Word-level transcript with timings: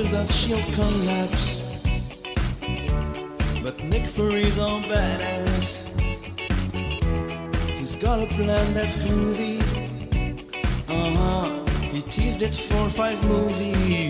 of 0.00 0.32
shield 0.32 0.64
collapse. 0.72 1.60
But 3.62 3.84
Nick 3.84 4.06
Fury's 4.06 4.58
on 4.58 4.82
badass. 4.84 5.88
He's 7.78 7.96
got 7.96 8.18
a 8.18 8.26
plan 8.34 8.72
that's 8.72 8.96
groovy. 9.06 9.60
Uh 10.88 11.10
huh. 11.20 11.64
He 11.92 12.00
teased 12.00 12.40
it 12.40 12.56
for 12.56 12.88
five 12.88 13.22
movies. 13.28 14.09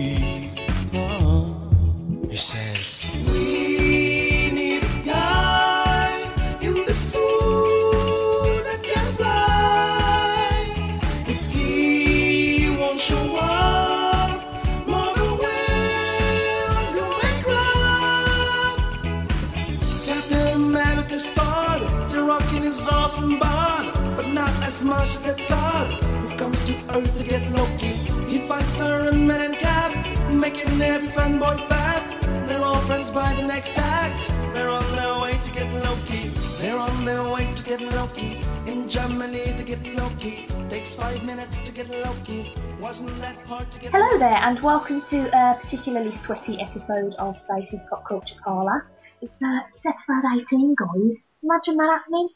As 24.81 24.87
much 24.87 25.13
as 25.17 25.21
that 25.21 25.37
god 25.47 25.87
who 26.23 26.37
comes 26.37 26.63
to 26.63 26.73
Earth 26.95 27.15
to 27.19 27.23
get 27.23 27.43
Loki. 27.51 27.93
He 28.31 28.39
fights 28.47 28.81
Iron 28.81 29.27
Man 29.27 29.41
and 29.47 29.55
Cap, 29.59 29.91
making 30.33 30.81
every 30.81 31.09
fanboy 31.09 31.57
fab. 31.69 32.03
They're 32.47 32.63
all 32.63 32.81
friends 32.89 33.11
by 33.11 33.31
the 33.35 33.45
next 33.45 33.77
act. 33.77 34.33
They're 34.53 34.69
on 34.69 34.87
their 34.95 35.21
way 35.21 35.33
to 35.33 35.51
get 35.51 35.69
Loki. 35.85 36.29
They're 36.61 36.79
on 36.79 37.05
their 37.05 37.23
way 37.31 37.45
to 37.53 37.63
get 37.63 37.81
Loki. 37.95 38.41
In 38.65 38.89
Germany 38.89 39.53
to 39.55 39.63
get 39.63 39.81
Loki. 39.95 40.47
Takes 40.67 40.95
five 40.95 41.23
minutes 41.25 41.59
to 41.59 41.71
get 41.71 41.87
Loki. 42.03 42.55
Hello 42.81 44.17
there, 44.17 44.41
and 44.47 44.59
welcome 44.61 45.01
to 45.13 45.19
a 45.37 45.59
particularly 45.61 46.15
sweaty 46.15 46.59
episode 46.59 47.13
of 47.15 47.39
Stacey's 47.39 47.83
Pop 47.87 48.07
Culture 48.07 48.35
Parlour. 48.43 48.87
It's, 49.21 49.43
uh, 49.43 49.59
it's 49.75 49.85
episode 49.85 50.23
18, 50.25 50.75
guys. 50.75 51.27
Imagine 51.43 51.77
that 51.77 51.99
happening. 51.99 52.29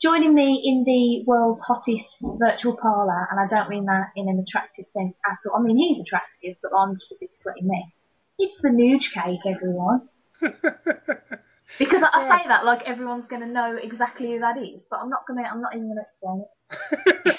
Joining 0.00 0.34
me 0.34 0.62
in 0.64 0.84
the 0.84 1.24
world's 1.26 1.62
hottest 1.62 2.24
virtual 2.38 2.76
parlour, 2.76 3.28
and 3.30 3.40
I 3.40 3.46
don't 3.48 3.68
mean 3.68 3.86
that 3.86 4.10
in 4.14 4.28
an 4.28 4.38
attractive 4.38 4.86
sense 4.86 5.20
at 5.26 5.36
all. 5.46 5.58
I 5.58 5.62
mean, 5.62 5.76
he's 5.76 6.00
attractive, 6.00 6.56
but 6.62 6.70
I'm 6.76 6.94
just 6.94 7.12
a 7.12 7.16
big 7.20 7.30
sweaty 7.34 7.62
mess. 7.62 8.12
It's 8.38 8.60
the 8.60 8.68
Nuge 8.68 9.12
Cake, 9.12 9.40
everyone. 9.46 10.08
Because 11.78 12.02
I, 12.02 12.08
I 12.14 12.20
say 12.20 12.48
that 12.48 12.64
like 12.64 12.82
everyone's 12.88 13.26
going 13.26 13.42
to 13.42 13.48
know 13.48 13.76
exactly 13.76 14.32
who 14.32 14.38
that 14.40 14.56
is, 14.56 14.86
but 14.90 15.00
I'm 15.00 15.10
not 15.10 15.26
going 15.26 15.42
to. 15.42 15.50
I'm 15.50 15.60
not 15.60 15.74
even 15.74 15.88
going 15.88 15.96
to 15.96 16.02
explain 16.02 16.44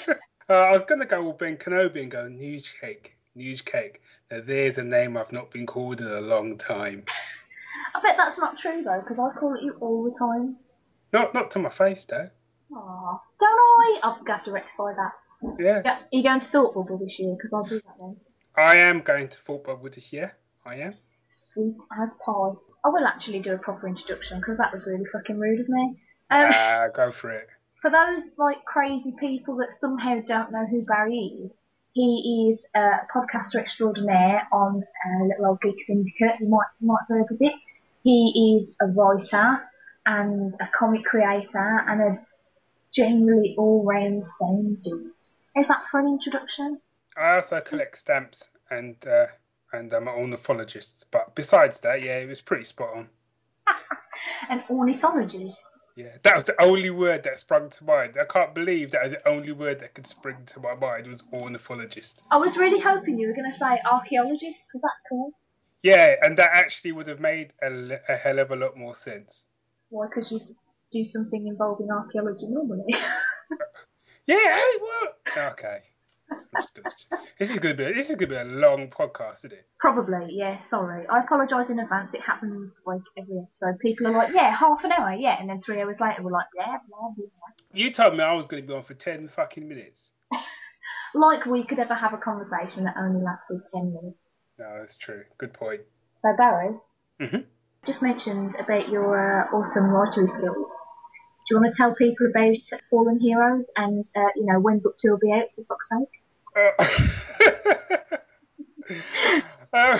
it. 0.08 0.18
uh, 0.48 0.52
I 0.52 0.70
was 0.70 0.84
going 0.84 1.00
to 1.00 1.06
go 1.06 1.26
with 1.26 1.38
Ben 1.38 1.56
Kenobi 1.56 2.02
and 2.02 2.10
go 2.10 2.28
News 2.28 2.72
Cake. 2.80 3.16
News 3.34 3.60
Cake. 3.60 4.02
Now, 4.30 4.40
there's 4.44 4.78
a 4.78 4.84
name 4.84 5.16
I've 5.16 5.32
not 5.32 5.50
been 5.50 5.66
called 5.66 6.00
in 6.00 6.06
a 6.06 6.20
long 6.20 6.58
time. 6.58 7.04
I 7.94 8.00
bet 8.00 8.16
that's 8.16 8.38
not 8.38 8.56
true 8.56 8.82
though, 8.84 9.00
because 9.00 9.18
I 9.18 9.30
call 9.30 9.54
it 9.54 9.62
you 9.62 9.76
all 9.80 10.04
the 10.04 10.16
times. 10.16 10.68
Not 11.12 11.34
not 11.34 11.50
to 11.52 11.58
my 11.58 11.70
face, 11.70 12.04
though. 12.04 12.30
Aw, 12.72 13.20
don't 13.38 13.50
I? 13.50 14.00
I've 14.02 14.24
got 14.24 14.44
to 14.44 14.52
rectify 14.52 14.92
that. 14.94 15.12
Yeah. 15.58 15.82
Yeah, 15.84 15.94
are 15.98 16.06
you 16.12 16.22
going 16.22 16.40
to 16.40 16.48
Thought 16.48 16.74
Bubble 16.74 16.98
this 16.98 17.18
year? 17.18 17.34
Because 17.36 17.52
I'll 17.52 17.64
do 17.64 17.80
that 17.80 17.94
then. 17.98 18.16
I 18.56 18.76
am 18.76 19.00
going 19.00 19.28
to 19.28 19.38
Thought 19.38 19.64
Bubble 19.64 19.88
this 19.90 20.12
year. 20.12 20.36
I 20.64 20.76
am. 20.76 20.92
Sweet 21.26 21.80
as 22.00 22.12
pie. 22.14 22.52
I 22.84 22.88
will 22.88 23.06
actually 23.06 23.40
do 23.40 23.54
a 23.54 23.58
proper 23.58 23.88
introduction 23.88 24.38
because 24.40 24.58
that 24.58 24.72
was 24.72 24.86
really 24.86 25.04
fucking 25.12 25.38
rude 25.38 25.60
of 25.60 25.68
me. 25.68 25.96
Um, 26.30 26.50
Uh, 26.52 26.88
go 26.88 27.10
for 27.10 27.30
it. 27.30 27.48
for 27.80 27.90
those 27.90 28.30
like 28.38 28.64
crazy 28.64 29.14
people 29.18 29.56
that 29.56 29.72
somehow 29.72 30.20
don't 30.26 30.52
know 30.52 30.66
who 30.66 30.82
Barry 30.82 31.38
is, 31.42 31.56
he 31.92 32.48
is 32.50 32.66
a 32.74 33.00
podcaster 33.14 33.56
extraordinaire 33.56 34.46
on 34.52 34.82
uh, 35.06 35.24
Little 35.24 35.46
Old 35.46 35.60
Geek 35.60 35.82
Syndicate. 35.82 36.40
You 36.40 36.48
might 36.48 36.66
you 36.80 36.86
might 36.88 37.00
have 37.08 37.16
heard 37.18 37.30
of 37.32 37.38
it. 37.40 37.54
He 38.04 38.54
is 38.56 38.76
a 38.80 38.86
writer 38.86 39.60
and 40.06 40.52
a 40.60 40.68
comic 40.78 41.04
creator 41.04 41.84
and 41.88 42.00
a 42.00 42.26
generally 42.92 43.54
all 43.58 43.84
round 43.84 44.24
sound 44.24 44.82
dude. 44.82 45.10
Is 45.56 45.68
that 45.68 45.84
for 45.90 46.00
an 46.00 46.08
introduction? 46.08 46.80
I 47.16 47.34
also 47.34 47.60
collect 47.60 47.98
stamps 47.98 48.50
and 48.70 48.96
uh, 49.06 49.26
and 49.72 49.92
I'm 49.92 50.08
an 50.08 50.14
ornithologist. 50.14 51.06
But 51.10 51.34
besides 51.34 51.80
that, 51.80 52.02
yeah, 52.02 52.18
it 52.18 52.28
was 52.28 52.40
pretty 52.40 52.64
spot 52.64 52.90
on. 52.94 53.08
An 54.48 54.62
ornithologist. 54.68 55.80
Yeah, 55.96 56.16
that 56.22 56.34
was 56.34 56.44
the 56.44 56.60
only 56.62 56.90
word 56.90 57.24
that 57.24 57.38
sprung 57.38 57.68
to 57.70 57.84
mind. 57.84 58.16
I 58.20 58.24
can't 58.24 58.54
believe 58.54 58.90
that 58.92 59.02
was 59.02 59.12
the 59.12 59.28
only 59.28 59.52
word 59.52 59.80
that 59.80 59.94
could 59.94 60.06
spring 60.06 60.36
to 60.46 60.60
my 60.60 60.74
mind 60.74 61.06
was 61.06 61.24
ornithologist. 61.32 62.22
I 62.30 62.36
was 62.36 62.56
really 62.56 62.80
hoping 62.80 63.18
you 63.18 63.28
were 63.28 63.34
going 63.34 63.50
to 63.50 63.56
say 63.56 63.78
archaeologist 63.90 64.66
because 64.66 64.82
that's 64.82 65.02
cool. 65.08 65.32
Yeah, 65.82 66.16
and 66.22 66.36
that 66.36 66.50
actually 66.52 66.92
would 66.92 67.06
have 67.06 67.20
made 67.20 67.52
a, 67.62 67.98
a 68.08 68.16
hell 68.16 68.38
of 68.38 68.50
a 68.50 68.56
lot 68.56 68.76
more 68.76 68.94
sense. 68.94 69.46
Why? 69.88 70.06
Because 70.06 70.30
you 70.30 70.40
do 70.92 71.04
something 71.04 71.46
involving 71.46 71.88
archaeology 71.90 72.46
normally. 72.48 72.94
Yeah, 74.26 74.60
what? 74.80 75.16
Okay. 75.36 75.78
This 77.38 77.50
is 77.50 77.58
gonna 77.58 77.74
be 77.74 77.84
this 77.92 78.10
is 78.10 78.16
gonna 78.16 78.28
be 78.30 78.36
a 78.36 78.44
long 78.44 78.88
podcast, 78.88 79.38
isn't 79.38 79.52
it? 79.52 79.66
Probably, 79.80 80.28
yeah. 80.30 80.60
Sorry, 80.60 81.04
I 81.08 81.20
apologise 81.20 81.70
in 81.70 81.80
advance. 81.80 82.14
It 82.14 82.20
happens 82.20 82.80
like 82.86 83.00
every 83.18 83.38
episode. 83.38 83.78
People 83.80 84.06
are 84.06 84.12
like, 84.12 84.32
"Yeah, 84.32 84.54
half 84.54 84.84
an 84.84 84.92
hour, 84.92 85.12
yeah," 85.14 85.36
and 85.40 85.48
then 85.50 85.60
three 85.62 85.80
hours 85.80 86.00
later, 86.00 86.22
we're 86.22 86.30
like, 86.30 86.46
"Yeah, 86.56 86.76
blah 86.88 87.08
blah." 87.16 87.26
You 87.72 87.90
told 87.90 88.16
me 88.16 88.22
I 88.22 88.32
was 88.34 88.46
gonna 88.46 88.62
be 88.62 88.72
on 88.72 88.84
for 88.84 88.94
ten 88.94 89.26
fucking 89.28 89.66
minutes. 89.66 90.12
Like 91.12 91.44
we 91.44 91.64
could 91.64 91.80
ever 91.80 91.94
have 91.94 92.12
a 92.14 92.18
conversation 92.18 92.84
that 92.84 92.94
only 92.96 93.20
lasted 93.20 93.62
ten 93.74 93.92
minutes. 93.92 94.18
No, 94.60 94.76
that's 94.78 94.96
true. 94.96 95.24
Good 95.38 95.52
point. 95.52 95.80
So 96.18 96.28
Barry, 96.36 96.74
Mhm. 97.20 97.46
Just 97.86 98.02
mentioned 98.02 98.54
about 98.58 98.88
your 98.88 99.16
uh, 99.16 99.56
awesome 99.56 99.84
writery 99.84 100.28
skills. 100.28 100.72
Do 101.48 101.54
you 101.54 101.60
want 101.60 101.74
to 101.74 101.76
tell 101.76 101.94
people 101.94 102.26
about 102.26 102.56
Fallen 102.90 103.18
Heroes 103.18 103.70
and 103.76 104.04
uh, 104.14 104.26
you 104.36 104.46
know 104.46 104.60
when 104.60 104.78
book 104.78 104.98
two 104.98 105.10
will 105.10 105.18
be 105.18 105.32
out? 105.32 105.46
For 105.56 105.64
fuck's 105.64 105.88
sake. 105.88 106.08
Uh, 109.72 109.98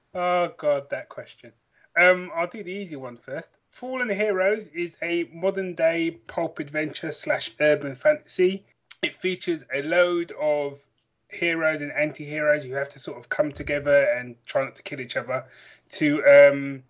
oh 0.14 0.52
god, 0.56 0.90
that 0.90 1.08
question. 1.08 1.52
Um, 1.98 2.30
I'll 2.34 2.46
do 2.46 2.62
the 2.62 2.72
easy 2.72 2.96
one 2.96 3.16
first. 3.16 3.50
Fallen 3.70 4.08
Heroes 4.08 4.68
is 4.68 4.96
a 5.02 5.24
modern 5.32 5.74
day 5.74 6.12
pulp 6.28 6.58
adventure 6.58 7.10
slash 7.10 7.50
urban 7.60 7.96
fantasy. 7.96 8.64
It 9.02 9.14
features 9.14 9.64
a 9.74 9.82
load 9.82 10.32
of 10.40 10.78
heroes 11.30 11.80
and 11.82 11.92
anti-heroes 11.92 12.64
who 12.64 12.72
have 12.72 12.88
to 12.88 12.98
sort 12.98 13.18
of 13.18 13.28
come 13.28 13.52
together 13.52 14.04
and 14.16 14.36
try 14.46 14.64
not 14.64 14.76
to 14.76 14.82
kill 14.82 15.00
each 15.00 15.16
other 15.16 15.44
to 15.90 16.24
um, 16.24 16.82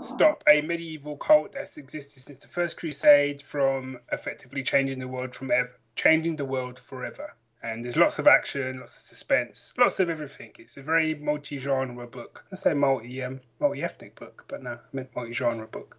stop 0.00 0.42
a 0.50 0.60
medieval 0.62 1.16
cult 1.16 1.52
that's 1.52 1.76
existed 1.76 2.22
since 2.22 2.38
the 2.38 2.48
first 2.48 2.76
crusade 2.76 3.42
from 3.42 3.98
effectively 4.12 4.62
changing 4.62 4.98
the 4.98 5.08
world 5.08 5.34
from 5.34 5.50
ever, 5.50 5.72
changing 5.96 6.36
the 6.36 6.44
world 6.44 6.78
forever 6.78 7.34
and 7.64 7.82
there's 7.82 7.96
lots 7.96 8.18
of 8.18 8.26
action, 8.26 8.78
lots 8.80 8.96
of 8.96 9.02
suspense, 9.02 9.72
lots 9.78 9.98
of 9.98 10.10
everything. 10.10 10.52
It's 10.58 10.76
a 10.76 10.82
very 10.82 11.14
multi-genre 11.14 12.06
book. 12.06 12.44
I 12.52 12.56
say 12.56 12.74
multi 12.74 13.22
um, 13.22 13.40
multi-ethnic 13.58 14.14
book, 14.16 14.44
but 14.48 14.62
no, 14.62 14.72
I 14.72 14.78
meant 14.92 15.08
multi-genre 15.16 15.66
book. 15.66 15.96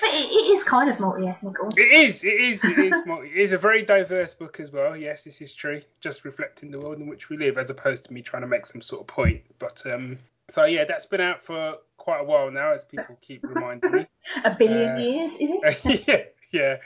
But 0.00 0.10
it, 0.10 0.30
it 0.30 0.52
is 0.58 0.64
kind 0.64 0.90
of 0.90 0.98
multi-ethnic. 0.98 1.54
It 1.76 1.92
is, 1.92 2.24
it 2.24 2.40
is, 2.40 2.64
it 2.64 2.78
is 2.78 3.02
multi. 3.06 3.28
It 3.28 3.36
is 3.36 3.52
a 3.52 3.58
very 3.58 3.82
diverse 3.82 4.34
book 4.34 4.58
as 4.58 4.72
well. 4.72 4.96
Yes, 4.96 5.22
this 5.22 5.40
is 5.40 5.54
true. 5.54 5.80
Just 6.00 6.24
reflecting 6.24 6.72
the 6.72 6.80
world 6.80 6.98
in 6.98 7.06
which 7.06 7.30
we 7.30 7.36
live, 7.36 7.56
as 7.56 7.70
opposed 7.70 8.04
to 8.06 8.12
me 8.12 8.20
trying 8.20 8.42
to 8.42 8.48
make 8.48 8.66
some 8.66 8.82
sort 8.82 9.02
of 9.02 9.06
point. 9.06 9.42
But 9.60 9.86
um, 9.86 10.18
so 10.48 10.64
yeah, 10.64 10.84
that's 10.84 11.06
been 11.06 11.20
out 11.20 11.44
for 11.44 11.76
quite 11.96 12.20
a 12.20 12.24
while 12.24 12.50
now, 12.50 12.72
as 12.72 12.84
people 12.84 13.16
keep 13.20 13.42
reminding 13.44 13.90
me. 13.92 14.06
A 14.44 14.54
billion 14.54 14.92
Uh, 14.92 14.98
years, 14.98 15.32
is 15.32 15.50
it? 15.52 16.32
yeah, 16.52 16.76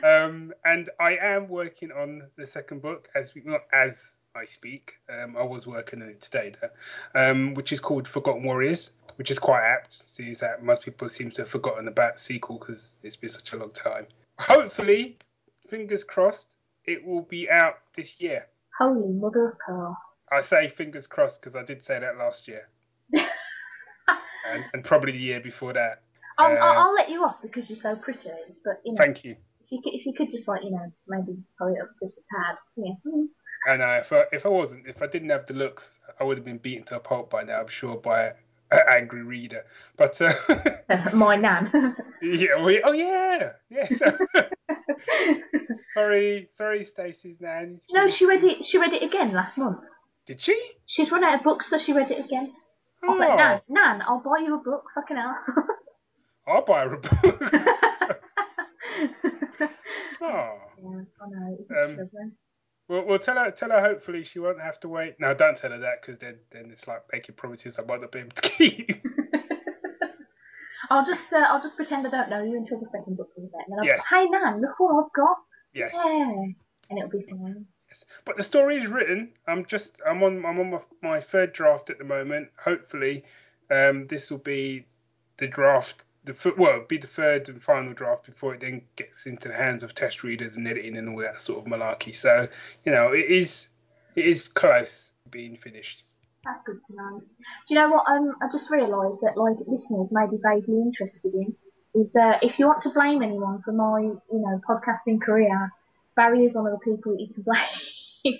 yeah. 0.00 0.08
Um, 0.08 0.52
and 0.64 0.88
I 1.00 1.16
am 1.16 1.48
working 1.48 1.90
on 1.92 2.22
the 2.36 2.46
second 2.46 2.82
book 2.82 3.08
as 3.14 3.34
we, 3.34 3.42
not 3.44 3.62
as 3.72 4.16
I 4.36 4.44
speak. 4.44 4.98
Um, 5.08 5.36
I 5.36 5.42
was 5.42 5.66
working 5.66 6.02
on 6.02 6.08
it 6.08 6.20
today, 6.20 6.52
though, 6.60 6.70
um, 7.30 7.54
which 7.54 7.72
is 7.72 7.78
called 7.80 8.08
Forgotten 8.08 8.42
Warriors, 8.42 8.94
which 9.16 9.30
is 9.30 9.38
quite 9.38 9.62
apt. 9.62 9.92
seeing 9.92 10.34
that 10.40 10.64
most 10.64 10.82
people 10.82 11.08
seem 11.08 11.30
to 11.32 11.42
have 11.42 11.48
forgotten 11.48 11.86
about 11.88 12.16
the 12.16 12.20
sequel 12.22 12.58
because 12.58 12.96
it's 13.04 13.16
been 13.16 13.28
such 13.28 13.52
a 13.52 13.56
long 13.56 13.70
time. 13.70 14.06
Hopefully, 14.40 15.18
fingers 15.68 16.02
crossed, 16.02 16.56
it 16.84 17.04
will 17.04 17.22
be 17.22 17.48
out 17.48 17.76
this 17.94 18.20
year. 18.20 18.46
Holy 18.78 19.12
mother 19.12 19.50
of 19.50 19.58
pearl. 19.58 19.96
I 20.32 20.40
say 20.40 20.68
fingers 20.68 21.06
crossed 21.06 21.40
because 21.40 21.54
I 21.54 21.62
did 21.62 21.84
say 21.84 22.00
that 22.00 22.16
last 22.18 22.48
year, 22.48 22.68
and, 24.54 24.64
and 24.72 24.84
probably 24.84 25.12
the 25.12 25.18
year 25.18 25.40
before 25.40 25.72
that. 25.72 26.02
I'll, 26.38 26.52
Uh, 26.52 26.56
I'll, 26.56 26.78
I'll 26.88 26.94
let 26.94 27.08
you 27.10 27.24
off 27.24 27.36
because 27.42 27.68
you're 27.70 27.76
so 27.76 27.94
pretty, 27.96 28.30
but 28.64 28.80
you 28.84 28.92
know, 28.92 28.96
Thank 28.96 29.24
you. 29.24 29.36
if 29.60 29.70
you 29.70 29.80
could, 29.82 29.94
if 29.94 30.06
you 30.06 30.12
could 30.14 30.30
just 30.30 30.48
like 30.48 30.62
you 30.64 30.70
know 30.70 30.92
maybe 31.08 31.36
hurry 31.58 31.78
up 31.80 31.88
just 32.00 32.18
a 32.18 32.22
tad, 32.34 32.56
yeah. 32.76 32.92
I 33.66 33.76
know 33.76 33.92
if 33.94 34.12
I, 34.12 34.24
if 34.32 34.44
I 34.44 34.48
wasn't, 34.48 34.86
if 34.86 35.00
I 35.00 35.06
didn't 35.06 35.30
have 35.30 35.46
the 35.46 35.54
looks, 35.54 36.00
I 36.20 36.24
would 36.24 36.36
have 36.36 36.44
been 36.44 36.58
beaten 36.58 36.84
to 36.86 36.96
a 36.96 37.00
pulp 37.00 37.30
by 37.30 37.44
now. 37.44 37.60
I'm 37.60 37.68
sure 37.68 37.96
by 37.96 38.32
an 38.72 38.80
angry 38.88 39.22
reader. 39.22 39.64
But 39.96 40.20
uh, 40.20 40.32
My 41.14 41.36
nan. 41.36 41.96
yeah, 42.22 42.62
we, 42.62 42.82
oh 42.82 42.92
yeah, 42.92 43.52
yeah. 43.70 43.86
So, 43.88 44.18
sorry, 45.94 46.48
sorry, 46.50 46.84
Stacey's 46.84 47.40
nan. 47.40 47.80
no, 47.92 48.08
she 48.08 48.26
read 48.26 48.44
it. 48.44 48.64
She 48.64 48.78
read 48.78 48.92
it 48.92 49.02
again 49.02 49.32
last 49.32 49.56
month. 49.56 49.80
Did 50.26 50.40
she? 50.40 50.60
She's 50.86 51.10
run 51.12 51.22
out 51.24 51.38
of 51.38 51.42
books, 51.44 51.68
so 51.68 51.78
she 51.78 51.92
read 51.92 52.10
it 52.10 52.24
again. 52.24 52.52
I'll 53.08 53.18
say, 53.18 53.28
Oh, 53.30 53.36
Nan, 53.36 53.60
Nan, 53.68 54.02
I'll 54.06 54.20
buy 54.20 54.38
you 54.44 54.54
a 54.54 54.58
book. 54.62 54.84
Fucking 54.94 55.16
hell. 55.16 55.38
I'll 56.46 56.64
buy 56.64 56.82
her 56.84 56.94
a 56.94 56.98
book. 56.98 57.20
yeah, 59.60 59.68
oh. 60.22 60.58
I 60.80 61.28
know. 61.28 61.56
It's 61.58 61.70
Um, 61.70 61.76
struggling. 61.94 62.32
Well, 62.88 63.04
well, 63.06 63.18
tell 63.18 63.36
her, 63.36 63.50
tell 63.50 63.70
her. 63.70 63.80
Hopefully, 63.80 64.24
she 64.24 64.38
won't 64.38 64.60
have 64.60 64.78
to 64.80 64.88
wait. 64.88 65.16
No, 65.18 65.32
don't 65.34 65.56
tell 65.56 65.70
her 65.70 65.78
that 65.78 66.02
because 66.02 66.18
then, 66.18 66.38
then 66.50 66.68
it's 66.70 66.86
like 66.86 67.02
making 67.12 67.34
promises 67.34 67.78
I 67.78 67.84
might 67.84 68.00
not 68.02 68.12
be 68.12 68.18
able 68.20 68.30
to 68.30 68.42
keep. 68.48 69.02
I'll 70.90 71.04
just, 71.04 71.32
uh, 71.32 71.38
I'll 71.48 71.62
just 71.62 71.76
pretend 71.76 72.06
I 72.06 72.10
don't 72.10 72.28
know 72.28 72.42
you 72.42 72.56
until 72.58 72.78
the 72.78 72.84
second 72.86 73.16
book 73.16 73.34
comes 73.34 73.54
out, 73.54 73.62
and 73.66 73.72
then 73.72 73.78
I'll 73.80 73.86
Yes. 73.86 74.04
hey 74.10 74.26
Nan, 74.26 74.60
look 74.60 74.78
what 74.78 75.02
I've 75.02 75.12
got. 75.14 75.36
yes. 75.72 75.92
Yeah, 75.94 76.30
and 76.90 76.98
it'll 76.98 77.08
be 77.08 77.22
fine. 77.28 77.64
But 78.24 78.36
the 78.36 78.42
story 78.42 78.76
is 78.76 78.86
written. 78.86 79.32
I'm 79.46 79.64
just, 79.66 80.00
I'm 80.06 80.22
on, 80.22 80.44
I'm 80.44 80.58
on 80.58 80.70
my, 80.70 80.80
my 81.02 81.20
third 81.20 81.52
draft 81.52 81.90
at 81.90 81.98
the 81.98 82.04
moment. 82.04 82.48
Hopefully, 82.62 83.24
um, 83.70 84.06
this 84.06 84.30
will 84.30 84.38
be 84.38 84.86
the 85.36 85.46
draft. 85.46 86.04
The 86.24 86.54
well, 86.56 86.84
be 86.88 86.96
the 86.96 87.06
third 87.06 87.48
and 87.50 87.62
final 87.62 87.92
draft 87.92 88.24
before 88.24 88.54
it 88.54 88.60
then 88.60 88.80
gets 88.96 89.26
into 89.26 89.48
the 89.48 89.54
hands 89.54 89.82
of 89.82 89.94
test 89.94 90.24
readers 90.24 90.56
and 90.56 90.66
editing 90.66 90.96
and 90.96 91.10
all 91.10 91.18
that 91.18 91.38
sort 91.38 91.58
of 91.58 91.70
malarkey. 91.70 92.14
So, 92.14 92.48
you 92.84 92.92
know, 92.92 93.12
it 93.12 93.26
is, 93.26 93.68
it 94.16 94.24
is 94.26 94.48
close 94.48 95.10
to 95.24 95.30
being 95.30 95.56
finished. 95.56 96.04
That's 96.44 96.62
good 96.62 96.82
to 96.82 96.96
know. 96.96 97.20
Do 97.20 97.74
you 97.74 97.80
know 97.80 97.90
what? 97.90 98.08
Um, 98.08 98.34
I 98.42 98.48
just 98.50 98.70
realised 98.70 99.20
that 99.20 99.36
like 99.36 99.56
listeners 99.66 100.10
may 100.12 100.26
be 100.26 100.38
vaguely 100.42 100.80
interested 100.80 101.34
in 101.34 101.54
is 101.94 102.16
uh, 102.16 102.38
if 102.42 102.58
you 102.58 102.66
want 102.66 102.82
to 102.82 102.90
blame 102.90 103.22
anyone 103.22 103.62
for 103.62 103.72
my 103.72 104.00
you 104.00 104.22
know 104.30 104.60
podcasting 104.68 105.20
career, 105.20 105.70
Barry 106.16 106.44
is 106.44 106.54
one 106.54 106.66
of 106.66 106.72
the 106.72 106.78
people 106.78 107.12
that 107.12 107.20
you 107.20 107.28
can 107.32 107.42
blame. 107.42 108.38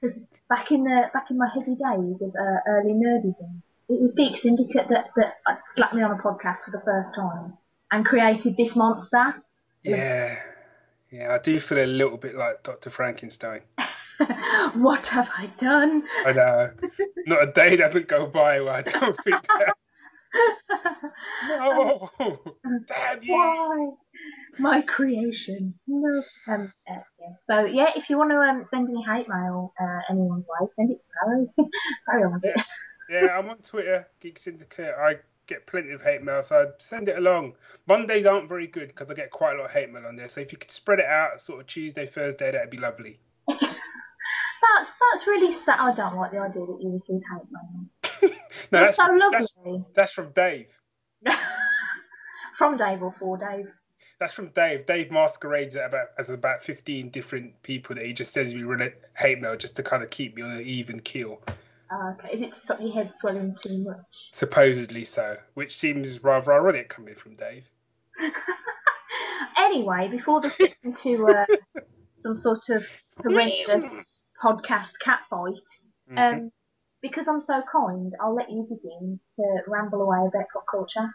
Because 0.00 0.24
back 0.48 0.72
in 0.72 0.84
the 0.84 1.08
back 1.14 1.30
in 1.30 1.38
my 1.38 1.48
heady 1.54 1.76
days 1.76 2.20
of 2.20 2.34
uh, 2.34 2.58
early 2.66 2.92
nerdism, 2.92 3.62
it 3.88 4.00
was 4.00 4.12
Geek 4.14 4.36
Syndicate 4.36 4.88
that 4.88 5.10
that 5.16 5.34
uh, 5.46 5.54
slapped 5.66 5.94
me 5.94 6.02
on 6.02 6.10
a 6.10 6.16
podcast 6.16 6.64
for 6.64 6.72
the 6.72 6.82
first 6.84 7.14
time 7.14 7.56
and 7.92 8.04
created 8.04 8.56
this 8.56 8.74
monster. 8.74 9.42
Yeah, 9.84 10.40
yeah. 11.10 11.32
I 11.32 11.38
do 11.38 11.60
feel 11.60 11.78
a 11.78 11.86
little 11.86 12.16
bit 12.16 12.34
like 12.34 12.64
Doctor 12.64 12.90
Frankenstein. 12.90 13.60
what 14.74 15.06
have 15.08 15.28
I 15.36 15.48
done? 15.56 16.02
I 16.26 16.32
know. 16.32 16.70
Not 17.26 17.48
a 17.48 17.52
day 17.52 17.76
doesn't 17.76 18.08
go 18.08 18.26
by 18.26 18.60
where 18.60 18.74
I 18.74 18.82
don't 18.82 19.16
think 19.24 19.46
that. 19.46 19.74
No, 21.48 22.08
damn 22.86 23.22
you! 23.22 23.32
Why? 23.32 23.90
My 24.58 24.82
creation. 24.82 25.74
No. 25.86 26.22
Um, 26.48 26.72
uh, 26.90 26.94
yeah. 27.20 27.34
So 27.38 27.64
yeah, 27.64 27.90
if 27.96 28.10
you 28.10 28.18
want 28.18 28.30
to 28.30 28.36
um, 28.36 28.62
send 28.64 28.88
any 28.88 29.02
hate 29.02 29.28
mail 29.28 29.72
uh, 29.80 30.00
anyone's 30.10 30.48
way, 30.48 30.68
send 30.70 30.90
it 30.90 31.00
to 31.00 31.06
Barry. 32.06 32.24
On 32.24 32.32
with 32.34 32.44
it. 32.44 32.60
Yeah, 33.08 33.38
I'm 33.38 33.48
on 33.48 33.58
Twitter, 33.58 34.06
Geek 34.20 34.38
Syndicate. 34.38 34.94
I 34.98 35.16
get 35.46 35.66
plenty 35.66 35.90
of 35.90 36.02
hate 36.02 36.22
mail, 36.22 36.42
so 36.42 36.70
send 36.78 37.08
it 37.08 37.18
along. 37.18 37.54
Mondays 37.86 38.26
aren't 38.26 38.48
very 38.48 38.66
good 38.66 38.88
because 38.88 39.10
I 39.10 39.14
get 39.14 39.30
quite 39.30 39.54
a 39.54 39.58
lot 39.58 39.64
of 39.64 39.72
hate 39.72 39.90
mail 39.90 40.06
on 40.06 40.16
there. 40.16 40.28
So 40.28 40.40
if 40.40 40.52
you 40.52 40.58
could 40.58 40.70
spread 40.70 41.00
it 41.00 41.06
out, 41.06 41.40
sort 41.40 41.60
of 41.60 41.66
Tuesday, 41.66 42.06
Thursday, 42.06 42.52
that'd 42.52 42.70
be 42.70 42.78
lovely. 42.78 43.18
That's 43.48 44.92
that's 45.12 45.26
really 45.26 45.52
sad. 45.52 45.80
I 45.80 45.94
don't 45.94 46.14
like 46.16 46.32
the 46.32 46.38
idea 46.38 46.66
that 46.66 46.78
you 46.80 46.90
receive 46.92 47.20
hate 47.32 47.48
mail. 47.50 48.36
No, 48.72 48.80
that's, 48.80 48.96
so 48.96 49.04
that's, 49.32 49.56
lovely. 49.56 49.84
that's 49.94 50.12
from 50.12 50.32
Dave. 50.32 50.68
From 52.56 52.76
Dave 52.76 53.02
or 53.02 53.12
for 53.18 53.38
Dave. 53.38 53.72
That's 54.20 54.34
from 54.34 54.48
Dave. 54.50 54.84
Dave 54.86 55.10
masquerades 55.10 55.74
about 55.74 56.08
as 56.18 56.28
about 56.30 56.62
fifteen 56.62 57.08
different 57.08 57.60
people 57.62 57.96
that 57.96 58.04
he 58.04 58.12
just 58.12 58.32
says 58.32 58.54
we 58.54 58.62
run 58.62 58.92
hate 59.16 59.40
mail 59.40 59.56
just 59.56 59.76
to 59.76 59.82
kind 59.82 60.02
of 60.02 60.10
keep 60.10 60.36
me 60.36 60.42
on 60.42 60.50
an 60.52 60.62
even 60.62 61.00
keel. 61.00 61.40
Uh, 61.90 62.12
okay. 62.12 62.28
Is 62.34 62.42
it 62.42 62.52
to 62.52 62.60
stop 62.60 62.80
your 62.80 62.92
head 62.92 63.12
swelling 63.12 63.56
too 63.60 63.78
much? 63.78 64.28
Supposedly 64.30 65.04
so, 65.04 65.38
which 65.54 65.74
seems 65.74 66.22
rather 66.22 66.52
ironic 66.52 66.88
coming 66.90 67.16
from 67.16 67.34
Dave. 67.34 67.64
Anyway, 69.56 70.08
before 70.08 70.40
this 70.40 70.56
gets 70.56 70.80
into 70.82 71.28
uh, 71.28 71.44
some 72.12 72.34
sort 72.34 72.70
of 72.70 72.84
horrendous 73.22 74.04
podcast 74.42 74.92
catfight, 75.04 75.60
Mhm. 76.10 76.16
um, 76.32 76.52
because 77.02 77.28
I'm 77.28 77.40
so 77.40 77.62
kind, 77.70 78.12
I'll 78.20 78.34
let 78.34 78.50
you 78.50 78.66
begin 78.68 79.20
to 79.36 79.62
ramble 79.68 80.02
away 80.02 80.26
about 80.26 80.46
pop 80.52 80.64
culture. 80.70 81.08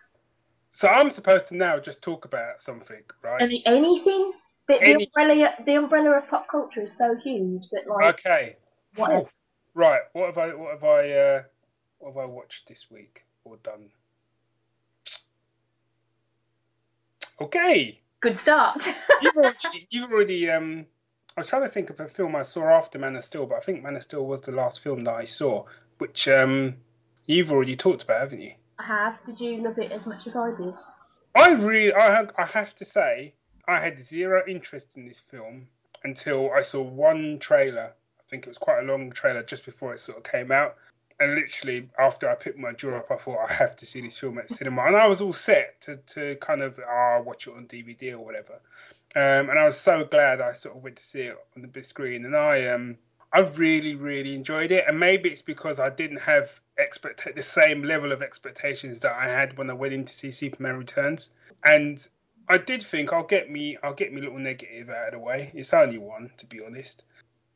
So 0.76 0.90
I'm 0.90 1.10
supposed 1.10 1.48
to 1.48 1.56
now 1.56 1.80
just 1.80 2.04
talk 2.04 2.26
about 2.26 2.62
something, 2.62 3.02
right? 3.24 3.42
Any, 3.42 3.64
anything? 3.66 4.34
The, 4.68 4.80
the, 4.84 5.06
umbrella, 5.06 5.54
the 5.66 5.76
umbrella 5.76 6.18
of 6.18 6.28
pop 6.28 6.50
culture 6.50 6.82
is 6.82 6.98
so 6.98 7.16
huge 7.16 7.70
that, 7.70 7.88
like, 7.88 8.20
Okay. 8.20 8.58
what? 8.98 9.10
Oh, 9.10 9.30
right. 9.74 10.02
What 10.12 10.26
have 10.26 10.38
I? 10.38 10.54
What 10.54 10.72
have 10.72 10.84
I? 10.84 11.12
Uh, 11.12 11.44
what 12.00 12.10
have 12.10 12.18
I 12.18 12.26
watched 12.26 12.68
this 12.68 12.92
week 12.92 13.24
or 13.46 13.56
done? 13.64 13.90
Okay. 17.40 18.02
Good 18.20 18.38
start. 18.38 18.86
You've 19.22 19.38
already. 19.38 19.88
You've 19.90 20.12
already. 20.12 20.52
Um. 20.52 20.88
I 21.38 21.40
was 21.40 21.48
trying 21.48 21.62
to 21.62 21.70
think 21.70 21.90
of 21.90 22.02
a 22.02 22.08
film 22.10 22.36
I 22.36 22.42
saw 22.42 22.66
after 22.66 23.00
Man 23.00 23.16
of 23.16 23.24
Steel, 23.24 23.46
but 23.46 23.56
I 23.56 23.62
think 23.62 23.82
Man 23.82 23.96
of 23.96 24.04
Steel 24.04 24.26
was 24.26 24.42
the 24.42 24.52
last 24.52 24.82
film 24.82 25.06
that 25.06 25.16
I 25.16 25.24
saw, 25.24 25.64
which 26.00 26.28
um, 26.28 26.76
you've 27.28 27.54
already 27.54 27.78
talked 27.78 28.04
about, 28.04 28.20
haven't 28.20 28.42
you? 28.42 28.56
I 28.80 28.84
have. 28.84 29.24
Did 29.26 29.40
you 29.40 29.64
love 29.64 29.78
it 29.80 29.92
as 29.92 30.06
much 30.06 30.28
as 30.28 30.36
I 30.36 30.54
did? 30.54 30.76
I 31.36 31.50
really, 31.52 31.94
I 31.94 32.12
have, 32.12 32.32
I 32.38 32.46
have 32.46 32.76
to 32.76 32.86
say, 32.86 33.34
I 33.68 33.80
had 33.80 34.00
zero 34.00 34.44
interest 34.48 34.96
in 34.98 35.08
this 35.08 35.20
film 35.20 35.68
until 36.04 36.52
I 36.52 36.62
saw 36.62 36.82
one 36.82 37.40
trailer. 37.40 37.94
I 38.20 38.24
think 38.30 38.46
it 38.46 38.50
was 38.50 38.58
quite 38.58 38.80
a 38.80 38.86
long 38.86 39.12
trailer 39.12 39.44
just 39.44 39.66
before 39.66 39.94
it 39.94 40.00
sort 40.00 40.18
of 40.18 40.24
came 40.24 40.52
out. 40.52 40.76
And 41.20 41.36
literally, 41.36 41.90
after 41.98 42.30
I 42.30 42.36
picked 42.36 42.58
my 42.58 42.74
jaw 42.74 42.98
up, 42.98 43.10
I 43.10 43.16
thought 43.16 43.50
I 43.50 43.54
have 43.54 43.76
to 43.78 43.86
see 43.86 44.02
this 44.02 44.18
film 44.18 44.38
at 44.38 44.52
cinema, 44.52 44.84
and 44.84 44.98
I 44.98 45.08
was 45.08 45.22
all 45.22 45.34
set 45.34 45.80
to, 45.82 45.96
to 45.96 46.36
kind 46.38 46.62
of 46.62 46.80
ah 46.88 47.22
watch 47.22 47.48
it 47.48 47.54
on 47.56 47.68
DVD 47.68 48.14
or 48.14 48.20
whatever. 48.20 48.60
Um, 49.16 49.50
and 49.50 49.58
I 49.58 49.64
was 49.64 49.78
so 49.78 50.04
glad 50.04 50.42
I 50.42 50.52
sort 50.52 50.76
of 50.76 50.84
went 50.84 50.98
to 50.98 51.04
see 51.04 51.22
it 51.22 51.38
on 51.56 51.62
the 51.62 51.70
big 51.70 51.86
screen, 51.86 52.26
and 52.26 52.36
I 52.36 52.68
um 52.68 52.98
I 53.34 53.42
really 53.42 53.96
really 53.96 54.34
enjoyed 54.36 54.72
it, 54.72 54.86
and 54.88 55.00
maybe 55.00 55.30
it's 55.30 55.42
because 55.42 55.80
I 55.80 55.90
didn't 55.90 56.22
have 56.22 56.60
expect 56.78 57.28
the 57.36 57.42
same 57.42 57.84
level 57.84 58.12
of 58.12 58.22
expectations 58.22 59.00
that 59.02 59.14
I 59.14 59.28
had 59.28 59.58
when 59.58 59.70
I 59.70 59.74
went 59.74 59.94
in 59.94 60.06
to 60.06 60.14
see 60.14 60.32
Superman 60.32 60.78
Returns, 60.78 61.34
and 61.64 62.06
I 62.48 62.58
did 62.58 62.84
think 62.84 63.12
I'll 63.12 63.24
get 63.24 63.50
me 63.50 63.78
I'll 63.84 63.94
get 63.94 64.14
me 64.14 64.22
a 64.22 64.24
little 64.24 64.40
negative 64.40 64.90
out 64.90 65.08
of 65.08 65.14
the 65.14 65.20
way. 65.20 65.52
It's 65.54 65.74
only 65.74 65.98
one, 65.98 66.32
to 66.38 66.46
be 66.46 66.64
honest. 66.66 67.04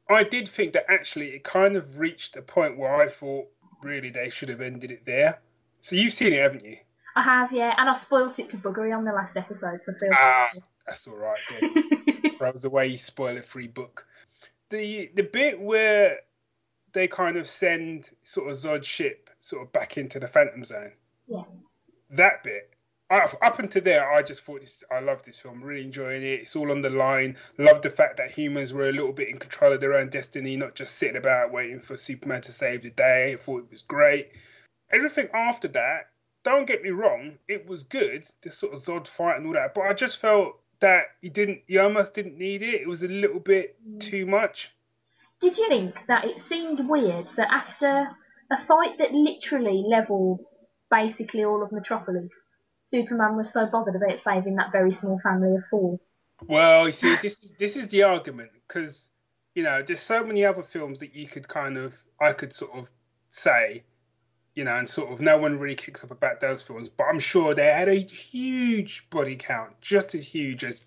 I 0.10 0.24
did 0.24 0.48
think 0.48 0.74
that 0.74 0.90
actually 0.90 1.30
it 1.30 1.44
kind 1.44 1.76
of 1.76 2.00
reached 2.00 2.36
a 2.36 2.42
point 2.42 2.78
where 2.78 2.96
I 2.96 3.08
thought 3.08 3.48
really 3.84 4.10
they 4.10 4.30
should 4.30 4.50
have 4.50 4.62
ended 4.62 4.92
it 4.92 5.06
there. 5.06 5.40
So 5.82 5.96
you've 5.96 6.14
seen 6.14 6.34
it, 6.34 6.42
haven't 6.42 6.66
you? 6.66 6.78
I 7.16 7.22
have, 7.22 7.52
yeah, 7.52 7.76
and 7.78 7.90
I 7.90 7.94
spoilt 7.94 8.40
it 8.40 8.50
to 8.50 8.58
buggery 8.58 8.96
on 8.96 9.06
the 9.06 9.12
last 9.12 9.38
episode, 9.38 9.84
so 9.84 9.94
feel. 9.94 10.10
Ah, 10.14 10.50
that's 10.88 11.08
all 11.08 11.16
right. 11.16 11.40
Good. 11.48 12.36
throws 12.38 12.66
away 12.66 12.90
his 12.90 13.02
spoiler-free 13.02 13.68
book. 13.68 14.08
The 14.70 15.12
the 15.16 15.24
bit 15.24 15.60
where 15.60 16.20
they 16.94 17.08
kind 17.08 17.38
of 17.38 17.48
send 17.48 18.10
sort 18.24 18.50
of 18.50 18.58
Zod 18.58 18.84
ship 18.84 19.30
sort 19.40 19.64
of 19.64 19.72
back 19.72 19.98
into 19.98 20.20
the 20.20 20.28
Phantom 20.28 20.64
Zone. 20.64 20.92
Yeah. 21.28 21.44
That 22.12 22.44
bit. 22.44 22.74
I, 23.12 23.28
up 23.42 23.58
until 23.58 23.82
there, 23.82 24.12
I 24.12 24.22
just 24.22 24.42
thought 24.44 24.62
this. 24.62 24.84
I 24.92 25.00
love 25.00 25.24
this 25.26 25.40
film. 25.40 25.64
Really 25.64 25.84
enjoying 25.84 26.22
it. 26.22 26.42
It's 26.42 26.56
all 26.56 26.72
on 26.72 26.82
the 26.82 26.92
line. 26.92 27.38
Love 27.58 27.82
the 27.82 27.90
fact 27.90 28.18
that 28.18 28.30
humans 28.30 28.72
were 28.72 28.90
a 28.90 28.94
little 28.94 29.12
bit 29.14 29.30
in 29.30 29.38
control 29.38 29.74
of 29.74 29.80
their 29.80 29.96
own 29.96 30.10
destiny, 30.10 30.56
not 30.56 30.76
just 30.76 30.96
sitting 30.98 31.18
about 31.18 31.52
waiting 31.52 31.80
for 31.80 31.98
Superman 31.98 32.42
to 32.42 32.52
save 32.52 32.84
the 32.84 32.92
day. 32.92 33.34
I 33.34 33.38
thought 33.38 33.64
it 33.64 33.72
was 33.72 33.82
great. 33.82 34.32
Everything 34.92 35.28
after 35.34 35.68
that, 35.70 36.10
don't 36.44 36.68
get 36.68 36.84
me 36.84 36.90
wrong, 36.90 37.38
it 37.48 37.68
was 37.68 37.84
good. 37.84 38.28
This 38.42 38.58
sort 38.58 38.74
of 38.74 38.80
Zod 38.80 39.08
fight 39.08 39.38
and 39.38 39.48
all 39.48 39.54
that, 39.54 39.74
but 39.74 39.82
I 39.82 39.94
just 39.94 40.18
felt 40.18 40.60
that 40.80 41.04
you 41.22 41.30
didn't. 41.30 41.62
You 41.68 41.82
almost 41.82 42.14
didn't 42.14 42.38
need 42.38 42.62
it. 42.62 42.82
It 42.82 42.88
was 42.88 43.04
a 43.04 43.08
little 43.08 43.40
bit 43.40 43.76
mm. 43.88 44.00
too 44.00 44.26
much. 44.26 44.74
Did 45.42 45.58
you 45.58 45.68
think 45.70 45.96
that 46.08 46.26
it 46.26 46.40
seemed 46.40 46.88
weird 46.88 47.30
that 47.38 47.52
after 47.52 48.10
a 48.52 48.66
fight 48.66 48.98
that 48.98 49.12
literally 49.12 49.84
levelled 49.88 50.44
basically 50.92 51.46
all 51.46 51.64
of 51.64 51.72
Metropolis, 51.72 52.34
Superman 52.80 53.36
was 53.38 53.52
so 53.52 53.66
bothered 53.66 53.96
about 53.96 54.20
saving 54.20 54.56
that 54.56 54.72
very 54.72 54.92
small 54.92 55.20
family 55.20 55.56
of 55.56 55.64
four? 55.70 56.00
Well, 56.48 56.88
you 56.88 56.92
see, 56.92 57.16
this 57.22 57.44
is 57.44 57.52
this 57.52 57.76
is 57.76 57.90
the 57.90 58.04
argument 58.04 58.52
because 58.68 59.10
you 59.56 59.64
know 59.64 59.82
there's 59.82 60.00
so 60.00 60.24
many 60.24 60.46
other 60.46 60.64
films 60.64 61.00
that 61.00 61.14
you 61.14 61.28
could 61.28 61.48
kind 61.48 61.78
of 61.78 61.94
I 62.20 62.34
could 62.34 62.54
sort 62.54 62.78
of 62.78 62.90
say, 63.30 63.84
you 64.60 64.66
know, 64.66 64.76
and 64.76 64.90
sort 64.90 65.10
of 65.10 65.22
no 65.22 65.38
one 65.38 65.58
really 65.58 65.74
kicks 65.74 66.04
up 66.04 66.12
about 66.12 66.42
those 66.42 66.62
films, 66.62 66.90
but 66.90 67.06
I'm 67.06 67.18
sure 67.18 67.56
they 67.56 67.68
had 67.68 67.88
a 67.88 67.94
huge 67.96 69.10
body 69.10 69.38
count, 69.38 69.72
just 69.80 70.14
as 70.14 70.28
huge 70.28 70.66
as 70.66 70.82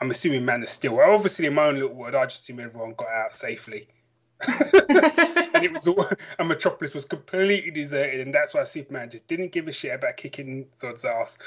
I'm 0.00 0.10
assuming 0.10 0.44
Man 0.44 0.60
of 0.60 0.68
Steel. 0.68 0.96
Well, 0.96 1.14
obviously, 1.14 1.46
in 1.46 1.54
my 1.54 1.66
own 1.66 1.76
little 1.76 1.94
world, 1.94 2.16
I 2.16 2.26
just 2.26 2.42
assume 2.42 2.58
everyone 2.58 2.94
got 2.94 3.06
out 3.14 3.32
safely. 3.32 3.86
and 4.48 5.64
it 5.64 5.72
was 5.72 5.86
all, 5.86 6.04
and 6.40 6.48
Metropolis 6.48 6.94
was 6.94 7.04
completely 7.04 7.70
deserted, 7.70 8.22
and 8.22 8.34
that's 8.34 8.54
why 8.54 8.64
Superman 8.64 9.08
just 9.08 9.28
didn't 9.28 9.52
give 9.52 9.68
a 9.68 9.72
shit 9.72 9.94
about 9.94 10.16
kicking 10.16 10.66
Zod's 10.80 11.04
ass. 11.04 11.38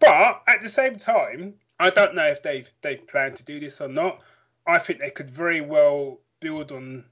But 0.00 0.42
at 0.48 0.62
the 0.62 0.68
same 0.68 0.96
time, 0.96 1.54
I 1.78 1.90
don't 1.90 2.16
know 2.16 2.26
if 2.26 2.42
they've 2.42 2.68
they've 2.82 3.06
planned 3.06 3.36
to 3.36 3.44
do 3.44 3.60
this 3.60 3.80
or 3.80 3.86
not. 3.86 4.18
I 4.66 4.78
think 4.78 4.98
they 4.98 5.10
could 5.10 5.30
very 5.30 5.60
well 5.60 6.18
build 6.40 6.72
on 6.72 7.04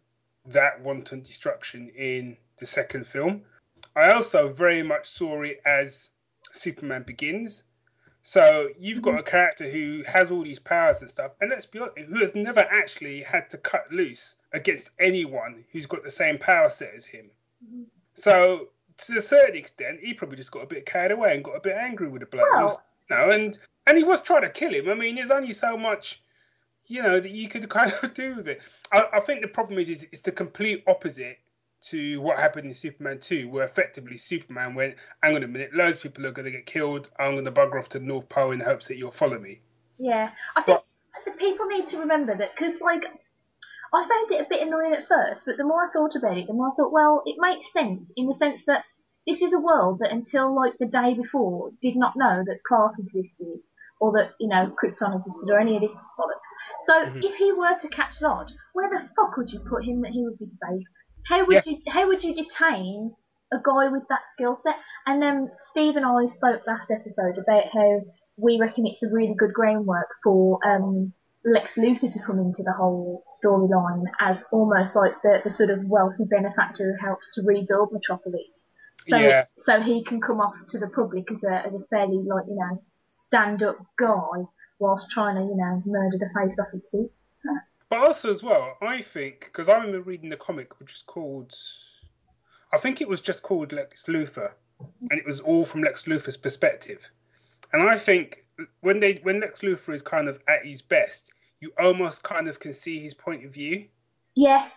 that 0.46 0.80
wanton 0.80 1.22
destruction 1.22 1.90
in 1.90 2.36
the 2.56 2.66
second 2.66 3.06
film. 3.06 3.44
I 3.96 4.12
also 4.12 4.48
very 4.48 4.82
much 4.82 5.06
saw 5.06 5.42
it 5.42 5.60
as 5.64 6.10
Superman 6.52 7.04
Begins. 7.04 7.64
So 8.22 8.68
you've 8.78 9.02
got 9.02 9.12
mm-hmm. 9.12 9.20
a 9.20 9.30
character 9.30 9.70
who 9.70 10.02
has 10.06 10.30
all 10.30 10.42
these 10.42 10.58
powers 10.58 11.00
and 11.00 11.10
stuff, 11.10 11.32
and 11.40 11.50
let's 11.50 11.66
be 11.66 11.78
honest, 11.78 11.98
who 11.98 12.18
has 12.18 12.34
never 12.34 12.60
actually 12.60 13.22
had 13.22 13.48
to 13.50 13.58
cut 13.58 13.90
loose 13.90 14.36
against 14.52 14.90
anyone 15.00 15.64
who's 15.72 15.86
got 15.86 16.02
the 16.02 16.10
same 16.10 16.36
power 16.36 16.68
set 16.68 16.94
as 16.94 17.06
him. 17.06 17.30
Mm-hmm. 17.64 17.84
So 18.14 18.68
to 18.98 19.16
a 19.16 19.20
certain 19.22 19.56
extent, 19.56 20.00
he 20.02 20.12
probably 20.12 20.36
just 20.36 20.50
got 20.50 20.64
a 20.64 20.66
bit 20.66 20.84
carried 20.84 21.12
away 21.12 21.34
and 21.34 21.44
got 21.44 21.56
a 21.56 21.60
bit 21.60 21.76
angry 21.76 22.08
with 22.08 22.20
the 22.20 22.26
bloke. 22.26 22.46
Well- 22.52 22.82
you 23.10 23.16
know, 23.16 23.30
and 23.30 23.58
and 23.86 23.96
he 23.96 24.04
was 24.04 24.20
trying 24.20 24.42
to 24.42 24.50
kill 24.50 24.74
him. 24.74 24.88
I 24.88 24.94
mean, 24.94 25.14
there's 25.14 25.30
only 25.30 25.52
so 25.52 25.78
much, 25.78 26.22
you 26.86 27.02
know, 27.02 27.20
that 27.20 27.30
you 27.30 27.48
could 27.48 27.68
kind 27.70 27.92
of 28.02 28.14
do 28.14 28.36
with 28.36 28.48
it. 28.48 28.60
I, 28.92 29.06
I 29.14 29.20
think 29.20 29.40
the 29.40 29.48
problem 29.48 29.78
is, 29.78 29.88
is 29.88 30.06
it's 30.12 30.22
the 30.22 30.32
complete 30.32 30.84
opposite 30.86 31.38
to 31.80 32.20
what 32.20 32.38
happened 32.38 32.66
in 32.66 32.72
Superman 32.72 33.18
2, 33.20 33.48
where 33.48 33.64
effectively 33.64 34.16
Superman 34.16 34.74
went, 34.74 34.96
hang 35.22 35.36
on 35.36 35.42
a 35.44 35.48
minute, 35.48 35.74
loads 35.74 35.96
of 35.98 36.02
people 36.02 36.26
are 36.26 36.32
going 36.32 36.46
to 36.46 36.50
get 36.50 36.66
killed. 36.66 37.10
I'm 37.18 37.32
going 37.32 37.44
to 37.44 37.52
bugger 37.52 37.78
off 37.78 37.88
to 37.90 37.98
the 37.98 38.04
North 38.04 38.28
Pole 38.28 38.52
in 38.52 38.60
hopes 38.60 38.88
that 38.88 38.96
you'll 38.96 39.12
follow 39.12 39.38
me. 39.38 39.60
Yeah, 39.98 40.30
I 40.56 40.62
think 40.62 40.80
the 41.24 41.32
people 41.32 41.66
need 41.66 41.86
to 41.88 41.98
remember 41.98 42.36
that 42.36 42.50
because, 42.54 42.80
like, 42.80 43.04
I 43.94 44.06
found 44.06 44.30
it 44.30 44.44
a 44.44 44.48
bit 44.48 44.66
annoying 44.66 44.92
at 44.92 45.08
first, 45.08 45.44
but 45.46 45.56
the 45.56 45.64
more 45.64 45.88
I 45.88 45.92
thought 45.92 46.14
about 46.16 46.36
it, 46.36 46.46
the 46.46 46.52
more 46.52 46.68
I 46.72 46.74
thought, 46.76 46.92
well, 46.92 47.22
it 47.24 47.36
makes 47.38 47.72
sense 47.72 48.12
in 48.16 48.26
the 48.26 48.34
sense 48.34 48.64
that 48.66 48.84
this 49.26 49.42
is 49.42 49.52
a 49.52 49.60
world 49.60 49.98
that 50.00 50.10
until 50.10 50.54
like 50.54 50.78
the 50.78 50.86
day 50.86 51.14
before 51.14 51.70
did 51.82 51.96
not 51.96 52.16
know 52.16 52.42
that 52.46 52.60
Clark 52.66 52.94
existed 52.98 53.62
or 54.00 54.12
that 54.12 54.30
you 54.40 54.48
know 54.48 54.72
Krypton 54.82 55.16
existed 55.16 55.50
or 55.52 55.58
any 55.58 55.76
of 55.76 55.82
this 55.82 55.94
bollocks. 56.18 56.48
So 56.80 57.04
Mhm. 57.04 57.22
if 57.22 57.34
he 57.36 57.52
were 57.52 57.76
to 57.78 57.88
catch 57.88 58.20
Zod, 58.20 58.50
where 58.72 58.88
the 58.88 59.08
fuck 59.16 59.36
would 59.36 59.52
you 59.52 59.60
put 59.60 59.84
him 59.84 60.00
that 60.02 60.12
he 60.12 60.24
would 60.24 60.38
be 60.38 60.46
safe? 60.46 60.86
How 61.28 61.46
would 61.46 61.66
you 61.66 61.78
how 61.88 62.08
would 62.08 62.24
you 62.24 62.34
detain 62.34 63.14
a 63.52 63.58
guy 63.62 63.88
with 63.88 64.04
that 64.08 64.26
skill 64.26 64.56
set? 64.56 64.76
And 65.06 65.20
then 65.20 65.50
Steve 65.52 65.96
and 65.96 66.06
I 66.06 66.26
spoke 66.26 66.62
last 66.66 66.90
episode 66.90 67.38
about 67.38 67.64
how 67.72 68.00
we 68.36 68.58
reckon 68.60 68.86
it's 68.86 69.02
a 69.02 69.12
really 69.12 69.34
good 69.36 69.52
groundwork 69.52 70.08
for 70.22 70.58
um, 70.64 71.12
Lex 71.44 71.76
Luthor 71.76 72.12
to 72.12 72.20
come 72.26 72.38
into 72.38 72.62
the 72.62 72.72
whole 72.72 73.24
storyline 73.42 74.04
as 74.20 74.44
almost 74.52 74.96
like 74.96 75.12
the, 75.22 75.40
the 75.44 75.50
sort 75.50 75.70
of 75.70 75.84
wealthy 75.84 76.24
benefactor 76.24 76.84
who 76.92 77.06
helps 77.06 77.34
to 77.34 77.42
rebuild 77.44 77.92
Metropolis. 77.92 78.74
So, 79.08 79.16
Yeah. 79.16 79.44
so 79.56 79.80
he 79.80 80.04
can 80.04 80.20
come 80.20 80.40
off 80.40 80.54
to 80.68 80.78
the 80.78 80.88
public 80.88 81.30
as 81.30 81.44
a, 81.44 81.66
as 81.66 81.74
a 81.74 81.80
fairly, 81.90 82.18
like, 82.18 82.44
you 82.48 82.56
know, 82.56 82.82
stand 83.08 83.62
up 83.62 83.78
guy 83.98 84.44
whilst 84.78 85.10
trying 85.10 85.36
to, 85.36 85.42
you 85.42 85.56
know, 85.56 85.82
murder 85.86 86.18
the 86.18 86.30
face 86.38 86.58
off 86.58 86.72
of 86.72 86.80
suits. 86.84 87.32
But 87.90 88.00
also 88.00 88.30
as 88.30 88.42
well, 88.42 88.76
I 88.82 89.00
think 89.00 89.40
because 89.46 89.68
I 89.68 89.74
remember 89.74 90.00
reading 90.00 90.30
the 90.30 90.36
comic, 90.36 90.78
which 90.78 90.94
is 90.94 91.02
called, 91.02 91.54
I 92.72 92.78
think 92.78 93.00
it 93.00 93.08
was 93.08 93.20
just 93.20 93.42
called 93.42 93.72
Lex 93.72 94.04
Luthor, 94.06 94.52
and 95.10 95.18
it 95.18 95.26
was 95.26 95.40
all 95.40 95.64
from 95.64 95.82
Lex 95.82 96.04
Luthor's 96.04 96.36
perspective. 96.36 97.10
And 97.72 97.82
I 97.82 97.96
think 97.96 98.44
when 98.80 99.00
they 99.00 99.20
when 99.22 99.40
Lex 99.40 99.60
Luthor 99.60 99.94
is 99.94 100.02
kind 100.02 100.28
of 100.28 100.40
at 100.48 100.66
his 100.66 100.82
best, 100.82 101.32
you 101.60 101.72
almost 101.78 102.22
kind 102.22 102.48
of 102.48 102.60
can 102.60 102.72
see 102.72 103.00
his 103.00 103.14
point 103.14 103.44
of 103.44 103.52
view. 103.52 103.86
Yeah, 104.34 104.68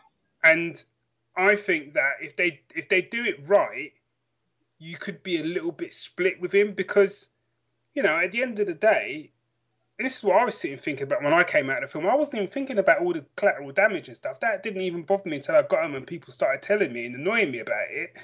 And 0.43 0.83
I 1.35 1.55
think 1.55 1.93
that 1.93 2.13
if 2.21 2.35
they 2.35 2.61
if 2.75 2.89
they 2.89 3.01
do 3.01 3.23
it 3.23 3.47
right, 3.47 3.91
you 4.79 4.97
could 4.97 5.21
be 5.23 5.39
a 5.39 5.43
little 5.43 5.71
bit 5.71 5.93
split 5.93 6.39
with 6.41 6.53
him 6.53 6.71
because, 6.71 7.29
you 7.93 8.03
know, 8.03 8.17
at 8.17 8.31
the 8.31 8.41
end 8.41 8.59
of 8.59 8.67
the 8.67 8.73
day, 8.73 9.31
and 10.01 10.05
this 10.07 10.17
is 10.17 10.23
what 10.23 10.41
I 10.41 10.45
was 10.45 10.57
sitting 10.57 10.77
thinking 10.79 11.03
about 11.03 11.21
when 11.21 11.31
I 11.31 11.43
came 11.43 11.69
out 11.69 11.83
of 11.83 11.89
the 11.89 11.91
film. 11.91 12.07
I 12.07 12.15
wasn't 12.15 12.37
even 12.37 12.47
thinking 12.47 12.79
about 12.79 13.01
all 13.01 13.13
the 13.13 13.23
collateral 13.35 13.71
damage 13.71 14.07
and 14.07 14.17
stuff. 14.17 14.39
That 14.39 14.63
didn't 14.63 14.81
even 14.81 15.03
bother 15.03 15.29
me 15.29 15.35
until 15.35 15.55
I 15.55 15.61
got 15.61 15.83
home 15.83 15.93
and 15.93 16.07
people 16.07 16.33
started 16.33 16.63
telling 16.63 16.91
me 16.91 17.05
and 17.05 17.15
annoying 17.15 17.51
me 17.51 17.59
about 17.59 17.85
it. 17.91 18.17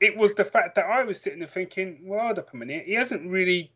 It 0.00 0.16
was 0.16 0.34
the 0.34 0.44
fact 0.44 0.76
that 0.76 0.86
I 0.86 1.02
was 1.02 1.20
sitting 1.20 1.40
there 1.40 1.48
thinking, 1.48 1.98
well, 2.04 2.20
hold 2.26 2.38
up 2.38 2.54
a 2.54 2.56
minute, 2.56 2.86
he 2.86 2.92
hasn't 2.94 3.28
really 3.28 3.72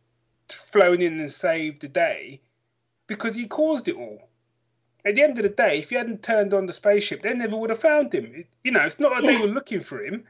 flown 0.48 1.02
in 1.02 1.18
and 1.18 1.30
saved 1.30 1.82
the 1.82 1.88
day 1.88 2.40
because 3.08 3.34
he 3.34 3.46
caused 3.46 3.88
it 3.88 3.96
all 3.96 4.28
at 5.04 5.16
the 5.16 5.22
end 5.22 5.38
of 5.38 5.42
the 5.42 5.50
day, 5.50 5.80
if 5.80 5.90
he 5.90 5.96
hadn't 5.96 6.22
turned 6.22 6.54
on 6.54 6.66
the 6.66 6.72
spaceship, 6.72 7.22
they 7.22 7.34
never 7.34 7.56
would 7.56 7.70
have 7.70 7.80
found 7.80 8.14
him. 8.14 8.32
It- 8.34 8.46
you 8.62 8.70
know, 8.70 8.80
it's 8.86 9.00
not 9.00 9.12
like 9.12 9.26
they 9.26 9.36
were 9.36 9.48
looking 9.48 9.80
for 9.80 10.02
him. 10.02 10.24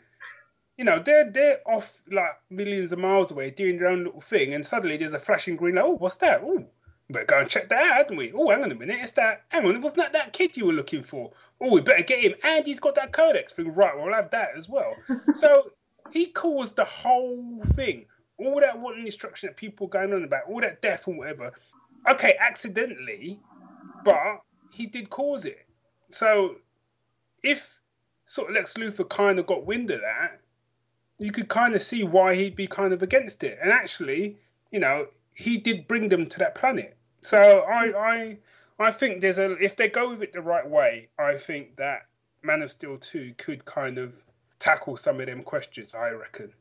You 0.77 0.85
know, 0.85 0.99
they're 0.99 1.31
they're 1.31 1.61
off 1.67 2.03
like 2.11 2.33
millions 2.51 2.91
of 2.91 2.99
miles 2.99 3.31
away 3.31 3.51
doing 3.51 3.79
their 3.79 3.89
own 3.89 4.05
little 4.05 4.21
thing, 4.21 4.55
and 4.55 4.67
suddenly 4.67 4.97
there's 4.97 5.13
a 5.13 5.21
flashing 5.21 5.55
green 5.57 5.77
light. 5.77 5.85
Oh, 5.85 5.97
what's 5.97 6.17
that? 6.17 6.41
Oh, 6.43 6.67
better 7.13 7.27
go 7.27 7.41
and 7.41 7.49
check 7.49 7.69
that 7.69 7.83
out, 7.83 7.97
hadn't 7.97 8.17
we? 8.17 8.33
Oh, 8.33 8.51
hang 8.51 8.65
on 8.65 8.73
a 8.73 8.75
minute, 8.75 8.99
it's 9.01 9.13
that. 9.13 9.45
Hang 9.49 9.67
on, 9.67 9.77
it 9.77 9.83
wasn't 9.83 9.99
that 9.99 10.13
that 10.13 10.33
kid 10.33 10.57
you 10.57 10.67
were 10.67 10.73
looking 10.73 11.03
for? 11.03 11.33
Oh, 11.61 11.71
we 11.71 11.81
better 11.81 12.03
get 12.03 12.21
him, 12.21 12.35
and 12.43 12.65
he's 12.65 12.81
got 12.81 12.95
that 12.95 13.13
codex 13.13 13.53
thing. 13.53 13.75
Right, 13.75 13.97
well, 13.97 14.13
have 14.13 14.31
that 14.31 14.51
as 14.57 14.69
well. 14.69 14.95
so 15.35 15.71
he 16.13 16.27
caused 16.27 16.77
the 16.77 16.85
whole 16.85 17.61
thing. 17.75 18.07
All 18.39 18.61
that 18.61 18.81
wanting 18.81 19.05
destruction 19.05 19.49
that 19.49 19.57
people 19.57 19.87
going 19.87 20.13
on 20.13 20.25
about, 20.25 20.45
all 20.49 20.61
that 20.61 20.83
death 20.83 21.07
and 21.07 21.19
whatever. 21.19 21.53
Okay, 22.09 22.35
accidentally, 22.41 23.39
but 24.05 24.43
he 24.73 24.87
did 24.87 25.09
cause 25.11 25.47
it. 25.47 25.67
So 26.11 26.57
if 27.43 27.79
sort 28.25 28.51
of 28.51 28.57
Lex 28.57 28.75
Luthor 28.75 29.09
kind 29.09 29.39
of 29.39 29.47
got 29.47 29.67
wind 29.67 29.91
of 29.91 30.01
that, 30.01 30.41
you 31.19 31.31
could 31.31 31.49
kind 31.49 31.75
of 31.75 31.83
see 31.83 32.03
why 32.03 32.35
he'd 32.35 32.57
be 32.57 32.67
kind 32.67 32.93
of 32.93 33.03
against 33.03 33.45
it. 33.45 33.59
And 33.63 33.71
actually, 33.71 34.37
you 34.73 34.81
know, 34.81 35.07
he 35.35 35.59
did 35.59 35.87
bring 35.89 36.09
them 36.09 36.27
to 36.29 36.39
that 36.39 36.55
planet. 36.55 36.97
So 37.23 37.39
I 37.39 38.13
I 38.13 38.39
I 38.79 38.91
think 38.91 39.21
there's 39.21 39.39
a 39.39 39.53
if 39.63 39.77
they 39.77 39.89
go 39.89 40.11
with 40.11 40.23
it 40.23 40.33
the 40.33 40.41
right 40.41 40.69
way, 40.69 41.09
I 41.19 41.37
think 41.37 41.77
that 41.77 42.07
Man 42.43 42.63
of 42.63 42.71
Steel 42.71 42.99
2 42.99 43.35
could 43.39 43.65
kind 43.65 43.99
of 43.99 44.23
tackle 44.59 44.97
some 44.97 45.21
of 45.21 45.27
them 45.27 45.43
questions, 45.43 45.95
I 45.95 46.11
reckon. 46.11 46.53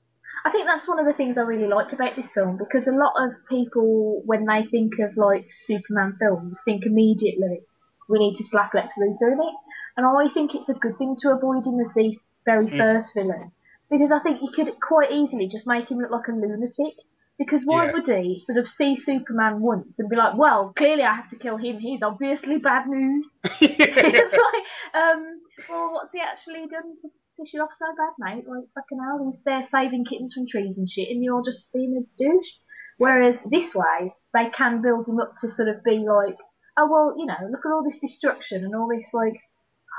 I 0.45 0.51
think 0.51 0.65
that's 0.65 0.87
one 0.87 0.99
of 0.99 1.05
the 1.05 1.13
things 1.13 1.37
I 1.37 1.43
really 1.43 1.67
liked 1.67 1.93
about 1.93 2.15
this 2.15 2.31
film 2.31 2.57
because 2.57 2.87
a 2.87 2.91
lot 2.91 3.13
of 3.17 3.31
people, 3.47 4.21
when 4.25 4.45
they 4.45 4.65
think 4.65 4.99
of 4.99 5.15
like 5.15 5.47
Superman 5.51 6.17
films, 6.19 6.59
think 6.65 6.85
immediately 6.85 7.61
we 8.09 8.19
need 8.19 8.35
to 8.35 8.43
slap 8.43 8.73
Lex 8.73 8.95
Luthor 8.97 9.31
in 9.31 9.39
it, 9.39 9.55
and 9.95 10.05
I 10.05 10.27
think 10.33 10.55
it's 10.55 10.69
a 10.69 10.73
good 10.73 10.97
thing 10.97 11.15
to 11.19 11.31
avoid 11.31 11.65
him 11.65 11.79
as 11.79 11.93
the 11.93 12.17
very 12.45 12.67
Mm. 12.67 12.77
first 12.77 13.13
villain 13.13 13.51
because 13.89 14.11
I 14.11 14.19
think 14.19 14.41
you 14.41 14.49
could 14.51 14.73
quite 14.81 15.11
easily 15.11 15.47
just 15.47 15.67
make 15.67 15.89
him 15.89 15.99
look 15.99 16.11
like 16.11 16.27
a 16.27 16.31
lunatic. 16.31 16.93
Because 17.37 17.63
why 17.65 17.85
Yeah. 17.85 17.91
would 17.93 18.07
he 18.07 18.37
sort 18.37 18.57
of 18.59 18.69
see 18.69 18.95
Superman 18.95 19.59
once 19.59 19.99
and 19.99 20.09
be 20.09 20.15
like, 20.15 20.37
well, 20.37 20.71
clearly 20.75 21.03
I 21.03 21.15
have 21.15 21.29
to 21.29 21.37
kill 21.37 21.57
him. 21.57 21.79
He's 21.79 22.03
obviously 22.03 22.59
bad 22.59 22.87
news. 22.87 23.39
it's 23.61 24.33
like, 24.33 24.63
um, 24.93 25.41
well, 25.67 25.91
what's 25.93 26.11
he 26.11 26.19
actually 26.21 26.67
done 26.67 26.95
to 26.97 27.09
piss 27.39 27.53
you 27.53 27.61
off 27.63 27.73
so 27.73 27.87
bad, 27.97 28.13
mate? 28.19 28.45
Like, 28.47 28.65
fucking 28.75 28.99
hell, 28.99 29.25
he's 29.25 29.41
there 29.43 29.63
saving 29.63 30.05
kittens 30.05 30.33
from 30.33 30.45
trees 30.47 30.77
and 30.77 30.87
shit, 30.87 31.09
and 31.09 31.23
you're 31.23 31.43
just 31.43 31.73
being 31.73 31.97
a 31.97 32.23
douche. 32.23 32.51
Whereas 32.99 33.41
this 33.43 33.73
way, 33.73 34.13
they 34.33 34.49
can 34.51 34.83
build 34.83 35.07
him 35.07 35.19
up 35.19 35.33
to 35.39 35.47
sort 35.49 35.67
of 35.69 35.83
be 35.83 35.97
like, 36.07 36.37
oh, 36.77 36.87
well, 36.89 37.15
you 37.17 37.25
know, 37.25 37.37
look 37.49 37.65
at 37.65 37.71
all 37.71 37.83
this 37.83 37.97
destruction 37.97 38.63
and 38.63 38.75
all 38.75 38.87
this, 38.87 39.09
like, 39.13 39.33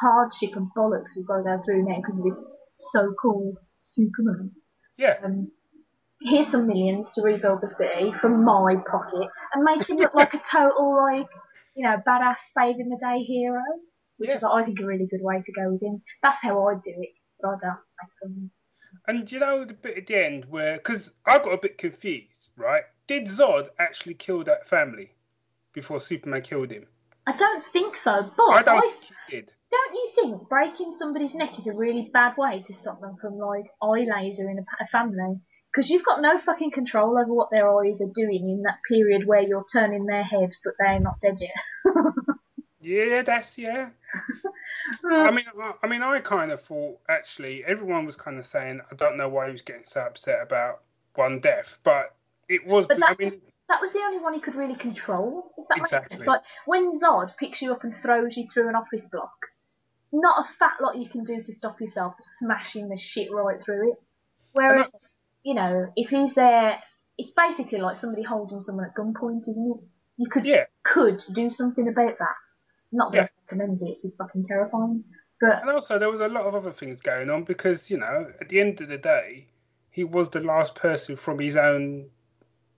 hardship 0.01 0.55
and 0.55 0.69
bollocks 0.77 1.17
we've 1.17 1.27
got 1.27 1.39
to 1.39 1.43
go 1.43 1.61
through 1.65 1.85
now 1.85 1.97
because 1.97 2.19
of 2.19 2.25
this 2.25 2.53
so-called 2.73 3.59
Superman. 3.81 4.53
yeah. 4.97 5.17
Um, 5.25 5.51
here's 6.21 6.49
some 6.49 6.67
millions 6.67 7.11
to 7.11 7.23
rebuild 7.23 7.61
the 7.61 7.69
city 7.69 8.13
from 8.13 8.45
my 8.45 8.77
pocket 8.91 9.29
and 9.53 9.65
make 9.65 9.89
him 9.89 9.97
look 9.97 10.15
like 10.15 10.35
a 10.35 10.39
total, 10.39 10.97
like, 10.97 11.27
you 11.75 11.85
know, 11.85 11.97
badass 12.07 12.39
saving 12.53 12.89
the 12.89 12.97
day 12.99 13.23
hero, 13.23 13.63
which 14.19 14.31
Yeah. 14.31 14.37
is, 14.37 14.45
I 14.45 14.65
think, 14.65 14.81
a 14.81 14.87
really 14.87 15.07
good 15.07 15.23
way 15.23 15.41
to 15.43 15.53
go 15.53 15.73
with 15.73 15.83
him. 15.83 16.03
That's 16.23 16.41
how 16.41 16.67
i'd 16.69 16.83
do 16.83 16.93
it, 16.97 17.11
but 17.41 17.49
I 17.49 17.57
don't 17.61 17.79
make 18.03 18.11
films. 18.23 18.63
And 19.07 19.31
you 19.31 19.41
know 19.41 19.65
the 19.65 19.75
bit 19.75 19.99
at 19.99 20.07
the 20.07 20.25
end 20.25 20.45
where, 20.47 20.77
because 20.77 21.15
I 21.27 21.39
got 21.39 21.53
a 21.53 21.59
bit 21.59 21.79
confused, 21.79 22.51
right? 22.57 22.85
Did 23.07 23.25
Zod 23.27 23.69
actually 23.79 24.15
kill 24.15 24.45
that 24.45 24.69
family 24.69 25.13
before 25.73 26.01
Superman 26.01 26.43
killed 26.43 26.71
him? 26.71 26.87
I 27.27 27.37
don't 27.37 27.65
think 27.73 27.97
so, 27.97 28.31
but 28.37 28.45
I 28.45 28.63
don't 28.63 28.77
I, 28.79 28.81
think 28.81 29.05
he 29.29 29.37
did. 29.37 29.53
don't 29.71 29.95
you 29.95 30.13
think 30.15 30.49
breaking 30.49 30.93
somebody's 30.93 31.35
neck 31.35 31.59
is 31.59 31.67
a 31.67 31.73
really 31.75 32.11
bad 32.13 32.37
way 32.39 32.63
to 32.63 32.75
stop 32.75 33.01
them 33.01 33.17
from 33.21 33.37
like 33.37 33.65
eye 33.83 34.07
laser 34.15 34.49
in 34.49 34.59
a, 34.59 34.63
a 34.85 34.87
family? 34.93 35.41
Because 35.75 35.91
you've 35.91 36.05
got 36.05 36.21
no 36.21 36.39
fucking 36.39 36.71
control 36.71 37.19
over 37.19 37.33
what 37.33 37.51
their 37.51 37.69
eyes 37.81 38.01
are 38.01 38.13
doing 38.15 38.49
in 38.49 38.63
that 38.63 38.79
period 38.89 39.27
where 39.27 39.43
you're 39.43 39.65
turning 39.73 40.07
their 40.07 40.23
head, 40.23 40.51
but 40.65 40.75
they're 40.79 41.01
not 41.01 41.19
dead 41.21 41.39
yet. 41.41 41.51
Yeah, 42.81 43.23
that's 43.23 43.59
yeah. 43.59 43.89
I 45.03 45.31
mean, 45.31 45.47
I, 45.61 45.73
I 45.83 45.87
mean, 45.87 46.03
I 46.03 46.21
kind 46.21 46.53
of 46.53 46.61
thought 46.61 46.99
actually 47.09 47.65
everyone 47.65 48.05
was 48.05 48.15
kind 48.15 48.39
of 48.39 48.45
saying 48.45 48.81
I 48.93 48.95
don't 48.95 49.17
know 49.17 49.29
why 49.29 49.47
he 49.47 49.53
was 49.53 49.63
getting 49.63 49.85
so 49.85 50.03
upset 50.03 50.43
about 50.43 50.83
one 51.15 51.41
death, 51.41 51.79
but 51.83 52.15
it 52.49 52.67
was. 52.67 52.87
But 52.87 52.99
I 52.99 53.01
that 53.01 53.19
mean, 53.19 53.27
was 53.27 53.51
that 53.69 53.81
was 53.81 53.93
the 53.93 54.01
only 54.01 54.19
one 54.19 54.35
he 54.35 54.41
could 54.41 54.55
really 54.55 54.77
control. 54.77 55.53
If 55.57 55.67
that 55.69 55.79
makes 55.79 55.89
Exactly. 55.93 56.19
sense. 56.19 56.27
Like 56.27 56.43
when 56.67 56.93
Zod 56.93 57.37
picks 57.39 57.63
you 57.63 57.73
up 57.73 57.85
and 57.85 57.95
throws 57.97 58.37
you 58.37 58.47
through 58.53 58.69
an 58.69 58.75
office 58.75 59.07
block, 59.07 59.33
not 60.13 60.45
a 60.45 60.49
fat 60.49 60.75
lot 60.83 60.97
you 60.97 61.09
can 61.09 61.25
do 61.25 61.43
to 61.43 61.53
stop 61.53 61.81
yourself 61.81 62.15
smashing 62.21 62.89
the 62.91 62.97
shit 62.97 63.33
right 63.33 63.63
through 63.63 63.93
it. 63.93 63.99
Whereas, 64.53 65.14
you 65.45 65.55
know, 65.55 65.93
if 65.97 66.09
he's 66.09 66.35
there, 66.35 66.79
it's 67.19 67.33
basically 67.37 67.79
like 67.79 67.97
somebody 67.97 68.23
holding 68.23 68.61
someone 68.61 68.87
at 68.87 68.95
gunpoint, 68.95 69.49
isn't 69.49 69.71
it? 69.71 69.85
You 70.17 70.29
could 70.31 70.47
yeah, 70.47 70.65
could 70.83 71.23
do 71.33 71.51
something 71.51 71.89
about 71.89 72.19
that. 72.19 72.35
Not 72.93 73.13
that 73.13 73.17
Yeah. 73.17 73.23
I 73.23 73.55
recommend 73.55 73.83
it; 73.83 73.99
it'd 74.03 74.17
fucking 74.17 74.45
terrifying. 74.45 75.05
But 75.41 75.61
And 75.63 75.71
also, 75.71 75.99
there 75.99 76.11
was 76.11 76.21
a 76.21 76.29
lot 76.29 76.47
of 76.47 76.55
other 76.55 76.73
things 76.73 77.01
going 77.01 77.29
on 77.31 77.45
because, 77.45 77.91
you 77.91 77.99
know, 77.99 78.33
at 78.41 78.49
the 78.49 78.61
end 78.61 78.81
of 78.81 78.89
the 78.89 78.99
day, 78.99 79.49
he 79.91 80.05
was 80.05 80.31
the 80.31 80.41
last 80.41 80.75
person 80.75 81.17
from 81.17 81.39
his 81.41 81.57
own 81.57 82.11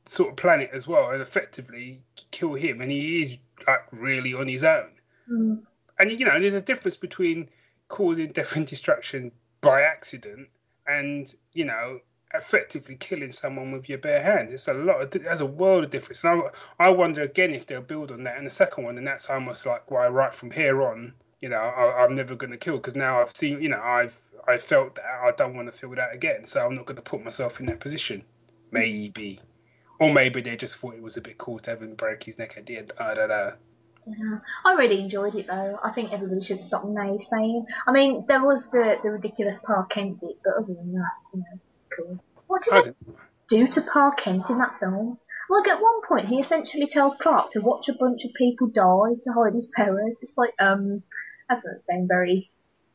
sort 0.06 0.30
of 0.30 0.36
planet 0.36 0.70
as 0.72 0.86
well, 0.86 1.10
and 1.10 1.22
effectively 1.22 2.02
kill 2.30 2.54
him, 2.54 2.80
and 2.80 2.90
he 2.90 3.22
is 3.22 3.36
like 3.66 3.86
really 3.92 4.34
on 4.34 4.48
his 4.48 4.64
own. 4.64 4.90
mm, 5.30 5.62
And 5.98 6.18
you 6.18 6.24
know, 6.26 6.38
there's 6.40 6.54
a 6.54 6.60
difference 6.60 6.96
between 6.96 7.48
causing 7.88 8.32
death 8.32 8.56
and 8.56 8.66
destruction 8.66 9.32
by 9.60 9.82
accident 9.82 10.48
and 10.86 11.34
you 11.52 11.64
know 11.64 12.00
effectively 12.34 12.96
killing 12.96 13.32
someone 13.32 13.72
with 13.72 13.88
your 13.88 13.98
bare 13.98 14.22
hands. 14.22 14.52
It's 14.52 14.68
a 14.68 14.74
lot. 14.74 15.02
Of, 15.02 15.10
there's 15.10 15.40
a 15.40 15.46
world 15.46 15.84
of 15.84 15.90
difference. 15.90 16.24
And 16.24 16.42
I, 16.80 16.86
I 16.86 16.90
wonder 16.90 17.22
again 17.22 17.54
if 17.54 17.66
they'll 17.66 17.80
build 17.80 18.12
on 18.12 18.24
that 18.24 18.38
in 18.38 18.44
the 18.44 18.50
second 18.50 18.84
one, 18.84 18.98
and 18.98 19.06
that's 19.06 19.30
almost 19.30 19.66
like 19.66 19.90
why 19.90 20.08
right 20.08 20.34
from 20.34 20.50
here 20.50 20.82
on, 20.82 21.14
you 21.40 21.48
know, 21.48 21.56
I, 21.56 22.04
I'm 22.04 22.14
never 22.14 22.34
going 22.34 22.50
to 22.50 22.56
kill 22.56 22.76
because 22.76 22.96
now 22.96 23.20
I've 23.20 23.36
seen, 23.36 23.62
you 23.62 23.68
know, 23.68 23.80
I've 23.80 24.18
I 24.48 24.58
felt 24.58 24.94
that 24.96 25.04
I 25.04 25.32
don't 25.32 25.56
want 25.56 25.72
to 25.72 25.72
feel 25.72 25.94
that 25.96 26.14
again, 26.14 26.46
so 26.46 26.64
I'm 26.64 26.74
not 26.74 26.86
going 26.86 26.96
to 26.96 27.02
put 27.02 27.24
myself 27.24 27.58
in 27.60 27.66
that 27.66 27.80
position. 27.80 28.22
Maybe. 28.70 29.40
Or 29.98 30.12
maybe 30.12 30.40
they 30.40 30.56
just 30.56 30.76
thought 30.76 30.94
it 30.94 31.02
was 31.02 31.16
a 31.16 31.22
bit 31.22 31.38
cool 31.38 31.58
to 31.60 31.70
have 31.70 31.82
him 31.82 31.94
break 31.94 32.22
his 32.22 32.38
neck 32.38 32.54
at 32.56 32.66
the 32.66 32.76
end. 32.78 32.92
I 32.98 33.14
don't 33.14 33.28
know. 33.28 33.54
yeah. 34.06 34.38
I 34.64 34.74
really 34.74 35.00
enjoyed 35.00 35.34
it 35.34 35.46
though. 35.46 35.78
I 35.82 35.90
think 35.90 36.12
everybody 36.12 36.44
should 36.44 36.60
stop 36.60 36.84
naysaying. 36.84 37.64
I 37.86 37.92
mean, 37.92 38.24
there 38.28 38.44
was 38.44 38.70
the 38.70 38.98
the 39.02 39.10
ridiculous 39.10 39.58
Pa 39.58 39.84
Kent 39.84 40.20
bit, 40.20 40.38
but 40.44 40.54
other 40.56 40.74
than 40.74 40.92
that, 40.92 41.12
you 41.32 41.40
know, 41.40 41.60
What 42.46 42.62
I 42.72 42.82
did 42.82 42.94
they 43.50 43.58
don't, 43.58 43.72
to 43.72 43.82
Pa 43.82 44.10
Kent 44.16 44.50
in 44.50 44.58
that 44.58 44.78
film? 44.80 45.18
Like 45.48 45.68
at 45.68 45.80
one 45.80 46.00
point, 46.08 46.26
he 46.26 46.38
essentially 46.38 46.86
tells 46.86 47.14
Clark 47.16 47.52
to 47.52 47.60
watch 47.60 47.88
a 47.88 47.94
bunch 47.94 48.24
of 48.24 48.34
people 48.34 48.66
die 48.68 49.14
to 49.22 49.32
hide 49.32 49.54
his 49.54 49.70
powers. 49.74 50.18
It's 50.20 50.36
like, 50.36 50.54
um, 50.58 51.02
that 51.48 51.54
doesn't 51.54 51.80
sound 51.80 52.08
very, 52.08 52.50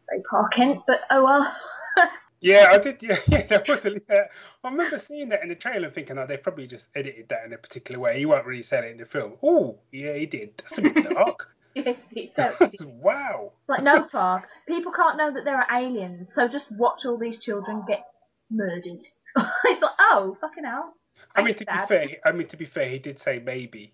very 0.10 0.22
Pa 0.30 0.48
Kent, 0.50 0.82
but 0.88 1.00
oh 1.10 1.24
well. 1.24 1.56
Yeah, 2.44 2.70
I 2.72 2.80
did. 2.80 3.04
Yeah, 3.04 3.20
yeah, 3.28 3.46
there 3.46 3.64
was 3.68 3.86
a. 3.86 3.92
Yeah, 4.10 4.26
I 4.64 4.70
remember 4.70 4.98
seeing 4.98 5.30
that 5.30 5.44
in 5.44 5.50
the 5.50 5.56
trailer 5.56 5.86
and 5.86 5.94
thinking, 5.94 6.18
oh, 6.18 6.26
they 6.26 6.38
probably 6.38 6.66
just 6.66 6.90
edited 6.96 7.30
that 7.30 7.46
in 7.46 7.54
a 7.54 7.58
particular 7.58 8.00
way. 8.00 8.18
He 8.18 8.26
won't 8.26 8.48
really 8.48 8.64
say 8.64 8.80
it 8.80 8.92
in 8.92 8.98
the 8.98 9.06
film. 9.06 9.34
Oh, 9.44 9.78
yeah, 9.92 10.14
he 10.14 10.26
did. 10.26 10.58
That's 10.58 10.80
a 10.80 10.82
bit 10.82 11.10
dark. 11.10 11.50
Wow. 11.76 13.52
It's 13.60 13.70
like, 13.70 13.84
no, 13.84 14.04
Clark, 14.04 14.48
people 14.68 14.92
can't 14.92 15.18
know 15.18 15.32
that 15.32 15.46
there 15.46 15.56
are 15.56 15.80
aliens, 15.80 16.34
so 16.34 16.48
just 16.48 16.72
watch 16.72 17.06
all 17.06 17.18
these 17.18 17.38
children 17.38 17.84
get 17.88 18.06
murdered. 18.52 19.02
it's 19.66 19.82
like, 19.82 19.92
oh, 20.00 20.38
fucking 20.42 20.64
hell. 20.64 20.94
I 21.36 21.42
mean, 21.42 21.56
to 21.56 21.66
Thanks, 21.66 21.84
be 21.84 21.88
fair, 21.96 22.08
I 22.26 22.32
mean 22.32 22.48
to 22.48 22.58
be 22.58 22.66
fair, 22.66 22.88
he 22.90 23.00
did 23.00 23.20
say 23.20 23.40
maybe. 23.44 23.94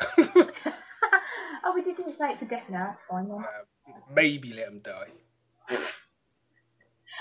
oh, 0.18 1.72
we 1.74 1.82
didn't 1.82 2.16
say 2.16 2.32
it 2.32 2.38
for 2.38 2.44
definite, 2.46 2.78
that's 2.78 3.04
fine 3.04 3.28
then. 3.28 3.38
Uh, 3.38 3.92
maybe 4.14 4.52
let 4.52 4.68
him 4.68 4.80
die. 4.80 5.08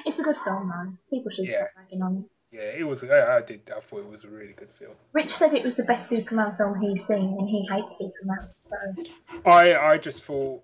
It's 0.06 0.20
a 0.20 0.24
good 0.24 0.38
film, 0.44 0.70
man. 0.70 0.98
People 1.10 1.32
should 1.32 1.46
Yeah. 1.46 1.54
stop 1.54 1.70
ragging 1.78 2.02
on 2.02 2.18
it. 2.18 2.26
Yeah, 2.56 2.80
it 2.80 2.84
was. 2.84 3.04
I, 3.04 3.38
I 3.38 3.42
did. 3.42 3.72
I 3.76 3.80
thought 3.80 4.00
it 4.00 4.10
was 4.10 4.24
a 4.26 4.30
really 4.30 4.54
good 4.54 4.72
film. 4.72 4.94
Rich 5.14 5.32
said 5.32 5.54
it 5.54 5.64
was 5.64 5.74
the 5.76 5.84
best 5.84 6.08
Superman 6.08 6.56
film 6.56 6.80
he's 6.80 7.06
seen, 7.06 7.36
and 7.40 7.50
he 7.50 7.68
hates 7.72 7.98
Superman, 7.98 8.48
so. 8.62 8.76
I 9.46 9.76
I 9.76 9.98
just 9.98 10.24
thought 10.24 10.64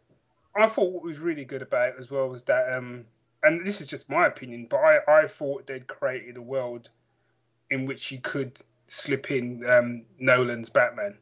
I 0.56 0.68
thought 0.68 0.92
what 0.92 1.04
was 1.04 1.18
really 1.18 1.46
good 1.46 1.64
about 1.64 1.90
it 1.90 1.96
as 1.98 2.12
well 2.12 2.28
was 2.30 2.44
that 2.44 2.72
um 2.74 3.06
and 3.44 3.66
this 3.66 3.82
is 3.82 3.88
just 3.88 4.10
my 4.10 4.28
opinion, 4.28 4.68
but 4.70 4.78
I 4.78 5.00
I 5.08 5.28
thought 5.28 5.68
they'd 5.68 5.88
created 5.88 6.38
a 6.38 6.42
world 6.42 6.90
in 7.70 7.86
which 7.86 8.12
you 8.12 8.20
could 8.20 8.62
slip 8.88 9.32
in 9.32 9.66
um 9.70 10.06
Nolan's 10.20 10.70
Batman. 10.70 11.18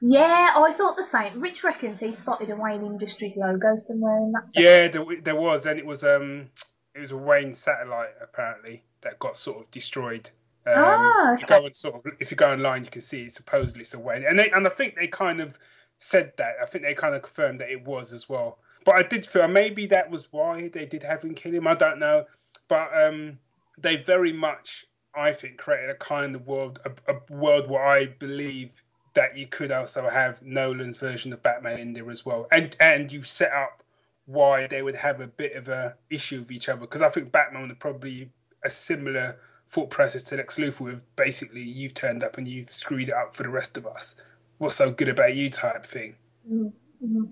Yeah, 0.00 0.54
I 0.56 0.72
thought 0.72 0.96
the 0.96 1.04
same. 1.04 1.40
Rich 1.40 1.62
reckons 1.62 2.00
he 2.00 2.12
spotted 2.12 2.50
a 2.50 2.56
Wayne 2.56 2.84
Industries 2.84 3.36
logo 3.36 3.76
somewhere 3.76 4.16
in 4.18 4.32
that. 4.32 4.42
Yeah, 4.54 4.88
there, 4.88 5.04
there 5.22 5.36
was, 5.36 5.64
and 5.66 5.78
it 5.78 5.86
was 5.86 6.02
um 6.02 6.50
it 6.94 7.00
was 7.00 7.12
a 7.12 7.16
Wayne 7.16 7.54
satellite 7.54 8.10
apparently 8.20 8.82
that 9.02 9.18
got 9.18 9.36
sort 9.36 9.64
of 9.64 9.70
destroyed. 9.70 10.28
Um, 10.66 10.74
Ah, 10.76 11.34
if 11.34 11.40
you 11.40 11.46
go 11.46 11.64
and 11.64 11.74
sort 11.74 11.94
of 11.94 12.12
if 12.18 12.30
you 12.30 12.36
go 12.36 12.52
online, 12.52 12.84
you 12.84 12.90
can 12.90 13.00
see 13.02 13.24
it, 13.24 13.32
supposedly 13.32 13.82
it's 13.82 13.94
a 13.94 13.98
Wayne, 13.98 14.24
and 14.24 14.38
they 14.38 14.50
and 14.50 14.66
I 14.66 14.70
think 14.70 14.96
they 14.96 15.06
kind 15.06 15.40
of 15.40 15.58
said 15.98 16.32
that. 16.36 16.54
I 16.60 16.66
think 16.66 16.84
they 16.84 16.94
kind 16.94 17.14
of 17.14 17.22
confirmed 17.22 17.60
that 17.60 17.70
it 17.70 17.84
was 17.84 18.12
as 18.12 18.28
well. 18.28 18.58
But 18.84 18.96
I 18.96 19.02
did 19.02 19.26
feel 19.26 19.48
maybe 19.48 19.86
that 19.86 20.10
was 20.10 20.28
why 20.32 20.68
they 20.68 20.86
did 20.86 21.02
have 21.02 21.22
him 21.22 21.34
kill 21.34 21.54
him. 21.54 21.66
I 21.66 21.74
don't 21.74 21.98
know, 21.98 22.26
but 22.68 22.90
um, 22.94 23.38
they 23.78 23.96
very 23.96 24.32
much, 24.32 24.86
I 25.14 25.32
think, 25.32 25.58
created 25.58 25.90
a 25.90 25.94
kind 25.94 26.34
of 26.34 26.46
world, 26.46 26.80
a, 26.84 27.12
a 27.12 27.34
world 27.34 27.68
where 27.68 27.84
I 27.84 28.06
believe 28.06 28.70
that 29.14 29.36
you 29.36 29.46
could 29.46 29.70
also 29.70 30.08
have 30.08 30.42
Nolan's 30.42 30.98
version 30.98 31.32
of 31.32 31.42
Batman 31.42 31.78
in 31.78 31.92
there 31.92 32.10
as 32.10 32.24
well, 32.24 32.46
and 32.50 32.76
and 32.80 33.12
you've 33.12 33.28
set 33.28 33.52
up 33.52 33.82
why 34.26 34.66
they 34.66 34.82
would 34.82 34.94
have 34.94 35.20
a 35.20 35.26
bit 35.26 35.54
of 35.54 35.68
a 35.68 35.96
issue 36.10 36.38
with 36.38 36.50
each 36.50 36.68
other 36.68 36.80
because 36.80 37.02
I 37.02 37.08
think 37.08 37.32
Batman 37.32 37.68
would 37.68 37.78
probably 37.80 38.30
a 38.64 38.70
similar 38.70 39.36
thought 39.68 39.90
process 39.90 40.22
to 40.24 40.36
Lex 40.36 40.58
Luthor 40.58 40.80
with 40.80 41.16
basically 41.16 41.62
you've 41.62 41.94
turned 41.94 42.22
up 42.22 42.38
and 42.38 42.46
you've 42.46 42.72
screwed 42.72 43.08
it 43.08 43.14
up 43.14 43.34
for 43.34 43.42
the 43.42 43.48
rest 43.48 43.76
of 43.76 43.86
us. 43.86 44.20
What's 44.58 44.76
so 44.76 44.90
good 44.90 45.08
about 45.08 45.34
you 45.34 45.50
type 45.50 45.84
thing. 45.84 46.14
Mm-hmm. 46.50 47.24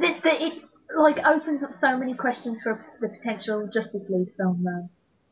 The, 0.00 0.20
the, 0.22 0.44
it 0.44 0.62
like 0.96 1.18
opens 1.24 1.62
up 1.64 1.72
so 1.74 1.96
many 1.96 2.14
questions 2.14 2.62
for 2.62 2.84
the 3.00 3.08
potential 3.08 3.68
Justice 3.72 4.08
League 4.10 4.34
film 4.36 4.64
though, 4.64 4.88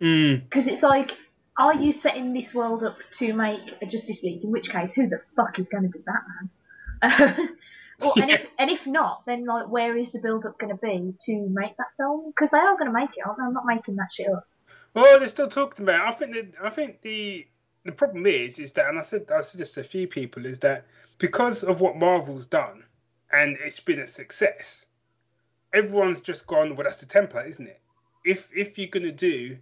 Mm. 0.07 0.43
because 0.45 0.67
it's 0.67 0.83
like, 0.83 1.13
are 1.57 1.75
you 1.75 1.93
setting 1.93 2.33
this 2.33 2.53
world 2.55 2.83
up 2.83 2.97
to 3.15 3.33
make 3.35 3.61
a 3.81 3.87
Justice 3.87 4.23
League? 4.23 4.43
In 4.43 4.51
which 4.51 4.71
case, 4.71 4.93
who 4.93 5.09
the 5.09 5.21
fuck 5.37 5.59
is 5.59 5.67
going 5.69 5.85
to 5.85 5.89
be 5.89 6.01
Batman? 6.01 7.49
or, 8.03 8.13
and, 8.17 8.31
if, 8.31 8.47
and 8.59 8.71
if 8.71 8.87
not, 8.87 9.25
then 9.27 9.45
like, 9.47 9.69
where 9.69 9.97
is 9.97 10.11
the 10.11 10.19
build 10.19 10.45
up 10.45 10.59
going 10.59 10.77
to 10.77 10.81
be 10.81 11.15
to 11.27 11.49
make 11.49 11.77
that 11.77 11.89
film? 11.97 12.33
Because 12.35 12.51
they 12.51 12.59
are 12.59 12.77
going 12.77 12.87
to 12.87 12.93
make 12.93 13.11
it, 13.17 13.25
aren't 13.25 13.39
they? 13.39 13.45
I'm 13.45 13.53
not 13.53 13.67
making 13.67 13.97
that 13.97 14.09
shit 14.13 14.29
up. 14.29 14.47
Well, 14.95 15.19
they're 15.19 15.29
still 15.29 15.49
talking 15.49 15.85
about. 15.85 16.07
It. 16.07 16.09
I 16.09 16.13
think 16.13 16.33
that 16.35 16.65
I 16.67 16.71
think 16.71 17.01
the 17.03 17.47
the 17.85 17.93
problem 17.93 18.27
is 18.27 18.59
is 18.59 18.73
that, 18.73 18.89
and 18.89 18.99
I 18.99 19.03
said 19.03 19.31
I 19.31 19.41
said 19.41 19.61
this 19.61 19.73
to 19.75 19.81
a 19.81 19.85
few 19.85 20.07
people, 20.07 20.47
is 20.47 20.59
that 20.61 20.87
because 21.19 21.65
of 21.65 21.81
what 21.81 21.97
Marvel's 21.97 22.47
done, 22.47 22.85
and 23.33 23.57
it's 23.65 23.81
been 23.81 24.01
a 24.01 24.07
success, 24.07 24.87
everyone's 25.73 26.21
just 26.21 26.47
gone. 26.47 26.77
Well, 26.77 26.85
that's 26.85 27.01
the 27.01 27.07
template, 27.07 27.49
isn't 27.49 27.67
it? 27.67 27.81
If 28.25 28.49
if 28.55 28.79
you're 28.79 28.89
gonna 28.89 29.13
do 29.13 29.59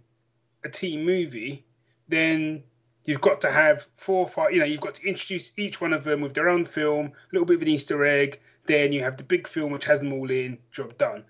a 0.63 0.69
team 0.69 1.05
movie, 1.05 1.65
then 2.07 2.63
you've 3.05 3.21
got 3.21 3.41
to 3.41 3.51
have 3.51 3.87
four 3.95 4.19
or 4.19 4.27
five. 4.27 4.51
You 4.51 4.59
know, 4.59 4.65
you've 4.65 4.81
got 4.81 4.95
to 4.95 5.07
introduce 5.07 5.57
each 5.57 5.81
one 5.81 5.93
of 5.93 6.03
them 6.03 6.21
with 6.21 6.33
their 6.33 6.49
own 6.49 6.65
film, 6.65 7.07
a 7.07 7.11
little 7.31 7.45
bit 7.45 7.57
of 7.57 7.61
an 7.63 7.67
Easter 7.67 8.05
egg. 8.05 8.39
Then 8.65 8.93
you 8.93 9.03
have 9.03 9.17
the 9.17 9.23
big 9.23 9.47
film 9.47 9.71
which 9.71 9.85
has 9.85 9.99
them 9.99 10.13
all 10.13 10.29
in. 10.29 10.57
Job 10.71 10.97
done. 10.97 11.23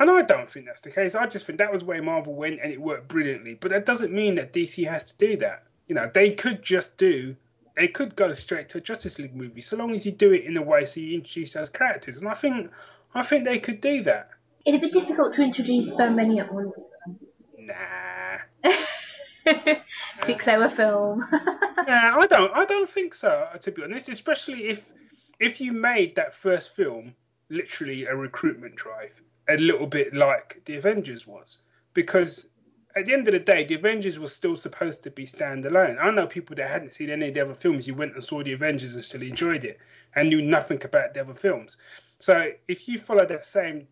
And 0.00 0.10
I 0.10 0.22
don't 0.22 0.50
think 0.50 0.66
that's 0.66 0.80
the 0.80 0.90
case. 0.90 1.14
I 1.14 1.26
just 1.26 1.44
think 1.44 1.58
that 1.58 1.72
was 1.72 1.82
where 1.82 2.02
Marvel 2.02 2.34
went 2.34 2.60
and 2.62 2.72
it 2.72 2.80
worked 2.80 3.08
brilliantly. 3.08 3.54
But 3.54 3.70
that 3.72 3.84
doesn't 3.84 4.12
mean 4.12 4.36
that 4.36 4.52
DC 4.52 4.88
has 4.88 5.12
to 5.12 5.18
do 5.18 5.36
that. 5.38 5.64
You 5.88 5.96
know, 5.96 6.10
they 6.14 6.32
could 6.32 6.62
just 6.62 6.96
do, 6.96 7.34
they 7.76 7.88
could 7.88 8.14
go 8.14 8.32
straight 8.32 8.68
to 8.70 8.78
a 8.78 8.80
Justice 8.80 9.18
League 9.18 9.34
movie 9.34 9.60
so 9.60 9.76
long 9.76 9.92
as 9.92 10.06
you 10.06 10.12
do 10.12 10.32
it 10.32 10.44
in 10.44 10.56
a 10.56 10.62
way 10.62 10.84
so 10.84 11.00
you 11.00 11.14
introduce 11.16 11.54
those 11.54 11.70
characters. 11.70 12.18
And 12.18 12.28
I 12.28 12.34
think, 12.34 12.70
I 13.14 13.22
think 13.22 13.44
they 13.44 13.58
could 13.58 13.80
do 13.80 14.02
that. 14.02 14.30
It'd 14.66 14.80
be 14.80 14.90
difficult 14.90 15.32
to 15.34 15.42
introduce 15.42 15.96
so 15.96 16.10
many 16.10 16.40
at 16.40 16.52
once. 16.52 16.92
Nah. 17.58 18.38
Six 20.16 20.48
hour 20.48 20.68
film. 20.70 21.26
Nah, 21.86 22.18
I 22.18 22.26
don't. 22.26 22.52
I 22.54 22.66
don't 22.66 22.90
think 22.90 23.14
so. 23.14 23.48
To 23.62 23.70
be 23.72 23.82
honest, 23.82 24.10
especially 24.10 24.68
if 24.68 24.92
if 25.40 25.58
you 25.58 25.72
made 25.72 26.16
that 26.16 26.34
first 26.34 26.74
film 26.74 27.14
literally 27.48 28.04
a 28.04 28.14
recruitment 28.14 28.74
drive, 28.76 29.22
a 29.48 29.56
little 29.56 29.86
bit 29.86 30.12
like 30.12 30.60
the 30.66 30.76
Avengers 30.76 31.26
was, 31.26 31.62
because 31.94 32.50
at 32.96 33.06
the 33.06 33.12
end 33.12 33.28
of 33.28 33.32
the 33.32 33.40
day, 33.40 33.64
the 33.64 33.74
Avengers 33.74 34.18
was 34.18 34.34
still 34.34 34.56
supposed 34.56 35.02
to 35.04 35.10
be 35.10 35.24
standalone. 35.24 35.98
I 36.00 36.10
know 36.10 36.26
people 36.26 36.56
that 36.56 36.70
hadn't 36.70 36.92
seen 36.92 37.10
any 37.10 37.28
of 37.28 37.34
the 37.34 37.40
other 37.42 37.54
films. 37.54 37.86
You 37.86 37.94
went 37.94 38.14
and 38.14 38.24
saw 38.24 38.42
the 38.42 38.52
Avengers 38.52 38.94
and 38.94 39.04
still 39.04 39.22
enjoyed 39.22 39.64
it, 39.64 39.78
and 40.14 40.28
knew 40.28 40.42
nothing 40.42 40.80
about 40.84 41.14
the 41.14 41.20
other 41.20 41.34
films. 41.34 41.76
So 42.18 42.50
if 42.66 42.88
you 42.88 42.98
follow 42.98 43.26
that 43.26 43.44
same 43.44 43.86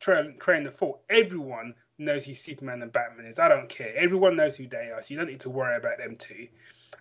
trail, 0.00 0.32
train 0.40 0.66
of 0.66 0.74
thought, 0.74 1.00
everyone 1.08 1.74
knows 1.98 2.24
who 2.24 2.34
Superman 2.34 2.82
and 2.82 2.92
Batman 2.92 3.26
is. 3.26 3.38
I 3.38 3.48
don't 3.48 3.68
care. 3.68 3.94
Everyone 3.96 4.36
knows 4.36 4.56
who 4.56 4.66
they 4.66 4.90
are, 4.90 5.00
so 5.02 5.14
you 5.14 5.18
don't 5.18 5.28
need 5.28 5.40
to 5.40 5.50
worry 5.50 5.76
about 5.76 5.98
them 5.98 6.16
two. 6.16 6.48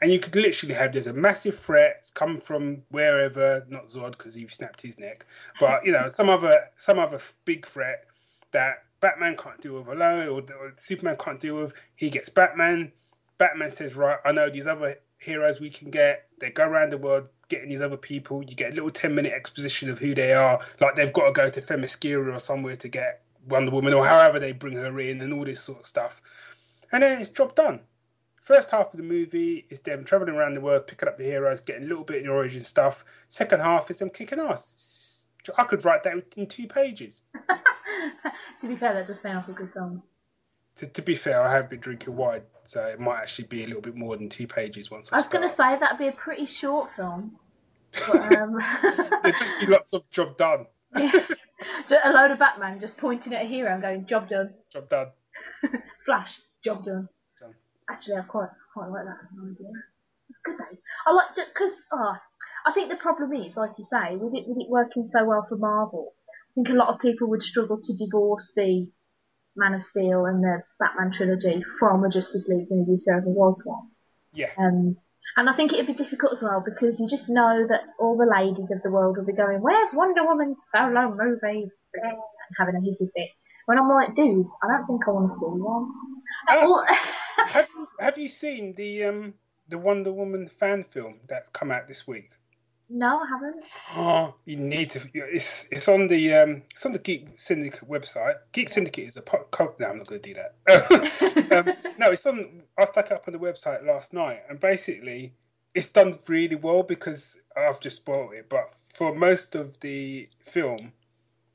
And 0.02 0.12
you 0.12 0.20
could 0.20 0.36
literally 0.36 0.76
have 0.76 0.94
there's 0.94 1.08
a 1.08 1.14
massive 1.14 1.58
threat. 1.58 1.98
It's 2.00 2.12
come 2.12 2.40
from 2.40 2.84
wherever, 2.90 3.66
not 3.70 3.88
Zod 3.88 4.12
because 4.12 4.36
he 4.36 4.48
snapped 4.48 4.82
his 4.82 5.00
neck, 5.00 5.26
but 5.60 5.86
you 5.86 5.92
know 5.92 6.08
some 6.08 6.30
other 6.30 6.70
some 6.78 7.00
other 7.00 7.20
big 7.46 7.66
threat 7.66 8.06
that 8.52 8.84
Batman 9.02 9.36
can't 9.36 9.60
deal 9.60 9.80
with 9.80 9.88
alone, 9.88 10.28
or, 10.28 10.42
or 10.42 10.74
Superman 10.78 11.18
can't 11.20 11.40
deal 11.40 11.58
with. 11.58 11.74
He 11.96 12.10
gets 12.10 12.30
Batman. 12.30 12.92
Batman 13.38 13.72
says, 13.72 13.96
"Right, 13.96 14.20
I 14.24 14.32
know 14.32 14.50
these 14.50 14.68
other 14.68 14.98
heroes 15.18 15.60
we 15.60 15.70
can 15.70 15.90
get." 15.90 16.28
They 16.40 16.52
go 16.52 16.66
around 16.66 16.92
the 16.92 16.98
world 16.98 17.30
getting 17.50 17.70
these 17.70 17.82
other 17.82 17.98
people. 17.98 18.44
You 18.44 18.56
get 18.56 18.72
a 18.72 18.76
little 18.76 18.92
ten 18.92 19.14
minute 19.14 19.34
exposition 19.34 19.90
of 19.90 20.00
who 20.00 20.16
they 20.16 20.34
are. 20.34 20.60
Like 20.80 20.96
they've 20.96 21.12
got 21.12 21.26
to 21.26 21.32
go 21.34 21.50
to 21.50 21.62
Themyscira 21.62 22.34
or 22.34 22.40
somewhere 22.40 22.76
to 22.78 22.88
get 22.88 23.24
Wonder 23.50 23.72
Woman, 23.72 23.94
or 23.94 24.06
however 24.06 24.40
they 24.40 24.52
bring 24.52 24.76
her 24.78 25.00
in, 25.00 25.22
and 25.22 25.34
all 25.34 25.46
this 25.46 25.62
sort 25.62 25.80
of 25.80 25.86
stuff. 25.86 26.22
And 26.92 27.04
then 27.04 27.20
it's 27.20 27.30
job 27.30 27.56
done. 27.56 27.82
First 28.36 28.72
half 28.72 28.94
of 28.94 28.98
the 28.98 29.04
movie 29.04 29.66
is 29.70 29.80
them 29.80 30.04
traveling 30.04 30.36
around 30.36 30.56
the 30.56 30.62
world, 30.62 30.88
picking 30.88 31.08
up 31.08 31.18
the 31.18 31.24
heroes, 31.24 31.62
getting 31.62 31.84
a 31.84 31.88
little 31.88 32.04
bit 32.04 32.18
of 32.18 32.24
the 32.26 32.32
origin 32.32 32.64
stuff. 32.64 33.06
Second 33.30 33.62
half 33.62 33.90
is 33.90 34.00
them 34.00 34.10
kicking 34.10 34.40
ass. 34.40 35.21
I 35.58 35.64
could 35.64 35.86
write 35.86 36.04
that 36.04 36.14
in 36.36 36.48
two 36.48 36.68
pages. 36.68 37.22
to 38.60 38.68
be 38.68 38.76
fair, 38.76 38.94
that 38.94 39.08
does 39.08 39.20
sound 39.22 39.38
like 39.38 39.50
a 39.50 39.52
good 39.54 39.74
film. 39.74 40.04
To, 40.76 40.88
to 40.88 41.02
be 41.02 41.16
fair, 41.16 41.42
I 41.42 41.52
have 41.52 41.70
been 41.70 41.80
drinking 41.80 42.16
wine, 42.16 42.42
so 42.64 42.86
it 42.86 43.00
might 43.00 43.18
actually 43.18 43.48
be 43.48 43.64
a 43.64 43.68
little 43.68 43.82
bit 43.82 43.96
more 43.96 44.16
than 44.18 44.30
two 44.30 44.48
pages 44.48 44.90
once 44.90 45.12
I, 45.12 45.18
I 45.18 45.20
was 45.20 45.28
going 45.28 45.48
to 45.48 45.54
say 45.54 45.78
that'd 45.78 45.98
be 45.98 46.08
a 46.08 46.14
pretty 46.14 46.46
short 46.46 46.92
film. 46.96 47.38
But, 47.92 48.38
um, 48.38 48.58
There'd 49.24 49.38
just 49.38 49.60
be 49.60 49.66
lots 49.68 49.94
of 49.94 50.10
job 50.12 50.38
done. 50.38 50.66
yeah. 50.96 51.26
A 52.06 52.12
load 52.12 52.32
of 52.32 52.40
Batman 52.40 52.80
just 52.80 52.98
pointing 52.98 53.34
at 53.34 53.46
a 53.46 53.48
hero 53.48 53.72
and 53.74 53.82
going, 53.82 54.06
"Job 54.06 54.28
done." 54.28 54.54
Job 54.72 54.88
done. 54.88 55.08
Flash, 56.06 56.40
job 56.64 56.84
done. 56.84 57.10
Done. 57.40 57.54
Actually, 57.90 58.18
I 58.18 58.22
quite 58.22 58.50
quite 58.74 58.88
like 58.88 59.06
that 59.06 59.18
as 59.20 59.32
an 59.32 59.52
idea. 59.52 59.72
It's 60.30 60.42
good 60.42 60.58
that 60.58 60.72
is. 60.72 60.82
I 61.06 61.12
like 61.12 61.36
because 61.36 61.74
oh, 61.92 62.16
I 62.66 62.72
think 62.74 62.90
the 62.90 62.98
problem 62.98 63.34
is, 63.34 63.58
like 63.58 63.72
you 63.78 63.84
say, 63.84 64.16
with 64.16 64.34
it 64.34 64.48
with 64.48 64.58
it 64.60 64.70
working 64.70 65.06
so 65.06 65.26
well 65.26 65.46
for 65.48 65.58
Marvel, 65.58 66.14
I 66.30 66.52
think 66.56 66.70
a 66.70 66.74
lot 66.74 66.94
of 66.94 67.00
people 67.00 67.30
would 67.30 67.44
struggle 67.44 67.80
to 67.82 67.96
divorce 67.96 68.52
the 68.56 68.88
Man 69.56 69.74
of 69.74 69.84
Steel 69.84 70.26
and 70.26 70.44
the 70.44 70.64
Batman 70.80 71.12
trilogy 71.12 71.64
from 71.80 72.04
a 72.04 72.10
Justice 72.10 72.48
League 72.48 72.68
movie 72.70 72.94
if 72.94 73.02
there 73.06 73.18
ever 73.18 73.30
was 73.30 73.62
one. 73.66 73.90
Yeah. 74.34 74.50
Um, 74.58 74.98
and 75.38 75.50
I 75.50 75.56
think 75.56 75.74
it'd 75.74 75.88
be 75.88 75.94
difficult 75.94 76.34
as 76.34 76.44
well 76.44 76.62
because 76.64 77.00
you 77.00 77.08
just 77.08 77.30
know 77.30 77.66
that 77.70 77.82
all 78.00 78.18
the 78.18 78.26
ladies 78.26 78.72
of 78.72 78.82
the 78.84 78.92
world 78.92 79.18
will 79.18 79.26
be 79.26 79.34
going, 79.34 79.62
"Where's 79.62 79.94
Wonder 79.94 80.26
Woman's 80.26 80.64
solo 80.70 81.16
movie?" 81.16 81.72
And 81.94 82.18
having 82.58 82.76
a 82.76 82.80
hissy 82.80 83.12
fit. 83.14 83.30
When 83.66 83.78
I'm 83.78 83.90
like, 83.90 84.16
dudes, 84.16 84.56
I 84.64 84.68
don't 84.68 84.88
think 84.88 85.08
I 85.08 85.12
want 85.12 85.30
to 85.30 85.34
see 85.34 85.46
one. 85.46 85.92
Oh. 86.50 86.86
Have 87.48 87.70
you 87.76 87.88
have 88.00 88.18
you 88.18 88.28
seen 88.28 88.74
the 88.76 89.06
um 89.06 89.34
the 89.68 89.78
Wonder 89.78 90.12
Woman 90.12 90.48
fan 90.48 90.84
film 90.84 91.22
that's 91.28 91.50
come 91.50 91.72
out 91.72 91.88
this 91.88 92.06
week? 92.06 92.32
No, 92.94 93.20
I 93.20 93.28
haven't. 93.28 93.64
Oh, 93.96 94.36
you 94.46 94.58
need 94.58 94.90
to. 94.92 95.02
It's 95.14 95.68
it's 95.72 95.88
on 95.88 96.08
the 96.08 96.34
um 96.34 96.62
it's 96.72 96.86
on 96.86 96.92
the 96.92 97.00
Geek 97.00 97.28
Syndicate 97.38 97.90
website. 97.90 98.36
Geek 98.52 98.68
Syndicate 98.68 99.08
is 99.08 99.18
a 99.18 99.22
po- 99.22 99.48
co- 99.52 99.76
no, 99.80 99.88
I'm 99.88 99.98
not 99.98 100.08
going 100.08 100.22
to 100.22 100.34
do 100.34 100.42
that. 100.42 101.52
um, 101.54 101.94
no, 101.98 102.12
it's 102.12 102.26
on. 102.26 102.64
I 102.78 102.86
stuck 102.86 103.08
it 103.08 103.14
up 103.14 103.24
on 103.28 103.34
the 103.34 103.40
website 103.40 103.86
last 103.86 104.14
night, 104.14 104.44
and 104.50 104.60
basically, 104.60 105.34
it's 105.74 105.88
done 105.88 106.20
really 106.28 106.56
well 106.56 106.84
because 106.84 107.40
I've 107.56 107.80
just 107.80 107.98
spoiled 107.98 108.34
it. 108.34 108.50
But 108.50 108.74
for 108.94 109.16
most 109.16 109.56
of 109.56 109.80
the 109.80 110.28
film, 110.40 110.92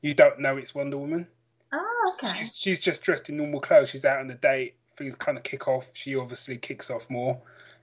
you 0.01 0.15
don't 0.15 0.39
know 0.39 0.57
it's 0.57 0.73
Wonder 0.73 0.97
Woman. 0.97 1.27
Oh, 1.71 2.15
okay. 2.23 2.37
She's 2.37 2.57
she's 2.57 2.79
just 2.79 3.03
dressed 3.03 3.29
in 3.29 3.37
normal 3.37 3.59
clothes. 3.59 3.89
She's 3.89 4.05
out 4.05 4.19
on 4.19 4.31
a 4.31 4.35
date. 4.35 4.75
Things 4.97 5.13
kind 5.13 5.37
of 5.37 5.43
kick 5.43 5.67
off. 5.67 5.85
She 5.93 6.15
obviously 6.15 6.57
kicks 6.57 6.89
off 6.89 7.07
more. 7.11 7.39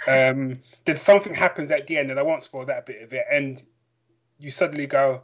Um, 0.07 0.61
then 0.85 0.97
something 0.97 1.35
happens 1.35 1.71
at 1.71 1.87
the 1.87 1.97
end, 1.99 2.11
and 2.11 2.19
I 2.19 2.23
won't 2.23 2.43
spoil 2.43 2.67
that 2.67 2.87
bit 2.87 3.03
of 3.03 3.13
it. 3.13 3.25
And 3.31 3.63
you 4.39 4.51
suddenly 4.51 4.87
go, 4.87 5.23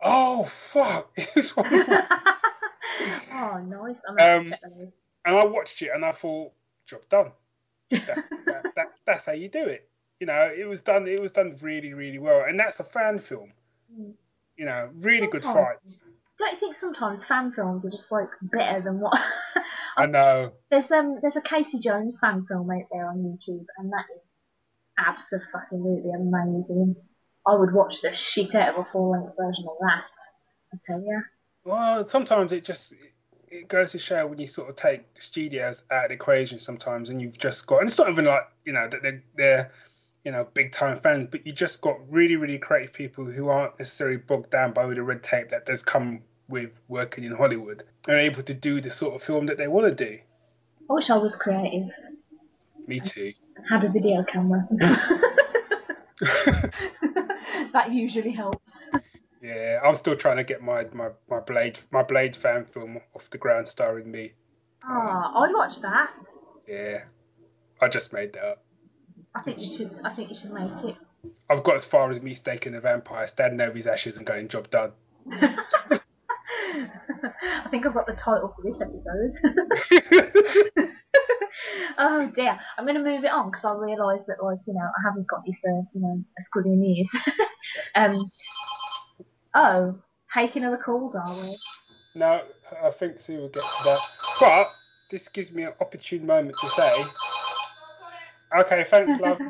"Oh 0.00 0.44
fuck!" 0.44 1.10
It's 1.16 1.56
Wonder 1.56 1.78
Woman." 1.78 2.02
oh, 3.32 3.58
nice. 3.66 4.02
I'm 4.08 4.40
Um, 4.44 4.50
check 4.50 4.60
and 5.24 5.36
I 5.36 5.44
watched 5.44 5.82
it, 5.82 5.90
and 5.94 6.04
I 6.04 6.12
thought, 6.12 6.52
"Job 6.86 7.02
done." 7.08 7.32
That's 7.90 8.28
that, 8.46 8.64
that, 8.76 8.86
that's 9.04 9.26
how 9.26 9.32
you 9.32 9.48
do 9.48 9.64
it. 9.64 9.88
You 10.20 10.26
know, 10.26 10.50
it 10.56 10.66
was 10.66 10.82
done. 10.82 11.06
It 11.06 11.20
was 11.20 11.32
done 11.32 11.54
really, 11.60 11.92
really 11.92 12.18
well, 12.18 12.44
and 12.48 12.58
that's 12.58 12.80
a 12.80 12.84
fan 12.84 13.18
film. 13.18 13.52
Mm. 13.92 14.12
You 14.56 14.64
know, 14.64 14.90
really 14.94 15.26
good 15.26 15.42
Sometimes- 15.42 15.66
fights. 15.82 16.04
Don't 16.38 16.52
you 16.52 16.58
think 16.58 16.74
sometimes 16.74 17.24
fan 17.24 17.52
films 17.52 17.86
are 17.86 17.90
just 17.90 18.12
like 18.12 18.28
better 18.42 18.82
than 18.82 19.00
what? 19.00 19.18
I 19.96 20.06
know. 20.06 20.52
there's 20.70 20.90
um 20.90 21.18
there's 21.22 21.36
a 21.36 21.42
Casey 21.42 21.78
Jones 21.78 22.18
fan 22.20 22.44
film 22.46 22.70
out 22.70 22.88
there 22.92 23.08
on 23.08 23.18
YouTube, 23.18 23.64
and 23.78 23.90
that 23.92 24.04
is 24.14 24.36
absolutely 24.98 26.10
amazing. 26.10 26.96
I 27.46 27.54
would 27.54 27.72
watch 27.72 28.02
the 28.02 28.12
shit 28.12 28.54
out 28.54 28.74
of 28.74 28.86
a 28.86 28.90
full 28.90 29.12
length 29.12 29.34
version 29.38 29.64
of 29.68 29.76
that. 29.80 30.74
I 30.74 30.78
tell 30.84 31.00
you. 31.00 31.22
Well, 31.64 32.06
sometimes 32.06 32.52
it 32.52 32.64
just 32.64 32.94
it 33.48 33.68
goes 33.68 33.92
to 33.92 33.98
show 33.98 34.26
when 34.26 34.38
you 34.38 34.46
sort 34.46 34.68
of 34.68 34.76
take 34.76 35.14
the 35.14 35.22
studios 35.22 35.82
out 35.90 36.04
of 36.04 36.08
the 36.10 36.14
equation 36.14 36.58
sometimes, 36.58 37.10
and 37.10 37.20
you've 37.20 37.38
just 37.38 37.66
got 37.66 37.80
and 37.80 37.88
it's 37.88 37.98
not 37.98 38.10
even 38.10 38.24
like 38.24 38.46
you 38.64 38.72
know 38.72 38.88
that 38.88 39.02
they're, 39.02 39.22
they're 39.36 39.72
you 40.26 40.32
know 40.32 40.44
big 40.54 40.72
time 40.72 40.96
fans, 40.96 41.28
but 41.30 41.46
you 41.46 41.52
just 41.52 41.80
got 41.80 41.96
really 42.10 42.34
really 42.34 42.58
creative 42.58 42.92
people 42.92 43.24
who 43.24 43.48
aren't 43.48 43.78
necessarily 43.78 44.16
bogged 44.16 44.50
down 44.50 44.72
by 44.72 44.82
all 44.82 44.92
the 44.92 45.00
red 45.00 45.22
tape 45.22 45.50
that 45.50 45.64
does 45.66 45.84
come 45.84 46.20
with 46.48 46.80
working 46.88 47.22
in 47.22 47.30
Hollywood 47.30 47.84
and 48.08 48.18
able 48.18 48.42
to 48.42 48.52
do 48.52 48.80
the 48.80 48.90
sort 48.90 49.14
of 49.14 49.22
film 49.22 49.46
that 49.46 49.56
they 49.56 49.68
want 49.68 49.86
to 49.86 50.04
do. 50.04 50.18
I 50.90 50.92
wish 50.92 51.10
I 51.10 51.16
was 51.16 51.36
creative. 51.36 51.90
Me 52.88 52.98
too. 52.98 53.32
Had 53.70 53.84
a 53.84 53.88
video 53.88 54.24
camera. 54.24 54.66
that 57.72 57.92
usually 57.92 58.32
helps. 58.32 58.84
Yeah, 59.40 59.78
I'm 59.84 59.94
still 59.94 60.16
trying 60.16 60.38
to 60.38 60.44
get 60.44 60.60
my, 60.60 60.86
my, 60.92 61.10
my 61.30 61.38
Blade 61.38 61.78
my 61.92 62.02
Blade 62.02 62.34
fan 62.34 62.64
film 62.64 62.98
off 63.14 63.30
the 63.30 63.38
ground 63.38 63.68
starring 63.68 64.10
me. 64.10 64.32
Ah, 64.82 65.44
I'd 65.44 65.52
watch 65.54 65.80
that. 65.82 66.10
Yeah, 66.66 67.04
I 67.80 67.86
just 67.86 68.12
made 68.12 68.32
that 68.32 68.44
up. 68.44 68.65
I 69.36 69.42
think 69.42 69.60
you 69.60 69.76
should. 69.76 69.92
I 70.04 70.14
think 70.14 70.30
you 70.30 70.36
should 70.36 70.52
make 70.52 70.84
it. 70.84 70.96
I've 71.50 71.62
got 71.62 71.76
as 71.76 71.84
far 71.84 72.10
as 72.10 72.22
me 72.22 72.32
staking 72.32 72.74
a 72.74 72.80
vampire, 72.80 73.26
standing 73.26 73.60
over 73.60 73.76
his 73.76 73.86
ashes 73.86 74.16
and 74.16 74.24
going, 74.24 74.48
job 74.48 74.70
done. 74.70 74.92
I 75.30 75.58
think 77.70 77.84
I've 77.84 77.92
got 77.94 78.06
the 78.06 78.14
title 78.14 78.54
for 78.54 78.62
this 78.62 78.80
episode. 78.80 79.32
oh 81.98 82.30
dear, 82.34 82.58
I'm 82.78 82.84
going 82.84 82.96
to 82.96 83.02
move 83.02 83.24
it 83.24 83.30
on 83.30 83.50
because 83.50 83.64
I 83.64 83.74
realise 83.74 84.24
that, 84.24 84.42
like, 84.42 84.58
you 84.66 84.74
know, 84.74 84.80
I 84.80 85.02
haven't 85.04 85.26
got 85.26 85.42
you 85.46 85.54
for, 85.62 85.86
you 85.92 86.00
know, 86.00 86.24
a 86.38 86.42
squillion 86.42 86.82
years. 86.82 87.14
um, 87.96 88.24
oh, 89.54 89.98
taking 90.32 90.64
other 90.64 90.78
calls, 90.78 91.14
are 91.14 91.34
we? 91.42 91.54
No, 92.14 92.42
I 92.82 92.90
think 92.90 93.20
Sue 93.20 93.38
will 93.38 93.48
get 93.48 93.62
to 93.62 93.84
that. 93.84 94.00
But 94.40 94.70
this 95.10 95.28
gives 95.28 95.52
me 95.52 95.64
an 95.64 95.74
opportune 95.80 96.24
moment 96.24 96.56
to 96.60 96.68
say, 96.68 97.04
okay, 98.54 98.84
thanks, 98.84 99.20
love. 99.20 99.40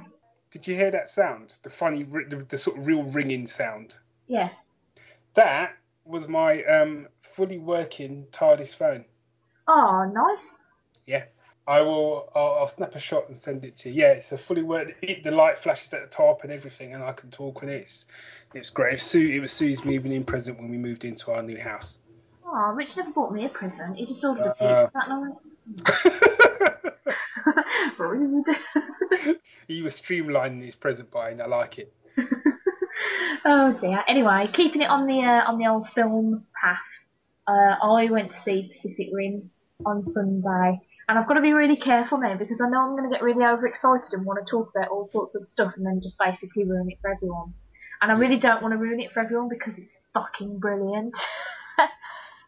Did 0.51 0.67
you 0.67 0.75
hear 0.75 0.91
that 0.91 1.09
sound? 1.09 1.59
The 1.63 1.71
funny, 1.71 2.05
the, 2.05 2.47
the 2.49 2.59
sort 2.59 2.79
of 2.79 2.87
real 2.87 3.03
ringing 3.05 3.47
sound. 3.47 3.97
Yeah. 4.27 4.51
That 5.35 5.77
was 6.05 6.29
my 6.29 6.63
um, 6.65 7.09
fully 7.21 7.59
working 7.59 8.27
TARDIS 8.33 8.75
phone. 8.75 9.05
Oh, 9.69 10.11
nice. 10.13 10.77
Yeah. 11.07 11.25
I 11.69 11.81
will. 11.81 12.31
I'll, 12.35 12.59
I'll 12.61 12.69
snap 12.69 12.95
a 12.95 13.01
shot 13.01 13.27
and 13.27 13.37
send 13.37 13.65
it 13.65 13.75
to 13.79 13.91
you. 13.91 14.03
Yeah, 14.03 14.13
it's 14.13 14.31
a 14.31 14.39
fully 14.39 14.63
work. 14.63 14.95
It, 15.03 15.25
the 15.25 15.33
light 15.33 15.59
flashes 15.59 15.93
at 15.93 16.03
the 16.03 16.09
top 16.17 16.45
and 16.45 16.53
everything, 16.53 16.95
and 16.95 17.03
I 17.03 17.13
can 17.13 17.29
talk 17.31 17.61
when 17.61 17.71
it's. 17.71 18.07
It's 18.55 18.71
great. 18.71 19.01
Sue, 19.03 19.29
it 19.31 19.41
was 19.41 19.53
Sue's 19.53 19.85
moving 19.85 20.13
in 20.13 20.23
present 20.25 20.59
when 20.59 20.71
we 20.71 20.79
moved 20.79 21.05
into 21.05 21.33
our 21.33 21.43
new 21.43 21.61
house. 21.61 21.99
Oh, 22.45 22.71
Rich 22.73 22.97
never 22.97 23.11
bought 23.11 23.33
me 23.33 23.47
a 23.47 23.49
present. 23.49 23.97
He 23.97 24.07
just 24.07 24.25
ordered 24.25 24.47
a 24.47 24.63
Uh, 24.63 24.87
pizza 24.87 24.93
that 24.95 25.09
night. 25.09 26.73
Rude. 27.99 28.47
he 29.69 29.83
was 29.83 29.95
streamlining 29.95 30.65
his 30.65 30.75
present 30.75 31.11
buying. 31.11 31.41
I 31.41 31.47
like 31.47 31.79
it. 31.79 31.93
oh 33.45 33.73
dear. 33.73 34.05
Anyway, 34.09 34.49
keeping 34.53 34.83
it 34.83 34.91
on 34.91 35.07
the 35.07 35.21
uh, 35.21 35.51
on 35.51 35.59
the 35.59 35.67
old 35.67 35.89
film 35.95 36.45
path. 36.61 36.79
Uh, 37.49 37.77
I 37.83 38.11
went 38.11 38.33
to 38.33 38.37
see 38.37 38.69
Pacific 38.69 39.09
Rim 39.13 39.51
on 39.85 40.03
Sunday, 40.03 40.81
and 41.09 41.19
I've 41.19 41.29
got 41.29 41.35
to 41.35 41.41
be 41.41 41.53
really 41.53 41.77
careful 41.77 42.19
now 42.19 42.37
because 42.37 42.61
I 42.61 42.69
know 42.69 42.81
I'm 42.81 42.97
going 42.97 43.09
to 43.09 43.15
get 43.15 43.23
really 43.23 43.45
overexcited 43.45 44.13
and 44.13 44.25
want 44.25 44.45
to 44.45 44.51
talk 44.51 44.71
about 44.75 44.89
all 44.89 45.07
sorts 45.07 45.35
of 45.35 45.47
stuff 45.47 45.75
and 45.77 45.87
then 45.87 46.01
just 46.03 46.19
basically 46.19 46.65
ruin 46.65 46.91
it 46.91 46.99
for 47.01 47.13
everyone. 47.13 47.55
And 48.03 48.11
I 48.11 48.17
really 48.17 48.37
don't 48.37 48.61
want 48.63 48.73
to 48.73 48.79
ruin 48.79 49.01
it 49.01 49.13
for 49.13 49.21
everyone 49.21 49.49
because 49.49 49.79
it's 49.79 49.95
fucking 50.13 50.59
brilliant. 50.59 51.17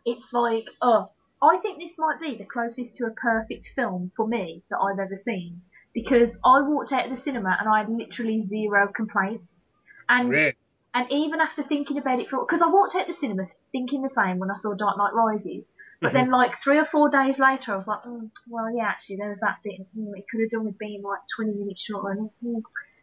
it's 0.04 0.32
like, 0.32 0.66
oh, 0.82 1.10
I 1.42 1.58
think 1.58 1.78
this 1.78 1.98
might 1.98 2.20
be 2.20 2.36
the 2.36 2.44
closest 2.44 2.96
to 2.96 3.06
a 3.06 3.10
perfect 3.10 3.70
film 3.74 4.10
for 4.16 4.26
me 4.26 4.62
that 4.70 4.78
I've 4.78 4.98
ever 4.98 5.16
seen 5.16 5.62
because 5.94 6.36
I 6.44 6.60
walked 6.62 6.92
out 6.92 7.04
of 7.04 7.10
the 7.10 7.16
cinema 7.16 7.56
and 7.58 7.68
I 7.68 7.78
had 7.78 7.88
literally 7.88 8.40
zero 8.40 8.88
complaints. 8.94 9.64
And 10.08 10.30
Really? 10.30 10.54
and 10.94 11.06
even 11.10 11.40
after 11.40 11.62
thinking 11.62 11.98
about 11.98 12.18
it 12.18 12.28
for, 12.28 12.44
because 12.44 12.62
I 12.62 12.68
walked 12.68 12.94
out 12.94 13.02
of 13.02 13.06
the 13.08 13.12
cinema 13.12 13.44
thinking 13.72 14.02
the 14.02 14.08
same 14.08 14.38
when 14.38 14.50
I 14.50 14.54
saw 14.54 14.74
Dark 14.74 14.96
Knight 14.98 15.14
Rises, 15.14 15.72
but 16.00 16.12
then 16.12 16.30
like 16.30 16.62
three 16.62 16.78
or 16.78 16.84
four 16.84 17.10
days 17.10 17.38
later, 17.38 17.72
I 17.72 17.76
was 17.76 17.86
like, 17.88 18.02
mm, 18.04 18.30
well, 18.48 18.74
yeah, 18.74 18.84
actually, 18.84 19.16
there 19.16 19.28
was 19.28 19.40
that 19.40 19.56
bit. 19.64 19.80
Mm, 19.98 20.12
it 20.16 20.24
could 20.30 20.40
have 20.40 20.50
done 20.50 20.64
with 20.64 20.78
being 20.78 21.02
like 21.02 21.20
20 21.36 21.52
minutes 21.52 21.82
shorter. 21.82 22.10
And, 22.10 22.30
mm, 22.44 22.62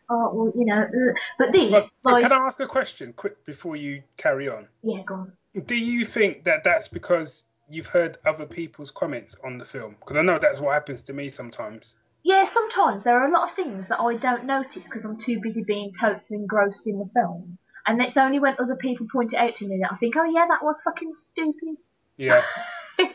oh, 0.10 0.34
well, 0.34 0.54
you 0.56 0.66
know, 0.66 0.82
uh, 0.82 1.14
but 1.38 1.52
this, 1.52 1.94
like, 2.04 2.22
can 2.22 2.32
I 2.32 2.38
ask 2.38 2.60
a 2.62 2.68
question 2.68 3.12
quick 3.14 3.46
before 3.46 3.76
you 3.76 4.02
carry 4.16 4.48
on? 4.48 4.68
yeah, 4.82 5.04
go 5.06 5.16
on. 5.16 5.34
Do 5.66 5.76
you 5.76 6.06
think 6.06 6.46
that 6.46 6.64
that's 6.64 6.88
because 6.88 7.46
you've 7.70 7.88
heard 7.88 8.18
other 8.26 8.46
people's 8.46 8.92
comments 8.92 9.36
on 9.44 9.58
the 9.58 9.66
film? 9.66 9.96
Because 10.00 10.18
I 10.18 10.22
know 10.22 10.40
that's 10.40 10.60
what 10.60 10.74
happens 10.74 11.02
to 11.04 11.14
me 11.14 11.30
sometimes. 11.30 11.96
Yeah, 12.24 12.46
sometimes 12.46 13.04
there 13.04 13.20
are 13.20 13.28
a 13.28 13.32
lot 13.32 13.50
of 13.50 13.56
things 13.56 13.88
that 13.90 14.00
I 14.00 14.16
don't 14.16 14.46
notice 14.46 14.86
because 14.86 15.06
I'm 15.06 15.18
too 15.18 15.40
busy 15.42 15.64
being 15.64 15.92
totes 15.92 16.32
engrossed 16.32 16.88
in 16.88 16.98
the 16.98 17.10
film. 17.14 17.58
And 17.86 18.02
it's 18.02 18.18
only 18.18 18.40
when 18.40 18.56
other 18.60 18.76
people 18.76 19.06
point 19.12 19.34
it 19.34 19.38
out 19.38 19.56
to 19.56 19.68
me 19.68 19.80
that 19.82 19.94
I 19.94 19.98
think, 19.98 20.16
oh 20.18 20.26
yeah, 20.26 20.48
that 20.48 20.64
was 20.64 20.82
fucking 20.84 21.14
stupid. 21.14 21.84
Yeah. 22.18 22.42
yeah. 23.00 23.06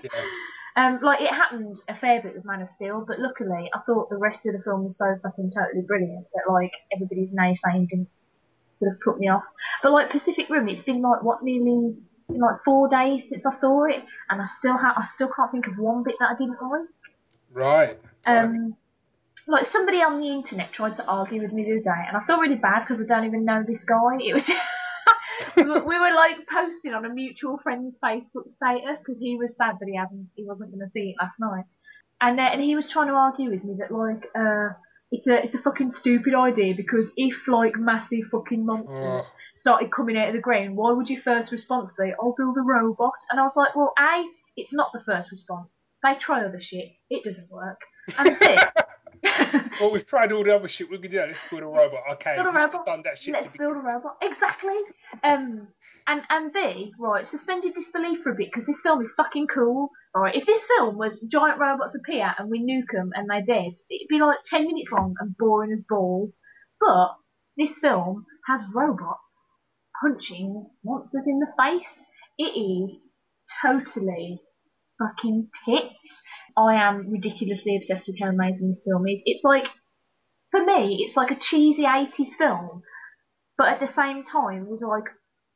Um, 0.77 1.01
like 1.03 1.21
it 1.21 1.35
happened 1.35 1.77
a 1.89 1.97
fair 1.97 2.23
bit 2.23 2.37
with 2.37 2.45
Man 2.45 2.63
of 2.63 2.71
Steel, 2.71 3.05
but 3.07 3.19
luckily 3.19 3.69
I 3.75 3.81
thought 3.81 4.11
the 4.11 4.17
rest 4.17 4.47
of 4.47 4.53
the 4.53 4.63
film 4.63 4.85
was 4.85 4.97
so 4.97 5.17
fucking 5.23 5.51
totally 5.51 5.83
brilliant 5.83 6.27
that 6.33 6.53
like 6.53 6.73
everybody's 6.95 7.35
naysaying 7.35 7.89
didn't 7.89 8.09
sort 8.71 8.93
of 8.93 9.01
put 9.01 9.19
me 9.19 9.29
off. 9.29 9.43
But 9.83 9.93
like 9.93 10.11
Pacific 10.11 10.49
Rim, 10.49 10.69
it's 10.69 10.83
been 10.83 11.03
like 11.03 11.23
what 11.23 11.43
nearly 11.43 11.97
been 12.33 12.41
like 12.41 12.65
four 12.65 12.89
days 12.89 13.29
since 13.29 13.47
I 13.47 13.51
saw 13.51 13.85
it, 13.85 14.03
and 14.29 14.41
I 14.41 14.47
still 14.47 14.77
have 14.77 14.95
I 14.97 15.05
still 15.05 15.31
can't 15.35 15.51
think 15.51 15.67
of 15.67 15.79
one 15.79 16.03
bit 16.03 16.17
that 16.21 16.31
I 16.31 16.35
didn't 16.37 16.59
like. 16.63 16.89
Right. 17.53 17.99
Um, 18.27 18.77
like 19.47 19.65
somebody 19.65 20.03
on 20.03 20.19
the 20.19 20.29
internet 20.29 20.73
tried 20.73 20.97
to 20.97 21.07
argue 21.07 21.43
with 21.43 21.53
me 21.53 21.65
the 21.65 21.73
other 21.73 21.81
day, 21.81 22.07
and 22.09 22.17
I 22.17 22.25
feel 22.27 22.39
really 22.39 22.57
bad 22.57 22.81
because 22.81 23.01
I 23.01 23.05
don't 23.05 23.27
even 23.27 23.45
know 23.45 23.65
this 23.67 23.85
guy. 23.85 24.19
It 24.21 24.33
was 24.33 24.51
we, 25.57 25.65
were, 25.65 26.15
like 26.15 26.37
posting 26.49 26.95
on 26.95 27.05
a 27.05 27.09
mutual 27.09 27.59
friend's 27.59 27.99
Facebook 27.99 28.49
status 28.49 29.01
because 29.01 29.19
he 29.19 29.37
was 29.37 29.57
sad 29.57 29.77
that 29.81 29.89
he 29.89 29.97
hadn't 29.97 30.29
he 30.37 30.45
wasn't 30.45 30.71
going 30.71 30.81
to 30.81 30.87
see 30.87 31.11
it 31.11 31.17
last 31.21 31.41
night, 31.41 31.65
and 32.21 32.39
uh, 32.39 32.43
and 32.43 32.61
he 32.61 32.77
was 32.77 32.87
trying 32.87 33.09
to 33.09 33.15
argue 33.15 33.51
with 33.51 33.65
me 33.65 33.75
that 33.79 33.91
like 33.91 34.29
uh 34.39 34.71
it's 35.13 35.27
a 35.27 35.45
it's 35.45 35.55
a 35.55 35.63
fucking 35.63 35.91
stupid 35.91 36.35
idea 36.35 36.75
because 36.75 37.13
if 37.17 37.49
like 37.49 37.77
massive 37.77 38.25
fucking 38.31 38.65
monsters 38.65 39.27
Oh. 39.27 39.31
started 39.55 39.91
coming 39.93 40.17
out 40.17 40.29
of 40.29 40.35
the 40.35 40.41
ground, 40.41 40.77
why 40.77 40.93
would 40.93 41.11
your 41.11 41.21
first 41.21 41.51
response 41.53 41.93
be 41.99 42.13
I'll 42.21 42.35
build 42.37 42.57
a 42.57 42.61
robot? 42.63 43.15
And 43.31 43.41
I 43.41 43.43
was 43.43 43.57
like, 43.57 43.75
well, 43.77 43.93
a 43.99 44.25
it's 44.57 44.73
not 44.75 44.93
the 44.93 45.01
first 45.05 45.31
response. 45.33 45.79
They 46.03 46.15
try 46.15 46.45
other 46.45 46.61
shit, 46.61 46.91
it 47.11 47.25
doesn't 47.25 47.51
work. 47.51 47.81
And 48.19 48.39
b 48.39 48.57
Well, 49.81 49.91
we've 49.93 50.07
tried 50.07 50.33
all 50.33 50.45
the 50.45 50.55
other 50.55 50.69
shit 50.69 50.91
we 50.91 50.99
could 50.99 51.11
do. 51.11 51.19
Let's 51.19 51.39
build 51.51 51.63
a 51.63 51.67
robot. 51.67 52.01
Okay, 52.13 52.37
Build 52.37 52.47
a 52.47 52.51
we 52.51 52.55
should 52.57 52.61
have 52.61 52.73
robot. 52.73 52.87
done 52.87 53.03
that 53.05 53.19
shit. 53.19 53.35
Let's 53.35 53.53
build 53.53 53.77
a 53.77 53.81
robot. 53.81 54.17
Exactly. 54.23 54.77
Um, 55.25 55.69
and 56.07 56.23
and 56.31 56.53
B, 56.53 56.93
right, 56.99 57.27
suspended 57.27 57.75
disbelief 57.75 58.23
for 58.23 58.33
a 58.33 58.35
bit 58.35 58.47
because 58.49 58.67
this 58.67 58.81
film 58.81 59.01
is 59.03 59.13
fucking 59.17 59.47
cool. 59.49 59.91
Right, 60.15 60.35
if 60.35 60.45
this 60.45 60.65
film 60.65 60.99
was 60.99 61.21
giant 61.31 61.61
robots 61.61 61.95
appear 61.95 62.35
and 62.37 62.51
we 62.51 62.61
nuke 62.61 62.93
them 62.93 63.13
and 63.15 63.31
they're 63.31 63.43
dead, 63.47 63.73
it'd 63.89 64.09
be 64.09 64.19
like 64.19 64.39
ten 64.45 64.67
minutes 64.67 64.91
long 64.91 65.15
and 65.21 65.37
boring 65.37 65.71
as 65.71 65.85
balls. 65.89 66.41
But 66.81 67.15
this 67.57 67.79
film 67.79 68.27
has 68.49 68.65
robots 68.75 69.51
punching 70.03 70.69
monsters 70.85 71.27
in 71.27 71.39
the 71.39 71.53
face. 71.57 72.07
It 72.39 72.59
is 72.59 73.07
totally 73.63 74.41
fucking 74.99 75.51
tits. 75.65 76.21
I 76.57 76.75
am 76.75 77.11
ridiculously 77.11 77.77
obsessed 77.77 78.09
with 78.09 78.19
how 78.21 78.29
amazing 78.29 78.69
this 78.69 78.83
film 78.85 79.07
is. 79.07 79.23
It's 79.25 79.45
like, 79.45 79.69
for 80.51 80.65
me, 80.65 81.05
it's 81.05 81.17
like 81.17 81.31
a 81.31 81.39
cheesy 81.39 81.85
80s 81.85 82.35
film, 82.37 82.83
but 83.57 83.69
at 83.69 83.79
the 83.79 83.87
same 83.87 84.25
time 84.25 84.69
with 84.69 84.83
like 84.83 85.09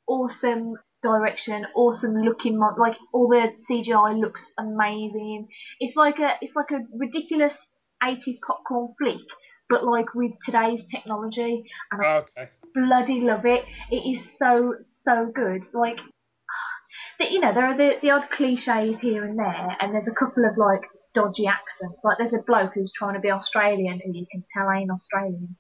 awesome 0.07 0.75
direction, 1.05 1.67
awesome 1.77 2.15
looking, 2.15 2.59
mon- 2.59 2.79
like 2.79 2.97
all 3.13 3.29
the 3.29 3.53
CGI 3.71 4.19
looks 4.19 4.51
amazing. 4.59 5.49
It's 5.79 5.95
like 5.97 6.19
a, 6.19 6.33
it's 6.41 6.57
like 6.57 6.71
a 6.73 6.81
ridiculous 6.97 7.79
80s 8.03 8.37
popcorn 8.47 8.95
flick, 8.99 9.21
but 9.69 9.85
like 9.85 10.15
with 10.15 10.33
today's 10.45 10.85
technology, 10.91 11.65
and 11.93 12.05
I 12.05 12.17
Okay. 12.19 12.49
bloody 12.75 13.21
love 13.21 13.47
it. 13.47 13.65
It 13.91 14.11
is 14.11 14.37
so 14.39 14.75
so 14.89 15.31
good. 15.33 15.65
Like, 15.73 16.01
that 17.19 17.31
you 17.31 17.41
know, 17.41 17.53
there 17.55 17.67
are 17.67 17.77
the, 17.77 17.97
the 18.03 18.11
odd 18.11 18.31
cliches 18.31 18.99
here 19.01 19.25
and 19.25 19.39
there, 19.39 19.77
and 19.81 19.95
there's 19.95 20.09
a 20.09 20.15
couple 20.15 20.45
of 20.45 20.57
like 20.59 20.83
dodgy 21.15 21.47
accents. 21.47 22.03
Like, 22.05 22.19
there's 22.19 22.35
a 22.35 22.43
bloke 22.47 22.73
who's 22.75 22.93
trying 22.93 23.15
to 23.15 23.21
be 23.21 23.31
Australian 23.31 24.01
who 24.05 24.13
you 24.13 24.27
can 24.31 24.45
tell 24.53 24.71
ain't 24.71 24.91
Australian. 24.91 25.57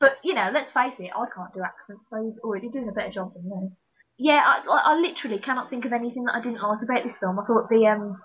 But 0.00 0.18
you 0.22 0.34
know, 0.34 0.50
let's 0.52 0.70
face 0.70 1.00
it, 1.00 1.10
I 1.14 1.26
can't 1.34 1.52
do 1.52 1.62
accents, 1.62 2.08
so 2.08 2.22
he's 2.24 2.38
already 2.40 2.68
doing 2.68 2.88
a 2.88 2.92
better 2.92 3.10
job 3.10 3.34
than 3.34 3.48
me. 3.48 3.70
Yeah, 4.18 4.42
I, 4.44 4.92
I 4.92 5.00
literally 5.00 5.38
cannot 5.38 5.70
think 5.70 5.84
of 5.84 5.92
anything 5.92 6.24
that 6.24 6.36
I 6.36 6.40
didn't 6.40 6.62
like 6.62 6.82
about 6.82 7.02
this 7.02 7.16
film. 7.16 7.38
I 7.38 7.44
thought 7.44 7.68
the 7.68 7.86
um, 7.86 8.16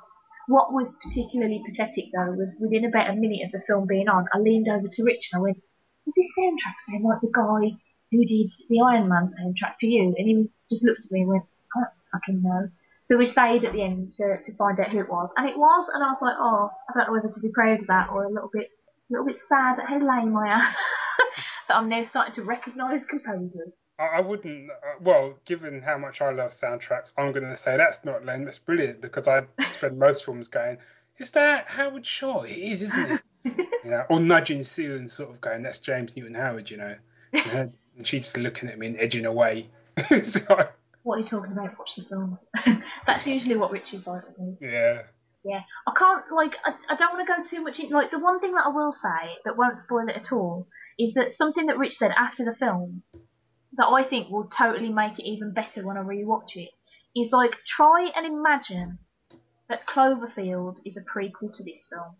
what 0.48 0.74
was 0.74 0.98
particularly 1.02 1.64
pathetic 1.70 2.06
though 2.14 2.32
was 2.32 2.58
within 2.60 2.86
about 2.86 3.10
a 3.10 3.16
minute 3.16 3.46
of 3.46 3.52
the 3.52 3.62
film 3.68 3.88
being 3.88 4.08
on, 4.10 4.26
I 4.34 4.40
leaned 4.40 4.68
over 4.68 4.88
to 4.88 5.04
Rich 5.04 5.30
and 5.32 5.40
I 5.40 5.44
went, 5.44 5.62
"Was 6.06 6.16
this 6.16 6.34
soundtrack 6.38 6.76
sound 6.80 7.04
like 7.04 7.22
the 7.22 7.32
guy 7.34 7.78
who 8.12 8.26
did 8.26 8.52
the 8.68 8.82
Iron 8.82 9.10
Man 9.10 9.28
soundtrack 9.28 9.78
to 9.80 9.88
you?" 9.88 10.16
And 10.18 10.28
he 10.28 10.50
just 10.70 10.84
looked 10.84 11.06
at 11.06 11.12
me 11.12 11.22
and 11.22 11.30
went, 11.30 11.44
"I 11.76 11.82
don't 11.82 11.94
fucking 12.12 12.42
know." 12.44 12.70
So 13.02 13.18
we 13.18 13.26
stayed 13.26 13.64
at 13.66 13.74
the 13.74 13.82
end 13.82 14.12
to, 14.12 14.42
to 14.44 14.56
find 14.56 14.80
out 14.80 14.90
who 14.90 15.00
it 15.00 15.10
was, 15.10 15.34
and 15.38 15.50
it 15.50 15.58
was, 15.58 15.90
and 15.90 16.04
I 16.04 16.10
was 16.10 16.22
like, 16.22 16.36
"Oh, 16.38 16.70
I 16.90 16.94
don't 16.94 17.08
know 17.08 17.14
whether 17.14 17.30
to 17.30 17.40
be 17.42 17.50
proud 17.50 17.82
of 17.82 17.88
that 17.88 18.10
or 18.10 18.26
a 18.26 18.30
little 18.30 18.50
bit, 18.54 18.70
a 19.10 19.14
little 19.14 19.26
bit 19.28 19.36
sad 19.36 19.80
at 19.80 19.86
how 19.86 19.98
lame 19.98 20.36
I 20.38 20.56
am." 20.56 20.62
that 21.68 21.78
I'm 21.78 21.90
now 21.90 22.02
starting 22.02 22.34
to 22.34 22.44
recognise 22.44 23.06
composers. 23.06 23.82
I, 24.00 24.06
I 24.18 24.20
wouldn't. 24.22 24.70
Uh, 24.72 24.98
well, 25.02 25.36
given 25.46 25.82
how 25.82 25.98
much 25.98 26.22
I 26.22 26.32
love 26.32 26.52
soundtracks, 26.52 27.14
I'm 27.18 27.32
going 27.32 27.46
to 27.46 27.56
say 27.56 27.78
that's 27.78 28.04
not 28.04 28.26
lame. 28.26 28.44
That's 28.44 28.58
brilliant 28.60 29.02
because 29.02 29.28
I 29.28 29.46
spend 29.72 29.98
most 30.00 30.26
films 30.26 30.48
going, 30.48 30.78
"Is 31.18 31.32
that 31.32 31.68
Howard 31.68 32.06
Shore? 32.06 32.46
It 32.48 32.58
is, 32.58 32.82
isn't 32.82 33.12
it?" 33.12 33.22
you 33.84 33.92
know, 33.92 34.06
or 34.10 34.20
nudging 34.20 34.64
Sue 34.64 34.96
and 34.96 35.10
sort 35.10 35.30
of 35.30 35.42
going, 35.42 35.64
"That's 35.64 35.80
James 35.80 36.16
Newton 36.16 36.34
Howard," 36.36 36.70
you 36.70 36.78
know. 36.78 36.96
And, 37.34 37.44
her- 37.44 37.72
and 37.98 38.08
she's 38.08 38.24
just 38.24 38.38
looking 38.38 38.70
at 38.70 38.78
me 38.80 38.88
and 38.88 39.00
edging 39.00 39.26
away. 39.26 39.70
so, 40.24 40.40
What 41.04 41.16
are 41.16 41.20
you 41.20 41.26
talking 41.26 41.52
about? 41.52 41.78
Watch 41.78 41.96
the 41.96 42.04
film. 42.04 42.40
That's 43.06 43.28
usually 43.28 43.58
what 43.58 43.72
Rich 43.72 43.94
is 43.94 44.08
like 44.08 44.24
yeah. 44.62 45.04
Yeah, 45.44 45.62
I 45.88 45.94
can't 45.98 46.24
like. 46.36 46.56
I, 46.66 46.74
I 46.90 46.96
don't 46.96 47.14
want 47.14 47.26
to 47.26 47.34
go 47.34 47.44
too 47.44 47.64
much 47.64 47.80
in. 47.80 47.90
Like 47.90 48.12
the 48.12 48.20
one 48.20 48.40
thing 48.40 48.52
that 48.54 48.66
I 48.66 48.70
will 48.70 48.92
say 48.92 49.38
that 49.46 49.56
won't 49.58 49.78
spoil 49.78 50.08
it 50.10 50.16
at 50.18 50.32
all 50.34 50.68
is 50.98 51.14
that 51.14 51.32
something 51.32 51.68
that 51.68 51.78
Rich 51.78 51.96
said 51.96 52.12
after 52.12 52.44
the 52.44 52.54
film 52.54 53.04
that 53.78 53.86
I 53.88 54.04
think 54.04 54.30
will 54.30 54.46
totally 54.50 54.90
make 54.92 55.18
it 55.20 55.26
even 55.26 55.54
better 55.54 55.86
when 55.86 55.96
I 55.98 56.02
rewatch 56.02 56.56
it 56.58 56.70
is 57.16 57.32
like 57.32 57.56
try 57.66 58.12
and 58.16 58.26
imagine 58.26 59.00
that 59.70 59.88
Cloverfield 59.88 60.80
is 60.86 60.98
a 60.98 61.02
prequel 61.02 61.54
to 61.54 61.64
this 61.64 61.86
film 61.90 62.16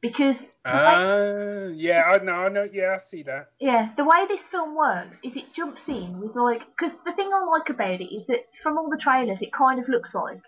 because 0.00 0.40
the 0.40 0.46
way- 0.46 0.50
Ah, 0.64 1.66
yeah. 1.74 2.04
I 2.06 2.22
know. 2.24 2.32
I 2.32 2.48
know. 2.48 2.68
Yeah, 2.72 2.92
I 2.94 2.96
see 2.98 3.24
that. 3.24 3.50
yeah, 3.60 3.90
the 3.96 4.04
way 4.04 4.26
this 4.28 4.48
film 4.48 4.74
works 4.76 5.20
is 5.22 5.36
it 5.36 5.52
jumps 5.52 5.88
in 5.88 6.20
with 6.20 6.34
like 6.34 6.60
because 6.66 6.96
the 7.04 7.12
thing 7.12 7.30
I 7.34 7.44
like 7.44 7.68
about 7.68 8.00
it 8.00 8.14
is 8.14 8.24
that 8.26 8.46
from 8.62 8.78
all 8.78 8.88
the 8.88 8.96
trailers 8.96 9.42
it 9.42 9.52
kind 9.52 9.78
of 9.80 9.88
looks 9.88 10.14
like 10.14 10.40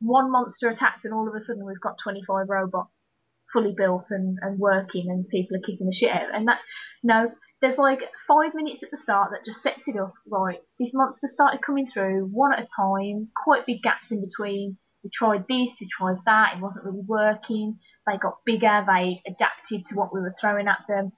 one 0.00 0.30
monster 0.30 0.68
attacked 0.68 1.04
and 1.04 1.14
all 1.14 1.28
of 1.28 1.34
a 1.34 1.40
sudden 1.40 1.64
we've 1.64 1.80
got 1.80 1.98
25 1.98 2.48
robots 2.48 3.16
fully 3.52 3.74
built 3.76 4.06
and, 4.10 4.38
and 4.42 4.58
working 4.58 5.10
and 5.10 5.28
people 5.28 5.56
are 5.56 5.60
kicking 5.60 5.86
the 5.86 5.92
shit 5.92 6.10
out 6.10 6.34
and 6.34 6.48
that 6.48 6.58
no 7.02 7.30
there's 7.60 7.76
like 7.76 8.00
five 8.26 8.54
minutes 8.54 8.82
at 8.82 8.90
the 8.90 8.96
start 8.96 9.30
that 9.32 9.44
just 9.44 9.62
sets 9.62 9.88
it 9.88 9.96
up 9.96 10.12
right 10.28 10.60
these 10.78 10.94
monsters 10.94 11.32
started 11.32 11.60
coming 11.60 11.86
through 11.86 12.28
one 12.32 12.52
at 12.52 12.62
a 12.62 12.66
time 12.74 13.28
quite 13.36 13.66
big 13.66 13.82
gaps 13.82 14.12
in 14.12 14.20
between 14.20 14.76
we 15.02 15.10
tried 15.12 15.44
this 15.48 15.76
we 15.80 15.88
tried 15.88 16.16
that 16.26 16.54
it 16.54 16.60
wasn't 16.60 16.84
really 16.86 17.04
working 17.06 17.78
they 18.06 18.16
got 18.18 18.38
bigger 18.46 18.84
they 18.86 19.20
adapted 19.26 19.84
to 19.84 19.96
what 19.96 20.14
we 20.14 20.20
were 20.20 20.34
throwing 20.40 20.68
at 20.68 20.80
them 20.88 21.12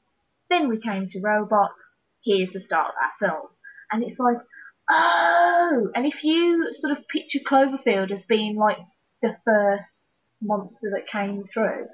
then 0.52 0.68
we 0.68 0.78
came 0.78 1.08
to 1.08 1.20
robots. 1.20 1.98
Here's 2.22 2.50
the 2.50 2.60
start 2.60 2.88
of 2.88 2.94
our 3.02 3.28
film. 3.28 3.48
And 3.90 4.04
it's 4.04 4.18
like, 4.18 4.36
oh! 4.92 5.88
And 5.94 6.06
if 6.06 6.22
you 6.24 6.68
sort 6.72 6.96
of 6.96 7.06
picture 7.08 7.38
Cloverfield 7.40 8.10
as 8.12 8.22
being 8.22 8.56
like 8.56 8.78
the 9.22 9.36
first 9.44 10.24
monster 10.40 10.90
that 10.94 11.06
came 11.06 11.44
through, 11.44 11.86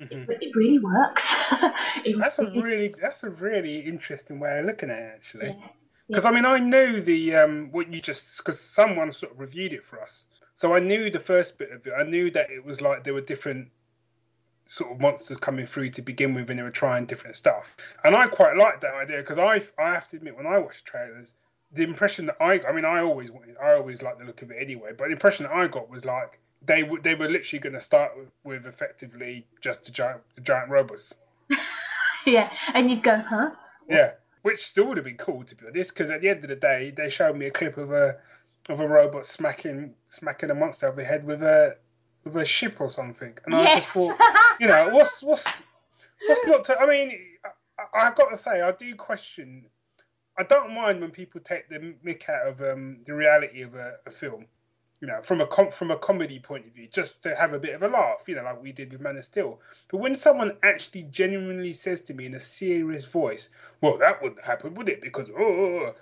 Mhm. 0.00 0.28
it, 0.28 0.38
it 0.42 0.56
really 0.56 0.78
works. 0.78 1.34
It 2.04 2.16
That's 2.18 2.38
a 2.38 2.46
really- 2.50 2.94
that's 3.00 3.24
a 3.24 3.30
really 3.30 3.80
interesting 3.80 4.38
way 4.38 4.60
of 4.60 4.66
looking 4.66 4.90
at 4.90 4.98
it, 4.98 5.12
actually. 5.16 5.48
yeah. 5.48 5.68
Because 6.06 6.24
I 6.24 6.30
mean, 6.30 6.44
I 6.46 6.58
knew 6.58 7.02
the 7.02 7.34
um, 7.34 7.70
what 7.72 7.92
you 7.92 8.00
just 8.00 8.38
because 8.38 8.58
someone 8.60 9.12
sort 9.12 9.32
of 9.32 9.40
reviewed 9.40 9.72
it 9.74 9.84
for 9.84 10.00
us, 10.00 10.26
so 10.54 10.74
I 10.74 10.78
knew 10.80 11.10
the 11.10 11.20
first 11.20 11.58
bit 11.58 11.70
of 11.72 11.86
it. 11.86 11.92
I 11.92 12.02
knew 12.04 12.30
that 12.30 12.50
it 12.50 12.64
was 12.64 12.80
like 12.80 13.04
there 13.04 13.12
were 13.12 13.20
different 13.20 13.68
sort 14.64 14.92
of 14.92 15.00
monsters 15.00 15.36
coming 15.38 15.66
through 15.66 15.90
to 15.90 16.02
begin 16.02 16.32
with, 16.34 16.48
and 16.50 16.58
they 16.58 16.62
were 16.62 16.70
trying 16.70 17.04
different 17.06 17.36
stuff. 17.36 17.76
And 18.04 18.14
I 18.16 18.26
quite 18.28 18.56
liked 18.56 18.80
that 18.82 18.94
idea 18.94 19.18
because 19.18 19.36
I 19.38 19.60
I 19.78 19.92
have 19.92 20.08
to 20.08 20.16
admit 20.16 20.36
when 20.36 20.46
I 20.46 20.58
watch 20.58 20.82
trailers, 20.84 21.34
the 21.72 21.82
impression 21.82 22.26
that 22.26 22.36
I 22.40 22.60
I 22.66 22.72
mean 22.72 22.84
I 22.84 23.00
always 23.00 23.30
wanted 23.30 23.56
I 23.62 23.74
always 23.74 24.02
like 24.02 24.18
the 24.18 24.24
look 24.24 24.42
of 24.42 24.50
it 24.50 24.56
anyway, 24.60 24.92
but 24.96 25.06
the 25.06 25.12
impression 25.12 25.44
that 25.44 25.52
I 25.52 25.66
got 25.66 25.90
was 25.90 26.04
like 26.04 26.40
they 26.64 26.82
were 26.82 27.00
they 27.00 27.14
were 27.14 27.28
literally 27.28 27.60
going 27.60 27.74
to 27.74 27.80
start 27.80 28.16
with, 28.16 28.30
with 28.44 28.66
effectively 28.66 29.46
just 29.60 29.84
the 29.84 29.92
giant 29.92 30.22
the 30.34 30.40
giant 30.40 30.70
robots. 30.70 31.14
yeah. 32.26 32.50
And 32.74 32.90
you'd 32.90 33.02
go, 33.02 33.18
huh? 33.18 33.50
Yeah, 33.88 34.12
which 34.42 34.66
still 34.66 34.86
would 34.86 34.96
have 34.96 35.04
been 35.04 35.16
cool 35.16 35.44
to 35.44 35.54
be 35.54 35.66
honest, 35.66 35.94
because 35.94 36.10
at 36.10 36.20
the 36.20 36.28
end 36.28 36.44
of 36.44 36.48
the 36.48 36.56
day, 36.56 36.92
they 36.94 37.08
showed 37.08 37.36
me 37.36 37.46
a 37.46 37.50
clip 37.50 37.76
of 37.76 37.92
a 37.92 38.16
of 38.68 38.80
a 38.80 38.88
robot 38.88 39.24
smacking 39.24 39.94
smacking 40.08 40.50
a 40.50 40.54
monster 40.54 40.88
over 40.88 41.00
the 41.00 41.06
head 41.06 41.24
with 41.24 41.42
a 41.42 41.76
with 42.24 42.36
a 42.36 42.44
ship 42.44 42.80
or 42.80 42.88
something, 42.88 43.36
and 43.46 43.54
I 43.54 43.76
just 43.76 43.90
thought, 43.92 44.18
you 44.60 44.68
know, 44.68 44.90
what's 44.92 45.22
what's 45.22 45.46
what's 46.26 46.46
not 46.46 46.64
to? 46.64 46.78
I 46.78 46.86
mean, 46.86 47.18
I, 47.94 48.06
I've 48.06 48.16
got 48.16 48.28
to 48.30 48.36
say, 48.36 48.60
I 48.60 48.72
do 48.72 48.94
question. 48.94 49.66
I 50.38 50.44
don't 50.44 50.72
mind 50.72 51.00
when 51.00 51.10
people 51.10 51.40
take 51.40 51.68
the 51.68 51.94
mick 52.04 52.28
out 52.28 52.46
of 52.46 52.62
um, 52.62 52.98
the 53.06 53.14
reality 53.14 53.62
of 53.62 53.74
a, 53.74 53.96
a 54.06 54.10
film, 54.10 54.46
you 55.00 55.08
know, 55.08 55.20
from 55.22 55.40
a 55.40 55.46
com- 55.46 55.72
from 55.72 55.90
a 55.90 55.98
comedy 55.98 56.38
point 56.38 56.66
of 56.66 56.72
view, 56.72 56.88
just 56.92 57.24
to 57.24 57.34
have 57.34 57.54
a 57.54 57.58
bit 57.58 57.74
of 57.74 57.82
a 57.82 57.88
laugh, 57.88 58.22
you 58.28 58.36
know, 58.36 58.44
like 58.44 58.62
we 58.62 58.70
did 58.70 58.92
with 58.92 59.00
Man 59.00 59.16
of 59.16 59.24
Steel. 59.24 59.60
But 59.90 59.98
when 59.98 60.14
someone 60.14 60.56
actually 60.62 61.02
genuinely 61.04 61.72
says 61.72 62.02
to 62.02 62.14
me 62.14 62.26
in 62.26 62.34
a 62.36 62.40
serious 62.40 63.04
voice, 63.04 63.50
"Well, 63.80 63.98
that 63.98 64.22
wouldn't 64.22 64.44
happen, 64.44 64.74
would 64.74 64.88
it?" 64.88 65.00
Because 65.00 65.28
oh, 65.36 65.94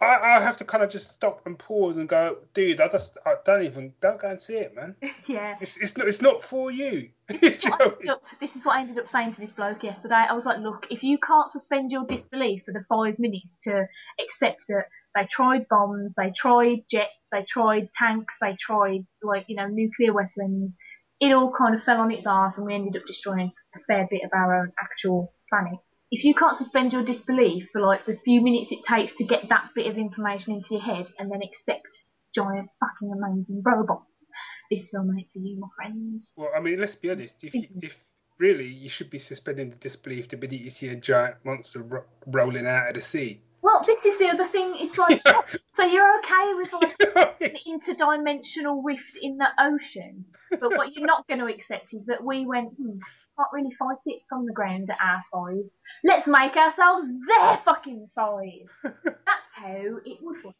I, 0.00 0.36
I 0.36 0.40
have 0.40 0.56
to 0.58 0.64
kind 0.64 0.82
of 0.82 0.88
just 0.88 1.10
stop 1.10 1.42
and 1.44 1.58
pause 1.58 1.98
and 1.98 2.08
go, 2.08 2.38
dude, 2.54 2.80
I 2.80 2.88
just 2.88 3.18
I 3.26 3.34
don't 3.44 3.62
even 3.62 3.92
don't 4.00 4.18
go 4.18 4.28
and 4.28 4.40
see 4.40 4.56
it, 4.56 4.74
man. 4.74 4.96
yeah. 5.28 5.56
It's 5.60 5.80
it's 5.80 5.96
not 5.96 6.08
it's 6.08 6.22
not 6.22 6.42
for 6.42 6.70
you. 6.70 7.10
This 7.40 7.58
is, 7.58 7.64
what 7.64 7.80
ended 7.84 8.08
up, 8.08 8.22
this 8.40 8.56
is 8.56 8.64
what 8.64 8.76
I 8.76 8.80
ended 8.80 8.98
up 8.98 9.08
saying 9.08 9.34
to 9.34 9.40
this 9.40 9.52
bloke 9.52 9.84
yesterday. 9.84 10.24
I 10.28 10.32
was 10.32 10.46
like, 10.46 10.58
look, 10.58 10.86
if 10.90 11.04
you 11.04 11.16
can't 11.18 11.48
suspend 11.48 11.92
your 11.92 12.04
disbelief 12.04 12.62
for 12.64 12.72
the 12.72 12.84
five 12.88 13.20
minutes 13.20 13.58
to 13.64 13.86
accept 14.20 14.64
that 14.68 14.86
they 15.14 15.28
tried 15.30 15.68
bombs, 15.68 16.14
they 16.16 16.32
tried 16.34 16.84
jets, 16.90 17.28
they 17.30 17.44
tried 17.48 17.92
tanks, 17.92 18.36
they 18.40 18.56
tried 18.58 19.06
like 19.22 19.44
you 19.48 19.56
know 19.56 19.68
nuclear 19.68 20.12
weapons, 20.12 20.74
it 21.20 21.32
all 21.32 21.52
kind 21.52 21.74
of 21.74 21.82
fell 21.82 22.00
on 22.00 22.10
its 22.10 22.26
arse, 22.26 22.56
and 22.56 22.66
we 22.66 22.74
ended 22.74 22.96
up 22.96 23.06
destroying 23.06 23.52
a 23.76 23.80
fair 23.80 24.08
bit 24.10 24.22
of 24.24 24.30
our 24.32 24.62
own 24.62 24.72
actual 24.80 25.34
planet. 25.48 25.78
If 26.10 26.24
you 26.24 26.34
can't 26.34 26.56
suspend 26.56 26.92
your 26.92 27.04
disbelief 27.04 27.68
for 27.72 27.80
like 27.80 28.04
the 28.04 28.16
few 28.24 28.40
minutes 28.40 28.72
it 28.72 28.82
takes 28.82 29.12
to 29.14 29.24
get 29.24 29.48
that 29.48 29.70
bit 29.74 29.86
of 29.86 29.96
information 29.96 30.54
into 30.54 30.74
your 30.74 30.82
head 30.82 31.08
and 31.18 31.30
then 31.30 31.40
accept 31.42 32.04
giant 32.34 32.68
fucking 32.80 33.12
amazing 33.12 33.62
robots, 33.64 34.28
this 34.70 34.88
film 34.88 35.16
ain't 35.16 35.30
for 35.32 35.38
you, 35.38 35.58
my 35.60 35.68
friends. 35.76 36.32
Well, 36.36 36.50
I 36.56 36.60
mean, 36.60 36.80
let's 36.80 36.96
be 36.96 37.10
honest. 37.10 37.44
If 37.44 37.54
if 37.80 38.04
really 38.38 38.66
you 38.66 38.88
should 38.88 39.10
be 39.10 39.18
suspending 39.18 39.70
the 39.70 39.76
disbelief 39.76 40.28
the 40.28 40.36
minute 40.36 40.60
you 40.60 40.70
see 40.70 40.88
a 40.88 40.96
giant 40.96 41.36
monster 41.44 41.82
ro- 41.82 42.04
rolling 42.26 42.66
out 42.66 42.88
of 42.88 42.94
the 42.94 43.00
sea. 43.00 43.40
Well, 43.62 43.82
this 43.86 44.06
is 44.06 44.18
the 44.18 44.28
other 44.28 44.46
thing. 44.46 44.72
It's 44.76 44.96
like, 44.96 45.22
so 45.66 45.84
you're 45.84 46.18
okay 46.20 46.54
with 46.54 46.72
like 46.72 47.40
an 47.42 47.56
interdimensional 47.68 48.80
rift 48.82 49.18
in 49.20 49.36
the 49.36 49.48
ocean, 49.58 50.24
but 50.50 50.76
what 50.76 50.92
you're 50.94 51.06
not 51.06 51.28
going 51.28 51.40
to 51.40 51.46
accept 51.46 51.92
is 51.92 52.06
that 52.06 52.24
we 52.24 52.46
went, 52.46 52.70
hmm, 52.70 52.98
can't 53.40 53.52
really 53.52 53.74
fight 53.74 53.98
it 54.06 54.22
from 54.28 54.46
the 54.46 54.52
ground 54.52 54.90
at 54.90 54.98
our 55.00 55.20
size. 55.20 55.70
Let's 56.04 56.28
make 56.28 56.56
ourselves 56.56 57.08
their 57.26 57.56
fucking 57.58 58.06
size. 58.06 58.68
That's 58.82 59.54
how 59.54 59.98
it 60.04 60.18
would 60.20 60.44
work. 60.44 60.54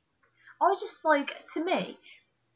I 0.63 0.75
just 0.79 1.05
like, 1.05 1.35
to 1.55 1.65
me, 1.65 1.99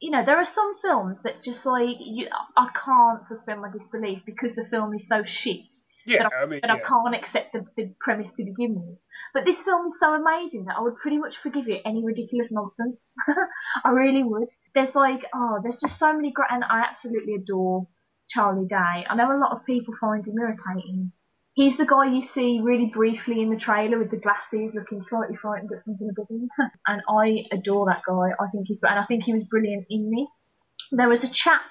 you 0.00 0.10
know, 0.10 0.24
there 0.24 0.38
are 0.38 0.44
some 0.44 0.74
films 0.82 1.18
that 1.24 1.42
just 1.42 1.64
like 1.64 1.96
you, 2.00 2.28
I 2.56 2.68
can't 2.84 3.24
suspend 3.24 3.62
my 3.62 3.70
disbelief 3.70 4.22
because 4.26 4.54
the 4.54 4.66
film 4.70 4.94
is 4.94 5.08
so 5.08 5.24
shit 5.24 5.72
yeah, 6.06 6.24
that, 6.24 6.32
I, 6.32 6.42
I 6.42 6.46
mean, 6.46 6.60
that 6.62 6.68
yeah. 6.68 6.74
I 6.74 6.88
can't 6.88 7.14
accept 7.14 7.52
the, 7.52 7.64
the 7.76 7.94
premise 8.00 8.32
to 8.32 8.44
begin 8.44 8.74
with. 8.74 8.98
But 9.32 9.44
this 9.44 9.62
film 9.62 9.87
is 9.87 9.98
so 9.98 10.12
amazing 10.14 10.66
that 10.66 10.76
I 10.78 10.82
would 10.82 10.96
pretty 10.96 11.18
much 11.18 11.38
forgive 11.38 11.68
it 11.68 11.82
any 11.84 12.04
ridiculous 12.04 12.52
nonsense. 12.52 13.14
I 13.84 13.90
really 13.90 14.22
would. 14.22 14.48
There's 14.74 14.94
like, 14.94 15.24
oh, 15.34 15.60
there's 15.62 15.78
just 15.78 15.98
so 15.98 16.14
many 16.14 16.32
great, 16.32 16.50
and 16.50 16.64
I 16.64 16.80
absolutely 16.88 17.34
adore 17.34 17.87
Charlie 18.28 18.66
Day. 18.66 19.06
I 19.08 19.14
know 19.14 19.30
a 19.30 19.38
lot 19.38 19.52
of 19.52 19.64
people 19.64 19.94
find 20.00 20.26
him 20.26 20.38
irritating. 20.38 21.12
He's 21.54 21.76
the 21.76 21.87
guy 21.87 22.06
you 22.06 22.20
see 22.22 22.60
really 22.62 22.87
briefly 22.87 23.40
in 23.40 23.50
the 23.50 23.56
trailer 23.56 23.98
with 23.98 24.10
the 24.10 24.16
glasses, 24.16 24.74
looking 24.74 25.00
slightly 25.00 25.37
frightened 25.37 25.70
at 25.72 25.78
something 25.78 26.08
above 26.10 26.28
him. 26.28 26.48
and 26.88 27.00
I 27.08 27.44
adore 27.52 27.87
that 27.87 28.02
guy. 28.08 28.30
I 28.40 28.48
think 28.50 28.66
he's, 28.66 28.80
and 28.82 28.98
I 28.98 29.04
think 29.06 29.22
he 29.22 29.32
was 29.32 29.44
brilliant 29.44 29.87
in 29.88 30.10
this. 30.10 30.56
There 30.90 31.08
was 31.08 31.22
a 31.22 31.28
chap 31.28 31.62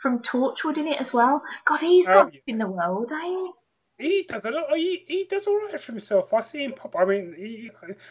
from 0.00 0.20
Torchwood 0.20 0.78
in 0.78 0.86
it 0.86 0.98
as 1.00 1.12
well. 1.12 1.42
God, 1.66 1.80
he's 1.80 2.08
Oh, 2.08 2.12
got 2.12 2.34
yeah. 2.34 2.40
in 2.46 2.58
the 2.58 2.66
world, 2.66 3.12
ain't 3.12 3.54
he? 3.98 4.08
He 4.08 4.22
does 4.22 4.46
a 4.46 4.50
lot. 4.50 4.74
He, 4.74 5.04
he 5.06 5.24
does 5.24 5.46
all 5.46 5.58
right 5.66 5.78
for 5.78 5.92
himself. 5.92 6.32
I 6.32 6.40
see 6.40 6.64
him 6.64 6.72
pop. 6.72 6.92
I 6.98 7.04
mean, 7.04 7.34
he, 7.36 7.70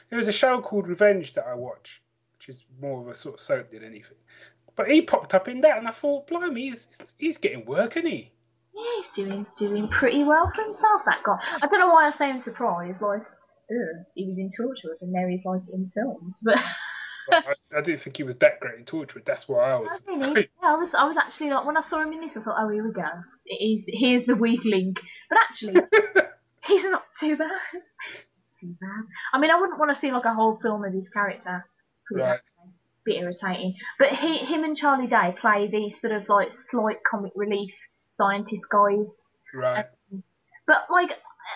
there 0.09 0.17
was 0.17 0.27
a 0.27 0.31
show 0.31 0.61
called 0.61 0.87
Revenge 0.87 1.33
that 1.33 1.47
I 1.47 1.55
watch, 1.55 2.03
which 2.37 2.49
is 2.49 2.63
more 2.79 3.01
of 3.01 3.07
a 3.07 3.15
sort 3.15 3.35
of 3.35 3.39
soap 3.39 3.71
than 3.71 3.83
anything. 3.83 4.17
But 4.79 4.89
he 4.89 5.01
popped 5.01 5.33
up 5.33 5.49
in 5.49 5.59
that, 5.59 5.77
and 5.77 5.89
I 5.89 5.91
thought, 5.91 6.27
blimey, 6.27 6.69
he's 6.69 7.13
he's 7.17 7.37
getting 7.37 7.65
work, 7.65 7.97
isn't 7.97 8.09
he? 8.09 8.31
Yeah, 8.73 8.83
he's 8.95 9.07
doing 9.07 9.45
doing 9.57 9.89
pretty 9.89 10.23
well 10.23 10.49
for 10.55 10.63
himself. 10.63 11.01
That 11.05 11.21
guy. 11.21 11.37
I 11.61 11.67
don't 11.67 11.81
know 11.81 11.89
why 11.89 12.07
I 12.07 12.11
say 12.11 12.29
I'm 12.29 12.37
surprised. 12.37 13.01
Like, 13.01 13.19
ugh, 13.19 14.05
he 14.15 14.25
was 14.25 14.39
in 14.39 14.49
Torchwood 14.57 15.01
and 15.01 15.11
now 15.11 15.27
he's 15.27 15.43
like 15.43 15.63
in 15.73 15.91
films. 15.93 16.39
But 16.41 16.59
But 17.29 17.45
I, 17.45 17.79
I 17.79 17.81
didn't 17.81 17.99
think 17.99 18.15
he 18.15 18.23
was 18.23 18.37
that 18.37 18.61
great 18.61 18.79
in 18.79 18.85
Torchwood. 18.85 19.25
That's 19.25 19.49
why 19.49 19.71
I 19.71 19.75
was. 19.75 20.01
I 20.07 20.15
really, 20.15 20.47
yeah, 20.63 20.73
I 20.73 20.75
was 20.77 20.95
I 20.95 21.03
was 21.03 21.17
actually 21.17 21.49
like 21.49 21.65
when 21.65 21.75
I 21.75 21.81
saw 21.81 22.01
him 22.01 22.13
in 22.13 22.21
this, 22.21 22.37
I 22.37 22.41
thought, 22.41 22.55
oh, 22.57 22.69
here 22.69 22.87
we 22.87 22.93
go. 22.93 23.09
He's 23.43 23.83
here's 23.85 24.23
the 24.23 24.37
weak 24.37 24.61
link. 24.63 24.97
But 25.29 25.39
actually, 25.41 25.75
he's 26.63 26.85
not 26.85 27.03
too 27.19 27.35
bad. 27.35 27.51
too 28.61 28.75
bad. 28.79 29.03
I 29.33 29.39
mean, 29.39 29.51
I 29.51 29.59
wouldn't 29.59 29.77
want 29.77 29.93
to 29.93 29.99
see 29.99 30.13
like 30.13 30.23
a 30.23 30.33
whole 30.33 30.57
film 30.61 30.85
of 30.85 30.93
his 30.93 31.09
character. 31.09 31.65
It's 31.91 32.01
pretty 32.07 32.23
Right. 32.23 32.39
Bit 33.05 33.17
irritating. 33.17 33.75
But 33.97 34.09
he, 34.09 34.37
him 34.37 34.63
and 34.63 34.75
Charlie 34.75 35.07
Day 35.07 35.35
play 35.39 35.67
these 35.67 35.99
sort 35.99 36.13
of 36.13 36.27
like 36.29 36.51
slight 36.51 36.97
comic 37.09 37.31
relief 37.35 37.73
scientist 38.07 38.65
guys. 38.69 39.21
right. 39.53 39.85
But 40.67 40.83
like 40.89 41.11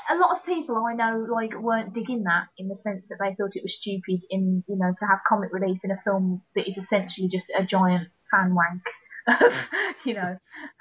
a 0.10 0.15
lot 0.15 0.36
of 0.36 0.45
people 0.45 0.77
I 0.77 0.93
know 0.93 1.25
like 1.29 1.60
weren't 1.60 1.93
digging 1.93 2.23
that 2.23 2.45
in 2.58 2.67
the 2.67 2.75
sense 2.75 3.10
that 3.10 3.17
they 3.19 3.36
thought 3.36 3.56
it 3.56 3.63
was 3.63 3.75
stupid 3.75 4.23
in 4.29 4.63
you 4.67 4.77
know 4.77 4.93
to 4.97 5.06
have 5.06 5.19
comic 5.27 5.53
relief 5.53 5.79
in 5.84 5.91
a 5.91 6.01
film 6.03 6.41
that 6.56 6.67
is 6.67 6.77
essentially 6.77 7.27
just 7.27 7.51
a 7.56 7.63
giant 7.63 8.08
fan 8.32 8.56
wank 8.56 8.82
of 9.27 9.53
you 10.06 10.15
know 10.15 10.38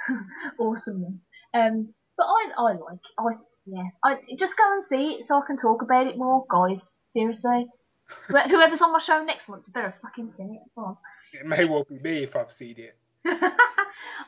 awesomeness. 0.60 1.26
Um, 1.54 1.94
but 2.16 2.24
I 2.24 2.50
I 2.56 2.72
like 2.72 3.04
I 3.18 3.38
yeah 3.66 3.88
I 4.04 4.16
just 4.38 4.56
go 4.56 4.72
and 4.72 4.82
see 4.82 5.14
it 5.14 5.24
so 5.24 5.38
I 5.38 5.46
can 5.46 5.56
talk 5.56 5.82
about 5.82 6.06
it 6.06 6.16
more, 6.16 6.44
guys. 6.50 6.88
Seriously. 7.06 7.66
Wh- 8.30 8.48
Whoever's 8.48 8.82
on 8.82 8.92
my 8.92 8.98
show 8.98 9.22
next 9.24 9.48
month 9.48 9.72
better 9.72 9.94
fucking 10.02 10.30
see 10.30 10.42
it. 10.44 10.60
That's 10.62 10.78
all 10.78 10.96
It 11.32 11.46
may 11.46 11.64
well 11.64 11.84
be 11.88 11.98
me 11.98 12.22
if 12.22 12.36
I've 12.36 12.52
seen 12.52 12.76
it. 12.78 12.96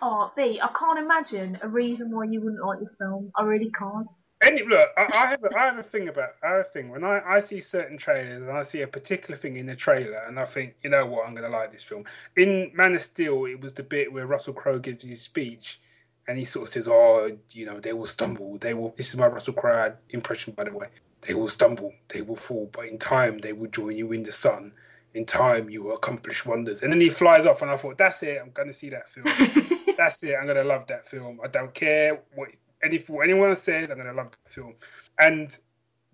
oh, 0.02 0.32
B, 0.36 0.60
I 0.62 0.68
can't 0.78 0.98
imagine 0.98 1.58
a 1.62 1.68
reason 1.68 2.14
why 2.14 2.24
you 2.24 2.40
wouldn't 2.40 2.64
like 2.64 2.80
this 2.80 2.94
film. 2.96 3.32
I 3.36 3.42
really 3.42 3.70
can't. 3.70 4.06
Any 4.42 4.62
look, 4.62 4.88
I, 4.96 5.08
I 5.12 5.26
have 5.26 5.44
a, 5.44 5.58
I 5.58 5.64
have 5.64 5.78
a 5.78 5.82
thing 5.82 6.08
about 6.08 6.30
I 6.42 6.50
have 6.50 6.60
a 6.60 6.68
thing 6.68 6.90
when 6.90 7.02
I, 7.02 7.20
I 7.26 7.38
see 7.38 7.60
certain 7.60 7.96
trailers 7.96 8.42
and 8.42 8.50
I 8.50 8.62
see 8.62 8.82
a 8.82 8.86
particular 8.86 9.36
thing 9.36 9.56
in 9.56 9.66
the 9.66 9.76
trailer 9.76 10.24
and 10.26 10.38
I 10.38 10.44
think 10.44 10.74
you 10.82 10.90
know 10.90 11.06
what 11.06 11.26
I'm 11.26 11.34
gonna 11.34 11.48
like 11.48 11.72
this 11.72 11.82
film. 11.82 12.04
In 12.36 12.70
Man 12.74 12.94
of 12.94 13.00
Steel, 13.00 13.46
it 13.46 13.60
was 13.60 13.72
the 13.72 13.82
bit 13.82 14.12
where 14.12 14.26
Russell 14.26 14.52
Crowe 14.52 14.78
gives 14.78 15.04
his 15.04 15.22
speech 15.22 15.80
and 16.28 16.38
he 16.38 16.44
sort 16.44 16.68
of 16.68 16.72
says, 16.72 16.88
"Oh, 16.88 17.36
you 17.50 17.66
know, 17.66 17.80
they 17.80 17.92
will 17.92 18.06
stumble. 18.06 18.58
They 18.58 18.74
will." 18.74 18.94
This 18.96 19.10
is 19.10 19.16
my 19.16 19.26
Russell 19.26 19.54
Crowe 19.54 19.94
impression, 20.10 20.54
by 20.54 20.64
the 20.64 20.72
way. 20.72 20.88
They 21.22 21.34
will 21.34 21.48
stumble. 21.48 21.92
They 22.08 22.22
will 22.22 22.36
fall, 22.36 22.68
but 22.72 22.86
in 22.86 22.98
time 22.98 23.38
they 23.38 23.52
will 23.52 23.68
join 23.68 23.96
you 23.96 24.12
in 24.12 24.22
the 24.22 24.32
sun. 24.32 24.72
In 25.14 25.24
time, 25.24 25.70
you 25.70 25.82
will 25.82 25.94
accomplish 25.94 26.44
wonders. 26.44 26.82
And 26.82 26.92
then 26.92 27.00
he 27.00 27.08
flies 27.08 27.46
off, 27.46 27.62
and 27.62 27.70
I 27.70 27.76
thought, 27.76 27.98
"That's 27.98 28.22
it. 28.22 28.40
I'm 28.40 28.50
gonna 28.50 28.72
see 28.72 28.90
that 28.90 29.08
film." 29.10 29.26
That's 29.96 30.22
it. 30.24 30.34
I'm 30.34 30.46
gonna 30.46 30.64
love 30.64 30.86
that 30.88 31.06
film. 31.06 31.40
I 31.42 31.48
don't 31.48 31.72
care 31.72 32.20
what 32.34 32.50
any 32.82 32.98
what 33.06 33.24
anyone 33.24 33.54
says. 33.54 33.90
I'm 33.90 33.98
gonna 33.98 34.12
love 34.12 34.30
the 34.32 34.50
film. 34.50 34.74
And 35.18 35.56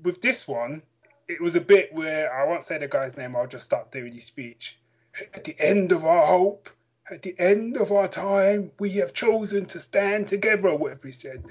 with 0.03 0.21
this 0.21 0.47
one, 0.47 0.83
it 1.29 1.41
was 1.41 1.55
a 1.55 1.61
bit 1.61 1.93
where 1.93 2.33
I 2.33 2.47
won't 2.47 2.65
say 2.65 2.79
the 2.79 2.89
guy's 2.89 3.17
name. 3.17 3.37
I'll 3.37 3.47
just 3.47 3.65
start 3.65 3.91
doing 3.91 4.13
his 4.13 4.25
speech. 4.25 4.79
At 5.35 5.45
the 5.45 5.57
end 5.59 5.93
of 5.93 6.05
our 6.05 6.27
hope, 6.27 6.71
at 7.11 7.23
the 7.23 7.35
end 7.39 7.77
of 7.77 7.93
our 7.93 8.09
time, 8.09 8.71
we 8.79 8.91
have 8.93 9.13
chosen 9.13 9.67
to 9.67 9.81
stand 9.81 10.29
together. 10.29 10.75
Whatever 10.75 11.09
he 11.09 11.13
said, 11.13 11.45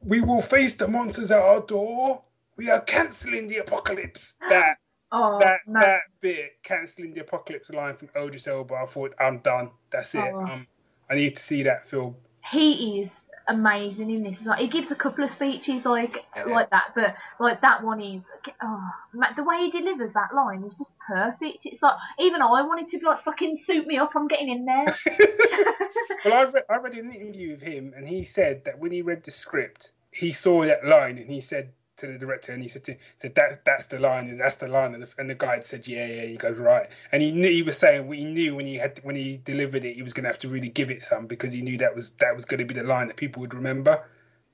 we 0.00 0.20
will 0.20 0.42
face 0.42 0.76
the 0.76 0.88
monsters 0.88 1.30
at 1.30 1.40
our 1.40 1.60
door. 1.60 2.22
We 2.56 2.70
are 2.70 2.80
cancelling 2.80 3.46
the 3.46 3.58
apocalypse. 3.58 4.34
That 4.48 4.76
oh, 5.12 5.38
that 5.40 5.60
man. 5.66 5.82
that 5.82 6.00
bit 6.20 6.62
cancelling 6.62 7.14
the 7.14 7.20
apocalypse 7.20 7.70
line 7.70 7.96
from 7.96 8.08
Idris 8.16 8.46
Elba. 8.46 8.74
I 8.74 8.86
thought 8.86 9.14
I'm 9.20 9.38
done. 9.38 9.70
That's 9.90 10.14
it. 10.14 10.20
Oh. 10.20 10.40
Um, 10.40 10.66
I 11.10 11.14
need 11.14 11.36
to 11.36 11.42
see 11.42 11.62
that 11.62 11.88
film. 11.88 12.16
he 12.50 13.00
is 13.00 13.20
amazing 13.48 14.10
in 14.10 14.22
this. 14.22 14.38
It's 14.38 14.46
like 14.46 14.60
he 14.60 14.68
gives 14.68 14.90
a 14.90 14.96
couple 14.96 15.24
of 15.24 15.30
speeches 15.30 15.84
like 15.84 16.24
oh, 16.36 16.48
Yeah. 16.48 16.54
like 16.54 16.70
that, 16.70 16.92
but 16.94 17.16
like 17.40 17.60
that 17.62 17.82
one 17.84 18.00
is 18.00 18.28
oh, 18.62 18.90
the 19.36 19.44
way 19.44 19.58
he 19.58 19.70
delivers 19.70 20.12
that 20.14 20.34
line 20.34 20.64
is 20.64 20.76
just 20.76 20.94
perfect. 21.06 21.66
It's 21.66 21.82
like 21.82 21.96
even 22.18 22.42
I 22.42 22.62
wanted 22.62 22.88
to 22.88 22.98
be 22.98 23.06
like 23.06 23.22
fucking 23.24 23.56
suit 23.56 23.86
me 23.86 23.98
up. 23.98 24.12
I'm 24.14 24.28
getting 24.28 24.50
in 24.50 24.64
there. 24.66 24.86
Well, 26.24 26.34
I 26.34 26.44
read, 26.44 26.64
I 26.68 26.76
read 26.76 26.94
an 26.94 27.12
interview 27.12 27.52
with 27.52 27.62
him, 27.62 27.94
and 27.96 28.08
he 28.08 28.24
said 28.24 28.64
that 28.64 28.78
when 28.78 28.92
he 28.92 29.02
read 29.02 29.24
the 29.24 29.30
script, 29.30 29.92
he 30.12 30.32
saw 30.32 30.64
that 30.64 30.84
line, 30.86 31.18
and 31.18 31.30
he 31.30 31.40
said 31.40 31.72
to 31.98 32.06
the 32.06 32.18
director, 32.18 32.52
and 32.52 32.62
he 32.62 32.68
said, 32.68 32.84
to, 32.84 32.96
said 33.18 33.34
"That's 33.34 33.58
that's 33.64 33.86
the 33.86 33.98
line, 33.98 34.34
that's 34.36 34.56
the 34.56 34.68
line," 34.68 34.94
and 34.94 35.02
the, 35.02 35.08
and 35.18 35.28
the 35.28 35.34
guy 35.34 35.60
said, 35.60 35.86
"Yeah, 35.86 36.06
yeah." 36.06 36.22
He 36.22 36.36
goes, 36.36 36.58
"Right," 36.58 36.88
and 37.12 37.22
he 37.22 37.30
knew 37.30 37.48
he 37.48 37.62
was 37.62 37.76
saying 37.76 38.10
he 38.12 38.24
knew 38.24 38.54
when 38.54 38.66
he 38.66 38.76
had 38.76 39.00
when 39.02 39.16
he 39.16 39.38
delivered 39.38 39.84
it, 39.84 39.94
he 39.94 40.02
was 40.02 40.12
going 40.12 40.24
to 40.24 40.28
have 40.28 40.38
to 40.40 40.48
really 40.48 40.68
give 40.68 40.90
it 40.90 41.02
some 41.02 41.26
because 41.26 41.52
he 41.52 41.62
knew 41.62 41.78
that 41.78 41.94
was 41.94 42.14
that 42.16 42.34
was 42.34 42.44
going 42.44 42.58
to 42.58 42.64
be 42.64 42.74
the 42.74 42.82
line 42.82 43.08
that 43.08 43.16
people 43.16 43.40
would 43.40 43.54
remember. 43.54 44.02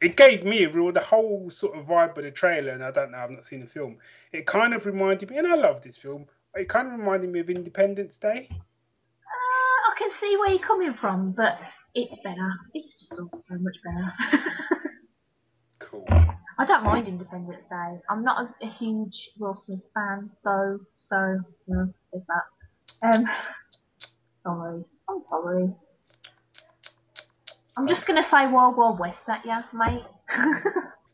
It 0.00 0.16
gave 0.16 0.44
me 0.44 0.64
a 0.64 0.70
real 0.70 0.92
the 0.92 1.00
whole 1.00 1.50
sort 1.50 1.78
of 1.78 1.86
vibe 1.86 2.16
of 2.18 2.24
the 2.24 2.30
trailer, 2.30 2.72
and 2.72 2.84
I 2.84 2.90
don't 2.90 3.12
know, 3.12 3.18
I've 3.18 3.30
not 3.30 3.44
seen 3.44 3.60
the 3.60 3.66
film. 3.66 3.98
It 4.32 4.46
kind 4.46 4.74
of 4.74 4.86
reminded 4.86 5.30
me, 5.30 5.38
and 5.38 5.46
I 5.46 5.54
love 5.54 5.82
this 5.82 5.96
film. 5.96 6.26
It 6.54 6.68
kind 6.68 6.88
of 6.88 6.98
reminded 6.98 7.30
me 7.30 7.40
of 7.40 7.50
Independence 7.50 8.16
Day. 8.16 8.48
Uh, 8.50 9.90
I 9.90 9.94
can 9.98 10.10
see 10.10 10.36
where 10.36 10.50
you're 10.50 10.58
coming 10.58 10.94
from, 10.94 11.32
but 11.32 11.58
it's 11.94 12.16
better. 12.22 12.50
It's 12.74 12.94
just 12.94 13.18
all 13.18 13.30
so 13.34 13.54
much 13.58 13.76
better. 13.84 14.42
I 16.58 16.64
don't 16.64 16.84
mind 16.84 17.08
Independence 17.08 17.66
Day. 17.68 18.00
I'm 18.08 18.22
not 18.22 18.46
a, 18.62 18.66
a 18.66 18.70
huge 18.70 19.30
Will 19.38 19.54
Smith 19.54 19.82
fan, 19.94 20.30
though, 20.44 20.80
so 20.94 21.40
yeah, 21.66 21.84
there's 22.12 22.24
that. 22.26 23.16
Um, 23.16 23.28
sorry, 24.30 24.84
I'm 25.08 25.20
sorry. 25.20 25.74
I'm 27.76 27.88
just 27.88 28.06
gonna 28.06 28.22
say 28.22 28.46
Wild 28.46 28.76
Wild 28.76 28.98
West 28.98 29.28
at 29.28 29.44
you, 29.44 29.58
mate. 29.72 30.04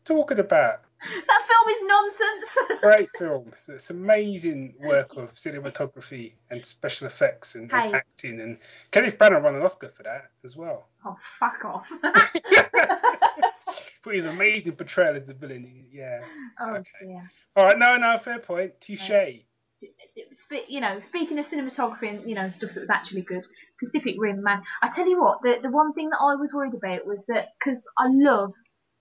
talking 0.05 0.39
about 0.39 0.81
That 1.01 1.47
film 1.47 1.69
is 1.69 1.81
nonsense. 1.83 2.79
Great 2.81 3.09
film. 3.17 3.51
It's, 3.51 3.89
amazing 3.89 4.75
work 4.79 5.17
of 5.17 5.33
cinematography 5.33 6.33
and 6.49 6.63
special 6.63 7.07
effects 7.07 7.55
and, 7.55 7.71
and 7.71 7.95
acting. 7.95 8.39
And 8.39 8.57
Kenneth 8.91 9.17
Branagh 9.17 9.41
won 9.41 9.55
an 9.55 9.63
Oscar 9.63 9.89
for 9.89 10.03
that 10.03 10.29
as 10.43 10.55
well. 10.55 10.87
oh, 11.05 11.17
fuck 11.39 11.65
off. 11.65 11.91
But 14.03 14.15
his 14.15 14.25
amazing 14.25 14.73
portrayal 14.75 15.15
as 15.15 15.25
the 15.25 15.33
villain. 15.35 15.85
Yeah. 15.91 16.21
oh 16.59 16.75
Okay. 16.75 16.83
dear. 17.01 17.31
All 17.55 17.65
right. 17.65 17.77
No, 17.77 17.97
no, 17.97 18.17
fair 18.17 18.39
point. 18.39 18.81
Touche. 18.81 19.11
Spe- 20.33 20.67
you 20.69 20.81
know, 20.81 20.99
speaking 20.99 21.37
of 21.39 21.47
cinematography 21.47 22.09
and 22.09 22.29
you 22.29 22.35
know 22.35 22.49
stuff 22.49 22.73
that 22.73 22.79
was 22.79 22.89
actually 22.89 23.21
good, 23.21 23.45
Pacific 23.79 24.15
Rim, 24.17 24.43
man. 24.43 24.63
I 24.81 24.89
tell 24.89 25.07
you 25.07 25.19
what, 25.21 25.39
the 25.41 25.57
the 25.61 25.69
one 25.71 25.93
thing 25.93 26.09
that 26.09 26.19
I 26.19 26.35
was 26.35 26.53
worried 26.53 26.75
about 26.75 27.05
was 27.05 27.25
that 27.27 27.49
because 27.59 27.87
I 27.97 28.07
love 28.09 28.53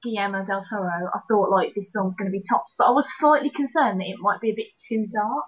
Guillermo 0.03 0.45
del 0.45 0.63
Toro, 0.63 1.11
I 1.15 1.19
thought 1.29 1.51
like 1.51 1.75
this 1.75 1.91
film's 1.93 2.17
going 2.17 2.31
to 2.31 2.37
be 2.37 2.43
tops, 2.49 2.75
but 2.79 2.87
I 2.87 2.91
was 2.91 3.15
slightly 3.17 3.51
concerned 3.51 4.01
that 4.01 4.09
it 4.09 4.19
might 4.21 4.41
be 4.41 4.51
a 4.51 4.55
bit 4.57 4.69
too 4.89 5.07
dark. 5.13 5.45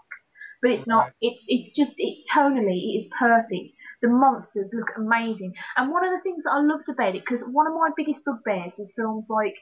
But 0.61 0.71
it's 0.71 0.87
not. 0.87 1.11
It's 1.21 1.45
it's 1.49 1.75
just 1.75 1.95
it 1.99 2.25
tonally 2.33 2.77
it 2.77 3.03
is 3.03 3.09
perfect. 3.19 3.73
The 4.03 4.09
monsters 4.09 4.73
look 4.75 4.91
amazing, 4.97 5.55
and 5.77 5.91
one 5.93 6.05
of 6.05 6.13
the 6.13 6.21
things 6.23 6.45
that 6.45 6.51
I 6.51 6.61
loved 6.61 6.89
about 6.89 7.15
it, 7.15 7.23
because 7.25 7.43
one 7.43 7.67
of 7.69 7.75
my 7.75 7.91
biggest 7.97 8.25
bugbears 8.25 8.75
with 8.77 8.93
films 8.97 9.29
like 9.31 9.55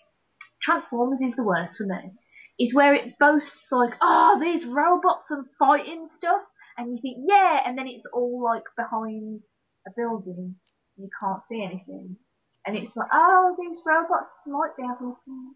Transformers 0.61 1.21
is 1.21 1.37
the 1.37 1.45
worst 1.45 1.77
for 1.77 1.85
me, 1.85 2.13
is 2.59 2.75
where 2.75 2.95
it 2.95 3.19
boasts 3.19 3.71
like, 3.71 3.95
oh, 4.01 4.39
these 4.41 4.65
robots 4.65 5.31
and 5.31 5.45
fighting 5.59 6.07
stuff, 6.07 6.41
and 6.79 6.91
you 6.91 6.99
think, 7.03 7.27
yeah, 7.29 7.61
and 7.67 7.77
then 7.77 7.87
it's 7.87 8.07
all 8.13 8.43
like 8.43 8.65
behind 8.77 9.43
a 9.87 9.91
building, 9.97 10.57
and 10.97 11.05
you 11.05 11.11
can't 11.21 11.43
see 11.43 11.63
anything. 11.63 12.17
And 12.67 12.77
it's 12.77 12.97
like, 12.97 13.09
oh, 13.13 13.57
these 13.59 13.81
robots 13.87 14.39
might 14.47 14.77
be 14.77 14.83
having, 14.83 15.15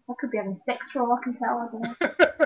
I 0.09 0.13
could 0.19 0.31
be 0.31 0.37
having 0.37 0.55
sex 0.55 0.91
for 0.91 1.01
all 1.01 1.13
I 1.13 1.23
can 1.23 1.33
tell, 1.33 1.57
I 1.57 1.67
don't 1.71 1.83
know. 1.83 2.45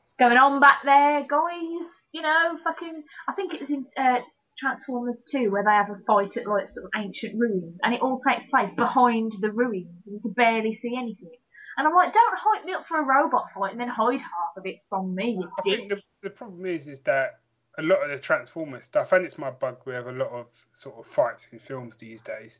What's 0.00 0.16
going 0.18 0.38
on 0.38 0.60
back 0.60 0.80
there, 0.84 1.26
guys? 1.28 1.86
You 2.12 2.22
know, 2.22 2.58
fucking, 2.64 3.04
I 3.28 3.32
think 3.34 3.52
it 3.52 3.60
was 3.60 3.70
in 3.70 3.86
uh, 3.98 4.20
Transformers 4.58 5.22
2 5.30 5.50
where 5.50 5.64
they 5.64 5.70
have 5.70 5.90
a 5.90 5.98
fight 6.06 6.36
at 6.36 6.46
like 6.46 6.68
sort 6.68 6.86
of 6.86 6.90
ancient 6.96 7.38
ruins, 7.38 7.78
and 7.82 7.94
it 7.94 8.00
all 8.00 8.18
takes 8.18 8.46
place 8.46 8.70
behind 8.76 9.32
the 9.40 9.50
ruins, 9.50 10.06
and 10.06 10.14
you 10.14 10.20
can 10.20 10.32
barely 10.32 10.74
see 10.74 10.96
anything. 10.96 11.36
And 11.76 11.86
I'm 11.86 11.94
like, 11.94 12.12
don't 12.12 12.36
hype 12.36 12.64
me 12.64 12.72
up 12.72 12.86
for 12.86 12.98
a 12.98 13.04
robot 13.04 13.46
fight 13.54 13.70
and 13.70 13.80
then 13.80 13.88
hide 13.88 14.20
half 14.20 14.56
of 14.56 14.66
it 14.66 14.78
from 14.88 15.14
me, 15.14 15.38
you 15.40 15.48
I 15.58 15.62
dick. 15.62 15.78
think 15.78 15.88
the, 15.90 16.02
the 16.22 16.30
problem 16.30 16.66
is 16.66 16.88
is 16.88 16.98
that 17.00 17.38
a 17.78 17.82
lot 17.82 18.02
of 18.02 18.10
the 18.10 18.18
Transformers 18.18 18.84
stuff, 18.84 19.12
and 19.12 19.24
it's 19.24 19.38
my 19.38 19.50
bug 19.50 19.78
with 19.84 20.06
a 20.06 20.12
lot 20.12 20.30
of 20.30 20.46
sort 20.72 20.98
of 20.98 21.06
fights 21.06 21.48
in 21.52 21.60
films 21.60 21.96
these 21.96 22.20
days. 22.20 22.58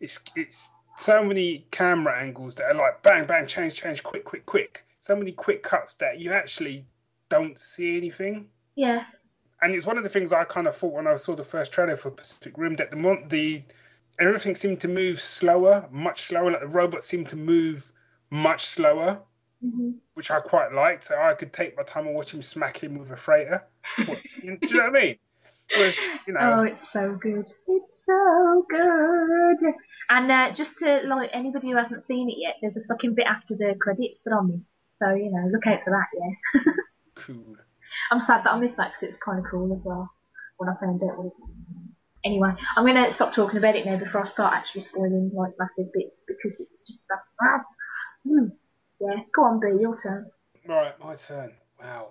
It's 0.00 0.20
it's 0.36 0.70
so 0.98 1.24
many 1.24 1.66
camera 1.70 2.20
angles 2.20 2.56
that 2.56 2.66
are 2.66 2.74
like 2.74 3.02
bang 3.02 3.26
bang 3.26 3.46
change 3.46 3.74
change 3.74 4.02
quick 4.02 4.24
quick 4.24 4.44
quick. 4.44 4.84
So 5.00 5.16
many 5.16 5.32
quick 5.32 5.62
cuts 5.62 5.94
that 5.94 6.18
you 6.18 6.32
actually 6.32 6.84
don't 7.30 7.58
see 7.58 7.96
anything. 7.96 8.48
Yeah, 8.74 9.04
And 9.60 9.74
it's 9.74 9.86
one 9.86 9.98
of 9.98 10.04
the 10.04 10.10
things 10.10 10.32
I 10.32 10.44
kind 10.44 10.66
of 10.68 10.76
thought 10.76 10.92
when 10.92 11.06
I 11.06 11.16
saw 11.16 11.34
the 11.34 11.44
first 11.44 11.72
trailer 11.72 11.96
for 11.96 12.10
Pacific 12.10 12.54
Rim 12.56 12.76
that 12.76 12.90
the 12.90 13.24
the 13.28 13.62
everything 14.18 14.54
seemed 14.54 14.80
to 14.80 14.88
move 14.88 15.20
slower, 15.20 15.88
much 15.90 16.22
slower. 16.22 16.50
Like 16.52 16.60
the 16.60 16.68
robots 16.68 17.06
seemed 17.06 17.28
to 17.30 17.36
move 17.36 17.92
much 18.30 18.66
slower 18.66 19.20
hmm 19.60 19.90
which 20.14 20.32
I 20.32 20.40
quite 20.40 20.72
liked. 20.72 21.04
So 21.04 21.16
I 21.16 21.32
could 21.34 21.52
take 21.52 21.76
my 21.76 21.84
time 21.84 22.08
and 22.08 22.16
watch 22.16 22.34
him 22.34 22.42
smack 22.42 22.82
him 22.82 22.98
with 22.98 23.12
a 23.12 23.16
freighter. 23.16 23.64
Do 23.96 24.18
you 24.44 24.58
know 24.70 24.90
what 24.90 24.98
I 24.98 25.02
mean? 25.04 25.16
Whereas, 25.76 25.96
you 26.26 26.36
Oh, 26.40 26.62
it's 26.62 26.92
so 26.92 27.16
good. 27.22 27.46
It's 27.68 28.04
so 28.04 28.66
good. 28.68 29.74
And 30.10 30.32
uh, 30.32 30.52
just 30.54 30.76
to 30.78 31.02
like 31.06 31.30
anybody 31.32 31.70
who 31.70 31.76
hasn't 31.76 32.02
seen 32.02 32.28
it 32.30 32.36
yet, 32.36 32.56
there's 32.60 32.76
a 32.76 32.84
fucking 32.88 33.14
bit 33.14 33.26
after 33.26 33.54
the 33.54 33.76
credits 33.80 34.22
that 34.24 34.32
I 34.32 34.40
missed. 34.42 34.98
So 34.98 35.14
you 35.14 35.30
know, 35.30 35.48
look 35.52 35.66
out 35.68 35.84
for 35.84 35.90
that. 35.90 36.08
Yeah, 36.18 36.72
cool. 37.14 37.56
I'm 38.10 38.20
sad 38.20 38.44
that 38.44 38.52
I 38.52 38.58
missed 38.58 38.76
that 38.76 38.88
because 38.88 39.02
it 39.02 39.06
was 39.06 39.16
kind 39.18 39.38
of 39.38 39.44
cool 39.50 39.72
as 39.72 39.84
well 39.86 40.10
when 40.58 40.68
I 40.68 40.74
found 40.80 41.02
out 41.02 41.18
what 41.18 41.26
it 41.26 41.32
was. 41.40 41.80
Anyway, 42.24 42.52
I'm 42.76 42.84
gonna 42.84 43.10
stop 43.10 43.34
talking 43.34 43.58
about 43.58 43.76
it 43.76 43.86
now 43.86 43.96
before 43.96 44.22
I 44.22 44.24
start 44.24 44.54
actually 44.54 44.80
spoiling 44.82 45.30
like 45.34 45.52
massive 45.58 45.86
bits 45.92 46.22
because 46.26 46.60
it's 46.60 46.80
just 46.86 47.06
that. 47.08 47.18
Ah, 47.40 47.64
mm. 48.26 48.50
Yeah, 49.00 49.22
go 49.34 49.44
on, 49.44 49.60
B, 49.60 49.80
your 49.80 49.96
turn. 49.96 50.26
Right, 50.66 50.98
my 50.98 51.14
turn. 51.14 51.52
Wow. 51.80 52.08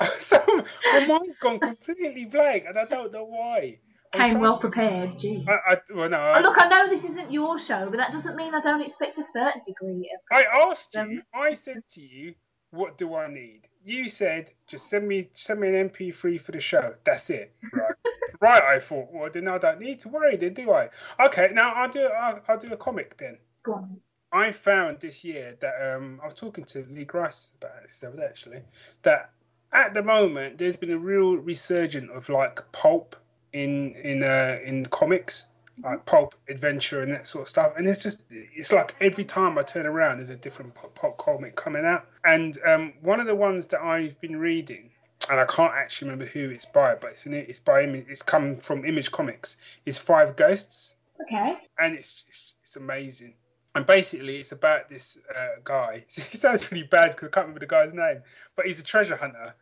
so, 0.18 0.42
well, 0.46 1.06
mine's 1.06 1.36
gone 1.36 1.60
completely 1.60 2.24
blank, 2.24 2.64
and 2.68 2.76
I 2.76 2.84
don't 2.84 3.12
know 3.12 3.24
why. 3.24 3.78
I'm 4.12 4.30
Came 4.30 4.40
well 4.40 4.58
prepared, 4.58 5.18
gee. 5.18 5.44
I, 5.48 5.72
I, 5.74 5.76
well, 5.94 6.08
no, 6.08 6.16
Oh, 6.16 6.20
I, 6.20 6.40
look, 6.40 6.56
I 6.58 6.68
know 6.68 6.88
this 6.88 7.04
isn't 7.04 7.30
your 7.30 7.58
show, 7.58 7.88
but 7.90 7.96
that 7.98 8.12
doesn't 8.12 8.36
mean 8.36 8.54
I 8.54 8.60
don't 8.60 8.82
expect 8.82 9.18
a 9.18 9.22
certain 9.22 9.62
degree 9.64 10.10
of. 10.14 10.36
I 10.36 10.44
asked 10.68 10.96
Um, 10.96 11.10
you. 11.10 11.22
I 11.34 11.52
said 11.54 11.82
to 11.90 12.00
you, 12.00 12.34
"What 12.70 12.98
do 12.98 13.14
I 13.14 13.28
need?" 13.28 13.68
You 13.84 14.08
said, 14.08 14.52
"Just 14.66 14.88
send 14.90 15.06
me, 15.06 15.30
send 15.34 15.60
me 15.60 15.68
an 15.68 15.90
MP3 15.90 16.40
for 16.40 16.52
the 16.52 16.60
show. 16.60 16.94
That's 17.04 17.30
it." 17.30 17.54
Right. 17.72 17.94
right. 18.40 18.62
I 18.62 18.78
thought. 18.78 19.12
Well, 19.12 19.30
then 19.30 19.48
I 19.48 19.58
don't 19.58 19.80
need 19.80 20.00
to 20.00 20.08
worry, 20.08 20.36
then, 20.36 20.54
do 20.54 20.72
I? 20.72 20.90
Okay. 21.20 21.50
Now 21.52 21.72
I'll 21.74 21.88
do. 21.88 22.06
I'll, 22.06 22.40
I'll 22.48 22.58
do 22.58 22.72
a 22.72 22.76
comic 22.76 23.16
then. 23.16 23.38
Go 23.62 23.74
on. 23.74 24.00
I 24.32 24.50
found 24.50 25.00
this 25.00 25.24
year 25.24 25.56
that 25.60 25.94
um, 25.94 26.20
I 26.22 26.26
was 26.26 26.34
talking 26.34 26.64
to 26.64 26.84
Lee 26.90 27.04
Grice 27.04 27.52
about 27.56 27.82
this 27.82 28.00
the 28.00 28.08
day, 28.08 28.24
actually. 28.24 28.62
That 29.02 29.30
at 29.72 29.94
the 29.94 30.02
moment 30.02 30.58
there's 30.58 30.76
been 30.76 30.90
a 30.90 30.98
real 30.98 31.36
resurgence 31.36 32.10
of 32.12 32.28
like 32.28 32.60
pulp 32.72 33.16
in 33.52 33.94
in 33.94 34.22
uh, 34.22 34.58
in 34.64 34.86
comics, 34.86 35.46
like 35.82 36.04
pulp 36.06 36.34
adventure 36.48 37.02
and 37.02 37.12
that 37.12 37.26
sort 37.26 37.42
of 37.42 37.48
stuff. 37.48 37.72
And 37.76 37.86
it's 37.88 38.02
just 38.02 38.24
it's 38.30 38.72
like 38.72 38.96
every 39.00 39.24
time 39.24 39.58
I 39.58 39.62
turn 39.62 39.86
around, 39.86 40.18
there's 40.18 40.30
a 40.30 40.36
different 40.36 40.74
pulp, 40.74 40.94
pulp 40.94 41.18
comic 41.18 41.56
coming 41.56 41.84
out. 41.84 42.06
And 42.24 42.58
um, 42.66 42.92
one 43.02 43.20
of 43.20 43.26
the 43.26 43.34
ones 43.34 43.66
that 43.66 43.80
I've 43.80 44.20
been 44.20 44.36
reading. 44.36 44.90
And 45.30 45.40
I 45.40 45.46
can't 45.46 45.72
actually 45.72 46.10
remember 46.10 46.26
who 46.26 46.50
it's 46.50 46.66
by, 46.66 46.94
but 46.94 47.10
it's 47.12 47.24
in, 47.26 47.32
it's 47.32 47.58
by 47.58 47.80
it's 47.80 48.22
come 48.22 48.58
from 48.58 48.84
Image 48.84 49.10
Comics. 49.10 49.56
Is 49.86 49.98
Five 49.98 50.36
Ghosts, 50.36 50.94
Okay. 51.22 51.56
and 51.78 51.94
it's 51.96 52.24
it's, 52.28 52.54
it's 52.62 52.76
amazing. 52.76 53.34
And 53.74 53.86
basically, 53.86 54.36
it's 54.36 54.52
about 54.52 54.90
this 54.90 55.18
uh, 55.34 55.60
guy. 55.64 56.04
He 56.14 56.36
sounds 56.36 56.70
really 56.70 56.86
bad 56.86 57.12
because 57.12 57.28
I 57.28 57.30
can't 57.30 57.46
remember 57.46 57.60
the 57.60 57.66
guy's 57.66 57.94
name, 57.94 58.22
but 58.56 58.66
he's 58.66 58.78
a 58.78 58.84
treasure 58.84 59.16
hunter. 59.16 59.54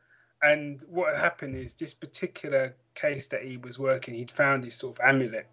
And 0.42 0.82
what 0.88 1.16
happened 1.16 1.56
is 1.56 1.72
this 1.74 1.94
particular 1.94 2.74
case 2.94 3.26
that 3.28 3.42
he 3.42 3.56
was 3.56 3.78
working, 3.78 4.14
he'd 4.14 4.30
found 4.30 4.64
this 4.64 4.74
sort 4.74 4.98
of 4.98 5.04
amulet, 5.04 5.46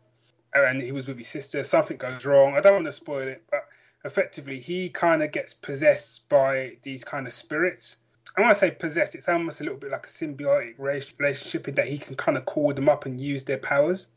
and 0.53 0.81
he 0.81 0.91
was 0.91 1.07
with 1.07 1.17
his 1.17 1.27
sister. 1.27 1.63
Something 1.63 1.97
goes 1.97 2.25
wrong. 2.25 2.55
I 2.55 2.61
don't 2.61 2.73
want 2.73 2.85
to 2.85 2.91
spoil 2.91 3.27
it, 3.27 3.43
but 3.49 3.67
effectively, 4.03 4.59
he 4.59 4.89
kind 4.89 5.23
of 5.23 5.31
gets 5.31 5.53
possessed 5.53 6.27
by 6.29 6.77
these 6.83 7.03
kind 7.03 7.27
of 7.27 7.33
spirits. 7.33 7.97
And 8.35 8.43
when 8.43 8.51
I 8.51 8.53
say 8.53 8.71
possessed, 8.71 9.15
it's 9.15 9.29
almost 9.29 9.61
a 9.61 9.63
little 9.63 9.79
bit 9.79 9.91
like 9.91 10.05
a 10.05 10.09
symbiotic 10.09 10.79
relationship 10.79 11.67
in 11.67 11.75
that 11.75 11.87
he 11.87 11.97
can 11.97 12.15
kind 12.15 12.37
of 12.37 12.45
call 12.45 12.73
them 12.73 12.89
up 12.89 13.05
and 13.05 13.19
use 13.19 13.43
their 13.43 13.57
powers. 13.57 14.07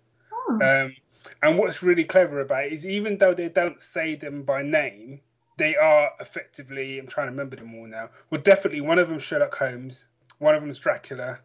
Oh. 0.48 0.54
Um, 0.54 0.94
and 1.42 1.58
what's 1.58 1.82
really 1.82 2.04
clever 2.04 2.40
about 2.40 2.66
it 2.66 2.72
is 2.72 2.86
even 2.86 3.18
though 3.18 3.34
they 3.34 3.48
don't 3.48 3.80
say 3.80 4.14
them 4.14 4.42
by 4.42 4.62
name, 4.62 5.20
they 5.56 5.76
are 5.76 6.10
effectively, 6.20 6.98
I'm 6.98 7.06
trying 7.06 7.28
to 7.28 7.30
remember 7.30 7.56
them 7.56 7.74
all 7.74 7.86
now. 7.86 8.10
Well, 8.30 8.40
definitely 8.40 8.80
one 8.80 8.98
of 8.98 9.08
them 9.08 9.18
Sherlock 9.18 9.54
Holmes, 9.54 10.06
one 10.38 10.54
of 10.54 10.60
them 10.60 10.70
is 10.70 10.78
Dracula, 10.78 11.38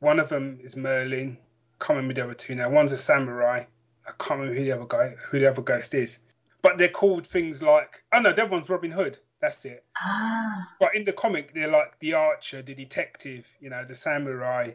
one 0.00 0.18
of 0.18 0.28
them 0.28 0.58
is 0.62 0.76
Merlin. 0.76 1.38
Can't 1.80 1.96
remember 1.96 2.14
the 2.14 2.24
other 2.24 2.34
two 2.34 2.54
now. 2.54 2.68
One's 2.68 2.92
a 2.92 2.96
samurai. 2.96 3.64
I 4.06 4.12
can't 4.18 4.40
remember 4.40 4.54
who 4.58 4.64
the 4.64 4.72
other 4.72 4.86
guy, 4.86 5.14
who 5.30 5.38
the 5.38 5.50
other 5.50 5.62
ghost 5.62 5.94
is. 5.94 6.18
But 6.62 6.78
they're 6.78 6.88
called 6.88 7.26
things 7.26 7.62
like, 7.62 8.04
oh 8.12 8.20
no, 8.20 8.30
other 8.30 8.46
one's 8.46 8.68
Robin 8.68 8.90
Hood. 8.90 9.18
That's 9.40 9.64
it. 9.64 9.84
ah. 10.00 10.68
But 10.78 10.94
in 10.94 11.04
the 11.04 11.12
comic, 11.12 11.52
they're 11.52 11.68
like 11.68 11.98
the 11.98 12.14
archer, 12.14 12.62
the 12.62 12.74
detective, 12.74 13.48
you 13.60 13.70
know, 13.70 13.84
the 13.84 13.94
samurai, 13.94 14.70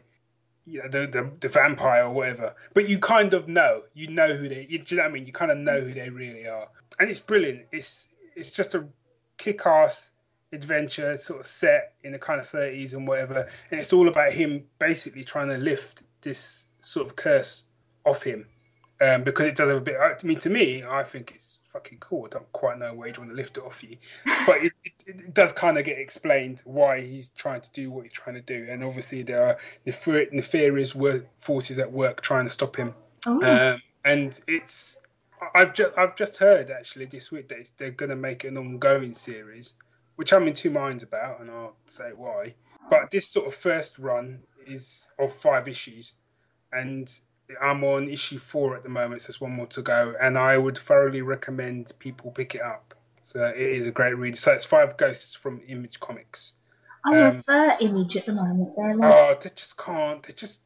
you 0.66 0.82
know, 0.82 0.88
the, 0.88 1.06
the 1.06 1.30
the 1.40 1.48
vampire 1.48 2.04
or 2.04 2.10
whatever. 2.10 2.54
But 2.74 2.88
you 2.88 2.98
kind 2.98 3.32
of 3.32 3.48
know, 3.48 3.82
you 3.94 4.08
know 4.08 4.34
who 4.36 4.48
they. 4.48 4.66
You, 4.68 4.78
do 4.80 4.94
you 4.94 4.96
know 4.98 5.04
what 5.04 5.10
I 5.10 5.14
mean? 5.14 5.24
You 5.24 5.32
kind 5.32 5.50
of 5.50 5.56
know 5.56 5.80
who 5.80 5.94
they 5.94 6.10
really 6.10 6.46
are, 6.46 6.68
and 7.00 7.08
it's 7.08 7.20
brilliant. 7.20 7.62
It's 7.72 8.08
it's 8.36 8.50
just 8.50 8.74
a 8.74 8.86
kick-ass 9.38 10.10
adventure, 10.52 11.16
sort 11.16 11.40
of 11.40 11.46
set 11.46 11.94
in 12.02 12.12
the 12.12 12.18
kind 12.18 12.38
of 12.38 12.46
thirties 12.46 12.92
and 12.92 13.08
whatever, 13.08 13.48
and 13.70 13.80
it's 13.80 13.94
all 13.94 14.08
about 14.08 14.32
him 14.32 14.64
basically 14.78 15.24
trying 15.24 15.48
to 15.48 15.56
lift 15.56 16.02
this 16.20 16.66
sort 16.82 17.06
of 17.06 17.16
curse 17.16 17.64
off 18.04 18.22
him. 18.22 18.46
Um, 19.00 19.22
because 19.22 19.46
it 19.46 19.54
does 19.54 19.68
have 19.68 19.78
a 19.78 19.80
bit. 19.80 19.96
I 20.00 20.14
mean, 20.26 20.40
to 20.40 20.50
me, 20.50 20.82
I 20.82 21.04
think 21.04 21.32
it's 21.32 21.60
fucking 21.72 21.98
cool. 21.98 22.26
I 22.26 22.30
don't 22.30 22.52
quite 22.52 22.78
know 22.78 22.92
where 22.94 23.06
you'd 23.06 23.18
want 23.18 23.30
to 23.30 23.36
lift 23.36 23.56
it 23.56 23.62
off 23.62 23.82
you, 23.84 23.96
but 24.44 24.64
it, 24.64 24.72
it, 24.84 24.92
it 25.06 25.34
does 25.34 25.52
kind 25.52 25.78
of 25.78 25.84
get 25.84 25.98
explained 25.98 26.62
why 26.64 27.00
he's 27.00 27.28
trying 27.28 27.60
to 27.60 27.70
do 27.70 27.92
what 27.92 28.02
he's 28.02 28.12
trying 28.12 28.34
to 28.34 28.42
do, 28.42 28.66
and 28.68 28.82
obviously 28.82 29.22
there 29.22 29.44
are 29.46 29.58
nefar- 29.86 30.32
nefarious 30.32 30.96
forces 31.38 31.78
at 31.78 31.92
work 31.92 32.22
trying 32.22 32.46
to 32.46 32.50
stop 32.50 32.74
him. 32.74 32.92
Oh. 33.24 33.74
Um, 33.74 33.82
and 34.04 34.40
it's 34.48 35.00
I've 35.54 35.74
just 35.74 35.96
I've 35.96 36.16
just 36.16 36.36
heard 36.36 36.70
actually 36.70 37.04
this 37.06 37.30
week 37.30 37.48
that 37.48 37.70
they're 37.78 37.90
going 37.90 38.10
to 38.10 38.16
make 38.16 38.44
an 38.44 38.56
ongoing 38.56 39.14
series, 39.14 39.74
which 40.16 40.32
I'm 40.32 40.48
in 40.48 40.54
two 40.54 40.70
minds 40.70 41.02
about, 41.02 41.40
and 41.40 41.50
I'll 41.50 41.76
say 41.86 42.10
why. 42.16 42.54
But 42.90 43.10
this 43.10 43.28
sort 43.28 43.46
of 43.46 43.54
first 43.54 43.98
run 43.98 44.40
is 44.66 45.10
of 45.18 45.32
five 45.32 45.68
issues, 45.68 46.14
and 46.72 47.12
I'm 47.60 47.82
on 47.84 48.08
issue 48.08 48.38
four 48.38 48.76
at 48.76 48.82
the 48.82 48.88
moment, 48.88 49.22
so 49.22 49.26
there's 49.28 49.40
one 49.40 49.52
more 49.52 49.66
to 49.68 49.82
go, 49.82 50.14
and 50.20 50.36
I 50.38 50.58
would 50.58 50.76
thoroughly 50.78 51.22
recommend 51.22 51.92
people 51.98 52.30
pick 52.30 52.54
it 52.54 52.62
up. 52.62 52.94
So 53.22 53.44
it 53.44 53.58
is 53.60 53.86
a 53.86 53.90
great 53.90 54.14
read. 54.14 54.36
So 54.38 54.52
it's 54.52 54.64
five 54.64 54.96
ghosts 54.96 55.34
from 55.34 55.60
Image 55.68 56.00
Comics. 56.00 56.54
I 57.06 57.16
Um, 57.16 57.36
love 57.36 57.46
their 57.46 57.76
image 57.80 58.16
at 58.16 58.26
the 58.26 58.32
moment. 58.32 58.74
They're 58.76 58.96
like, 58.96 59.14
Oh, 59.14 59.36
they 59.40 59.50
just 59.50 59.78
can't. 59.78 60.22
They 60.22 60.32
just 60.32 60.62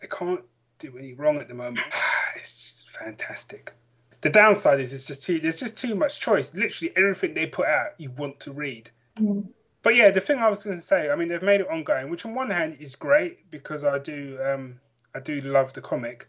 they 0.00 0.06
can't 0.08 0.42
do 0.78 0.96
any 0.98 1.14
wrong 1.14 1.38
at 1.38 1.48
the 1.48 1.54
moment. 1.54 1.86
It's 2.36 2.54
just 2.74 2.90
fantastic. 2.90 3.72
The 4.20 4.30
downside 4.30 4.78
is 4.80 4.92
it's 4.92 5.06
just 5.06 5.22
too. 5.22 5.40
There's 5.40 5.58
just 5.58 5.76
too 5.78 5.94
much 5.94 6.20
choice. 6.20 6.54
Literally 6.54 6.92
everything 6.96 7.34
they 7.34 7.46
put 7.46 7.66
out, 7.66 7.92
you 7.98 8.10
want 8.10 8.40
to 8.40 8.52
read. 8.52 8.90
mm, 9.18 9.48
But 9.82 9.94
yeah, 9.96 10.10
the 10.10 10.20
thing 10.20 10.38
I 10.38 10.48
was 10.50 10.64
going 10.64 10.76
to 10.76 10.82
say, 10.82 11.10
I 11.10 11.16
mean, 11.16 11.28
they've 11.28 11.42
made 11.42 11.60
it 11.62 11.68
ongoing, 11.70 12.10
which 12.10 12.26
on 12.26 12.34
one 12.34 12.50
hand 12.50 12.76
is 12.80 12.94
great 12.96 13.50
because 13.50 13.84
I 13.84 13.98
do, 13.98 14.38
um, 14.44 14.80
I 15.16 15.20
do 15.20 15.40
love 15.40 15.72
the 15.72 15.80
comic, 15.80 16.28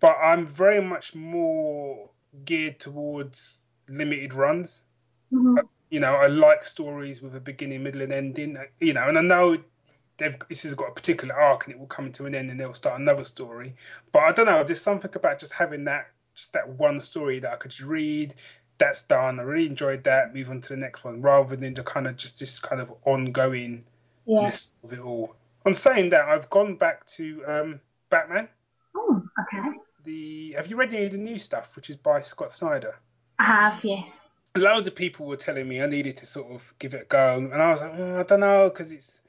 but 0.00 0.16
I'm 0.22 0.46
very 0.46 0.82
much 0.82 1.14
more 1.14 2.10
geared 2.44 2.80
towards 2.80 3.58
limited 3.88 4.34
runs. 4.34 4.84
mhm. 5.32 5.58
You 5.90 6.00
know, 6.00 6.14
I 6.14 6.28
like 6.28 6.62
stories 6.62 7.20
with 7.20 7.34
a 7.34 7.40
beginning, 7.40 7.82
middle, 7.82 8.02
and 8.02 8.12
ending. 8.12 8.56
You 8.80 8.92
know, 8.94 9.08
and 9.08 9.18
I 9.18 9.22
know 9.22 9.58
they've 10.18 10.36
this 10.48 10.62
has 10.62 10.74
got 10.74 10.90
a 10.90 10.92
particular 10.92 11.34
arc 11.34 11.64
and 11.64 11.74
it 11.74 11.78
will 11.78 11.86
come 11.86 12.12
to 12.12 12.26
an 12.26 12.34
end 12.34 12.50
and 12.50 12.60
they'll 12.60 12.74
start 12.74 13.00
another 13.00 13.24
story. 13.24 13.74
But 14.12 14.20
I 14.20 14.32
don't 14.32 14.46
know, 14.46 14.62
there's 14.62 14.80
something 14.80 15.10
about 15.14 15.38
just 15.40 15.52
having 15.52 15.84
that, 15.84 16.10
just 16.34 16.52
that 16.52 16.68
one 16.68 17.00
story 17.00 17.40
that 17.40 17.52
I 17.52 17.56
could 17.56 17.72
just 17.72 17.82
read. 17.82 18.34
That's 18.78 19.02
done. 19.02 19.40
I 19.40 19.42
really 19.42 19.66
enjoyed 19.66 20.04
that. 20.04 20.34
Move 20.34 20.50
on 20.50 20.60
to 20.60 20.68
the 20.70 20.76
next 20.76 21.04
one, 21.04 21.20
rather 21.20 21.56
than 21.56 21.74
the 21.74 21.82
kind 21.82 22.06
of 22.06 22.16
just 22.16 22.38
this 22.40 22.58
kind 22.60 22.80
of 22.80 22.92
ongoing 23.04 23.84
yeah. 24.26 24.50
of 24.84 24.92
it 24.92 25.00
all. 25.00 25.36
On 25.66 25.74
saying 25.74 26.10
that, 26.10 26.22
I've 26.22 26.48
gone 26.50 26.76
back 26.76 27.06
to 27.08 27.44
um, 27.46 27.80
Batman. 28.10 28.48
Oh, 28.96 29.22
okay. 29.40 29.68
The 30.04 30.54
have 30.56 30.68
you 30.68 30.76
read 30.76 30.92
any 30.92 31.06
of 31.06 31.12
the 31.12 31.18
new 31.18 31.38
stuff, 31.38 31.74
which 31.76 31.90
is 31.90 31.96
by 31.96 32.20
Scott 32.20 32.52
Snyder? 32.52 32.96
I 33.38 33.44
have, 33.44 33.84
yes. 33.84 34.30
Loads 34.56 34.86
of 34.86 34.94
people 34.94 35.26
were 35.26 35.36
telling 35.36 35.68
me 35.68 35.80
I 35.80 35.86
needed 35.86 36.16
to 36.18 36.26
sort 36.26 36.52
of 36.52 36.74
give 36.78 36.94
it 36.94 37.02
a 37.02 37.04
go, 37.06 37.36
and 37.38 37.54
I 37.54 37.70
was 37.70 37.80
like, 37.82 37.92
"Mm, 37.92 38.18
I 38.18 38.22
don't 38.24 38.40
know, 38.40 38.68
because 38.68 38.92
it's 38.92 39.22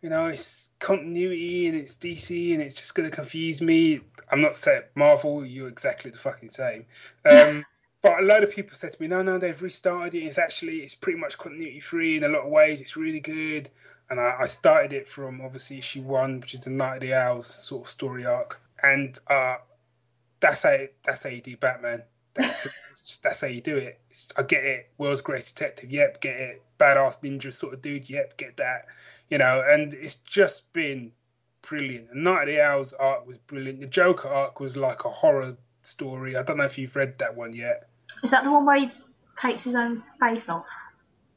you 0.00 0.08
know 0.08 0.26
it's 0.26 0.70
continuity 0.78 1.66
and 1.66 1.76
it's 1.76 1.96
DC 1.96 2.54
and 2.54 2.62
it's 2.62 2.76
just 2.76 2.94
going 2.94 3.10
to 3.10 3.14
confuse 3.14 3.60
me. 3.60 4.00
I'm 4.30 4.40
not 4.40 4.54
saying 4.54 4.82
Marvel, 4.94 5.44
you're 5.44 5.68
exactly 5.68 6.10
the 6.10 6.18
fucking 6.18 6.50
same. 6.50 6.86
Um, 7.28 7.64
but 8.02 8.20
a 8.20 8.22
load 8.22 8.44
of 8.44 8.50
people 8.50 8.76
said 8.76 8.92
to 8.92 9.02
me, 9.02 9.08
no, 9.08 9.22
no, 9.22 9.38
they've 9.38 9.60
restarted 9.60 10.14
it. 10.14 10.24
It's 10.24 10.38
actually 10.38 10.78
it's 10.78 10.94
pretty 10.94 11.18
much 11.18 11.36
continuity 11.36 11.80
free 11.80 12.16
in 12.16 12.24
a 12.24 12.28
lot 12.28 12.44
of 12.44 12.50
ways. 12.50 12.80
It's 12.80 12.96
really 12.96 13.20
good. 13.20 13.70
And 14.10 14.20
I, 14.20 14.38
I 14.40 14.46
started 14.46 14.92
it 14.92 15.08
from 15.08 15.40
obviously 15.40 15.78
issue 15.78 16.02
one, 16.02 16.40
which 16.40 16.54
is 16.54 16.60
the 16.60 16.70
Night 16.70 16.96
of 16.96 17.00
the 17.02 17.14
Owls 17.14 17.46
sort 17.46 17.84
of 17.84 17.88
story 17.88 18.26
arc, 18.26 18.60
and 18.82 19.16
uh, 19.28 19.56
that's 20.40 20.64
how 20.64 20.78
that's 21.04 21.22
how 21.22 21.30
you 21.30 21.40
do 21.40 21.56
Batman. 21.56 22.02
That, 22.34 22.66
it's 22.90 23.02
just, 23.02 23.22
that's 23.22 23.40
how 23.40 23.46
you 23.46 23.60
do 23.60 23.76
it. 23.76 24.00
It's, 24.10 24.32
I 24.36 24.42
get 24.42 24.64
it. 24.64 24.90
World's 24.98 25.20
Greatest 25.20 25.56
Detective, 25.56 25.90
yep, 25.90 26.20
get 26.20 26.36
it. 26.36 26.62
Badass 26.78 27.20
ninja 27.22 27.52
sort 27.52 27.74
of 27.74 27.82
dude, 27.82 28.10
yep, 28.10 28.36
get 28.36 28.56
that. 28.56 28.86
You 29.28 29.38
know, 29.38 29.64
and 29.68 29.94
it's 29.94 30.16
just 30.16 30.72
been 30.72 31.12
brilliant. 31.62 32.08
And 32.10 32.24
Night 32.24 32.42
of 32.42 32.46
the 32.48 32.60
Owls 32.60 32.92
arc 32.94 33.26
was 33.26 33.38
brilliant. 33.38 33.80
The 33.80 33.86
Joker 33.86 34.28
arc 34.28 34.58
was 34.60 34.76
like 34.76 35.04
a 35.04 35.10
horror 35.10 35.56
story. 35.82 36.36
I 36.36 36.42
don't 36.42 36.56
know 36.56 36.64
if 36.64 36.78
you've 36.78 36.96
read 36.96 37.18
that 37.18 37.36
one 37.36 37.52
yet. 37.52 37.88
Is 38.24 38.30
that 38.30 38.44
the 38.44 38.50
one 38.50 38.66
where 38.66 38.80
he 38.80 38.90
takes 39.38 39.62
his 39.62 39.74
own 39.76 40.02
face 40.18 40.48
off? 40.48 40.66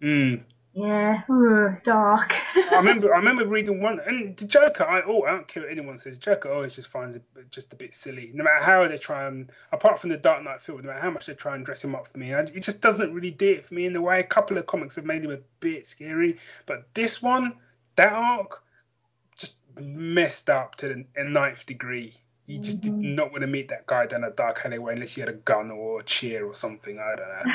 Mm. 0.01 0.41
Yeah, 0.75 1.21
Ugh, 1.29 1.75
dark. 1.83 2.33
I 2.55 2.77
remember 2.77 3.13
I 3.13 3.17
remember 3.17 3.45
reading 3.45 3.79
one 3.79 3.99
and 4.07 4.35
the 4.35 4.45
Joker 4.47 4.83
I 4.85 5.03
oh 5.05 5.21
I 5.21 5.29
don't 5.31 5.47
care 5.47 5.61
what 5.63 5.71
anyone 5.71 5.99
says 5.99 6.17
Joker 6.17 6.51
always 6.51 6.75
just 6.75 6.87
finds 6.87 7.15
it 7.15 7.21
just 7.51 7.73
a 7.73 7.75
bit 7.75 7.93
silly. 7.93 8.31
No 8.33 8.43
matter 8.43 8.63
how 8.63 8.87
they 8.87 8.97
try 8.97 9.27
and 9.27 9.51
apart 9.71 9.99
from 9.99 10.09
the 10.09 10.17
Dark 10.17 10.43
Knight 10.43 10.61
film 10.61 10.81
no 10.81 10.87
matter 10.87 10.99
how 11.01 11.11
much 11.11 11.27
they 11.27 11.35
try 11.35 11.55
and 11.55 11.63
dress 11.63 11.83
him 11.83 11.93
up 11.93 12.07
for 12.07 12.17
me 12.17 12.33
I, 12.33 12.39
it 12.39 12.61
just 12.63 12.81
doesn't 12.81 13.13
really 13.13 13.29
do 13.29 13.49
it 13.53 13.63
for 13.65 13.75
me 13.75 13.85
in 13.85 13.93
the 13.93 14.01
way. 14.01 14.19
A 14.19 14.23
couple 14.23 14.57
of 14.57 14.65
comics 14.65 14.95
have 14.95 15.05
made 15.05 15.23
him 15.23 15.31
a 15.31 15.37
bit 15.59 15.85
scary 15.85 16.37
but 16.65 16.91
this 16.95 17.21
one 17.21 17.53
that 17.95 18.11
arc 18.11 18.63
just 19.37 19.57
messed 19.79 20.49
up 20.49 20.73
to 20.77 20.87
the 20.87 21.05
a 21.21 21.23
ninth 21.23 21.67
degree. 21.67 22.15
You 22.47 22.57
just 22.57 22.81
did 22.81 22.93
Mhm. 22.93 23.15
not 23.15 23.31
want 23.31 23.41
to 23.41 23.47
meet 23.47 23.69
that 23.69 23.85
guy 23.85 24.07
down 24.07 24.23
a 24.23 24.31
dark 24.31 24.65
alleyway 24.65 24.93
unless 24.93 25.15
you 25.15 25.21
had 25.21 25.29
a 25.29 25.37
gun 25.37 25.69
or 25.69 25.99
a 25.99 26.03
chair 26.03 26.45
or 26.47 26.53
something 26.55 26.99
I 26.99 27.15
don't 27.15 27.47
know. 27.47 27.53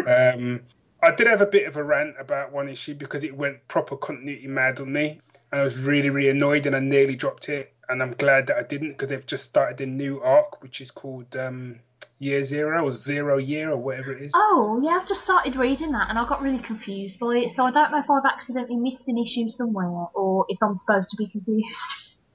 Um, 0.34 0.60
I 1.02 1.10
did 1.12 1.26
have 1.26 1.40
a 1.40 1.46
bit 1.46 1.66
of 1.66 1.76
a 1.76 1.82
rant 1.82 2.16
about 2.18 2.52
one 2.52 2.68
issue 2.68 2.94
because 2.94 3.24
it 3.24 3.36
went 3.36 3.66
proper 3.68 3.96
continuity 3.96 4.46
mad 4.46 4.80
on 4.80 4.92
me. 4.92 5.20
And 5.50 5.60
I 5.60 5.64
was 5.64 5.78
really, 5.78 6.10
really 6.10 6.28
annoyed 6.28 6.66
and 6.66 6.76
I 6.76 6.80
nearly 6.80 7.16
dropped 7.16 7.48
it. 7.48 7.74
And 7.88 8.02
I'm 8.02 8.12
glad 8.12 8.46
that 8.46 8.56
I 8.56 8.62
didn't 8.62 8.90
because 8.90 9.08
they've 9.08 9.26
just 9.26 9.46
started 9.46 9.80
a 9.80 9.86
new 9.86 10.20
arc, 10.20 10.62
which 10.62 10.80
is 10.80 10.90
called 10.90 11.34
um, 11.36 11.80
Year 12.18 12.42
Zero 12.42 12.86
or 12.86 12.92
Zero 12.92 13.38
Year 13.38 13.70
or 13.70 13.76
whatever 13.78 14.12
it 14.12 14.22
is. 14.22 14.32
oh, 14.36 14.80
yeah, 14.82 14.98
I've 15.00 15.08
just 15.08 15.24
started 15.24 15.56
reading 15.56 15.90
that 15.92 16.08
and 16.08 16.18
I 16.18 16.28
got 16.28 16.42
really 16.42 16.62
confused 16.62 17.18
by 17.18 17.38
it. 17.38 17.50
So 17.50 17.64
I 17.64 17.70
don't 17.70 17.90
know 17.90 17.98
if 17.98 18.10
I've 18.10 18.30
accidentally 18.30 18.76
missed 18.76 19.08
an 19.08 19.18
issue 19.18 19.48
somewhere 19.48 19.88
or 19.88 20.44
if 20.48 20.62
I'm 20.62 20.76
supposed 20.76 21.10
to 21.10 21.16
be 21.16 21.28
confused. 21.28 21.80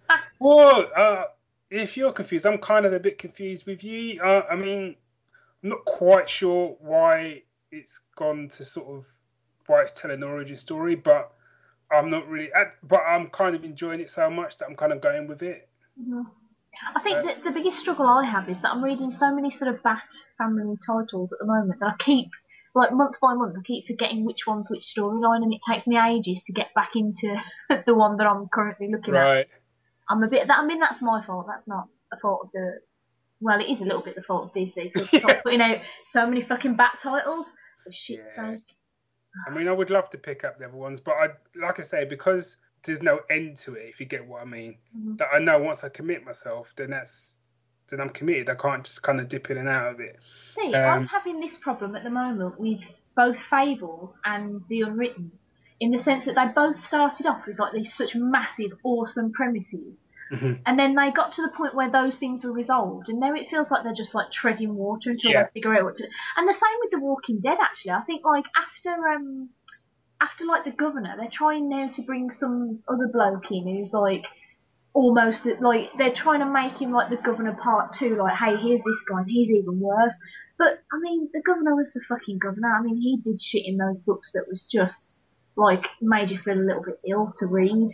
Well, 0.39 0.91
uh, 0.95 1.23
if 1.71 1.97
you're 1.97 2.11
confused, 2.11 2.45
I'm 2.45 2.57
kind 2.57 2.85
of 2.85 2.93
a 2.93 2.99
bit 2.99 3.17
confused 3.17 3.65
with 3.65 3.83
you. 3.83 4.21
Uh, 4.21 4.41
I 4.51 4.55
mean, 4.55 4.95
I'm 5.63 5.69
not 5.69 5.85
quite 5.85 6.29
sure 6.29 6.75
why 6.79 7.43
it's 7.71 8.01
gone 8.15 8.49
to 8.49 8.63
sort 8.63 8.87
of 8.87 9.07
why 9.67 9.81
it's 9.81 9.91
telling 9.91 10.17
an 10.17 10.23
origin 10.23 10.57
story, 10.57 10.95
but 10.95 11.31
I'm 11.91 12.09
not 12.09 12.27
really. 12.27 12.49
But 12.83 13.01
I'm 13.07 13.29
kind 13.29 13.55
of 13.55 13.63
enjoying 13.63 13.99
it 13.99 14.09
so 14.09 14.29
much 14.29 14.57
that 14.57 14.67
I'm 14.67 14.75
kind 14.75 14.93
of 14.93 15.01
going 15.01 15.27
with 15.27 15.43
it. 15.43 15.69
Mhm. 15.99 16.25
I 16.93 17.01
think 17.01 17.19
Uh, 17.19 17.21
that 17.23 17.43
the 17.43 17.51
biggest 17.51 17.79
struggle 17.79 18.05
I 18.05 18.25
have 18.25 18.49
is 18.49 18.61
that 18.61 18.71
I'm 18.71 18.83
reading 18.83 19.09
so 19.09 19.33
many 19.33 19.49
sort 19.49 19.73
of 19.73 19.81
Bat 19.81 20.13
family 20.37 20.75
titles 20.85 21.31
at 21.31 21.39
the 21.39 21.45
moment 21.45 21.79
that 21.79 21.87
I 21.87 21.95
keep, 22.03 22.31
like 22.73 22.91
month 22.91 23.15
by 23.21 23.33
month, 23.33 23.55
I 23.57 23.61
keep 23.61 23.87
forgetting 23.87 24.25
which 24.25 24.45
one's 24.45 24.69
which 24.69 24.83
storyline, 24.83 25.41
and 25.43 25.53
it 25.53 25.61
takes 25.65 25.87
me 25.87 25.97
ages 25.97 26.43
to 26.43 26.53
get 26.53 26.73
back 26.73 26.91
into 26.95 27.41
the 27.85 27.95
one 27.95 28.17
that 28.17 28.27
I'm 28.27 28.49
currently 28.49 28.89
looking 28.91 29.15
at. 29.15 29.23
Right. 29.23 29.49
I'm 30.09 30.21
a 30.21 30.27
bit. 30.27 30.47
That, 30.47 30.59
I 30.59 30.65
mean, 30.65 30.79
that's 30.79 31.01
my 31.01 31.21
fault. 31.21 31.47
That's 31.47 31.67
not 31.67 31.87
a 32.11 32.17
fault 32.19 32.41
of 32.45 32.51
the. 32.51 32.79
Well, 33.41 33.59
it 33.59 33.69
is 33.69 33.81
a 33.81 33.85
little 33.85 34.01
bit 34.01 34.15
the 34.15 34.23
fault 34.23 34.45
of 34.45 34.53
DC 34.53 34.91
because 34.93 35.09
stop 35.09 35.31
putting 35.43 35.61
out 35.61 35.79
so 36.05 36.27
many 36.27 36.41
fucking 36.41 36.75
Bat 36.75 36.99
titles. 37.01 37.47
For 37.83 37.91
shit's 37.91 38.33
Yeah. 38.37 38.51
sake. 38.51 38.75
I 39.47 39.51
mean, 39.51 39.67
I 39.67 39.73
would 39.73 39.89
love 39.89 40.09
to 40.11 40.17
pick 40.17 40.45
up 40.45 40.57
the 40.57 40.65
other 40.65 40.77
ones, 40.77 41.01
but 41.01 41.15
I, 41.15 41.27
like 41.55 41.79
I 41.79 41.83
say, 41.83 42.05
because 42.05 42.57
there's 42.83 43.03
no 43.03 43.19
end 43.29 43.57
to 43.57 43.73
it. 43.75 43.89
If 43.89 43.99
you 43.99 44.05
get 44.05 44.25
what 44.25 44.41
I 44.41 44.45
mean, 44.45 44.77
Mhm. 44.97 45.17
that 45.17 45.27
I 45.33 45.39
know 45.39 45.59
once 45.59 45.83
I 45.83 45.89
commit 45.89 46.25
myself, 46.25 46.73
then 46.75 46.91
that's 46.91 47.39
then 47.89 48.01
I'm 48.01 48.09
committed. 48.09 48.49
I 48.49 48.55
can't 48.55 48.83
just 48.83 49.03
kind 49.03 49.19
of 49.19 49.27
dip 49.27 49.51
in 49.51 49.57
and 49.57 49.69
out 49.69 49.93
of 49.93 49.99
it. 49.99 50.23
See, 50.23 50.73
I'm 50.73 51.01
Um, 51.01 51.05
having 51.05 51.39
this 51.39 51.55
problem 51.55 51.95
at 51.95 52.03
the 52.03 52.09
moment 52.09 52.59
with 52.59 52.81
both 53.15 53.37
Fables 53.37 54.19
and 54.25 54.63
The 54.69 54.81
Unwritten, 54.81 55.31
in 55.79 55.91
the 55.91 55.97
sense 55.99 56.25
that 56.25 56.33
they 56.33 56.47
both 56.47 56.79
started 56.79 57.27
off 57.27 57.45
with 57.45 57.59
like 57.59 57.73
these 57.73 57.93
such 57.93 58.15
massive, 58.15 58.71
awesome 58.83 59.31
premises, 59.33 60.03
Mhm. 60.31 60.61
and 60.65 60.79
then 60.79 60.95
they 60.95 61.11
got 61.11 61.33
to 61.33 61.41
the 61.43 61.49
point 61.51 61.75
where 61.75 61.89
those 61.89 62.15
things 62.15 62.43
were 62.43 62.51
resolved, 62.51 63.09
and 63.09 63.19
now 63.19 63.33
it 63.33 63.49
feels 63.49 63.69
like 63.71 63.83
they're 63.83 63.93
just 63.93 64.15
like 64.15 64.31
treading 64.31 64.75
water 64.75 65.11
until 65.11 65.31
Yeah. 65.31 65.43
they 65.43 65.49
figure 65.51 65.75
out 65.75 65.83
what 65.83 65.95
to. 65.97 66.07
And 66.37 66.47
the 66.49 66.53
same 66.53 66.77
with 66.81 66.91
The 66.91 66.99
Walking 66.99 67.39
Dead, 67.39 67.59
actually. 67.61 67.91
I 67.91 68.01
think 68.01 68.25
like 68.25 68.45
after 68.57 69.07
um 69.09 69.49
after 70.21 70.45
like 70.45 70.63
the 70.63 70.71
governor, 70.71 71.15
they're 71.17 71.29
trying 71.29 71.69
now 71.69 71.89
to 71.89 72.01
bring 72.01 72.31
some 72.31 72.79
other 72.87 73.07
bloke 73.07 73.51
in 73.51 73.67
who's 73.67 73.93
like 73.93 74.25
almost 74.93 75.45
like 75.59 75.91
they're 75.97 76.13
trying 76.13 76.39
to 76.39 76.45
make 76.45 76.81
him 76.81 76.91
like 76.91 77.09
the 77.09 77.17
governor 77.17 77.53
part 77.61 77.91
two, 77.93 78.15
like, 78.15 78.35
hey, 78.35 78.55
here's 78.55 78.81
this 78.81 79.03
guy, 79.09 79.19
and 79.19 79.29
he's 79.29 79.51
even 79.51 79.79
worse. 79.79 80.15
But 80.57 80.79
I 80.91 80.99
mean, 81.01 81.29
the 81.33 81.41
governor 81.41 81.75
was 81.75 81.91
the 81.93 81.99
fucking 82.07 82.39
governor. 82.39 82.73
I 82.73 82.81
mean, 82.81 82.95
he 82.97 83.17
did 83.17 83.41
shit 83.41 83.65
in 83.65 83.77
those 83.77 83.97
books 83.97 84.31
that 84.33 84.45
was 84.47 84.63
just 84.63 85.17
like 85.57 85.85
made 86.01 86.31
you 86.31 86.37
feel 86.37 86.57
a 86.57 86.63
little 86.65 86.83
bit 86.83 86.99
ill 87.07 87.31
to 87.39 87.45
read. 87.45 87.89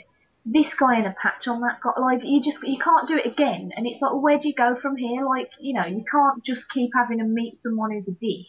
This 0.45 0.73
guy 0.73 0.99
in 0.99 1.05
a 1.05 1.15
patch 1.21 1.47
on 1.47 1.61
that 1.61 1.81
got 1.81 2.01
like 2.01 2.21
you 2.23 2.41
just 2.41 2.63
you 2.63 2.79
can't 2.79 3.07
do 3.07 3.17
it 3.17 3.25
again, 3.27 3.71
and 3.75 3.85
it's 3.85 4.01
like, 4.01 4.11
well, 4.11 4.21
where 4.21 4.39
do 4.39 4.47
you 4.47 4.55
go 4.55 4.75
from 4.75 4.97
here? 4.97 5.25
Like, 5.25 5.51
you 5.59 5.73
know, 5.73 5.85
you 5.85 6.03
can't 6.09 6.43
just 6.43 6.69
keep 6.69 6.91
having 6.95 7.19
to 7.19 7.23
meet 7.23 7.55
someone 7.55 7.91
who's 7.91 8.07
a 8.07 8.13
dick 8.13 8.47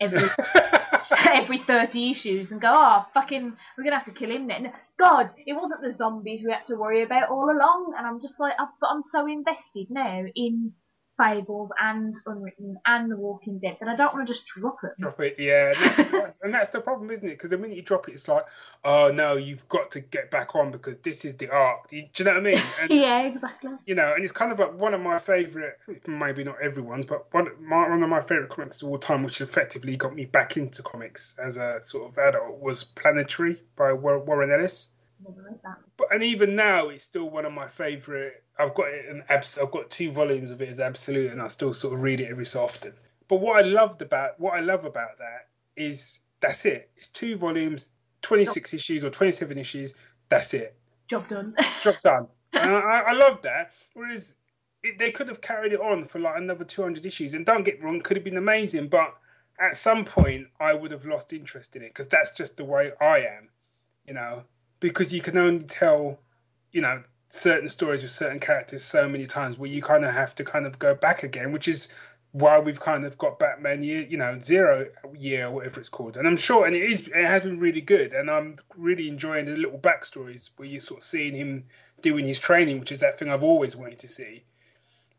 every 0.00 0.18
every 1.32 1.58
30 1.58 2.10
issues 2.10 2.52
and 2.52 2.60
go, 2.60 2.70
oh, 2.72 3.04
fucking, 3.12 3.56
we're 3.76 3.84
to 3.84 3.90
have 3.90 4.04
to 4.04 4.12
kill 4.12 4.30
him 4.30 4.46
then. 4.46 4.72
God, 4.96 5.30
it 5.46 5.54
wasn't 5.54 5.82
the 5.82 5.92
zombies 5.92 6.42
we 6.44 6.52
had 6.52 6.64
to 6.64 6.76
worry 6.76 7.02
about 7.02 7.30
all 7.30 7.50
along. 7.50 7.94
And 7.96 8.06
I'm 8.06 8.20
just 8.20 8.40
like, 8.40 8.54
I've, 8.58 8.68
but 8.80 8.90
I'm 8.90 9.02
so 9.02 9.26
invested 9.26 9.88
now 9.90 10.24
in 10.34 10.72
Fables 11.16 11.72
and 11.80 12.14
Unwritten 12.26 12.76
and 12.86 13.10
The 13.10 13.16
Walking 13.16 13.58
Dead 13.58 13.76
that 13.80 13.88
I 13.88 13.94
don't 13.94 14.14
want 14.14 14.26
to 14.26 14.32
just 14.32 14.46
drop 14.46 14.78
it. 14.82 14.90
drop 15.00 15.20
it, 15.20 15.36
yeah. 15.38 15.72
And 15.76 15.84
that's, 15.84 16.10
that's, 16.12 16.38
and 16.42 16.54
that's 16.54 16.68
the 16.70 16.80
problem, 16.80 17.10
isn't 17.10 17.26
it? 17.26 17.32
Because 17.32 17.50
the 17.50 17.58
minute 17.58 17.76
you 17.76 17.82
drop 17.82 18.08
it, 18.08 18.12
it's 18.12 18.28
like, 18.28 18.44
oh 18.84 19.10
no, 19.12 19.36
you've 19.36 19.68
got 19.68 19.90
to 19.92 20.00
get 20.00 20.30
back 20.30 20.54
on 20.56 20.70
because 20.70 20.96
this 20.98 21.24
is 21.24 21.36
the 21.36 21.50
arc. 21.50 21.88
Do 21.88 21.96
you, 21.96 22.08
do 22.12 22.22
you 22.22 22.24
know 22.24 22.40
what 22.40 22.46
I 22.46 22.54
mean? 22.54 22.62
And, 22.80 22.90
Yeah, 22.90 23.22
exactly. 23.22 23.70
you 23.86 23.94
know, 23.94 24.14
and 24.14 24.24
it's 24.24 24.32
kind 24.32 24.50
of 24.52 24.58
like 24.58 24.74
one 24.74 24.94
of 24.94 25.00
my 25.00 25.18
favourite, 25.18 25.74
maybe 26.06 26.42
not 26.44 26.56
everyone's, 26.62 27.06
but 27.06 27.32
one, 27.32 27.48
my, 27.60 27.88
one 27.88 28.02
of 28.02 28.08
my 28.08 28.20
favourite 28.20 28.50
comics 28.50 28.82
of 28.82 28.88
all 28.88 28.98
time, 28.98 29.22
which 29.22 29.40
effectively 29.40 29.96
got 29.96 30.14
me 30.14 30.24
back 30.24 30.56
into 30.56 30.82
comics 30.82 31.36
as 31.38 31.56
a 31.56 31.80
sort 31.82 32.10
of 32.10 32.18
adult, 32.18 32.60
was 32.60 32.84
Planetary 32.84 33.62
by 33.76 33.92
Warren 33.92 34.50
Ellis. 34.50 34.88
But 35.96 36.12
and 36.12 36.22
even 36.22 36.54
now, 36.54 36.88
it's 36.88 37.04
still 37.04 37.30
one 37.30 37.44
of 37.44 37.52
my 37.52 37.66
favourite. 37.66 38.32
I've 38.58 38.74
got 38.74 38.88
it 38.88 39.06
in 39.06 39.22
abs. 39.28 39.58
I've 39.58 39.70
got 39.70 39.90
two 39.90 40.10
volumes 40.12 40.50
of 40.50 40.60
it 40.60 40.68
as 40.68 40.80
absolute, 40.80 41.32
and 41.32 41.40
I 41.40 41.48
still 41.48 41.72
sort 41.72 41.94
of 41.94 42.02
read 42.02 42.20
it 42.20 42.30
every 42.30 42.46
so 42.46 42.64
often. 42.64 42.92
But 43.28 43.36
what 43.36 43.62
I 43.62 43.66
loved 43.66 44.02
about 44.02 44.38
what 44.38 44.54
I 44.54 44.60
love 44.60 44.84
about 44.84 45.18
that 45.18 45.48
is 45.76 46.20
that's 46.40 46.66
it. 46.66 46.90
It's 46.96 47.08
two 47.08 47.36
volumes, 47.36 47.88
26 48.22 48.74
issues 48.74 49.04
or 49.04 49.10
27 49.10 49.58
issues. 49.58 49.94
That's 50.28 50.52
it. 50.54 50.76
Job 51.06 51.26
done. 51.28 51.54
Job 51.82 51.96
done. 52.02 52.26
and 52.52 52.70
I, 52.70 53.04
I 53.08 53.12
love 53.12 53.40
that. 53.42 53.72
Whereas 53.94 54.36
it, 54.82 54.98
they 54.98 55.10
could 55.10 55.28
have 55.28 55.40
carried 55.40 55.72
it 55.72 55.80
on 55.80 56.04
for 56.04 56.18
like 56.18 56.36
another 56.36 56.64
200 56.64 57.04
issues. 57.06 57.34
And 57.34 57.46
don't 57.46 57.62
get 57.62 57.82
wrong, 57.82 58.00
could 58.00 58.16
have 58.16 58.24
been 58.24 58.36
amazing. 58.36 58.88
But 58.88 59.14
at 59.58 59.76
some 59.76 60.04
point, 60.04 60.48
I 60.60 60.74
would 60.74 60.90
have 60.90 61.06
lost 61.06 61.32
interest 61.32 61.76
in 61.76 61.82
it 61.82 61.88
because 61.88 62.08
that's 62.08 62.32
just 62.32 62.56
the 62.56 62.64
way 62.64 62.92
I 63.00 63.18
am, 63.20 63.48
you 64.06 64.14
know. 64.14 64.44
Because 64.84 65.14
you 65.14 65.22
can 65.22 65.38
only 65.38 65.64
tell, 65.64 66.18
you 66.72 66.82
know, 66.82 67.02
certain 67.30 67.70
stories 67.70 68.02
with 68.02 68.10
certain 68.10 68.38
characters 68.38 68.84
so 68.84 69.08
many 69.08 69.24
times 69.24 69.56
where 69.56 69.70
you 69.70 69.80
kind 69.80 70.04
of 70.04 70.12
have 70.12 70.34
to 70.34 70.44
kind 70.44 70.66
of 70.66 70.78
go 70.78 70.94
back 70.94 71.22
again, 71.22 71.52
which 71.52 71.68
is 71.68 71.88
why 72.32 72.58
we've 72.58 72.80
kind 72.80 73.06
of 73.06 73.16
got 73.16 73.38
Batman 73.38 73.82
year, 73.82 74.02
you 74.02 74.18
know, 74.18 74.38
zero 74.42 74.86
year, 75.18 75.50
whatever 75.50 75.80
it's 75.80 75.88
called. 75.88 76.18
And 76.18 76.28
I'm 76.28 76.36
sure, 76.36 76.66
and 76.66 76.76
it 76.76 76.82
is, 76.82 77.08
it 77.08 77.24
has 77.24 77.44
been 77.44 77.58
really 77.58 77.80
good. 77.80 78.12
And 78.12 78.30
I'm 78.30 78.56
really 78.76 79.08
enjoying 79.08 79.46
the 79.46 79.56
little 79.56 79.78
backstories 79.78 80.50
where 80.58 80.68
you're 80.68 80.80
sort 80.80 81.00
of 81.00 81.04
seeing 81.04 81.34
him 81.34 81.64
doing 82.02 82.26
his 82.26 82.38
training, 82.38 82.78
which 82.78 82.92
is 82.92 83.00
that 83.00 83.18
thing 83.18 83.30
I've 83.30 83.42
always 83.42 83.76
wanted 83.76 84.00
to 84.00 84.08
see. 84.08 84.44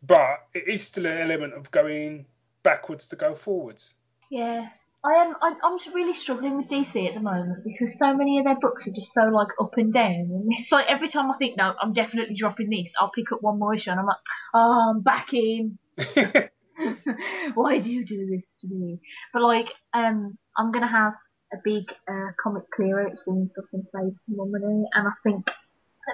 But 0.04 0.46
it 0.54 0.68
is 0.68 0.84
still 0.84 1.08
an 1.08 1.18
element 1.18 1.56
of 1.56 1.72
going 1.72 2.28
backwards 2.62 3.08
to 3.08 3.16
go 3.16 3.34
forwards. 3.34 3.96
Yeah. 4.30 4.70
I 5.06 5.22
am. 5.22 5.36
I, 5.42 5.54
I'm 5.64 5.78
just 5.78 5.94
really 5.94 6.16
struggling 6.16 6.58
with 6.58 6.68
DC 6.68 7.08
at 7.08 7.14
the 7.14 7.20
moment 7.20 7.64
because 7.64 7.98
so 7.98 8.16
many 8.16 8.40
of 8.40 8.46
their 8.46 8.58
books 8.60 8.88
are 8.88 8.92
just 8.92 9.14
so 9.14 9.26
like 9.26 9.50
up 9.62 9.78
and 9.78 9.94
down, 9.94 10.30
and 10.32 10.46
it's 10.50 10.72
like 10.72 10.88
every 10.88 11.08
time 11.08 11.30
I 11.30 11.38
think, 11.38 11.58
no, 11.58 11.74
I'm 11.80 11.94
definitely 11.94 12.36
dropping 12.36 12.70
this, 12.70 12.92
I'll 13.00 13.12
pick 13.14 13.32
up 13.32 13.42
one 13.42 13.60
more 13.60 13.76
issue, 13.76 13.92
and 13.92 14.00
I'm 14.00 14.08
like, 14.08 14.18
oh, 14.54 14.94
I'm 14.96 15.02
back 15.02 15.34
in. 15.34 15.78
Why 17.54 17.80
do 17.80 17.94
you 17.94 18.04
do 18.04 18.26
this 18.26 18.56
to 18.62 18.68
me? 18.68 19.00
But 19.32 19.44
like, 19.44 19.68
um, 19.94 20.38
I'm 20.58 20.72
gonna 20.72 20.92
have 20.92 21.14
a 21.54 21.58
big 21.64 21.92
uh, 22.10 22.32
comic 22.42 22.64
clear 22.76 23.08
out 23.08 23.20
soon 23.20 23.50
so 23.52 23.62
I 23.62 23.70
can 23.70 23.86
save 23.86 24.14
some 24.18 24.38
more 24.38 24.48
money, 24.48 24.86
and 24.94 25.08
I 25.08 25.12
think 25.24 25.46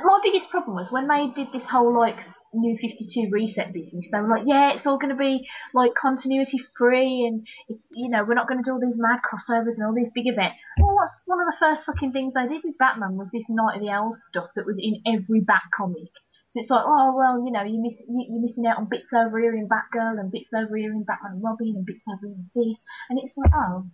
my 0.04 0.20
biggest 0.24 0.50
problem 0.50 0.76
was 0.76 0.92
when 0.92 1.08
they 1.08 1.30
did 1.30 1.52
this 1.54 1.66
whole 1.66 1.98
like 1.98 2.18
new 2.54 2.78
52 2.78 3.30
reset 3.32 3.74
business 3.74 4.10
they 4.12 4.20
were 4.20 4.28
like 4.28 4.44
yeah 4.46 4.74
it's 4.74 4.86
all 4.86 4.98
going 4.98 5.14
to 5.14 5.20
be 5.20 5.48
like 5.74 5.94
continuity 5.96 6.60
free 6.78 7.26
and 7.26 7.48
it's 7.70 7.90
you 7.94 8.10
know 8.10 8.24
we're 8.28 8.34
not 8.36 8.48
going 8.48 8.62
to 8.62 8.68
do 8.68 8.74
all 8.74 8.80
these 8.80 9.00
mad 9.00 9.20
crossovers 9.24 9.78
and 9.78 9.88
all 9.88 9.96
these 9.96 10.12
big 10.14 10.28
events 10.28 10.56
well 10.80 10.96
what's 10.96 11.22
one 11.26 11.40
of 11.40 11.48
the 11.48 11.58
first 11.60 11.86
fucking 11.86 12.12
things 12.12 12.34
they 12.34 12.46
did 12.48 12.62
with 12.64 12.78
batman 12.78 13.16
was 13.16 13.32
this 13.32 13.50
night 13.50 13.78
of 13.78 13.82
the 13.82 13.90
owls 13.90 14.26
stuff 14.26 14.50
that 14.56 14.66
was 14.66 14.80
in 14.80 15.02
every 15.06 15.40
bat 15.40 15.64
comic 15.76 16.12
so 16.46 16.60
it's 16.60 16.70
like 16.70 16.84
oh 16.86 17.14
well 17.16 17.44
you 17.46 17.52
know 17.52 17.64
you 17.64 17.82
miss 17.82 18.02
you, 18.08 18.26
you're 18.30 18.42
missing 18.42 18.68
out 18.68 18.78
on 18.78 18.90
bits 18.90 19.14
over 19.14 19.40
here 19.40 19.56
in 19.56 19.70
batgirl 19.70 20.20
and 20.20 20.32
bits 20.32 20.54
over 20.54 20.76
here 20.76 20.92
in 20.92 21.04
batman 21.04 21.34
and 21.34 21.44
robin 21.44 21.74
and 21.76 21.86
bits 21.86 22.06
over 22.10 22.28
here 22.28 22.36
in 22.36 22.50
this 22.56 22.82
and 23.10 23.20
it's 23.20 23.38
like 23.38 23.52
oh 23.56 23.86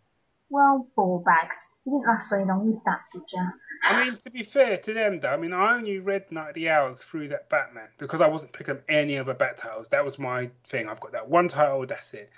well, 0.49 0.87
ball 0.95 1.23
bags. 1.25 1.67
You 1.85 1.93
didn't 1.93 2.07
last 2.07 2.29
very 2.29 2.45
long 2.45 2.71
with 2.71 2.83
that, 2.85 3.01
did 3.11 3.23
you? 3.33 3.51
I 3.83 4.05
mean, 4.05 4.17
to 4.17 4.29
be 4.29 4.43
fair 4.43 4.77
to 4.77 4.93
them, 4.93 5.19
though, 5.19 5.29
I 5.29 5.37
mean, 5.37 5.53
I 5.53 5.75
only 5.75 5.99
read 5.99 6.31
Night 6.31 6.49
of 6.49 6.55
the 6.55 6.69
Owls 6.69 7.03
through 7.03 7.29
that 7.29 7.49
Batman 7.49 7.87
because 7.97 8.21
I 8.21 8.27
wasn't 8.27 8.53
picking 8.53 8.75
up 8.75 8.81
any 8.89 9.17
other 9.17 9.33
Bat 9.33 9.57
titles. 9.57 9.87
That 9.89 10.03
was 10.03 10.19
my 10.19 10.49
thing. 10.63 10.87
I've 10.87 10.99
got 10.99 11.11
that 11.11 11.29
one 11.29 11.47
title, 11.47 11.85
that's 11.85 12.13
it. 12.13 12.29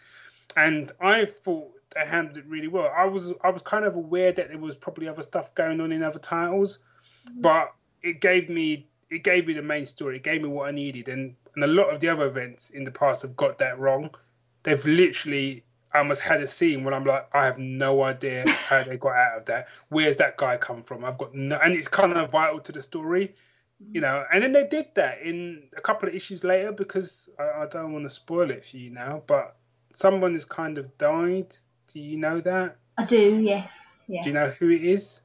And 0.55 0.91
I 0.99 1.25
thought 1.25 1.71
they 1.95 2.05
handled 2.05 2.37
it 2.37 2.45
really 2.47 2.67
well. 2.67 2.91
I 2.95 3.05
was 3.05 3.33
I 3.43 3.49
was 3.49 3.61
kind 3.61 3.85
of 3.85 3.95
aware 3.95 4.31
that 4.31 4.49
there 4.49 4.57
was 4.57 4.75
probably 4.75 5.07
other 5.07 5.21
stuff 5.21 5.53
going 5.55 5.81
on 5.81 5.91
in 5.91 6.03
other 6.03 6.19
titles, 6.19 6.79
mm-hmm. 7.27 7.41
but 7.41 7.73
it 8.01 8.21
gave 8.21 8.49
me 8.49 8.87
it 9.09 9.23
gave 9.23 9.47
me 9.47 9.53
the 9.53 9.61
main 9.61 9.85
story. 9.85 10.17
It 10.17 10.23
gave 10.23 10.41
me 10.41 10.49
what 10.49 10.67
I 10.67 10.71
needed, 10.71 11.07
and 11.07 11.35
and 11.55 11.63
a 11.63 11.67
lot 11.67 11.93
of 11.93 11.99
the 11.99 12.09
other 12.09 12.27
events 12.27 12.69
in 12.69 12.83
the 12.83 12.91
past 12.91 13.21
have 13.23 13.35
got 13.35 13.57
that 13.59 13.79
wrong. 13.79 14.09
They've 14.63 14.83
literally 14.85 15.63
I 15.93 15.99
almost 15.99 16.21
had 16.21 16.41
a 16.41 16.47
scene 16.47 16.83
where 16.83 16.93
I'm 16.93 17.03
like, 17.03 17.27
I 17.33 17.45
have 17.45 17.57
no 17.57 18.03
idea 18.03 18.47
how 18.47 18.83
they 18.83 18.97
got 18.97 19.15
out 19.15 19.37
of 19.39 19.45
that. 19.45 19.67
Where's 19.89 20.17
that 20.17 20.37
guy 20.37 20.57
come 20.57 20.83
from? 20.83 21.03
I've 21.03 21.17
got 21.17 21.33
no, 21.33 21.57
and 21.63 21.73
it's 21.73 21.87
kind 21.87 22.13
of 22.13 22.29
vital 22.29 22.59
to 22.59 22.71
the 22.71 22.81
story, 22.81 23.33
you 23.91 24.01
know. 24.01 24.23
And 24.31 24.43
then 24.43 24.51
they 24.51 24.67
did 24.67 24.87
that 24.95 25.21
in 25.21 25.63
a 25.75 25.81
couple 25.81 26.07
of 26.07 26.15
issues 26.15 26.43
later 26.43 26.71
because 26.71 27.29
I, 27.39 27.63
I 27.63 27.65
don't 27.65 27.91
want 27.91 28.05
to 28.05 28.09
spoil 28.09 28.51
it 28.51 28.65
for 28.65 28.77
you 28.77 28.91
now, 28.91 29.23
but 29.25 29.55
someone 29.93 30.33
has 30.33 30.45
kind 30.45 30.77
of 30.77 30.95
died. 30.97 31.55
Do 31.91 31.99
you 31.99 32.17
know 32.17 32.39
that? 32.41 32.77
I 32.97 33.05
do. 33.05 33.39
Yes. 33.39 34.01
Yeah. 34.07 34.21
Do 34.21 34.29
you 34.29 34.35
know 34.35 34.49
who 34.59 34.69
it 34.69 34.83
is? 34.83 35.21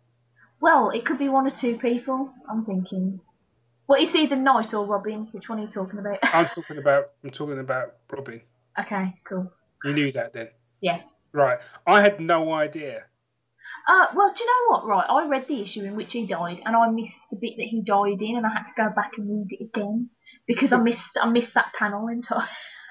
Well, 0.60 0.90
it 0.90 1.04
could 1.04 1.18
be 1.18 1.28
one 1.28 1.46
or 1.46 1.50
two 1.50 1.76
people. 1.76 2.30
I'm 2.50 2.64
thinking. 2.64 3.20
What 3.86 4.00
is 4.00 4.16
either 4.16 4.36
Knight 4.36 4.72
or 4.72 4.86
Robin? 4.86 5.28
Which 5.32 5.50
one 5.50 5.58
are 5.58 5.62
you 5.62 5.68
talking 5.68 5.98
about? 5.98 6.18
I'm 6.22 6.46
talking 6.46 6.78
about. 6.78 7.10
I'm 7.22 7.28
talking 7.30 7.58
about 7.58 7.96
Robin. 8.10 8.40
Okay. 8.80 9.14
Cool. 9.24 9.52
You 9.84 9.92
knew 9.92 10.12
that 10.12 10.32
then? 10.32 10.48
Yeah. 10.80 11.00
Right. 11.32 11.58
I 11.86 12.00
had 12.00 12.20
no 12.20 12.52
idea. 12.52 13.04
Uh, 13.86 14.06
well, 14.14 14.32
do 14.34 14.42
you 14.42 14.46
know 14.46 14.76
what? 14.76 14.86
Right, 14.86 15.06
I 15.08 15.26
read 15.28 15.46
the 15.46 15.60
issue 15.60 15.84
in 15.84 15.94
which 15.94 16.14
he 16.14 16.26
died, 16.26 16.62
and 16.64 16.74
I 16.74 16.88
missed 16.88 17.28
the 17.30 17.36
bit 17.36 17.56
that 17.58 17.66
he 17.66 17.82
died 17.82 18.22
in, 18.22 18.36
and 18.36 18.46
I 18.46 18.50
had 18.50 18.64
to 18.66 18.74
go 18.74 18.88
back 18.88 19.12
and 19.18 19.28
read 19.28 19.52
it 19.52 19.64
again 19.64 20.08
because 20.46 20.72
I 20.72 20.82
missed 20.82 21.18
I 21.20 21.28
missed 21.28 21.54
that 21.54 21.72
panel 21.78 22.08
entirely. 22.08 22.46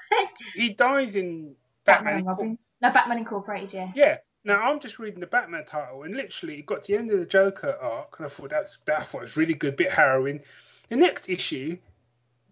he 0.54 0.68
dies 0.70 1.16
in 1.16 1.56
Batman, 1.84 2.24
Batman 2.24 2.24
Robin. 2.26 2.58
No, 2.80 2.92
Batman 2.92 3.18
Incorporated. 3.18 3.72
Yeah. 3.72 3.92
Yeah. 3.96 4.16
Now 4.44 4.60
I'm 4.60 4.78
just 4.78 4.98
reading 4.98 5.20
the 5.20 5.26
Batman 5.26 5.64
title, 5.64 6.04
and 6.04 6.14
literally 6.14 6.58
it 6.58 6.66
got 6.66 6.84
to 6.84 6.92
the 6.92 6.98
end 6.98 7.10
of 7.10 7.18
the 7.18 7.26
Joker 7.26 7.76
arc, 7.80 8.18
and 8.18 8.26
I 8.26 8.28
thought 8.28 8.50
that's 8.50 8.78
that 8.86 9.00
I 9.00 9.02
thought 9.02 9.22
was 9.22 9.36
really 9.36 9.54
good, 9.54 9.76
bit 9.76 9.90
harrowing. 9.90 10.42
The 10.90 10.96
next 10.96 11.28
issue, 11.28 11.78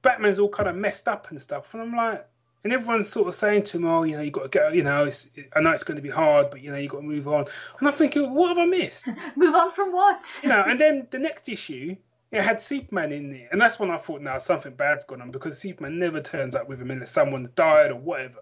Batman's 0.01 0.40
all 0.40 0.49
kind 0.49 0.68
of 0.68 0.74
messed 0.74 1.07
up 1.07 1.30
and 1.30 1.40
stuff, 1.40 1.74
and 1.74 1.82
I'm 1.82 1.95
like, 1.95 2.26
and 2.65 2.73
everyone's 2.73 3.09
sort 3.09 3.29
of 3.29 3.35
saying 3.35 3.65
to 3.65 3.79
him, 3.79 3.87
"Oh, 3.87 4.03
you 4.05 4.17
know, 4.17 4.23
you 4.23 4.31
got 4.31 4.51
to 4.51 4.59
go. 4.59 4.69
You 4.69 4.85
know, 4.85 5.09
I 5.57 5.61
know 5.61 5.71
it's 5.73 5.85
going 5.85 5.97
to 5.97 6.03
be 6.03 6.11
hard, 6.11 6.51
but 6.51 6.61
you 6.61 6.71
know, 6.71 6.79
you've 6.79 6.93
got 6.93 6.99
to 6.99 7.07
move 7.07 7.27
on." 7.27 7.47
And 7.79 7.89
I'm 7.89 7.95
thinking, 7.95 8.35
what 8.35 8.49
have 8.49 8.59
I 8.59 8.67
missed? 8.67 9.09
move 9.37 9.55
on 9.55 9.73
from 9.73 9.93
what? 9.93 10.25
You 10.43 10.49
know, 10.49 10.63
and 10.63 10.79
then 10.79 11.07
the 11.11 11.19
next 11.19 11.49
issue, 11.49 11.97
it 12.31 12.43
had 12.43 12.61
Superman 12.61 13.13
in 13.13 13.33
there, 13.33 13.49
and 13.51 13.61
that's 13.61 13.81
when 13.81 13.91
I 13.91 13.97
thought, 13.97 14.23
now 14.23 14.39
something 14.39 14.75
bad's 14.75 15.05
gone 15.05 15.23
on 15.23 15.31
because 15.31 15.59
Superman 15.59 15.99
never 15.99 16.21
turns 16.21 16.55
up 16.55 16.69
with 16.69 16.81
him 16.81 16.91
unless 16.91 17.11
someone's 17.11 17.51
died 17.51 17.91
or 17.91 17.97
whatever. 17.97 18.41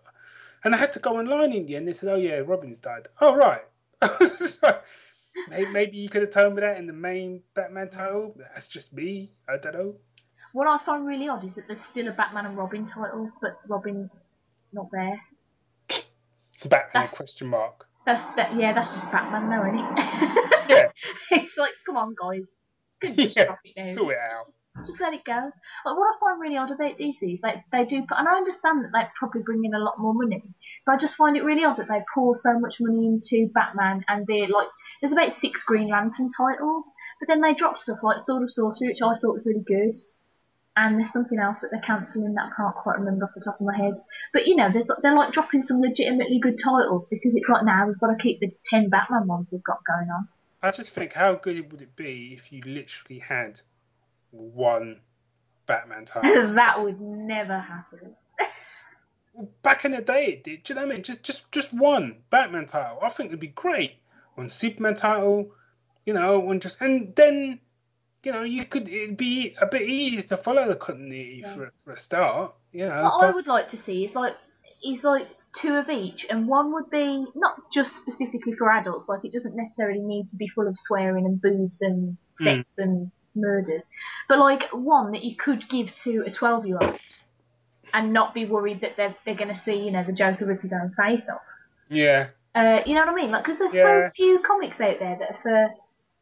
And 0.64 0.74
I 0.74 0.78
had 0.78 0.92
to 0.92 0.98
go 0.98 1.18
online 1.18 1.52
in 1.52 1.64
the 1.64 1.76
end. 1.76 1.88
They 1.88 1.92
said, 1.94 2.10
"Oh 2.10 2.16
yeah, 2.16 2.42
Robin's 2.44 2.78
died." 2.78 3.08
Oh 3.20 3.34
right. 3.34 3.62
so, 4.36 4.78
maybe 5.48 5.96
you 5.98 6.08
could 6.08 6.22
have 6.22 6.30
told 6.30 6.54
me 6.54 6.60
that 6.60 6.78
in 6.78 6.86
the 6.86 6.92
main 6.92 7.42
Batman 7.54 7.90
title. 7.90 8.34
That's 8.36 8.68
just 8.68 8.94
me. 8.94 9.32
I 9.48 9.56
don't 9.56 9.74
know. 9.74 9.94
What 10.52 10.66
I 10.66 10.78
find 10.84 11.06
really 11.06 11.28
odd 11.28 11.44
is 11.44 11.54
that 11.54 11.66
there's 11.66 11.80
still 11.80 12.08
a 12.08 12.12
Batman 12.12 12.46
and 12.46 12.56
Robin 12.56 12.84
title, 12.86 13.30
but 13.40 13.58
Robin's 13.68 14.24
not 14.72 14.88
there. 14.90 15.20
Batman 16.64 16.90
that's, 16.92 17.10
question 17.10 17.48
mark. 17.48 17.86
That's 18.04 18.22
that. 18.36 18.56
Yeah, 18.56 18.72
that's 18.72 18.90
just 18.90 19.10
Batman, 19.10 19.48
though, 19.48 19.64
isn't 19.64 19.78
it? 19.78 20.50
yeah. 20.68 20.90
it's 21.30 21.56
like, 21.56 21.72
come 21.86 21.96
on, 21.96 22.14
guys. 22.20 22.48
Just 23.16 23.36
yeah. 23.36 23.56
It. 23.64 23.94
Sort 23.94 24.12
it 24.12 24.18
out. 24.18 24.52
Just, 24.76 24.86
just 24.86 25.00
let 25.00 25.14
it 25.14 25.24
go. 25.24 25.32
Like 25.32 25.96
what 25.96 26.14
I 26.14 26.18
find 26.20 26.40
really 26.40 26.56
odd 26.56 26.70
about 26.70 26.98
DC 26.98 27.32
is 27.32 27.40
like 27.42 27.64
they 27.72 27.84
do, 27.84 28.02
put, 28.02 28.18
and 28.18 28.28
I 28.28 28.34
understand 28.36 28.84
that 28.84 28.90
they 28.92 29.04
probably 29.18 29.42
bring 29.42 29.64
in 29.64 29.74
a 29.74 29.78
lot 29.78 29.98
more 29.98 30.14
money, 30.14 30.42
but 30.84 30.92
I 30.92 30.96
just 30.96 31.16
find 31.16 31.36
it 31.36 31.44
really 31.44 31.64
odd 31.64 31.78
that 31.78 31.88
they 31.88 32.02
pour 32.14 32.36
so 32.36 32.58
much 32.58 32.76
money 32.80 33.06
into 33.06 33.50
Batman 33.52 34.04
and 34.08 34.26
they're 34.26 34.48
like 34.48 34.68
there's 35.00 35.12
about 35.12 35.32
six 35.32 35.64
Green 35.64 35.88
Lantern 35.88 36.28
titles, 36.28 36.90
but 37.18 37.26
then 37.26 37.40
they 37.40 37.54
drop 37.54 37.78
stuff 37.78 37.98
like 38.02 38.18
Sword 38.18 38.42
of 38.42 38.50
Sorcery, 38.50 38.88
which 38.88 39.02
I 39.02 39.16
thought 39.16 39.34
was 39.34 39.46
really 39.46 39.64
good 39.66 39.96
and 40.80 40.96
there's 40.96 41.12
something 41.12 41.38
else 41.38 41.60
that 41.60 41.70
they're 41.70 41.82
cancelling 41.82 42.34
that 42.34 42.46
I 42.46 42.56
can't 42.56 42.74
quite 42.74 42.98
remember 42.98 43.26
off 43.26 43.34
the 43.34 43.42
top 43.42 43.60
of 43.60 43.66
my 43.66 43.76
head. 43.76 43.94
But 44.32 44.46
you 44.46 44.56
know, 44.56 44.72
they're 44.72 45.14
like 45.14 45.32
dropping 45.32 45.60
some 45.60 45.80
legitimately 45.80 46.40
good 46.40 46.58
titles 46.58 47.06
because 47.06 47.36
it's 47.36 47.50
like 47.50 47.64
now 47.64 47.86
we've 47.86 48.00
got 48.00 48.06
to 48.06 48.16
keep 48.16 48.40
the 48.40 48.50
ten 48.64 48.88
Batman 48.88 49.26
ones 49.26 49.52
we've 49.52 49.62
got 49.62 49.84
going 49.84 50.08
on. 50.08 50.28
I 50.62 50.70
just 50.70 50.90
think 50.90 51.12
how 51.12 51.34
good 51.34 51.56
it 51.56 51.70
would 51.70 51.82
it 51.82 51.94
be 51.96 52.32
if 52.34 52.50
you 52.50 52.62
literally 52.64 53.20
had 53.20 53.60
one 54.30 55.00
Batman 55.66 56.04
title? 56.06 56.54
that 56.54 56.76
would 56.78 57.00
never 57.00 57.58
happen. 57.58 58.16
Back 59.62 59.84
in 59.84 59.92
the 59.92 60.00
day, 60.00 60.26
it 60.28 60.44
did. 60.44 60.64
Do 60.64 60.72
you 60.72 60.80
know 60.80 60.86
what 60.86 60.92
I 60.92 60.94
mean? 60.94 61.02
Just, 61.02 61.22
just, 61.22 61.52
just 61.52 61.74
one 61.74 62.16
Batman 62.30 62.66
title. 62.66 62.98
I 63.02 63.10
think 63.10 63.28
it'd 63.28 63.40
be 63.40 63.48
great. 63.48 63.96
One 64.34 64.48
Superman 64.48 64.94
title, 64.94 65.50
you 66.06 66.14
know, 66.14 66.50
and 66.50 66.60
just 66.60 66.80
and 66.80 67.14
then 67.16 67.60
you 68.22 68.32
know, 68.32 68.42
you 68.42 68.64
could 68.64 68.88
it'd 68.88 69.16
be 69.16 69.54
a 69.60 69.66
bit 69.66 69.82
easier 69.82 70.22
to 70.22 70.36
follow 70.36 70.68
the 70.68 70.76
continuity 70.76 71.42
yeah. 71.42 71.54
for 71.54 71.72
for 71.84 71.92
a 71.92 71.96
start. 71.96 72.54
You 72.72 72.86
know, 72.86 73.02
what 73.02 73.20
but... 73.20 73.26
I 73.26 73.30
would 73.32 73.46
like 73.46 73.68
to 73.68 73.76
see 73.76 74.04
is 74.04 74.14
like 74.14 74.34
is 74.84 75.04
like 75.04 75.26
two 75.54 75.74
of 75.74 75.88
each, 75.88 76.26
and 76.28 76.46
one 76.46 76.72
would 76.72 76.90
be 76.90 77.24
not 77.34 77.70
just 77.72 77.96
specifically 77.96 78.54
for 78.54 78.70
adults. 78.70 79.08
Like 79.08 79.24
it 79.24 79.32
doesn't 79.32 79.56
necessarily 79.56 80.00
need 80.00 80.28
to 80.30 80.36
be 80.36 80.48
full 80.48 80.68
of 80.68 80.78
swearing 80.78 81.26
and 81.26 81.40
boobs 81.40 81.82
and 81.82 82.16
sex 82.30 82.76
mm. 82.78 82.84
and 82.84 83.10
murders, 83.34 83.88
but 84.28 84.38
like 84.38 84.64
one 84.72 85.12
that 85.12 85.24
you 85.24 85.36
could 85.36 85.68
give 85.68 85.94
to 85.96 86.24
a 86.26 86.30
twelve-year-old 86.30 86.98
and 87.92 88.12
not 88.12 88.34
be 88.34 88.44
worried 88.44 88.82
that 88.82 88.96
they're 88.96 89.16
they're 89.24 89.34
going 89.34 89.48
to 89.48 89.54
see 89.54 89.84
you 89.84 89.90
know 89.90 90.04
the 90.04 90.12
Joker 90.12 90.46
rip 90.46 90.62
his 90.62 90.72
own 90.72 90.92
face 90.96 91.28
off. 91.28 91.40
Yeah. 91.88 92.28
Uh, 92.54 92.80
you 92.84 92.94
know 92.94 93.00
what 93.00 93.10
I 93.10 93.14
mean? 93.14 93.30
Like, 93.30 93.44
because 93.44 93.58
there's 93.58 93.74
yeah. 93.74 94.08
so 94.08 94.10
few 94.14 94.40
comics 94.40 94.80
out 94.80 94.98
there 94.98 95.16
that 95.20 95.30
are 95.30 95.38
for 95.42 95.70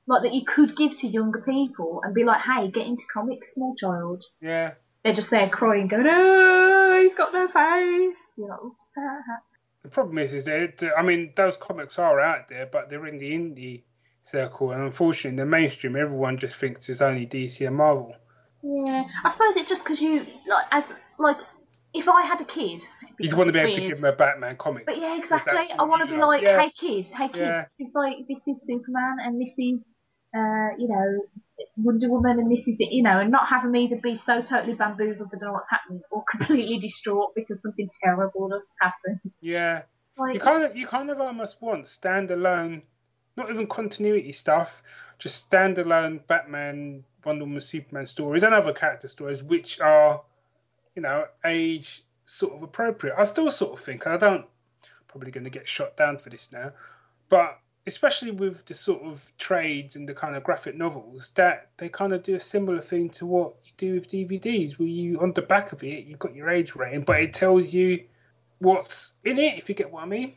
like 0.08 0.22
that 0.22 0.32
you 0.34 0.44
could 0.44 0.76
give 0.76 0.96
to 0.96 1.06
younger 1.06 1.40
people 1.42 2.00
and 2.02 2.14
be 2.14 2.24
like, 2.24 2.40
hey, 2.40 2.70
get 2.70 2.86
into 2.86 3.04
comics, 3.12 3.52
small 3.52 3.74
child. 3.76 4.24
Yeah. 4.40 4.72
They're 5.04 5.12
just 5.12 5.30
there 5.30 5.48
crying, 5.48 5.86
going, 5.86 6.06
oh, 6.08 6.98
he's 7.02 7.14
got 7.14 7.32
no 7.32 7.46
face. 7.46 8.18
You're 8.36 8.48
like, 8.48 8.62
oops. 8.64 8.92
The 9.82 9.88
problem 9.90 10.18
is, 10.18 10.34
is 10.34 10.44
that 10.46 10.82
I 10.96 11.02
mean, 11.02 11.32
those 11.36 11.56
comics 11.56 11.98
are 11.98 12.18
out 12.18 12.48
there, 12.48 12.66
but 12.66 12.88
they're 12.90 13.06
in 13.06 13.18
the 13.18 13.30
indie 13.30 13.82
circle, 14.22 14.72
and 14.72 14.82
unfortunately, 14.82 15.30
in 15.30 15.36
the 15.36 15.46
mainstream, 15.46 15.94
everyone 15.96 16.36
just 16.36 16.56
thinks 16.56 16.88
it's 16.88 17.00
only 17.00 17.26
DC 17.26 17.66
and 17.66 17.76
Marvel. 17.76 18.12
Yeah, 18.62 19.04
I 19.24 19.28
suppose 19.30 19.56
it's 19.56 19.68
just 19.68 19.84
because 19.84 20.00
you 20.02 20.26
like 20.48 20.66
as 20.72 20.92
like 21.18 21.36
if 21.94 22.08
I 22.08 22.22
had 22.22 22.40
a 22.40 22.44
kid, 22.44 22.82
You'd 23.20 23.34
want 23.34 23.46
to 23.48 23.52
be 23.52 23.58
able 23.60 23.68
weird. 23.70 23.78
to 23.82 23.86
give 23.86 24.00
them 24.00 24.12
a 24.12 24.16
Batman 24.16 24.56
comic. 24.56 24.84
But 24.86 24.98
yeah, 24.98 25.16
exactly. 25.16 25.58
I 25.78 25.82
want 25.84 26.06
to 26.08 26.12
be 26.14 26.20
like, 26.20 26.42
Yeah. 26.42 26.60
hey 26.60 26.70
kid, 26.78 27.08
hey 27.08 27.28
kid, 27.28 27.36
Yeah. 27.40 27.62
this 27.62 27.80
is 27.88 27.92
like 27.94 28.16
this 28.28 28.46
is 28.48 28.66
Superman, 28.66 29.18
and 29.22 29.40
this 29.40 29.54
is 29.58 29.94
uh, 30.34 30.76
you 30.78 30.88
know 30.88 31.26
Wonder 31.76 32.08
Woman, 32.08 32.38
and 32.38 32.50
this 32.50 32.68
is 32.68 32.76
the 32.76 32.86
you 32.86 33.02
know, 33.02 33.20
and 33.20 33.30
not 33.30 33.48
having 33.48 33.70
me 33.70 33.84
either 33.84 33.96
be 33.96 34.16
so 34.16 34.42
totally 34.42 34.74
bamboozled 34.74 35.30
that 35.30 35.36
I 35.36 35.40
don't 35.40 35.48
know 35.48 35.52
what's 35.54 35.70
happening, 35.70 36.02
or 36.10 36.24
completely 36.30 36.78
distraught 36.78 37.34
because 37.34 37.62
something 37.62 37.88
terrible 38.02 38.50
has 38.50 38.76
happened. 38.80 39.34
Yeah, 39.40 39.82
Like, 40.16 40.34
you 40.34 40.40
kind 40.40 40.64
of 40.64 40.76
you 40.76 40.86
kind 40.86 41.10
of 41.10 41.20
almost 41.20 41.60
want 41.62 41.84
standalone, 41.84 42.82
not 43.36 43.50
even 43.50 43.66
continuity 43.66 44.32
stuff, 44.32 44.82
just 45.18 45.50
standalone 45.50 46.26
Batman, 46.26 47.04
Wonder 47.24 47.44
Woman, 47.44 47.60
Superman 47.60 48.06
stories 48.06 48.42
and 48.42 48.54
other 48.54 48.72
character 48.72 49.08
stories 49.08 49.42
which 49.42 49.80
are, 49.80 50.22
you 50.94 51.02
know, 51.02 51.26
age 51.44 52.04
sort 52.24 52.54
of 52.54 52.62
appropriate. 52.62 53.14
I 53.18 53.24
still 53.24 53.50
sort 53.50 53.72
of 53.72 53.80
think, 53.80 54.06
I 54.06 54.16
don't 54.16 54.46
probably 55.08 55.30
going 55.30 55.44
to 55.44 55.50
get 55.50 55.66
shot 55.66 55.96
down 55.96 56.18
for 56.18 56.30
this 56.30 56.52
now, 56.52 56.72
but 57.28 57.58
especially 57.88 58.30
with 58.30 58.64
the 58.66 58.74
sort 58.74 59.02
of 59.02 59.32
trades 59.38 59.96
and 59.96 60.08
the 60.08 60.14
kind 60.14 60.36
of 60.36 60.44
graphic 60.44 60.76
novels, 60.76 61.30
that 61.30 61.70
they 61.78 61.88
kind 61.88 62.12
of 62.12 62.22
do 62.22 62.34
a 62.36 62.40
similar 62.40 62.80
thing 62.80 63.10
to 63.10 63.26
what 63.26 63.54
you 63.64 63.72
do 63.76 63.94
with 63.94 64.08
DVDs, 64.08 64.78
where 64.78 64.88
you 64.88 65.18
on 65.20 65.32
the 65.32 65.42
back 65.42 65.72
of 65.72 65.82
it 65.82 66.04
you've 66.04 66.18
got 66.20 66.34
your 66.34 66.50
age 66.50 66.76
rating, 66.76 67.02
but 67.02 67.20
it 67.20 67.34
tells 67.34 67.74
you 67.74 68.04
what's 68.60 69.16
in 69.24 69.38
it, 69.38 69.58
if 69.58 69.68
you 69.68 69.74
get 69.74 69.90
what 69.90 70.02
I 70.02 70.06
mean. 70.06 70.34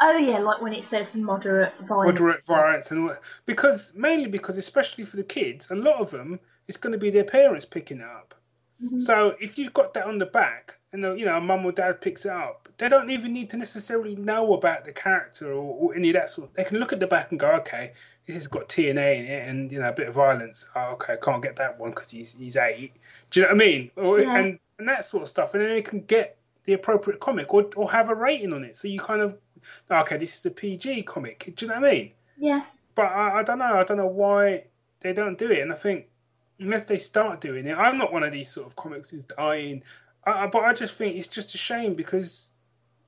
oh 0.00 0.16
yeah, 0.16 0.38
like 0.38 0.60
when 0.60 0.72
it 0.72 0.86
says 0.86 1.14
moderate 1.14 1.74
violence. 1.86 2.20
Moderate 2.20 2.44
violence 2.46 2.90
and 2.90 3.10
because 3.46 3.94
mainly 3.94 4.28
because 4.28 4.58
especially 4.58 5.04
for 5.04 5.16
the 5.16 5.24
kids, 5.24 5.70
a 5.70 5.76
lot 5.76 6.00
of 6.00 6.10
them 6.10 6.40
it's 6.66 6.78
going 6.78 6.92
to 6.92 6.98
be 6.98 7.10
their 7.10 7.24
parents 7.24 7.64
picking 7.64 8.00
it 8.00 8.06
up. 8.06 8.34
Mhm. 8.82 9.02
So 9.02 9.36
if 9.40 9.58
you've 9.58 9.72
got 9.74 9.94
that 9.94 10.06
on 10.06 10.18
the 10.18 10.26
back 10.26 10.77
and 10.92 11.04
the, 11.04 11.14
you 11.14 11.26
know 11.26 11.38
mum 11.40 11.64
or 11.64 11.72
dad 11.72 12.00
picks 12.00 12.24
it 12.24 12.32
up, 12.32 12.68
they 12.78 12.88
don't 12.88 13.10
even 13.10 13.32
need 13.32 13.50
to 13.50 13.56
necessarily 13.56 14.16
know 14.16 14.54
about 14.54 14.84
the 14.84 14.92
character 14.92 15.52
or, 15.52 15.74
or 15.90 15.94
any 15.94 16.10
of 16.10 16.14
that 16.14 16.30
sort. 16.30 16.52
They 16.54 16.64
can 16.64 16.78
look 16.78 16.92
at 16.92 17.00
the 17.00 17.06
back 17.06 17.30
and 17.30 17.38
go, 17.38 17.50
okay, 17.56 17.92
this 18.26 18.34
has 18.34 18.46
got 18.46 18.68
TNA 18.68 19.18
in 19.18 19.24
it 19.26 19.48
and 19.48 19.72
you 19.72 19.80
know 19.80 19.88
a 19.88 19.92
bit 19.92 20.08
of 20.08 20.14
violence. 20.14 20.70
Oh, 20.74 20.92
okay, 20.92 21.16
can't 21.22 21.42
get 21.42 21.56
that 21.56 21.78
one 21.78 21.90
because 21.90 22.10
he's 22.10 22.34
he's 22.34 22.56
eight. 22.56 22.92
Do 23.30 23.40
you 23.40 23.46
know 23.46 23.54
what 23.54 23.62
I 23.62 23.66
mean? 23.66 23.90
Or, 23.96 24.20
Yeah. 24.20 24.36
And 24.36 24.58
and 24.78 24.88
that 24.88 25.04
sort 25.04 25.22
of 25.24 25.28
stuff, 25.28 25.54
and 25.54 25.62
then 25.62 25.70
they 25.70 25.82
can 25.82 26.02
get 26.02 26.36
the 26.64 26.74
appropriate 26.74 27.20
comic 27.20 27.52
or 27.52 27.68
or 27.76 27.90
have 27.90 28.10
a 28.10 28.14
rating 28.14 28.52
on 28.52 28.64
it. 28.64 28.76
So 28.76 28.88
you 28.88 29.00
kind 29.00 29.20
of 29.20 29.36
okay, 29.90 30.16
this 30.16 30.36
is 30.38 30.46
a 30.46 30.50
PG 30.50 31.02
comic. 31.04 31.52
Do 31.56 31.64
you 31.64 31.68
know 31.68 31.80
what 31.80 31.88
I 31.88 31.92
mean? 31.92 32.12
Yeah, 32.38 32.64
But 32.94 33.06
I, 33.06 33.40
I 33.40 33.42
don't 33.42 33.58
know. 33.58 33.78
I 33.78 33.84
don't 33.84 33.96
know 33.96 34.06
why 34.06 34.64
they 35.00 35.12
don't 35.12 35.38
do 35.38 35.50
it. 35.50 35.60
And 35.60 35.72
I 35.72 35.76
think 35.76 36.06
unless 36.60 36.84
they 36.84 36.98
start 36.98 37.40
doing 37.40 37.66
it, 37.66 37.74
I'm 37.74 37.98
not 37.98 38.12
one 38.12 38.22
of 38.22 38.32
these 38.32 38.48
sort 38.48 38.66
of 38.66 38.76
comics 38.76 39.10
who's 39.10 39.24
dying. 39.24 39.82
I, 40.36 40.46
but 40.46 40.64
I 40.64 40.72
just 40.72 40.96
think 40.96 41.16
it's 41.16 41.28
just 41.28 41.54
a 41.54 41.58
shame 41.58 41.94
because 41.94 42.52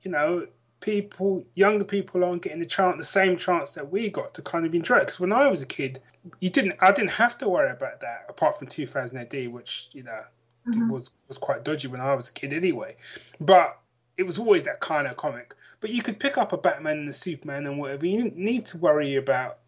you 0.03 0.11
know 0.11 0.47
people, 0.79 1.43
younger 1.55 1.85
people 1.85 2.23
aren't 2.23 2.41
getting 2.41 2.59
the 2.59 2.65
chance, 2.65 2.97
the 2.97 3.03
same 3.03 3.37
chance 3.37 3.71
that 3.71 3.91
we 3.91 4.09
got 4.09 4.33
to 4.33 4.41
kind 4.41 4.65
of 4.65 4.73
enjoy 4.75 4.97
it. 4.97 5.05
Because 5.05 5.19
when 5.19 5.31
I 5.31 5.47
was 5.47 5.61
a 5.61 5.65
kid, 5.65 5.99
you 6.39 6.49
didn't. 6.49 6.75
I 6.81 6.91
didn't 6.91 7.11
have 7.11 7.37
to 7.39 7.49
worry 7.49 7.71
about 7.71 7.99
that 8.01 8.25
apart 8.29 8.59
from 8.59 8.67
2000 8.67 9.17
AD, 9.17 9.47
which 9.47 9.89
you 9.93 10.03
know 10.03 10.23
Mhm. 10.67 10.89
was 10.89 11.17
was 11.27 11.37
quite 11.37 11.63
dodgy 11.63 11.87
when 11.87 12.01
I 12.01 12.13
was 12.13 12.29
a 12.29 12.33
kid 12.33 12.53
anyway. 12.53 12.95
But 13.39 13.79
it 14.17 14.23
was 14.23 14.37
always 14.37 14.63
that 14.65 14.79
kind 14.79 15.07
of 15.07 15.17
comic. 15.17 15.55
But 15.79 15.89
you 15.89 16.01
could 16.03 16.19
pick 16.19 16.37
up 16.37 16.53
a 16.53 16.57
Batman 16.57 16.99
and 16.99 17.09
a 17.09 17.13
Superman 17.13 17.65
and 17.65 17.79
whatever. 17.79 18.05
You 18.05 18.21
didn't 18.23 18.37
need 18.37 18.65
to 18.67 18.77
worry 18.77 19.15
about 19.15 19.60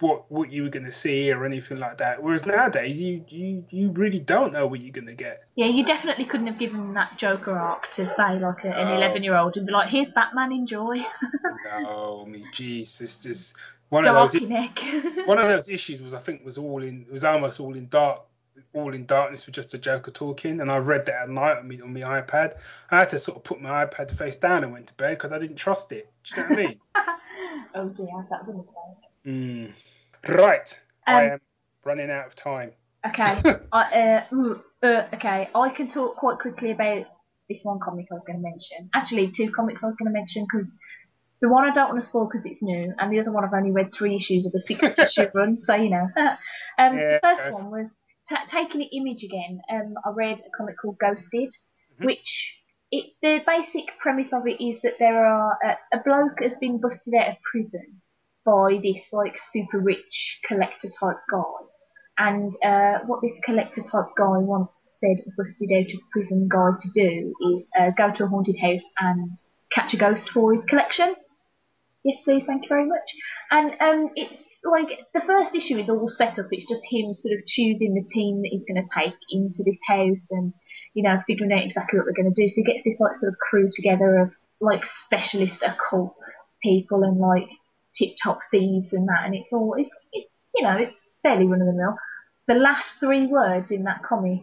what 0.00 0.30
what 0.30 0.50
you 0.50 0.62
were 0.64 0.68
going 0.68 0.86
to 0.86 0.92
see 0.92 1.30
or 1.32 1.44
anything 1.44 1.78
like 1.78 1.98
that. 1.98 2.22
Whereas 2.22 2.46
nowadays, 2.46 2.98
you 2.98 3.24
you 3.28 3.64
you 3.70 3.90
really 3.90 4.18
don't 4.18 4.52
know 4.52 4.66
what 4.66 4.80
you're 4.80 4.92
going 4.92 5.06
to 5.06 5.14
get. 5.14 5.44
yeah. 5.56 5.66
You 5.66 5.84
definitely 5.84 6.24
couldn't 6.24 6.46
have 6.46 6.58
given 6.58 6.94
that 6.94 7.16
Joker 7.18 7.58
arc 7.58 7.90
to 7.92 8.06
say 8.06 8.38
like 8.38 8.64
an 8.64 8.70
No. 8.70 8.96
eleven-year-old 8.96 9.56
and 9.56 9.66
be 9.66 9.72
like, 9.72 9.88
"Here's 9.88 10.08
Batman, 10.10 10.52
enjoy." 10.52 10.98
no, 11.64 12.24
I 12.26 12.28
mean, 12.28 12.46
jeez, 12.52 13.00
it's 13.00 13.22
just 13.22 13.56
one 13.90 14.06
of 14.06 14.14
those. 14.14 14.40
One 15.26 15.38
of 15.38 15.48
those 15.48 15.68
issues 15.68 16.02
was 16.02 16.14
I 16.14 16.18
think 16.18 16.44
was 16.44 16.58
all 16.58 16.82
in 16.82 17.02
it 17.02 17.12
was 17.12 17.24
almost 17.24 17.60
all 17.60 17.74
in 17.74 17.88
dark. 17.88 18.22
All 18.74 18.92
in 18.94 19.06
darkness 19.06 19.46
with 19.46 19.54
just 19.54 19.74
a 19.74 19.78
Joker 19.78 20.10
talking, 20.10 20.60
and 20.60 20.70
I 20.70 20.76
read 20.78 21.06
that 21.06 21.22
at 21.22 21.30
night 21.30 21.56
on 21.58 21.66
me 21.66 21.80
on 21.80 21.92
my 21.92 22.20
iPad. 22.20 22.56
I 22.90 22.98
had 22.98 23.08
to 23.08 23.18
sort 23.18 23.38
of 23.38 23.42
put 23.44 23.60
my 23.60 23.84
iPad 23.84 24.10
face 24.16 24.36
down 24.36 24.62
and 24.64 24.72
went 24.72 24.86
to 24.88 24.94
bed 24.94 25.10
because 25.18 25.32
I 25.32 25.38
didn't 25.38 25.56
trust 25.56 25.90
it. 25.92 26.08
Do 26.24 26.40
you 26.40 26.42
know 26.42 26.48
what 26.50 26.58
I 26.58 26.66
mean? 26.66 26.80
oh 27.74 27.88
dear, 27.88 28.26
that 28.28 28.40
was 28.40 28.48
a 28.50 28.54
mistake. 28.54 28.76
Mm. 29.26 29.72
Right. 30.28 30.82
I 31.06 31.26
Um, 31.26 31.32
am 31.32 31.40
running 31.84 32.10
out 32.10 32.26
of 32.26 32.34
time. 32.34 32.72
Okay. 33.06 33.24
I, 33.72 33.82
uh, 33.82 34.24
mm, 34.32 34.62
uh, 34.82 35.06
okay, 35.14 35.48
I 35.54 35.70
can 35.70 35.88
talk 35.88 36.16
quite 36.16 36.38
quickly 36.38 36.70
about 36.70 37.06
this 37.48 37.64
one 37.64 37.80
comic 37.80 38.06
I 38.10 38.14
was 38.14 38.24
going 38.24 38.38
to 38.38 38.42
mention. 38.42 38.90
Actually, 38.94 39.30
two 39.30 39.50
comics 39.50 39.82
I 39.82 39.86
was 39.86 39.96
going 39.96 40.12
to 40.12 40.18
mention 40.18 40.44
because 40.44 40.70
the 41.40 41.48
one 41.48 41.64
I 41.68 41.72
don't 41.72 41.88
want 41.88 42.00
to 42.00 42.06
spoil 42.06 42.26
because 42.26 42.44
it's 42.44 42.62
new, 42.62 42.94
and 42.98 43.12
the 43.12 43.20
other 43.20 43.32
one 43.32 43.44
I've 43.44 43.54
only 43.54 43.72
read 43.72 43.92
three 43.92 44.14
issues 44.16 44.46
of 44.46 44.52
a 44.54 44.58
six 44.58 44.82
issue 44.98 45.30
run, 45.34 45.56
so 45.58 45.74
you 45.74 45.90
know. 45.90 46.06
um, 46.78 46.98
Yeah, 46.98 47.14
the 47.14 47.20
first 47.22 47.50
one 47.50 47.70
was 47.70 47.98
ta 48.28 48.44
taking 48.46 48.80
the 48.80 48.96
image 48.96 49.24
again. 49.24 49.62
Um, 49.70 49.94
I 50.04 50.10
read 50.14 50.38
a 50.46 50.50
comic 50.56 50.76
called 50.80 50.98
Ghosted, 50.98 51.50
Mhm. 51.98 52.04
which 52.06 52.58
it 52.90 53.06
the 53.22 53.42
basic 53.46 53.98
premise 53.98 54.32
of 54.32 54.46
it 54.46 54.62
is 54.62 54.82
that 54.82 54.98
there 54.98 55.24
are 55.24 55.56
a, 55.64 55.96
a 55.96 56.02
bloke 56.02 56.42
has 56.42 56.56
been 56.56 56.78
busted 56.78 57.14
out 57.14 57.28
of 57.28 57.36
prison 57.42 57.99
by 58.50 58.80
this 58.82 59.12
like 59.12 59.38
super 59.38 59.78
rich 59.78 60.40
collector 60.44 60.88
type 60.88 61.18
guy. 61.30 61.42
And 62.18 62.52
uh, 62.64 62.98
what 63.06 63.20
this 63.22 63.40
collector 63.44 63.80
type 63.80 64.10
guy 64.18 64.38
once 64.38 64.82
said 64.84 65.16
a 65.26 65.30
busted 65.38 65.70
out 65.72 65.94
of 65.94 66.00
prison 66.12 66.48
guy 66.52 66.70
to 66.78 66.90
do 66.92 67.32
is 67.54 67.70
uh, 67.78 67.90
go 67.96 68.10
to 68.12 68.24
a 68.24 68.26
haunted 68.26 68.56
house 68.60 68.90
and 68.98 69.38
catch 69.72 69.94
a 69.94 69.96
ghost 69.96 70.30
for 70.30 70.52
his 70.52 70.64
collection. 70.64 71.14
Yes, 72.04 72.18
please, 72.24 72.44
thank 72.44 72.62
you 72.62 72.68
very 72.68 72.86
much. 72.86 73.14
And 73.50 73.76
um, 73.80 74.10
it's 74.16 74.44
like 74.64 74.88
the 75.14 75.20
first 75.20 75.54
issue 75.54 75.78
is 75.78 75.88
all 75.88 76.08
set 76.08 76.38
up. 76.38 76.46
It's 76.50 76.68
just 76.68 76.86
him 76.90 77.14
sort 77.14 77.38
of 77.38 77.46
choosing 77.46 77.94
the 77.94 78.04
team 78.04 78.42
that 78.42 78.48
he's 78.50 78.64
going 78.64 78.84
to 78.84 78.92
take 78.92 79.14
into 79.30 79.62
this 79.64 79.80
house 79.86 80.30
and, 80.30 80.52
you 80.94 81.02
know, 81.02 81.20
figuring 81.26 81.52
out 81.52 81.64
exactly 81.64 81.98
what 81.98 82.06
they're 82.06 82.22
going 82.22 82.34
to 82.34 82.42
do. 82.42 82.48
So 82.48 82.62
he 82.62 82.64
gets 82.64 82.84
this 82.84 83.00
like 83.00 83.14
sort 83.14 83.32
of 83.32 83.38
crew 83.38 83.68
together 83.72 84.18
of 84.18 84.30
like 84.60 84.84
specialist 84.84 85.62
occult 85.62 86.18
people 86.62 87.02
and 87.02 87.18
like 87.18 87.48
tip 87.94 88.10
top 88.22 88.40
thieves 88.50 88.92
and 88.92 89.08
that. 89.08 89.24
And 89.24 89.34
it's 89.34 89.52
all, 89.52 89.74
it's, 89.78 89.94
it's, 90.12 90.44
you 90.54 90.64
know, 90.64 90.76
it's 90.76 91.00
fairly 91.22 91.46
run 91.46 91.60
of 91.60 91.66
the 91.66 91.72
mill. 91.72 91.96
The 92.48 92.54
last 92.54 92.94
three 93.00 93.26
words 93.26 93.70
in 93.70 93.84
that 93.84 94.02
comic 94.02 94.42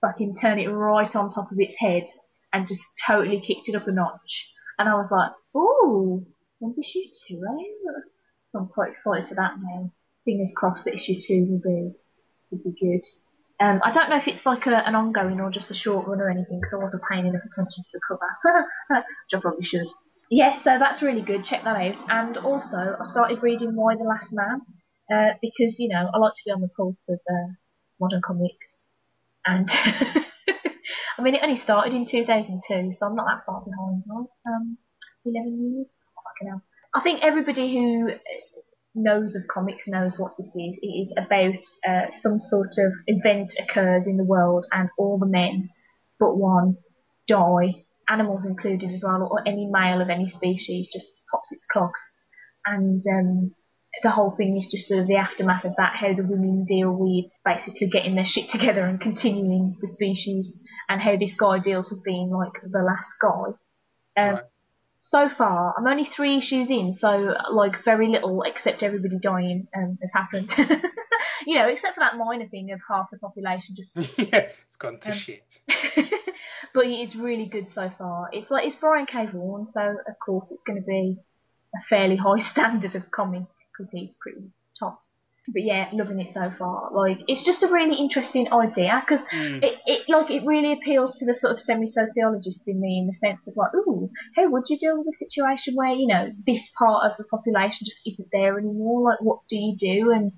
fucking 0.00 0.34
turn 0.34 0.58
it 0.58 0.68
right 0.68 1.14
on 1.16 1.30
top 1.30 1.50
of 1.50 1.58
its 1.58 1.76
head 1.78 2.04
and 2.52 2.66
just 2.66 2.82
totally 3.06 3.40
kicked 3.40 3.68
it 3.68 3.74
up 3.74 3.86
a 3.86 3.92
notch. 3.92 4.52
And 4.78 4.88
I 4.88 4.94
was 4.94 5.10
like, 5.10 5.30
ooh, 5.56 6.26
when's 6.58 6.78
issue 6.78 7.00
two? 7.26 7.42
So 8.42 8.60
I'm 8.60 8.68
quite 8.68 8.90
excited 8.90 9.28
for 9.28 9.34
that 9.34 9.54
now. 9.60 9.90
Fingers 10.24 10.52
crossed 10.56 10.84
that 10.84 10.94
issue 10.94 11.20
two 11.20 11.46
will 11.48 11.60
be 11.60 11.92
will 12.50 12.58
be 12.58 12.78
good. 12.80 13.02
Um, 13.58 13.80
I 13.82 13.90
don't 13.90 14.10
know 14.10 14.16
if 14.16 14.28
it's 14.28 14.44
like 14.44 14.66
a, 14.66 14.86
an 14.86 14.94
ongoing 14.94 15.40
or 15.40 15.50
just 15.50 15.70
a 15.70 15.74
short 15.74 16.06
run 16.06 16.20
or 16.20 16.28
anything 16.28 16.60
because 16.60 16.74
I 16.74 16.78
wasn't 16.78 17.04
paying 17.10 17.26
enough 17.26 17.42
attention 17.44 17.84
to 17.84 17.90
the 17.92 18.00
cover, 18.06 18.64
which 18.90 19.34
I 19.34 19.40
probably 19.40 19.64
should. 19.64 19.88
Yeah, 20.30 20.54
so 20.54 20.78
that's 20.78 21.02
really 21.02 21.22
good. 21.22 21.44
Check 21.44 21.64
that 21.64 21.76
out. 21.76 22.02
And 22.08 22.36
also, 22.38 22.96
I 22.98 23.04
started 23.04 23.42
reading 23.42 23.76
Y: 23.76 23.94
The 23.96 24.04
Last 24.04 24.32
Man 24.32 24.60
uh, 25.12 25.34
because 25.40 25.78
you 25.78 25.88
know 25.88 26.10
I 26.12 26.18
like 26.18 26.34
to 26.34 26.42
be 26.44 26.50
on 26.50 26.60
the 26.60 26.68
pulse 26.68 27.08
of 27.08 27.20
uh, 27.30 27.52
modern 28.00 28.20
comics, 28.24 28.96
and 29.46 29.68
I 31.18 31.22
mean 31.22 31.34
it 31.34 31.42
only 31.42 31.56
started 31.56 31.94
in 31.94 32.06
2002, 32.06 32.92
so 32.92 33.06
I'm 33.06 33.14
not 33.14 33.26
that 33.26 33.44
far 33.44 33.62
behind. 33.62 34.02
Right? 34.06 34.26
Um, 34.54 34.78
11 35.24 35.74
years. 35.74 35.94
Hell. 36.42 36.62
I 36.94 37.00
think 37.00 37.22
everybody 37.22 37.74
who 37.74 38.10
uh, 38.10 38.18
knows 38.94 39.36
of 39.36 39.42
comics 39.48 39.88
knows 39.88 40.18
what 40.18 40.36
this 40.36 40.48
is. 40.48 40.78
It 40.82 40.86
is 40.86 41.14
about 41.16 41.64
uh, 41.88 42.10
some 42.10 42.38
sort 42.38 42.74
of 42.78 42.92
event 43.06 43.54
occurs 43.58 44.06
in 44.06 44.16
the 44.16 44.24
world, 44.24 44.66
and 44.72 44.90
all 44.98 45.18
the 45.18 45.26
men 45.26 45.70
but 46.18 46.36
one 46.36 46.78
die, 47.26 47.85
animals 48.08 48.44
included 48.44 48.90
as 48.90 49.02
well, 49.04 49.28
or 49.30 49.42
any 49.46 49.66
male 49.66 50.00
of 50.00 50.08
any 50.08 50.28
species 50.28 50.88
just 50.92 51.08
pops 51.30 51.52
its 51.52 51.64
clogs. 51.66 52.00
And 52.64 53.00
um, 53.12 53.54
the 54.02 54.10
whole 54.10 54.32
thing 54.36 54.56
is 54.56 54.66
just 54.66 54.88
sort 54.88 55.00
of 55.00 55.06
the 55.06 55.16
aftermath 55.16 55.64
of 55.64 55.74
that, 55.76 55.96
how 55.96 56.14
the 56.14 56.22
women 56.22 56.64
deal 56.64 56.92
with 56.92 57.30
basically 57.44 57.88
getting 57.88 58.14
their 58.14 58.24
shit 58.24 58.48
together 58.48 58.82
and 58.82 59.00
continuing 59.00 59.76
the 59.80 59.86
species, 59.86 60.60
and 60.88 61.00
how 61.00 61.16
this 61.16 61.34
guy 61.34 61.58
deals 61.58 61.90
with 61.90 62.02
being 62.04 62.30
like 62.30 62.52
the 62.62 62.82
last 62.82 63.14
guy. 63.20 63.52
Um, 64.18 64.34
Right. 64.34 64.42
So 65.08 65.28
far, 65.28 65.72
I'm 65.78 65.86
only 65.86 66.04
three 66.04 66.36
issues 66.36 66.68
in, 66.68 66.92
so 66.92 67.32
like 67.52 67.84
very 67.84 68.08
little, 68.08 68.42
except 68.42 68.82
everybody 68.82 69.20
dying, 69.20 69.68
um, 69.76 69.98
has 70.02 70.12
happened. 70.12 70.52
you 71.46 71.56
know, 71.56 71.68
except 71.68 71.94
for 71.94 72.00
that 72.00 72.16
minor 72.16 72.48
thing 72.48 72.72
of 72.72 72.80
half 72.88 73.08
the 73.12 73.18
population 73.18 73.76
just. 73.76 73.92
yeah, 74.18 74.48
it's 74.66 74.74
gone 74.76 74.98
to 75.00 75.12
Um, 75.12 75.16
shit. 75.16 75.60
but 76.74 76.86
it's 76.86 77.14
really 77.14 77.46
good 77.46 77.68
so 77.68 77.88
far. 77.88 78.30
It's 78.32 78.50
like 78.50 78.66
it's 78.66 78.74
Brian 78.74 79.06
K. 79.06 79.26
Vaughan, 79.26 79.68
so 79.68 79.80
of 79.80 80.18
course 80.24 80.50
it's 80.50 80.64
going 80.64 80.80
to 80.80 80.86
be 80.86 81.16
a 81.76 81.82
fairly 81.82 82.16
high 82.16 82.40
standard 82.40 82.96
of 82.96 83.08
comic 83.12 83.44
because 83.72 83.92
he's 83.92 84.12
pretty 84.12 84.50
tops. 84.76 85.14
But 85.48 85.62
yeah, 85.62 85.88
loving 85.92 86.20
it 86.20 86.30
so 86.30 86.52
far. 86.58 86.90
Like 86.92 87.20
it's 87.28 87.42
just 87.44 87.62
a 87.62 87.68
really 87.68 87.96
interesting 87.96 88.52
idea 88.52 89.00
because 89.00 89.22
Mm. 89.26 89.62
it, 89.62 89.78
it 89.86 90.08
like 90.08 90.30
it 90.30 90.44
really 90.44 90.72
appeals 90.72 91.18
to 91.18 91.26
the 91.26 91.34
sort 91.34 91.52
of 91.52 91.60
semi-sociologist 91.60 92.68
in 92.68 92.80
me 92.80 92.98
in 92.98 93.06
the 93.06 93.12
sense 93.12 93.46
of 93.46 93.56
like, 93.56 93.72
ooh, 93.74 94.10
how 94.34 94.48
would 94.48 94.68
you 94.68 94.78
deal 94.78 94.98
with 94.98 95.06
a 95.08 95.12
situation 95.12 95.74
where 95.74 95.92
you 95.94 96.06
know 96.06 96.30
this 96.46 96.68
part 96.78 97.10
of 97.10 97.16
the 97.16 97.24
population 97.24 97.84
just 97.84 98.00
isn't 98.06 98.28
there 98.32 98.58
anymore? 98.58 99.02
Like, 99.10 99.20
what 99.20 99.40
do 99.48 99.56
you 99.56 99.76
do, 99.76 100.10
and 100.10 100.32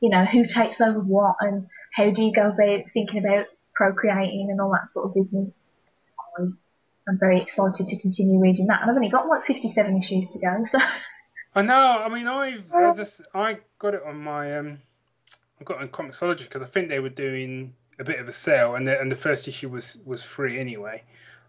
you 0.00 0.10
know 0.10 0.24
who 0.24 0.46
takes 0.46 0.80
over 0.80 1.00
what, 1.00 1.36
and 1.40 1.66
how 1.92 2.10
do 2.10 2.22
you 2.22 2.32
go 2.32 2.48
about 2.48 2.84
thinking 2.94 3.24
about 3.24 3.46
procreating 3.74 4.48
and 4.50 4.60
all 4.60 4.70
that 4.72 4.88
sort 4.88 5.06
of 5.06 5.14
business? 5.14 5.74
I, 6.38 6.42
I'm 7.08 7.18
very 7.18 7.40
excited 7.40 7.86
to 7.88 8.00
continue 8.00 8.40
reading 8.40 8.66
that, 8.68 8.82
and 8.82 8.90
I've 8.90 8.96
only 8.96 9.08
got 9.10 9.26
like 9.28 9.44
57 9.44 9.98
issues 9.98 10.28
to 10.28 10.38
go, 10.38 10.64
so 10.64 10.78
I 11.54 11.62
know. 11.62 11.74
I 11.74 12.08
mean, 12.08 12.26
I've 12.26 12.72
I 12.72 12.92
just 12.94 13.22
I 13.34 13.58
got 13.78 13.94
it 13.94 14.02
on 14.06 14.16
my 14.16 14.56
um, 14.58 14.78
I 15.60 15.64
got 15.64 15.78
it 15.78 15.82
on 15.82 15.88
Comixology 15.88 16.44
because 16.44 16.62
I 16.62 16.66
think 16.66 16.88
they 16.88 17.00
were 17.00 17.08
doing 17.08 17.74
a 17.98 18.04
bit 18.04 18.18
of 18.20 18.28
a 18.28 18.32
sale, 18.32 18.74
and 18.74 18.86
the 18.86 18.98
and 19.00 19.10
the 19.10 19.16
first 19.16 19.46
issue 19.48 19.68
was 19.68 19.98
was 20.04 20.22
free 20.22 20.58
anyway. 20.58 21.02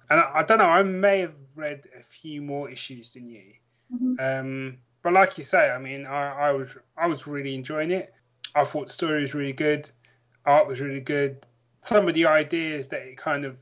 And 0.10 0.20
I, 0.20 0.39
I 0.39 0.43
don't 0.43 0.58
know. 0.58 0.66
I 0.66 0.84
may 0.84 1.20
have 1.20 1.36
read 1.56 1.88
a 1.97 2.04
few 2.04 2.41
more 2.41 2.70
issues 2.70 3.14
than 3.14 3.28
you. 3.28 3.54
Mhm. 3.93 4.20
Um, 4.20 4.78
but 5.04 5.14
like 5.14 5.38
you 5.38 5.43
say, 5.43 5.70
I 5.70 5.78
mean, 5.80 6.06
I, 6.06 6.49
I 6.49 6.51
was 6.51 6.70
I 6.97 7.08
was 7.08 7.28
really 7.28 7.56
enjoying 7.56 7.91
it. 7.91 8.14
I 8.56 8.64
thought 8.66 8.88
the 8.88 8.93
story 8.93 9.22
was 9.22 9.34
really 9.34 9.54
good, 9.54 9.89
art 10.45 10.68
was 10.68 10.82
really 10.82 11.01
good. 11.01 11.45
Some 11.86 12.08
of 12.08 12.14
the 12.14 12.26
ideas 12.26 12.88
that 12.89 13.01
it 13.01 13.18
kind 13.18 13.45
of 13.45 13.58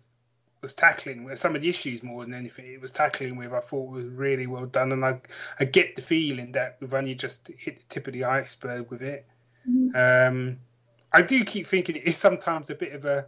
was 0.61 0.73
tackling 0.73 1.23
with 1.23 1.39
some 1.39 1.55
of 1.55 1.61
the 1.61 1.69
issues 1.69 2.03
more 2.03 2.23
than 2.23 2.33
anything 2.33 2.65
it 2.67 2.79
was 2.81 2.91
tackling 2.91 3.35
with, 3.35 3.51
I 3.53 3.59
thought 3.59 3.89
was 3.89 4.05
really 4.05 4.47
well 4.47 4.65
done, 4.65 4.91
and 4.91 5.03
I 5.03 5.21
I 5.59 5.65
get 5.65 5.95
the 5.95 6.01
feeling 6.01 6.51
that 6.53 6.77
we've 6.79 6.93
only 6.93 7.15
just 7.15 7.49
hit 7.57 7.79
the 7.79 7.85
tip 7.89 8.07
of 8.07 8.13
the 8.13 8.25
iceberg 8.25 8.89
with 8.91 9.01
it. 9.01 9.25
Um, 9.95 10.57
I 11.13 11.21
do 11.21 11.43
keep 11.43 11.67
thinking 11.67 11.95
it 11.95 12.07
is 12.07 12.17
sometimes 12.17 12.69
a 12.69 12.75
bit 12.75 12.93
of 12.93 13.05
a 13.05 13.25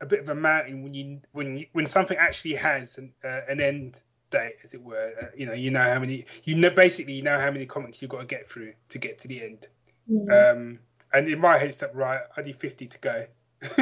a 0.00 0.06
bit 0.06 0.20
of 0.20 0.28
a 0.28 0.34
mountain 0.34 0.82
when 0.82 0.94
you 0.94 1.20
when 1.32 1.58
you, 1.58 1.66
when 1.72 1.86
something 1.86 2.16
actually 2.16 2.54
has 2.54 2.98
an 2.98 3.12
uh, 3.24 3.40
an 3.48 3.60
end 3.60 4.00
date, 4.30 4.54
as 4.64 4.74
it 4.74 4.82
were. 4.82 5.12
Uh, 5.20 5.26
you 5.36 5.46
know, 5.46 5.52
you 5.52 5.70
know 5.70 5.82
how 5.82 5.98
many 5.98 6.24
you 6.44 6.54
know 6.54 6.70
basically 6.70 7.14
you 7.14 7.22
know 7.22 7.38
how 7.38 7.50
many 7.50 7.66
comics 7.66 8.00
you've 8.00 8.10
got 8.10 8.20
to 8.20 8.26
get 8.26 8.48
through 8.48 8.72
to 8.88 8.98
get 8.98 9.18
to 9.20 9.28
the 9.28 9.42
end. 9.42 9.66
yeah. 10.06 10.50
Um, 10.50 10.78
and 11.12 11.28
in 11.28 11.40
my 11.40 11.58
head, 11.58 11.68
it's 11.68 11.82
like 11.82 11.94
right, 11.94 12.20
I 12.36 12.42
need 12.42 12.56
fifty 12.56 12.86
to 12.86 12.98
go. 12.98 13.26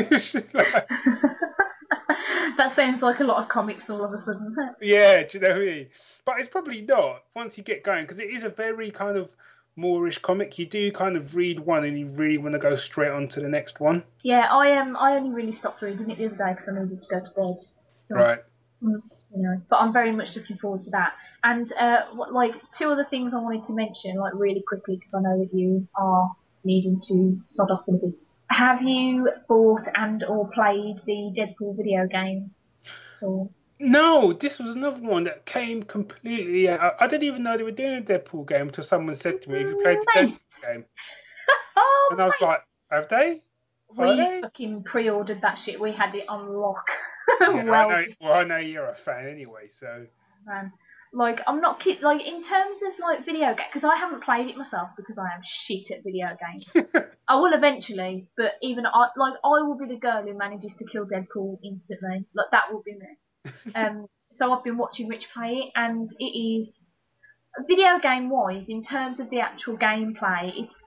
Like, 0.55 0.89
that 2.59 2.71
sounds 2.71 3.03
like 3.03 3.21
a 3.21 3.25
lot 3.25 3.43
of 3.43 3.49
comics 3.49 3.89
all 3.89 4.05
of 4.05 4.13
a 4.13 4.19
sudden. 4.19 4.55
yeah, 4.81 5.23
do 5.23 5.39
you 5.39 5.41
know 5.41 5.51
what 5.51 5.63
I 5.63 5.65
mean? 5.65 5.87
But 6.25 6.41
it's 6.41 6.49
probably 6.49 6.83
not 6.83 7.25
once 7.35 7.57
you 7.57 7.65
get 7.65 7.83
going 7.83 8.05
because 8.05 8.21
it 8.21 8.31
is 8.31 8.45
a 8.45 8.51
very 8.51 8.91
kind 8.91 9.17
of 9.17 9.31
moreish 9.79 10.21
comic. 10.21 10.59
You 10.59 10.67
do 10.67 10.91
kind 10.93 11.17
of 11.17 11.37
read 11.37 11.61
one 11.61 11.85
and 11.85 11.99
you 11.99 12.07
really 12.17 12.37
want 12.37 12.53
to 12.53 12.59
go 12.59 12.75
straight 12.75 13.11
on 13.11 13.29
to 13.29 13.41
the 13.41 13.49
next 13.49 13.81
one. 13.81 14.03
Yeah, 14.23 14.49
I 14.53 14.77
um, 14.77 14.97
I 14.97 15.15
only 15.15 15.31
really 15.31 15.53
stopped 15.53 15.81
reading 15.81 16.11
it 16.11 16.19
the 16.19 16.27
other 16.27 16.37
day 16.37 16.51
because 16.51 16.69
I 16.69 16.73
needed 16.73 17.01
to 17.01 17.09
go 17.09 17.21
to 17.21 17.31
bed. 17.35 17.57
So, 17.95 18.15
Right. 18.17 18.41
you 18.81 19.03
know, 19.33 19.63
but 19.71 19.77
I'm 19.77 19.93
very 19.93 20.13
much 20.13 20.37
looking 20.37 20.59
forward 20.59 20.83
to 20.83 20.91
that. 20.91 21.13
And 21.45 21.73
uh, 21.75 22.03
what, 22.15 22.33
like 22.33 22.55
two 22.77 22.91
other 22.91 23.07
things 23.09 23.33
I 23.33 23.39
wanted 23.39 23.65
to 23.65 23.73
mention, 23.75 24.17
like 24.17 24.33
really 24.35 24.63
quickly, 24.67 24.97
because 24.97 25.15
I 25.15 25.21
know 25.21 25.39
that 25.39 25.57
you 25.57 25.87
are 25.95 26.31
needing 26.65 27.01
to 27.09 27.41
sod 27.47 27.71
off 27.71 27.85
in 27.87 27.95
a 27.95 27.99
bit. 27.99 28.15
Have 28.51 28.83
you 28.83 29.31
bought 29.49 29.87
and 29.95 30.25
or 30.25 30.49
played 30.51 30.99
the 31.07 31.33
Deadpool 31.37 31.77
video 31.77 32.07
game? 32.07 32.51
So 33.13 33.51
No, 33.79 34.33
this 34.33 34.59
was 34.59 34.75
another 34.75 35.01
one 35.01 35.25
that 35.25 35.45
came 35.47 35.83
completely. 35.83 36.69
I, 36.69 36.93
I 36.99 37.07
didn't 37.07 37.25
even 37.25 37.43
know 37.43 37.57
they 37.57 37.63
were 37.63 37.71
doing 37.71 37.99
a 37.99 38.03
Deadpool 38.03 38.49
game 38.49 38.69
until 38.69 38.85
someone 38.85 39.15
said 39.15 39.43
to 39.43 39.51
me, 39.51 39.59
"Have 39.59 39.69
you 39.71 39.81
played 39.83 39.99
the 40.01 40.07
Deadpool 40.15 40.63
game?" 40.73 40.85
oh, 41.77 42.09
And 42.13 42.21
I 42.21 42.25
was 42.27 42.41
like, 42.41 42.61
"Have 42.91 43.09
they?" 43.09 43.43
Are 43.97 44.07
we 44.09 44.17
they? 44.17 44.41
fucking 44.43 44.85
pre-ordered 44.85 45.41
that 45.43 45.57
shit. 45.59 45.81
We 45.81 45.93
had 45.93 46.15
it 46.15 46.29
on 46.29 46.49
lock. 46.49 46.87
Yeah, 47.41 47.49
I 47.49 47.63
well, 47.65 47.91
know, 47.91 48.05
well, 48.23 48.33
I 48.33 48.45
know 48.45 48.57
you're 48.57 48.89
a 48.89 48.95
fan 48.95 49.29
anyway, 49.29 49.69
so 49.69 50.07
man. 50.47 50.73
Like 51.13 51.41
I'm 51.47 51.61
not 51.61 51.81
kid. 51.81 52.03
Like 52.03 52.27
in 52.27 52.43
terms 52.43 52.81
of 52.83 52.99
like 52.99 53.25
video 53.25 53.55
game, 53.55 53.67
because 53.69 53.85
I 53.85 53.97
haven't 53.97 54.23
played 54.23 54.47
it 54.49 54.57
myself 54.57 54.91
because 54.97 55.17
I 55.17 55.35
am 55.35 55.41
shit 55.43 55.91
at 55.91 56.05
video 56.05 56.29
games. 56.37 56.89
I 57.29 57.37
will 57.37 57.53
eventually, 57.55 58.29
but 58.37 58.53
even 58.63 58.85
I 58.87 59.09
like 59.17 59.35
I 59.43 59.63
will 59.63 59.79
be 59.79 59.87
the 59.87 59.99
girl 59.99 60.23
who 60.23 60.37
manages 60.37 60.75
to 60.77 60.87
kill 60.87 61.07
Deadpool 61.07 61.59
instantly. 61.65 62.27
Like 62.35 62.51
that 62.53 62.73
will 62.73 62.83
be 62.83 62.93
me. 62.93 63.53
Um, 63.75 64.07
so 64.31 64.53
I've 64.53 64.65
been 64.65 64.77
watching 64.77 65.09
Rich 65.09 65.29
play 65.33 65.53
it, 65.55 65.73
and 65.75 66.09
it 66.19 66.25
is 66.25 66.91
video 67.67 67.99
game 67.99 68.29
wise 68.29 68.69
in 68.69 68.83
terms 68.83 69.21
of 69.21 69.31
the 69.31 69.41
actual 69.41 69.79
gameplay. 69.79 70.53
It's 70.57 70.83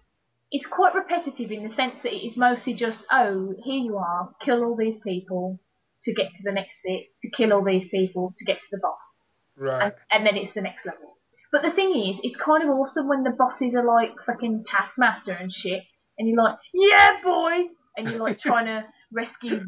it's 0.52 0.68
quite 0.68 0.94
repetitive 0.94 1.52
in 1.52 1.64
the 1.64 1.70
sense 1.70 2.02
that 2.02 2.14
it 2.14 2.24
is 2.24 2.38
mostly 2.38 2.74
just 2.76 3.08
oh 3.12 3.56
here 3.64 3.82
you 3.82 3.98
are, 3.98 4.30
kill 4.40 4.64
all 4.64 4.76
these 4.76 5.00
people 5.00 5.60
to 6.04 6.14
get 6.14 6.34
to 6.34 6.44
the 6.44 6.52
next 6.52 6.80
bit, 6.84 7.06
to 7.22 7.30
kill 7.32 7.54
all 7.54 7.64
these 7.64 7.88
people 7.90 8.34
to 8.38 8.46
get 8.46 8.62
to 8.62 8.70
the 8.72 8.80
boss 8.82 9.31
right. 9.62 9.84
and, 9.84 9.94
and 10.12 10.26
then 10.26 10.36
it's 10.38 10.52
the 10.52 10.62
next 10.62 10.86
level. 10.86 11.18
But 11.52 11.62
the 11.64 11.72
thing 11.72 11.96
is, 12.10 12.20
it's 12.24 12.38
kind 12.38 12.64
of 12.64 12.70
awesome 12.70 13.08
when 13.08 13.24
the 13.24 13.32
bosses 13.32 13.76
are 13.76 13.84
like 13.84 14.12
fucking 14.26 14.64
Taskmaster 14.66 15.34
and 15.34 15.52
shit, 15.52 15.84
and 16.18 16.28
you're 16.28 16.42
like, 16.42 16.56
yeah, 16.74 17.22
boy, 17.24 17.52
and 17.98 18.10
you're 18.10 18.20
like 18.20 18.40
trying 18.40 18.66
to 18.66 18.86
rescue 19.12 19.66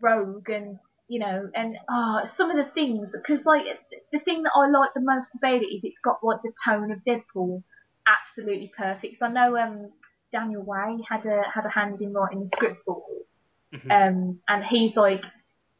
Rogue 0.00 0.48
and 0.48 0.78
you 1.08 1.20
know, 1.20 1.50
and 1.54 1.76
ah, 1.90 2.24
some 2.24 2.50
of 2.50 2.56
the 2.56 2.64
things 2.72 3.12
because 3.12 3.44
like 3.44 3.64
the 4.12 4.20
thing 4.20 4.42
that 4.44 4.52
I 4.54 4.68
like 4.70 4.90
the 4.94 5.00
most 5.02 5.36
about 5.36 5.60
it 5.62 5.66
is 5.66 5.84
it's 5.84 5.98
got 5.98 6.18
like 6.22 6.40
the 6.42 6.52
tone 6.64 6.90
of 6.90 7.02
Deadpool, 7.02 7.62
absolutely 8.06 8.72
perfect. 8.76 9.16
So 9.16 9.26
I 9.26 9.32
know 9.32 9.56
um 9.56 9.90
Daniel 10.32 10.62
Way 10.62 10.98
had 11.08 11.26
a 11.26 11.42
had 11.52 11.66
a 11.66 11.68
hand 11.68 12.00
in 12.00 12.12
writing 12.12 12.40
the 12.40 12.46
script 12.46 12.80
for 12.86 13.02
it, 13.10 13.80
Mhm. 13.82 13.90
um, 14.08 14.40
and 14.48 14.64
he's 14.64 14.96
like, 14.96 15.22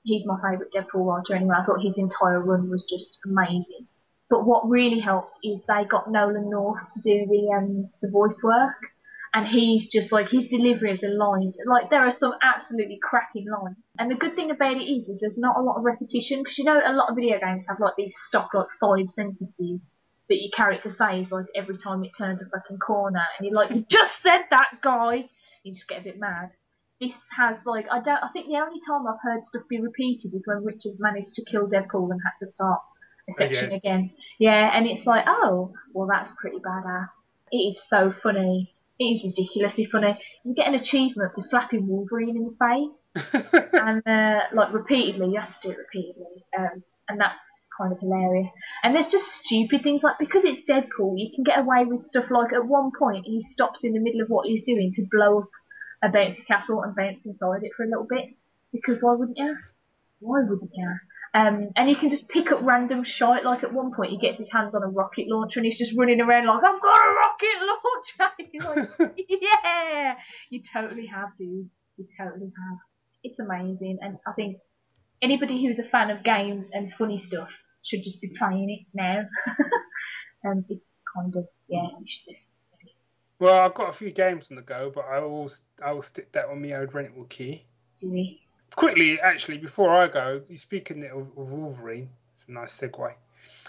he's 0.05 0.27
my 0.27 0.37
favourite 0.37 0.71
Deadpool 0.71 1.07
writer 1.07 1.35
anyway. 1.35 1.57
I 1.59 1.65
thought 1.65 1.83
his 1.83 1.99
entire 1.99 2.41
run 2.41 2.71
was 2.71 2.85
just 2.85 3.19
amazing. 3.25 3.89
But 4.31 4.47
what 4.47 4.69
really 4.69 5.01
helps 5.01 5.39
is 5.43 5.61
they 5.67 5.85
got 5.85 6.11
Nolan 6.11 6.51
North 6.51 6.81
to 6.91 7.01
do 7.01 7.27
the 7.27 7.55
um, 7.57 7.91
the 8.01 8.11
voice 8.11 8.41
work, 8.43 8.77
and 9.35 9.47
he's 9.47 9.89
just 9.89 10.13
like 10.13 10.29
his 10.29 10.47
delivery 10.47 10.93
of 10.93 11.01
the 11.01 11.09
lines. 11.09 11.57
Like 11.67 11.91
there 11.91 12.07
are 12.07 12.11
some 12.11 12.35
absolutely 12.43 12.99
cracking 13.03 13.47
lines. 13.51 13.77
And 13.99 14.11
the 14.11 14.15
good 14.15 14.35
thing 14.35 14.51
about 14.51 14.77
it 14.77 14.85
is, 14.85 15.09
is 15.09 15.21
there's 15.21 15.39
not 15.39 15.59
a 15.59 15.63
lot 15.63 15.77
of 15.77 15.85
repetition 15.85 16.43
because 16.43 16.59
you 16.59 16.65
know 16.65 16.81
a 16.85 16.93
lot 16.93 17.11
of 17.11 17.17
video 17.17 17.39
games 17.39 17.67
have 17.69 17.81
like 17.81 17.95
these 17.97 18.17
stock 18.17 18.53
like 18.55 18.67
five 18.81 19.09
sentences 19.09 19.93
that 20.29 20.41
your 20.41 20.51
character 20.57 20.89
says 20.89 21.31
like 21.31 21.47
every 21.55 21.77
time 21.77 22.03
it 22.03 22.13
turns 22.17 22.41
a 22.41 22.47
fucking 22.47 22.79
corner, 22.79 23.25
and 23.39 23.47
you're 23.47 23.55
like, 23.55 23.71
you 23.71 23.85
just 23.89 24.23
said 24.23 24.43
that, 24.51 24.81
guy. 24.83 25.29
You 25.63 25.73
just 25.73 25.89
get 25.89 26.01
a 26.01 26.05
bit 26.05 26.19
mad 26.19 26.55
this 27.01 27.21
has 27.37 27.67
like 27.67 27.87
I 27.91 28.01
don't 28.01 28.23
I 28.23 28.29
think 28.33 28.47
the 28.47 28.57
only 28.57 28.81
time 28.81 29.07
I've 29.07 29.21
heard 29.23 29.43
stuff 29.43 29.63
be 29.69 29.81
repeated 29.81 30.35
is 30.35 30.47
when 30.47 30.65
Richards 30.65 30.99
managed 31.01 31.35
to 31.35 31.45
kill 31.45 31.69
Deadpool 31.69 32.11
and 32.11 32.21
had 32.25 32.37
to 32.39 32.47
start 32.47 32.81
a 33.29 33.33
section 33.33 33.73
Again. 33.73 33.77
again. 33.77 34.11
Yeah, 34.39 34.71
and 34.77 34.87
it's 34.87 35.07
like, 35.07 35.25
oh, 35.27 35.73
well 35.93 36.09
that's 36.11 36.33
pretty 36.33 36.59
badass. 36.59 37.31
It 37.51 37.59
is 37.59 37.83
so 37.87 38.13
funny. 38.13 38.75
It 38.99 39.05
is 39.05 39.25
ridiculously 39.25 39.87
funny. 39.87 40.17
You 40.45 40.55
get 40.55 40.69
an 40.69 40.75
achievement 40.75 41.33
for 41.35 41.41
slapping 41.41 41.89
Wolverine 41.89 42.37
in 42.37 42.45
the 42.45 42.57
face 42.59 43.13
and 43.73 44.07
uh, 44.07 44.41
like 44.53 44.73
repeatedly, 44.73 45.31
you 45.33 45.41
have 45.41 45.59
to 45.59 45.69
do 45.69 45.75
it 45.75 45.79
repeatedly. 45.79 46.45
Um, 46.57 46.85
and 47.09 47.21
that's 47.21 47.65
kind 47.77 47.93
of 47.93 47.99
hilarious. 47.99 48.51
And 48.83 48.95
there's 48.95 49.09
just 49.09 49.27
stupid 49.27 49.83
things 49.83 50.03
like 50.03 50.19
because 50.19 50.45
it's 50.45 50.61
Deadpool, 50.61 51.15
you 51.17 51.31
can 51.35 51.45
get 51.45 51.59
away 51.59 51.85
with 51.85 52.03
stuff 52.03 52.31
like 52.31 52.53
at 52.53 52.67
one 52.67 52.93
point 52.97 53.27
he 53.27 53.41
stops 53.41 53.85
in 53.85 53.93
the 53.93 53.99
middle 53.99 54.21
of 54.21 54.29
what 54.29 54.47
he's 54.47 54.63
doing 54.63 54.93
to 54.95 55.05
blow 55.11 55.41
up 55.41 55.49
a 56.05 56.09
bouncy 56.09 56.47
castle 56.47 56.83
and 56.83 56.95
bounce 56.95 57.27
inside 57.27 57.63
it 57.63 57.73
for 57.77 57.85
a 57.85 57.89
little 57.89 58.07
bit. 58.09 58.37
Because 58.73 59.03
why 59.03 59.15
wouldn't 59.15 59.39
you? 59.39 59.57
Why 60.21 60.43
wouldn't 60.43 60.71
you? 60.75 60.95
Um, 61.33 61.71
and 61.75 61.91
you 61.91 61.97
can 61.97 62.11
just 62.11 62.29
pick 62.29 62.53
up 62.53 62.61
random 62.63 63.03
shite. 63.03 63.45
Like 63.45 63.65
at 63.65 63.73
one 63.73 63.93
point, 63.93 64.13
he 64.13 64.19
gets 64.19 64.39
his 64.39 64.53
hands 64.53 64.75
on 64.75 64.83
a 64.83 64.89
rocket 64.89 65.27
launcher 65.29 65.59
and 65.59 65.65
he's 65.65 65.79
just 65.79 65.97
running 65.97 66.21
around 66.21 66.47
like, 66.47 66.63
"I've 66.63 66.81
got 66.81 66.97
a 66.97 67.15
rocket 67.25 67.57
launcher!" 67.83 68.35
He's 68.53 68.99
like, 68.99 69.27
"Yeah, 69.29 70.15
you 70.51 70.63
totally 70.63 71.07
have, 71.07 71.31
dude. 71.37 71.71
You 71.97 72.07
totally 72.17 72.53
have. 72.57 72.79
It's 73.25 73.41
amazing." 73.41 73.99
And 74.01 74.19
I 74.27 74.33
think 74.33 74.59
anybody 75.23 75.65
who's 75.65 75.81
a 75.81 75.85
fan 75.85 76.11
of 76.11 76.23
games 76.23 76.71
and 76.71 76.93
funny 76.93 77.19
stuff 77.19 77.53
should 77.83 78.05
just 78.05 78.21
be 78.21 78.33
playing 78.39 78.71
it 78.71 78.87
now. 78.95 79.25
um, 80.47 80.65
it's 80.69 80.87
kind 81.17 81.35
of 81.37 81.47
yeah, 81.69 81.89
you 81.99 82.07
should 82.07 82.33
just 82.33 82.45
well, 83.45 83.59
I've 83.59 83.75
got 83.75 83.91
a 83.91 83.93
few 83.93 84.11
games 84.11 84.51
on 84.51 84.57
the 84.57 84.63
go, 84.63 84.91
but 84.95 85.05
I 85.05 85.19
will 85.21 85.51
I 85.85 85.93
will 85.93 86.03
stick 86.03 86.33
that 86.33 86.47
on 86.47 86.63
my 86.63 86.73
old 86.73 86.95
rental 86.95 87.25
key. 87.25 87.67
Quickly, 88.75 89.21
actually, 89.21 89.59
before 89.59 89.91
I 89.91 90.09
go, 90.09 90.41
you 90.49 90.57
speaking 90.57 91.05
of, 91.05 91.19
of 91.37 91.53
Wolverine, 91.53 92.09
it's 92.33 92.47
a 92.49 92.53
nice 92.53 92.79
segue. 92.81 93.13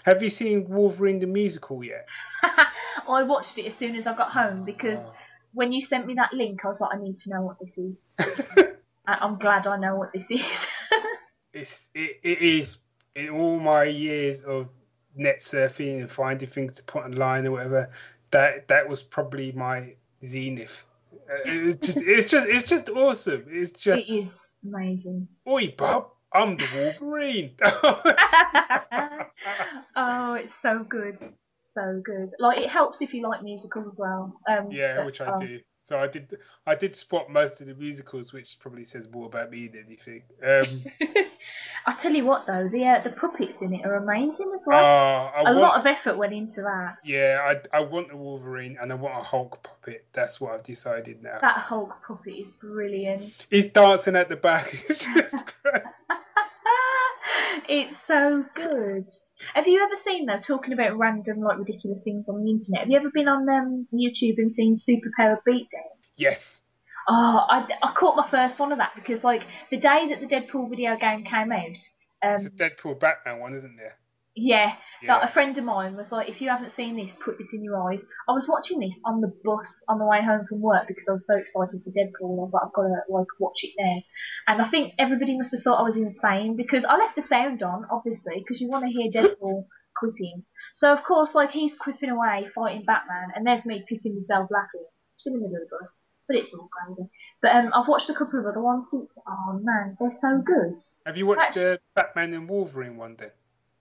Have 0.06 0.22
you 0.22 0.30
seen 0.30 0.66
Wolverine 0.66 1.18
the 1.18 1.26
musical 1.26 1.84
yet? 1.84 2.06
I 2.42 3.22
watched 3.22 3.58
it 3.58 3.66
as 3.66 3.74
soon 3.74 3.96
as 3.96 4.06
I 4.06 4.16
got 4.16 4.30
home 4.30 4.64
because 4.64 5.04
Oh. 5.04 5.12
when 5.52 5.72
you 5.72 5.82
sent 5.82 6.06
me 6.06 6.14
that 6.14 6.32
link, 6.32 6.64
I 6.64 6.68
was 6.68 6.80
like, 6.80 6.94
I 6.94 6.98
need 6.98 7.18
to 7.20 7.30
know 7.30 7.42
what 7.42 7.58
this 7.60 7.76
is. 7.76 8.12
I'm 9.06 9.38
glad 9.38 9.66
I 9.66 9.76
know 9.76 9.96
what 9.96 10.12
this 10.14 10.30
is. 10.30 10.66
it's 11.52 11.90
it, 11.94 12.18
it 12.22 12.38
is 12.40 12.78
in 13.14 13.28
all 13.28 13.60
my 13.60 13.84
years 13.84 14.40
of 14.40 14.68
net 15.14 15.40
surfing 15.40 16.00
and 16.00 16.10
finding 16.10 16.48
things 16.48 16.72
to 16.74 16.82
put 16.82 17.04
online 17.04 17.46
or 17.46 17.52
whatever. 17.52 17.86
That 18.30 18.68
that 18.68 18.88
was 18.88 19.02
probably 19.02 19.52
my 19.52 19.94
zenith. 20.26 20.84
Uh, 21.12 21.34
It's 21.44 21.86
just 21.86 22.06
it's 22.06 22.30
just 22.30 22.48
it's 22.48 22.66
just 22.66 22.88
awesome. 22.90 23.44
It's 23.48 23.72
just 23.72 24.08
it 24.08 24.12
is 24.12 24.40
amazing. 24.64 25.28
oi 25.46 25.74
Bob, 25.76 26.08
I'm 26.32 26.56
the 26.56 26.66
Wolverine. 26.74 27.52
oh, 29.96 30.34
it's 30.34 30.54
so 30.54 30.84
good. 30.88 31.18
So 31.58 32.00
good. 32.04 32.30
Like, 32.38 32.58
it 32.58 32.70
helps 32.70 33.02
if 33.02 33.12
you 33.12 33.28
like 33.28 33.42
musicals 33.42 33.86
as 33.86 33.98
well. 33.98 34.40
Um, 34.48 34.70
yeah, 34.70 34.96
but, 34.96 35.06
which 35.06 35.20
I 35.20 35.32
oh, 35.32 35.36
do. 35.36 35.60
So 35.86 36.00
I 36.00 36.08
did 36.08 36.36
I 36.66 36.74
did 36.74 36.96
spot 36.96 37.30
most 37.30 37.60
of 37.60 37.68
the 37.68 37.74
musicals, 37.74 38.32
which 38.32 38.58
probably 38.58 38.82
says 38.82 39.08
more 39.08 39.26
about 39.26 39.52
me 39.52 39.68
than 39.68 39.84
anything. 39.86 40.24
Um, 40.44 40.84
I 41.86 41.94
tell 41.94 42.12
you 42.12 42.24
what, 42.24 42.44
though, 42.44 42.68
the 42.68 42.84
uh, 42.84 43.02
the 43.04 43.10
puppets 43.10 43.62
in 43.62 43.72
it 43.72 43.86
are 43.86 43.94
amazing 43.94 44.50
as 44.52 44.64
well. 44.66 44.84
uh, 44.84 45.30
a 45.42 45.44
want, 45.44 45.58
lot 45.58 45.78
of 45.78 45.86
effort 45.86 46.16
went 46.16 46.32
into 46.32 46.62
that. 46.62 46.96
yeah, 47.04 47.38
I 47.72 47.76
I 47.76 47.80
want 47.82 48.10
a 48.10 48.16
Wolverine 48.16 48.76
and 48.82 48.90
I 48.90 48.96
want 48.96 49.16
a 49.16 49.22
Hulk 49.22 49.62
puppet. 49.62 50.04
That's 50.12 50.40
what 50.40 50.54
I've 50.54 50.64
decided 50.64 51.22
now. 51.22 51.38
That 51.40 51.58
Hulk 51.58 51.94
puppet 52.04 52.34
is 52.34 52.48
brilliant. 52.48 53.46
He's 53.48 53.66
dancing 53.68 54.16
at 54.16 54.28
the 54.28 54.34
back. 54.34 54.72
It's 54.88 55.04
just 55.04 55.52
great. 55.62 55.82
It's 57.68 58.00
so 58.06 58.44
good. 58.54 59.08
Have 59.54 59.66
you 59.66 59.82
ever 59.82 59.94
seen 59.94 60.26
though 60.26 60.40
talking 60.40 60.72
about 60.72 60.96
random 60.96 61.40
like 61.40 61.58
ridiculous 61.58 62.02
things 62.02 62.28
on 62.28 62.42
the 62.44 62.50
internet? 62.50 62.82
Have 62.82 62.90
you 62.90 62.96
ever 62.96 63.10
been 63.12 63.28
on 63.28 63.48
um, 63.48 63.86
YouTube 63.92 64.38
and 64.38 64.50
seen 64.50 64.74
Superpower 64.74 65.38
Beatdown? 65.46 65.96
Yes. 66.16 66.62
Oh, 67.08 67.46
I, 67.48 67.66
I 67.82 67.92
caught 67.92 68.16
my 68.16 68.28
first 68.28 68.58
one 68.58 68.72
of 68.72 68.78
that 68.78 68.92
because 68.96 69.22
like 69.22 69.42
the 69.70 69.76
day 69.76 70.08
that 70.08 70.20
the 70.20 70.26
Deadpool 70.26 70.70
video 70.70 70.96
game 70.96 71.24
came 71.24 71.52
out, 71.52 71.76
It's 72.22 72.44
a 72.44 72.48
um, 72.48 72.56
Deadpool 72.56 72.98
Batman 72.98 73.38
one, 73.38 73.54
isn't 73.54 73.76
there? 73.76 73.96
Yeah, 74.36 74.76
Yeah. 75.02 75.16
like 75.16 75.28
a 75.30 75.32
friend 75.32 75.56
of 75.56 75.64
mine 75.64 75.96
was 75.96 76.12
like, 76.12 76.28
if 76.28 76.40
you 76.42 76.50
haven't 76.50 76.70
seen 76.70 76.96
this, 76.96 77.12
put 77.12 77.38
this 77.38 77.54
in 77.54 77.64
your 77.64 77.90
eyes. 77.90 78.04
I 78.28 78.32
was 78.32 78.46
watching 78.46 78.78
this 78.80 79.00
on 79.04 79.20
the 79.20 79.32
bus 79.44 79.82
on 79.88 79.98
the 79.98 80.04
way 80.04 80.22
home 80.22 80.46
from 80.46 80.60
work 80.60 80.86
because 80.86 81.08
I 81.08 81.12
was 81.12 81.26
so 81.26 81.36
excited 81.36 81.82
for 81.82 81.90
Deadpool. 81.90 82.30
And 82.30 82.38
I 82.40 82.42
was 82.42 82.52
like, 82.52 82.64
I've 82.66 82.72
got 82.72 82.82
to 82.82 82.94
like 83.08 83.26
watch 83.40 83.64
it 83.64 83.72
now. 83.78 84.02
And 84.46 84.62
I 84.62 84.68
think 84.68 84.92
everybody 84.98 85.36
must 85.38 85.52
have 85.54 85.62
thought 85.62 85.80
I 85.80 85.84
was 85.84 85.96
insane 85.96 86.56
because 86.56 86.84
I 86.84 86.96
left 86.96 87.16
the 87.16 87.22
sound 87.22 87.62
on, 87.62 87.86
obviously, 87.90 88.34
because 88.38 88.60
you 88.60 88.68
want 88.68 88.84
to 88.84 88.90
hear 88.92 89.10
Deadpool 89.10 89.64
quipping. 89.96 90.44
So 90.74 90.92
of 90.92 91.02
course, 91.04 91.34
like 91.34 91.50
he's 91.50 91.74
quipping 91.74 92.10
away 92.10 92.46
fighting 92.54 92.84
Batman, 92.84 93.32
and 93.34 93.46
there's 93.46 93.64
me 93.64 93.84
pissing 93.90 94.14
myself 94.14 94.50
laughing, 94.50 94.84
just 95.16 95.28
in 95.28 95.32
the 95.32 95.38
middle 95.40 95.56
of 95.56 95.62
the 95.70 95.76
bus. 95.80 96.00
But 96.28 96.36
it's 96.36 96.52
all 96.52 96.68
gravy. 96.70 97.08
But 97.40 97.54
um, 97.54 97.70
I've 97.72 97.88
watched 97.88 98.10
a 98.10 98.14
couple 98.14 98.40
of 98.40 98.46
other 98.46 98.60
ones 98.60 98.88
since. 98.90 99.10
Oh 99.26 99.60
man, 99.62 99.96
they're 99.98 100.10
so 100.10 100.42
good. 100.44 100.76
Have 101.06 101.16
you 101.16 101.24
watched 101.24 101.54
the 101.54 101.80
Batman 101.94 102.34
and 102.34 102.48
Wolverine 102.48 102.96
one 102.96 103.16
then? 103.16 103.30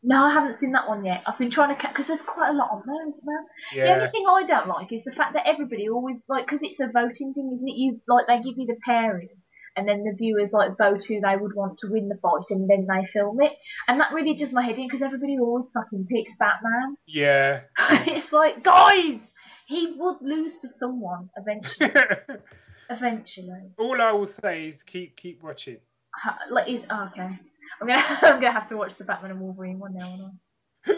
No, 0.07 0.23
I 0.23 0.33
haven't 0.33 0.53
seen 0.53 0.73
that 0.73 0.87
one 0.87 1.03
yet. 1.03 1.23
I've 1.25 1.39
been 1.39 1.49
trying 1.49 1.75
to 1.75 1.81
catch 1.81 1.91
because 1.91 2.05
there's 2.05 2.21
quite 2.21 2.49
a 2.49 2.53
lot 2.53 2.69
on 2.71 2.83
there, 2.85 3.07
isn't 3.07 3.23
there? 3.25 3.85
The 3.85 3.93
only 3.95 4.07
thing 4.07 4.25
I 4.29 4.43
don't 4.43 4.67
like 4.67 4.93
is 4.93 5.03
the 5.03 5.11
fact 5.11 5.33
that 5.33 5.47
everybody 5.47 5.89
always 5.89 6.23
like 6.29 6.45
because 6.45 6.61
it's 6.61 6.79
a 6.79 6.87
voting 6.87 7.33
thing, 7.33 7.49
isn't 7.51 7.67
it? 7.67 7.75
You 7.75 7.99
like 8.07 8.27
they 8.27 8.37
give 8.37 8.55
you 8.55 8.67
the 8.67 8.77
pairing, 8.85 9.29
and 9.75 9.87
then 9.87 10.03
the 10.03 10.13
viewers 10.15 10.53
like 10.53 10.77
vote 10.77 11.03
who 11.03 11.19
they 11.21 11.35
would 11.35 11.55
want 11.55 11.79
to 11.79 11.87
win 11.89 12.07
the 12.07 12.19
fight, 12.21 12.45
and 12.51 12.69
then 12.69 12.85
they 12.87 13.07
film 13.07 13.41
it, 13.41 13.53
and 13.87 13.99
that 13.99 14.13
really 14.13 14.35
does 14.35 14.53
my 14.53 14.61
head 14.61 14.77
in 14.77 14.85
because 14.85 15.01
everybody 15.01 15.39
always 15.39 15.71
fucking 15.71 16.05
picks 16.07 16.35
Batman. 16.37 16.97
Yeah. 17.07 17.61
it's 18.05 18.31
like 18.31 18.63
guys, 18.63 19.19
he 19.65 19.95
would 19.97 20.17
lose 20.21 20.55
to 20.57 20.67
someone 20.67 21.29
eventually. 21.35 21.89
eventually, 22.91 23.71
All 23.79 23.99
I 23.99 24.11
will 24.11 24.27
say 24.27 24.67
is 24.67 24.83
keep 24.83 25.15
keep 25.15 25.41
watching. 25.41 25.77
Like 26.51 26.69
is 26.69 26.83
oh, 26.91 27.09
okay. 27.11 27.39
I'm 27.81 27.87
gonna 27.87 28.03
I'm 28.21 28.41
gonna 28.41 28.51
have 28.51 28.69
to 28.69 28.77
watch 28.77 28.95
the 28.95 29.03
Batman 29.03 29.31
and 29.31 29.41
Wolverine 29.41 29.79
one 29.79 29.95
now. 29.95 30.31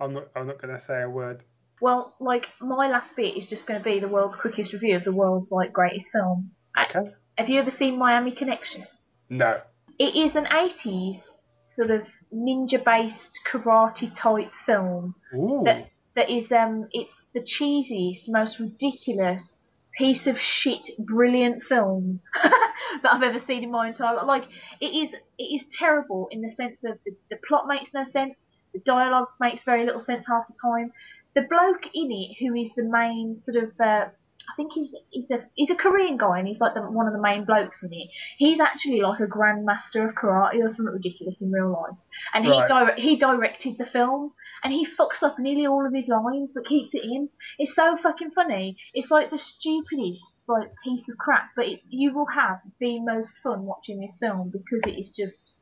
I'm 0.00 0.12
not 0.14 0.28
I'm 0.34 0.46
not 0.46 0.60
gonna 0.60 0.80
say 0.80 1.02
a 1.02 1.08
word. 1.08 1.44
Well, 1.80 2.14
like 2.18 2.48
my 2.60 2.88
last 2.88 3.14
bit 3.14 3.36
is 3.36 3.46
just 3.46 3.66
going 3.66 3.78
to 3.80 3.84
be 3.84 4.00
the 4.00 4.08
world's 4.08 4.36
quickest 4.36 4.72
review 4.72 4.96
of 4.96 5.04
the 5.04 5.12
world's 5.12 5.52
like 5.52 5.72
greatest 5.72 6.10
film. 6.10 6.50
Okay. 6.76 7.12
Have 7.36 7.48
you 7.48 7.60
ever 7.60 7.70
seen 7.70 7.98
Miami 7.98 8.32
Connection? 8.32 8.84
No. 9.28 9.60
It 9.98 10.16
is 10.16 10.34
an 10.34 10.46
80s 10.46 11.36
sort 11.60 11.90
of 11.90 12.02
ninja-based 12.34 13.40
karate 13.46 14.12
type 14.14 14.50
film 14.66 15.14
Ooh. 15.34 15.62
that 15.64 15.88
that 16.14 16.30
is 16.30 16.50
um 16.52 16.88
it's 16.92 17.22
the 17.32 17.40
cheesiest, 17.40 18.28
most 18.28 18.58
ridiculous 18.58 19.54
piece 19.98 20.28
of 20.28 20.38
shit 20.38 20.90
brilliant 20.98 21.62
film 21.64 22.20
that 22.42 23.12
I've 23.12 23.22
ever 23.22 23.38
seen 23.38 23.64
in 23.64 23.70
my 23.72 23.88
entire 23.88 24.14
life. 24.14 24.26
Like 24.26 24.44
it 24.80 24.86
is 24.94 25.14
it 25.36 25.42
is 25.42 25.66
terrible 25.66 26.28
in 26.30 26.40
the 26.40 26.48
sense 26.48 26.84
of 26.84 26.98
the, 27.04 27.12
the 27.30 27.38
plot 27.48 27.66
makes 27.66 27.92
no 27.92 28.04
sense, 28.04 28.46
the 28.72 28.78
dialogue 28.78 29.28
makes 29.40 29.64
very 29.64 29.84
little 29.84 30.00
sense 30.00 30.26
half 30.28 30.46
the 30.46 30.54
time. 30.54 30.92
The 31.34 31.42
bloke 31.42 31.90
in 31.92 32.10
it 32.12 32.36
who 32.38 32.54
is 32.54 32.72
the 32.74 32.84
main 32.84 33.34
sort 33.34 33.56
of 33.56 33.72
uh, 33.80 34.06
I 34.50 34.54
think 34.56 34.72
he's 34.72 34.94
he's 35.10 35.30
a 35.30 35.44
he's 35.54 35.70
a 35.70 35.74
Korean 35.74 36.16
guy 36.16 36.38
and 36.38 36.48
he's 36.48 36.60
like 36.60 36.74
the, 36.74 36.80
one 36.82 37.06
of 37.06 37.12
the 37.12 37.20
main 37.20 37.44
blokes 37.44 37.82
in 37.82 37.92
it. 37.92 38.08
He's 38.38 38.60
actually 38.60 39.00
like 39.00 39.20
a 39.20 39.26
grandmaster 39.26 40.08
of 40.08 40.14
karate 40.14 40.62
or 40.62 40.68
something 40.68 40.94
ridiculous 40.94 41.42
in 41.42 41.52
real 41.52 41.70
life, 41.72 41.96
and 42.34 42.44
he 42.44 42.50
Right. 42.50 42.66
direct 42.68 42.98
he 42.98 43.16
directed 43.16 43.78
the 43.78 43.86
film 43.86 44.32
and 44.64 44.72
he 44.72 44.84
fucks 44.86 45.22
up 45.22 45.38
nearly 45.38 45.66
all 45.66 45.86
of 45.86 45.94
his 45.94 46.08
lines 46.08 46.52
but 46.52 46.64
keeps 46.66 46.94
it 46.94 47.04
in. 47.04 47.28
It's 47.58 47.74
so 47.74 47.96
fucking 47.96 48.32
funny. 48.32 48.76
It's 48.94 49.10
like 49.10 49.30
the 49.30 49.38
stupidest 49.38 50.42
like 50.48 50.72
piece 50.82 51.08
of 51.08 51.18
crap, 51.18 51.50
but 51.54 51.66
it's 51.66 51.86
you 51.90 52.12
will 52.12 52.26
have 52.26 52.60
the 52.80 53.00
most 53.00 53.38
fun 53.38 53.64
watching 53.66 54.00
this 54.00 54.16
film 54.18 54.50
because 54.50 54.82
it 54.86 54.98
is 54.98 55.10
just 55.10 55.54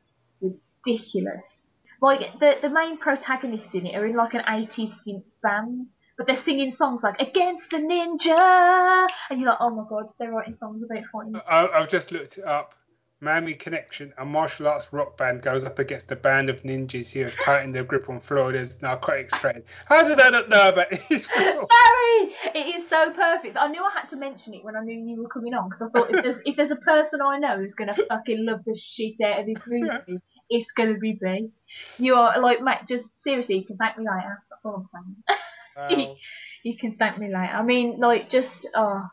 ridiculous. 0.85 1.67
Like 2.01 2.39
the 2.39 2.55
the 2.61 2.69
main 2.69 2.97
protagonists 2.97 3.73
in 3.73 3.85
it 3.87 3.95
are 3.95 4.05
in 4.05 4.15
like 4.15 4.33
an 4.33 4.43
80s 4.47 4.93
synth 5.05 5.23
band, 5.41 5.87
but 6.17 6.27
they're 6.27 6.35
singing 6.35 6.71
songs 6.71 7.03
like 7.03 7.21
"Against 7.21 7.69
the 7.69 7.77
Ninja," 7.77 9.07
and 9.29 9.39
you're 9.39 9.49
like, 9.49 9.59
oh 9.61 9.69
my 9.69 9.83
god, 9.87 10.11
they're 10.19 10.31
writing 10.31 10.53
songs 10.53 10.83
about 10.83 11.03
fighting. 11.11 11.35
I, 11.47 11.67
I've 11.67 11.87
just 11.87 12.11
looked 12.11 12.37
it 12.37 12.45
up. 12.45 12.73
Miami 13.19 13.55
Connection, 13.55 14.13
a 14.19 14.25
martial 14.25 14.67
arts 14.67 14.93
rock 14.93 15.17
band, 15.17 15.41
goes 15.41 15.65
up 15.65 15.79
against 15.79 16.11
a 16.11 16.15
band 16.15 16.51
of 16.51 16.61
ninjas 16.61 17.11
who 17.13 17.23
have 17.23 17.35
tightened 17.39 17.73
their 17.73 17.83
grip 17.83 18.09
on 18.09 18.19
Florida's 18.19 18.79
narcotics 18.83 19.33
trade. 19.33 19.63
How 19.85 20.07
did 20.07 20.19
I 20.19 20.29
not 20.29 20.49
know 20.49 20.69
about 20.69 20.91
this? 20.91 21.27
Barry, 21.35 22.35
it 22.53 22.75
is 22.75 22.87
so 22.87 23.09
perfect. 23.11 23.57
I 23.57 23.69
knew 23.69 23.83
I 23.83 23.89
had 23.91 24.09
to 24.09 24.17
mention 24.17 24.53
it 24.53 24.63
when 24.63 24.75
I 24.75 24.81
knew 24.81 25.03
you 25.03 25.19
were 25.19 25.29
coming 25.29 25.55
on 25.55 25.67
because 25.67 25.81
I 25.81 25.89
thought 25.89 26.11
if 26.11 26.21
there's 26.21 26.37
if 26.45 26.55
there's 26.55 26.69
a 26.69 26.75
person 26.75 27.19
I 27.23 27.39
know 27.39 27.57
who's 27.57 27.73
gonna 27.73 27.95
fucking 27.95 28.45
love 28.45 28.59
the 28.65 28.75
shit 28.75 29.19
out 29.25 29.39
of 29.39 29.45
this 29.47 29.63
movie, 29.65 30.21
it's 30.51 30.71
gonna 30.73 30.99
be 30.99 31.17
me. 31.19 31.49
You 31.97 32.15
are 32.15 32.39
like, 32.39 32.61
mate, 32.61 32.85
just 32.87 33.19
seriously, 33.19 33.57
you 33.57 33.65
can 33.65 33.77
thank 33.77 33.97
me 33.97 34.05
later. 34.05 34.43
That's 34.51 34.63
all 34.63 34.75
I'm 34.75 34.85
saying. 34.85 35.39
Wow. 35.77 36.15
You 36.63 36.75
can 36.77 36.97
thank 36.97 37.17
me 37.17 37.27
later. 37.27 37.53
I 37.53 37.63
mean, 37.63 37.97
like, 37.99 38.29
just 38.29 38.67
oh, 38.75 39.03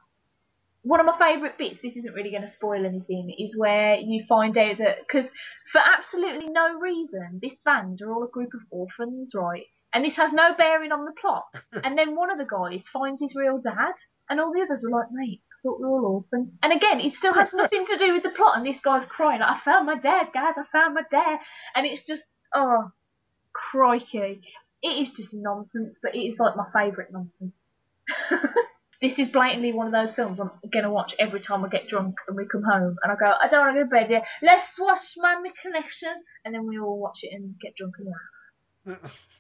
one 0.83 0.99
of 0.99 1.07
my 1.07 1.17
favourite 1.17 1.57
bits. 1.57 1.79
This 1.81 1.97
isn't 1.97 2.15
really 2.15 2.31
going 2.31 2.43
to 2.43 2.49
spoil 2.49 2.85
anything. 2.85 3.35
Is 3.39 3.57
where 3.57 3.97
you 3.97 4.25
find 4.29 4.57
out 4.59 4.79
that 4.79 4.99
because 5.07 5.31
for 5.71 5.81
absolutely 5.81 6.49
no 6.49 6.75
reason, 6.79 7.39
this 7.41 7.57
band 7.65 8.01
are 8.03 8.13
all 8.13 8.25
a 8.25 8.29
group 8.29 8.55
of 8.55 8.61
orphans, 8.71 9.33
right? 9.37 9.65
And 9.93 10.05
this 10.05 10.17
has 10.17 10.33
no 10.33 10.55
bearing 10.57 10.91
on 10.91 11.05
the 11.05 11.13
plot. 11.21 11.45
and 11.85 11.97
then 11.97 12.17
one 12.17 12.31
of 12.31 12.39
the 12.39 12.47
guys 12.47 12.89
finds 12.89 13.21
his 13.21 13.37
real 13.37 13.59
dad, 13.59 13.95
and 14.29 14.41
all 14.41 14.53
the 14.53 14.63
others 14.63 14.85
are 14.85 14.91
like, 14.91 15.13
mate. 15.13 15.43
I 15.51 15.57
thought 15.69 15.81
we're 15.81 15.89
all 15.89 16.25
orphans. 16.33 16.59
And 16.63 16.73
again, 16.73 17.01
it 17.01 17.15
still 17.15 17.33
has 17.35 17.55
nothing 17.55 17.87
to 17.87 17.97
do 17.97 18.13
with 18.13 18.23
the 18.23 18.31
plot. 18.31 18.57
And 18.57 18.67
this 18.67 18.81
guy's 18.81 19.05
crying, 19.05 19.41
like, 19.41 19.57
I 19.57 19.61
found 19.61 19.87
my 19.87 19.97
dad, 19.97 20.29
guys, 20.35 20.57
I 20.59 20.65
found 20.73 20.95
my 20.95 21.03
dad. 21.11 21.39
And 21.75 21.87
it's 21.87 22.05
just, 22.05 22.25
oh, 22.53 22.91
crikey 23.55 24.43
it 24.85 25.01
is 25.01 25.13
just 25.13 25.33
nonsense, 25.33 25.99
but 26.01 26.15
it 26.15 26.19
is 26.19 26.39
like 26.39 26.57
my 26.57 26.67
favourite 26.75 27.11
nonsense. 27.11 27.71
this 29.01 29.19
is 29.19 29.29
blatantly 29.29 29.73
one 29.73 29.87
of 29.87 29.95
those 29.95 30.15
films 30.15 30.39
I'm 30.39 30.51
gonna 30.71 30.93
watch 30.93 31.15
every 31.19 31.41
time 31.41 31.65
I 31.65 31.69
get 31.69 31.89
drunk 31.89 32.17
and 32.29 32.37
we 32.37 32.45
come 32.47 32.63
home 32.63 32.97
and 33.03 33.11
I 33.11 33.17
go, 33.17 33.33
I 33.43 33.49
don't 33.49 33.67
want 33.67 33.77
to 33.77 33.85
go 33.85 33.85
to 33.85 33.91
bed 33.91 34.11
yet. 34.11 34.27
Let's 34.43 34.79
watch 34.79 35.15
Miami 35.17 35.53
Connection, 35.61 36.15
and 36.45 36.55
then 36.55 36.67
we 36.67 36.79
all 36.79 37.01
watch 37.01 37.21
it 37.23 37.31
and 37.33 37.55
get 37.61 37.75
drunk 37.77 37.95
and 37.99 38.97
laugh. 39.03 39.11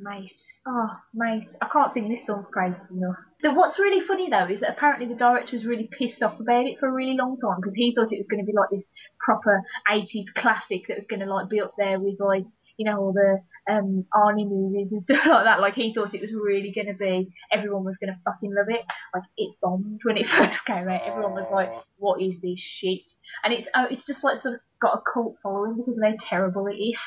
Mate, 0.00 0.40
oh 0.64 0.90
mate, 1.12 1.56
I 1.60 1.66
can't 1.72 1.90
sing 1.90 2.08
this 2.08 2.24
film's 2.24 2.46
praises 2.52 2.92
enough. 2.92 3.16
The, 3.42 3.52
what's 3.52 3.80
really 3.80 4.06
funny 4.06 4.30
though 4.30 4.46
is 4.46 4.60
that 4.60 4.70
apparently 4.70 5.08
the 5.08 5.16
director 5.16 5.56
was 5.56 5.66
really 5.66 5.88
pissed 5.90 6.22
off 6.22 6.38
about 6.38 6.66
it 6.66 6.78
for 6.78 6.88
a 6.88 6.92
really 6.92 7.16
long 7.16 7.36
time 7.36 7.56
because 7.56 7.74
he 7.74 7.92
thought 7.92 8.12
it 8.12 8.16
was 8.16 8.28
going 8.28 8.38
to 8.40 8.46
be 8.46 8.56
like 8.56 8.70
this 8.70 8.86
proper 9.18 9.60
80s 9.90 10.32
classic 10.36 10.82
that 10.86 10.94
was 10.94 11.08
going 11.08 11.18
to 11.18 11.26
like 11.26 11.48
be 11.48 11.60
up 11.60 11.74
there 11.76 11.98
with 11.98 12.20
like 12.20 12.44
you 12.76 12.84
know 12.84 12.96
all 12.96 13.12
the 13.12 13.40
um 13.68 14.04
Arnie 14.14 14.48
movies 14.48 14.92
and 14.92 15.02
stuff 15.02 15.26
like 15.26 15.44
that. 15.44 15.60
Like 15.60 15.74
he 15.74 15.92
thought 15.92 16.14
it 16.14 16.20
was 16.20 16.32
really 16.32 16.72
going 16.72 16.86
to 16.86 16.94
be 16.94 17.32
everyone 17.52 17.84
was 17.84 17.98
going 17.98 18.12
to 18.12 18.20
fucking 18.24 18.54
love 18.54 18.66
it. 18.68 18.84
Like 19.14 19.24
it 19.36 19.56
bombed 19.60 20.00
when 20.04 20.16
it 20.16 20.26
first 20.38 20.64
came 20.64 20.88
out. 20.88 21.02
Everyone 21.02 21.34
was 21.34 21.50
like, 21.50 21.70
"What 21.98 22.20
is 22.20 22.40
this 22.40 22.58
shit?" 22.58 23.10
And 23.44 23.52
it's 23.52 23.68
oh, 23.74 23.86
it's 23.90 24.04
just 24.04 24.24
like 24.24 24.38
sort 24.38 24.54
of 24.54 24.60
got 24.80 24.98
a 24.98 25.00
cult 25.12 25.36
following 25.42 25.76
because 25.76 25.98
of 25.98 26.04
how 26.04 26.16
terrible 26.18 26.66
it 26.66 26.76
is. 26.76 27.00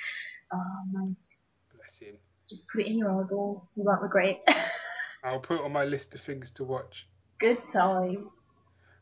oh 0.52 0.82
mate. 0.92 1.16
Bless 1.76 1.98
him. 1.98 2.16
Just 2.48 2.68
put 2.68 2.80
it 2.80 2.86
in 2.86 2.98
your 2.98 3.20
eyeballs. 3.20 3.72
You 3.76 3.84
won't 3.84 4.00
regret 4.00 4.40
it. 4.46 4.56
I'll 5.22 5.40
put 5.40 5.58
it 5.58 5.64
on 5.64 5.72
my 5.72 5.84
list 5.84 6.14
of 6.14 6.20
things 6.20 6.50
to 6.52 6.64
watch. 6.64 7.06
Good 7.38 7.68
times. 7.68 8.50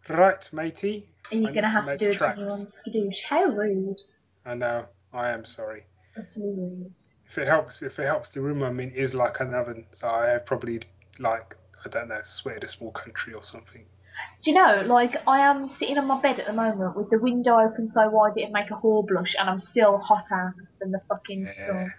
Right, 0.09 0.49
matey. 0.53 1.09
And 1.31 1.43
you're 1.43 1.51
I 1.51 1.55
going 1.55 1.65
to 1.65 1.69
need 1.69 1.73
to 1.73 1.81
have 1.81 1.87
to 1.87 1.97
do 1.99 2.11
it 2.11 2.15
tracks. 2.15 2.39
when 2.39 2.47
you're 2.47 2.57
on 2.57 3.11
skadoosh. 3.11 3.23
How 3.29 3.45
rude. 3.47 4.01
I 4.45 4.55
know. 4.55 4.87
I 5.13 5.31
am 5.31 5.45
sorry. 5.45 5.85
If 7.29 7.39
it 7.39 7.49
helps, 7.49 7.83
if 7.83 7.99
it 7.99 8.07
helps, 8.07 8.33
the 8.33 8.41
room 8.41 8.63
I'm 8.63 8.81
in 8.81 8.93
is 8.93 9.15
like 9.15 9.41
an 9.41 9.55
oven, 9.55 9.87
so 9.93 10.09
I 10.09 10.29
have 10.29 10.47
probably 10.47 10.81
like 11.19 11.57
I 11.85 11.89
don't 11.89 12.09
know, 12.09 12.21
sweated 12.23 12.65
a 12.65 12.69
small 12.69 12.91
country 12.91 13.33
or 13.33 13.45
something. 13.45 13.87
Do 14.43 14.51
you 14.51 14.57
know, 14.57 14.83
like, 14.87 15.17
I 15.27 15.41
am 15.41 15.69
sitting 15.69 15.99
on 15.99 16.07
my 16.07 16.21
bed 16.21 16.41
at 16.41 16.47
the 16.47 16.53
moment 16.53 16.97
with 16.97 17.11
the 17.11 17.19
window 17.19 17.59
open 17.59 17.87
so 17.87 18.09
wide 18.09 18.33
it'd 18.37 18.53
make 18.53 18.71
a 18.71 18.75
whore 18.75 19.07
blush, 19.07 19.35
and 19.39 19.49
I'm 19.49 19.59
still 19.59 19.99
hotter 19.99 20.55
than 20.81 20.91
the 20.91 21.01
fucking 21.09 21.45
Yeah. 21.45 21.53
sun. 21.53 21.93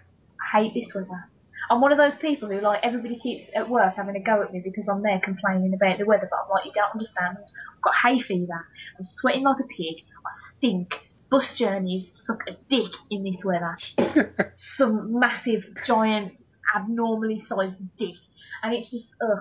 I 0.54 0.58
hate 0.62 0.74
this 0.74 0.92
weather. 0.94 1.24
I'm 1.70 1.80
one 1.80 1.92
of 1.92 1.98
those 1.98 2.16
people 2.16 2.48
who, 2.48 2.60
like, 2.60 2.80
everybody 2.82 3.18
keeps 3.18 3.48
at 3.54 3.68
work 3.68 3.94
having 3.96 4.16
a 4.16 4.22
go 4.22 4.42
at 4.42 4.52
me 4.52 4.60
because 4.64 4.88
I'm 4.88 5.02
there 5.02 5.20
complaining 5.22 5.74
about 5.74 5.98
the 5.98 6.06
weather, 6.06 6.28
but 6.30 6.36
I'm 6.36 6.50
like, 6.50 6.64
you 6.64 6.72
don't 6.74 6.92
understand. 6.94 7.36
I've 7.38 7.82
got 7.84 7.94
hay 8.02 8.20
fever. 8.20 8.66
I'm 8.98 9.04
sweating 9.04 9.44
like 9.44 9.60
a 9.60 9.68
pig. 9.76 9.96
I 10.26 10.30
stink. 10.56 10.88
Bus 11.30 11.52
journeys 11.54 12.08
suck 12.12 12.48
a 12.48 12.56
dick 12.68 12.90
in 13.10 13.22
this 13.22 13.44
weather. 13.44 13.76
Some 14.54 15.18
massive, 15.18 15.64
giant, 15.84 16.38
abnormally 16.74 17.38
sized 17.38 17.80
dick. 17.96 18.16
And 18.62 18.72
it's 18.74 18.90
just, 18.90 19.14
ugh, 19.22 19.38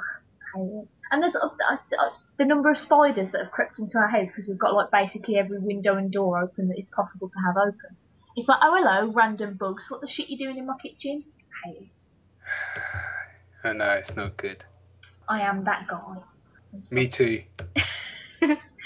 I 0.55 0.59
hate 0.59 0.83
it. 0.83 0.88
And 1.11 1.23
there's 1.23 1.35
uh, 1.35 1.47
uh, 1.47 1.77
uh, 1.99 2.09
the 2.38 2.45
number 2.45 2.69
of 2.69 2.77
spiders 2.77 3.31
that 3.31 3.41
have 3.41 3.51
crept 3.51 3.79
into 3.79 3.97
our 3.97 4.07
house 4.07 4.27
because 4.27 4.47
we've 4.47 4.57
got 4.57 4.73
like 4.73 4.91
basically 4.91 5.38
every 5.38 5.59
window 5.59 5.95
and 5.95 6.11
door 6.11 6.39
open 6.41 6.67
that 6.67 6.77
is 6.77 6.88
possible 6.88 7.29
to 7.29 7.39
have 7.45 7.55
open. 7.55 7.95
It's 8.35 8.47
like, 8.47 8.59
oh 8.61 8.75
hello, 8.75 9.11
random 9.13 9.55
bugs. 9.55 9.89
What 9.89 10.01
the 10.01 10.07
shit 10.07 10.29
you 10.29 10.38
doing 10.38 10.57
in 10.57 10.65
my 10.65 10.75
kitchen? 10.81 11.23
Hey. 11.63 11.89
I 13.63 13.73
know 13.73 13.91
it's 13.91 14.15
not 14.15 14.38
good. 14.38 14.63
I 15.27 15.41
am 15.41 15.63
that 15.63 15.88
guy. 15.88 16.17
Me 16.91 17.07
too. 17.07 17.43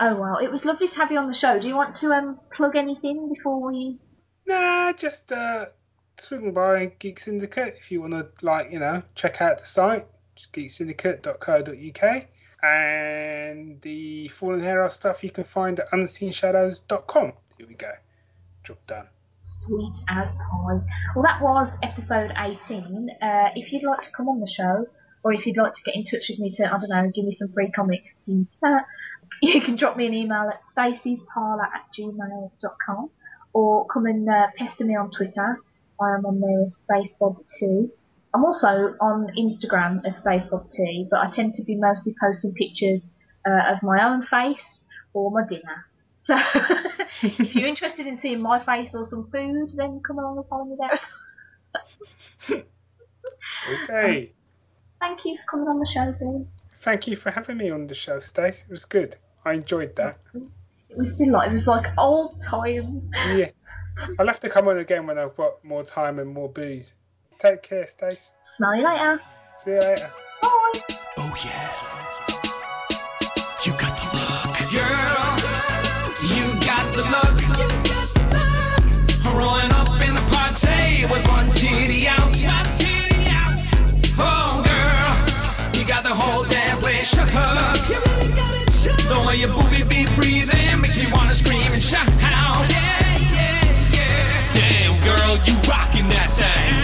Oh 0.00 0.14
well, 0.14 0.38
it 0.38 0.50
was 0.50 0.64
lovely 0.64 0.88
to 0.88 0.98
have 0.98 1.10
you 1.10 1.18
on 1.18 1.26
the 1.26 1.34
show. 1.34 1.58
Do 1.58 1.68
you 1.68 1.76
want 1.76 1.96
to 1.96 2.12
um 2.12 2.38
plug 2.54 2.76
anything 2.76 3.32
before 3.32 3.60
we? 3.60 3.98
Nah, 4.46 4.92
just 4.92 5.30
uh, 5.30 5.66
swing 6.20 6.52
by 6.52 6.86
Geek 6.98 7.20
Syndicate 7.20 7.76
if 7.78 7.90
you 7.90 8.00
want 8.00 8.12
to, 8.14 8.28
like, 8.44 8.72
you 8.72 8.78
know, 8.78 9.02
check 9.14 9.42
out 9.42 9.58
the 9.58 9.66
site, 9.66 10.06
geeksyndicate.co.uk. 10.52 12.26
And 12.60 13.80
the 13.82 14.28
Fallen 14.28 14.60
Hero 14.60 14.88
stuff 14.88 15.22
you 15.22 15.30
can 15.30 15.44
find 15.44 15.78
at 15.78 15.90
unseenshadows.com. 15.90 17.32
Here 17.56 17.66
we 17.68 17.74
go. 17.74 17.92
Job 18.64 18.78
done. 18.88 19.06
Sweet 19.42 19.96
as 20.08 20.28
pie. 20.30 20.80
Well, 21.14 21.22
that 21.22 21.40
was 21.40 21.78
episode 21.82 22.32
18. 22.36 23.10
Uh, 23.22 23.50
if 23.54 23.72
you'd 23.72 23.84
like 23.84 24.02
to 24.02 24.10
come 24.10 24.28
on 24.28 24.40
the 24.40 24.46
show, 24.46 24.86
or 25.22 25.32
if 25.32 25.46
you'd 25.46 25.56
like 25.56 25.72
to 25.74 25.82
get 25.82 25.94
in 25.94 26.04
touch 26.04 26.30
with 26.30 26.38
me 26.38 26.50
to, 26.50 26.64
I 26.64 26.78
don't 26.78 26.88
know, 26.88 27.10
give 27.14 27.24
me 27.24 27.32
some 27.32 27.52
free 27.52 27.70
comics, 27.70 28.22
hint, 28.26 28.56
uh, 28.62 28.80
you 29.42 29.60
can 29.60 29.76
drop 29.76 29.96
me 29.96 30.06
an 30.06 30.14
email 30.14 30.48
at 30.48 30.62
stacysparlour 30.62 31.62
at 31.62 31.92
gmail.com 31.96 33.10
or 33.52 33.86
come 33.86 34.06
and 34.06 34.28
uh, 34.28 34.46
pester 34.56 34.84
me 34.84 34.96
on 34.96 35.10
Twitter. 35.10 35.60
I 36.00 36.14
am 36.14 36.26
on 36.26 36.40
there 36.40 36.62
as 36.62 36.86
StaceBob2. 36.88 37.90
I'm 38.34 38.44
also 38.44 38.94
on 39.00 39.32
Instagram 39.36 40.04
as 40.04 40.22
StaceBob2, 40.22 41.08
but 41.10 41.20
I 41.20 41.30
tend 41.30 41.54
to 41.54 41.64
be 41.64 41.74
mostly 41.74 42.14
posting 42.20 42.54
pictures 42.54 43.10
uh, 43.46 43.72
of 43.72 43.82
my 43.82 44.04
own 44.04 44.24
face 44.24 44.84
or 45.12 45.30
my 45.30 45.46
dinner. 45.46 45.84
So 46.20 46.36
if 47.22 47.54
you're 47.54 47.68
interested 47.68 48.06
in 48.06 48.16
seeing 48.16 48.42
my 48.42 48.58
face 48.58 48.92
or 48.94 49.04
some 49.04 49.30
food, 49.30 49.70
then 49.76 50.00
come 50.04 50.18
along 50.18 50.36
and 50.38 50.46
follow 50.48 50.64
me 50.64 50.76
there. 50.78 50.92
as 50.92 51.06
well. 52.50 52.62
Okay. 53.88 54.32
Thank 55.00 55.24
you 55.24 55.36
for 55.36 55.44
coming 55.44 55.68
on 55.68 55.78
the 55.78 55.86
show, 55.86 56.12
Bill. 56.18 56.46
Thank 56.80 57.08
you 57.08 57.16
for 57.16 57.30
having 57.30 57.56
me 57.56 57.70
on 57.70 57.86
the 57.86 57.94
show, 57.94 58.18
Stace. 58.18 58.62
It 58.62 58.70
was 58.70 58.84
good. 58.84 59.14
I 59.44 59.54
enjoyed 59.54 59.92
that. 59.96 60.18
It 60.34 60.96
was 60.96 61.12
delightful. 61.14 61.48
It 61.48 61.52
was 61.52 61.66
like 61.66 61.86
old 61.98 62.40
times. 62.40 63.08
Yeah. 63.32 63.50
I'll 64.18 64.26
have 64.26 64.40
to 64.40 64.48
come 64.48 64.68
on 64.68 64.78
again 64.78 65.06
when 65.06 65.18
I've 65.18 65.36
got 65.36 65.62
more 65.64 65.82
time 65.82 66.20
and 66.20 66.30
more 66.30 66.48
booze. 66.48 66.94
Take 67.38 67.62
care, 67.62 67.86
Stace. 67.86 68.32
Smell 68.42 68.76
you 68.76 68.84
later. 68.84 69.20
See 69.58 69.70
you 69.72 69.80
later. 69.80 70.10
Bye. 70.40 70.98
Oh 71.16 71.34
yeah. 71.44 71.97
Up. 87.38 87.76
The 89.08 89.24
way 89.26 89.36
your 89.36 89.50
booby 89.50 89.82
be 89.82 90.06
breathing 90.14 90.80
makes 90.80 90.96
me 90.96 91.10
wanna 91.12 91.34
scream 91.34 91.72
and 91.72 91.82
shout. 91.82 92.08
Yeah, 92.20 92.68
yeah, 93.34 93.92
yeah. 93.92 94.54
Damn, 94.54 94.94
girl, 95.04 95.36
you 95.46 95.54
rocking 95.68 96.08
that 96.08 96.30
thing. 96.36 96.77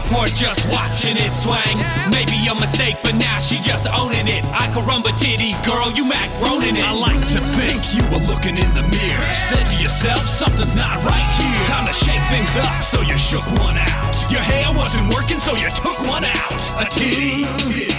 With 0.00 0.12
no 0.12 0.24
support, 0.24 0.34
just 0.34 0.66
watching 0.68 1.16
it 1.16 1.32
swing. 1.32 1.78
Maybe 2.10 2.46
a 2.48 2.54
mistake, 2.54 2.96
but 3.02 3.14
now 3.14 3.38
she 3.38 3.58
just 3.58 3.86
owning 3.86 4.28
it. 4.28 4.44
I 4.44 4.72
could 4.72 4.86
run, 4.86 5.02
but 5.02 5.16
titty, 5.18 5.52
girl, 5.64 5.90
you 5.92 6.04
Mac 6.08 6.30
groaning 6.38 6.76
it. 6.76 6.84
I 6.84 6.92
like 6.92 7.26
to 7.28 7.40
think 7.56 7.94
you 7.94 8.02
were 8.10 8.24
looking 8.26 8.56
in 8.58 8.74
the 8.74 8.82
mirror. 8.82 9.34
Said 9.48 9.66
to 9.66 9.76
yourself, 9.76 10.26
something's 10.26 10.76
not 10.76 10.96
right 11.04 11.28
here. 11.38 11.66
Time 11.66 11.86
to 11.86 11.92
shake 11.92 12.22
things 12.30 12.56
up, 12.56 12.82
so 12.84 13.02
you 13.02 13.16
shook 13.18 13.46
one 13.58 13.76
out. 13.76 14.30
Your 14.30 14.40
hair 14.40 14.72
wasn't 14.74 15.12
working, 15.12 15.38
so 15.38 15.54
you 15.56 15.70
took 15.70 15.98
one 16.06 16.24
out. 16.24 16.62
A 16.80 16.88
titty. 16.90 17.46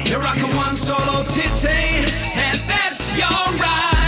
You're 0.10 0.22
rocking 0.22 0.56
one 0.56 0.76
solo 0.76 1.24
titty, 1.24 2.06
and 2.36 2.60
that's 2.68 3.12
your 3.18 3.30
right. 3.60 4.01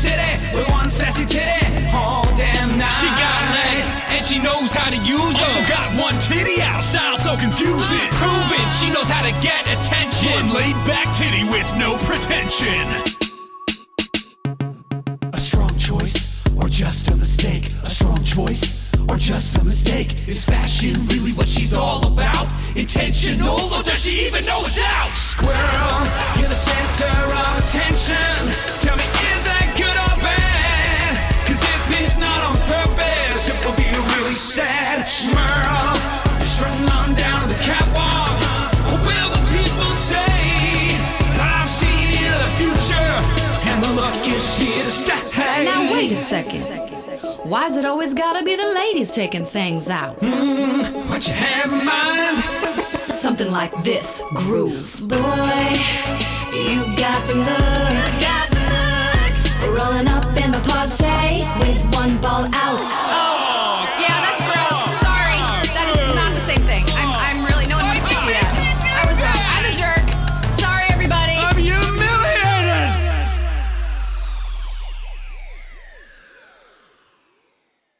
City 0.00 0.32
with 0.56 0.66
one 0.70 0.88
sassy 0.88 1.26
titty 1.26 1.60
all 1.92 2.24
damn 2.34 2.72
night. 2.78 2.96
She 3.04 3.08
got 3.20 3.40
legs, 3.52 3.88
and 4.08 4.24
she 4.24 4.38
knows 4.38 4.72
how 4.72 4.88
to 4.88 4.96
use 4.96 5.36
Also 5.36 5.62
got 5.68 5.92
one 6.00 6.18
titty 6.20 6.62
out, 6.62 6.82
style 6.82 7.18
so 7.18 7.36
confusing. 7.36 8.08
Proven, 8.16 8.64
she 8.80 8.88
knows 8.88 9.08
how 9.08 9.20
to 9.20 9.32
get 9.44 9.62
attention. 9.68 10.32
One 10.32 10.54
laid 10.54 10.76
back 10.88 11.14
titty 11.14 11.44
with 11.52 11.68
no 11.76 11.98
pretension. 12.08 12.80
A 15.34 15.40
strong 15.40 15.76
choice, 15.76 16.46
or 16.56 16.68
just 16.68 17.08
a 17.10 17.16
mistake? 17.16 17.68
A 17.82 17.90
strong 17.90 18.24
choice, 18.24 18.90
or 19.06 19.16
just 19.16 19.58
a 19.58 19.64
mistake? 19.64 20.26
Is 20.26 20.46
fashion 20.46 20.94
really 21.08 21.32
what 21.32 21.48
she's 21.48 21.74
all 21.74 22.06
about? 22.06 22.48
Intentional, 22.74 23.60
or 23.74 23.82
does 23.82 24.00
she 24.00 24.26
even 24.26 24.46
know 24.46 24.64
it's 24.64 24.78
out? 24.78 25.12
Squirrel, 25.12 26.00
you're 26.38 26.48
the 26.48 26.60
center 26.70 27.14
of 27.42 27.52
attention. 27.64 28.89
Why's 47.50 47.74
it 47.74 47.84
always 47.84 48.14
gotta 48.14 48.44
be 48.44 48.54
the 48.54 48.64
ladies 48.64 49.10
taking 49.10 49.44
things 49.44 49.88
out? 49.88 50.18
Mm, 50.18 51.08
what 51.08 51.26
you 51.26 51.34
have 51.34 51.72
in 51.72 51.84
mind? 51.84 52.38
Something 53.18 53.50
like 53.50 53.72
this 53.82 54.22
groove. 54.34 55.00
Boy, 55.00 55.16
you 56.54 56.78
got 56.96 57.20
the 57.26 57.34
look. 57.34 58.20
Got 58.22 58.50
the 58.54 59.66
look. 59.66 59.76
Rolling 59.76 60.06
up 60.06 60.26
in 60.36 60.52
the 60.52 60.60
party 60.60 61.42
with 61.58 61.92
one 61.92 62.18
ball 62.18 62.44
out. 62.54 62.78
Oh. 62.86 63.29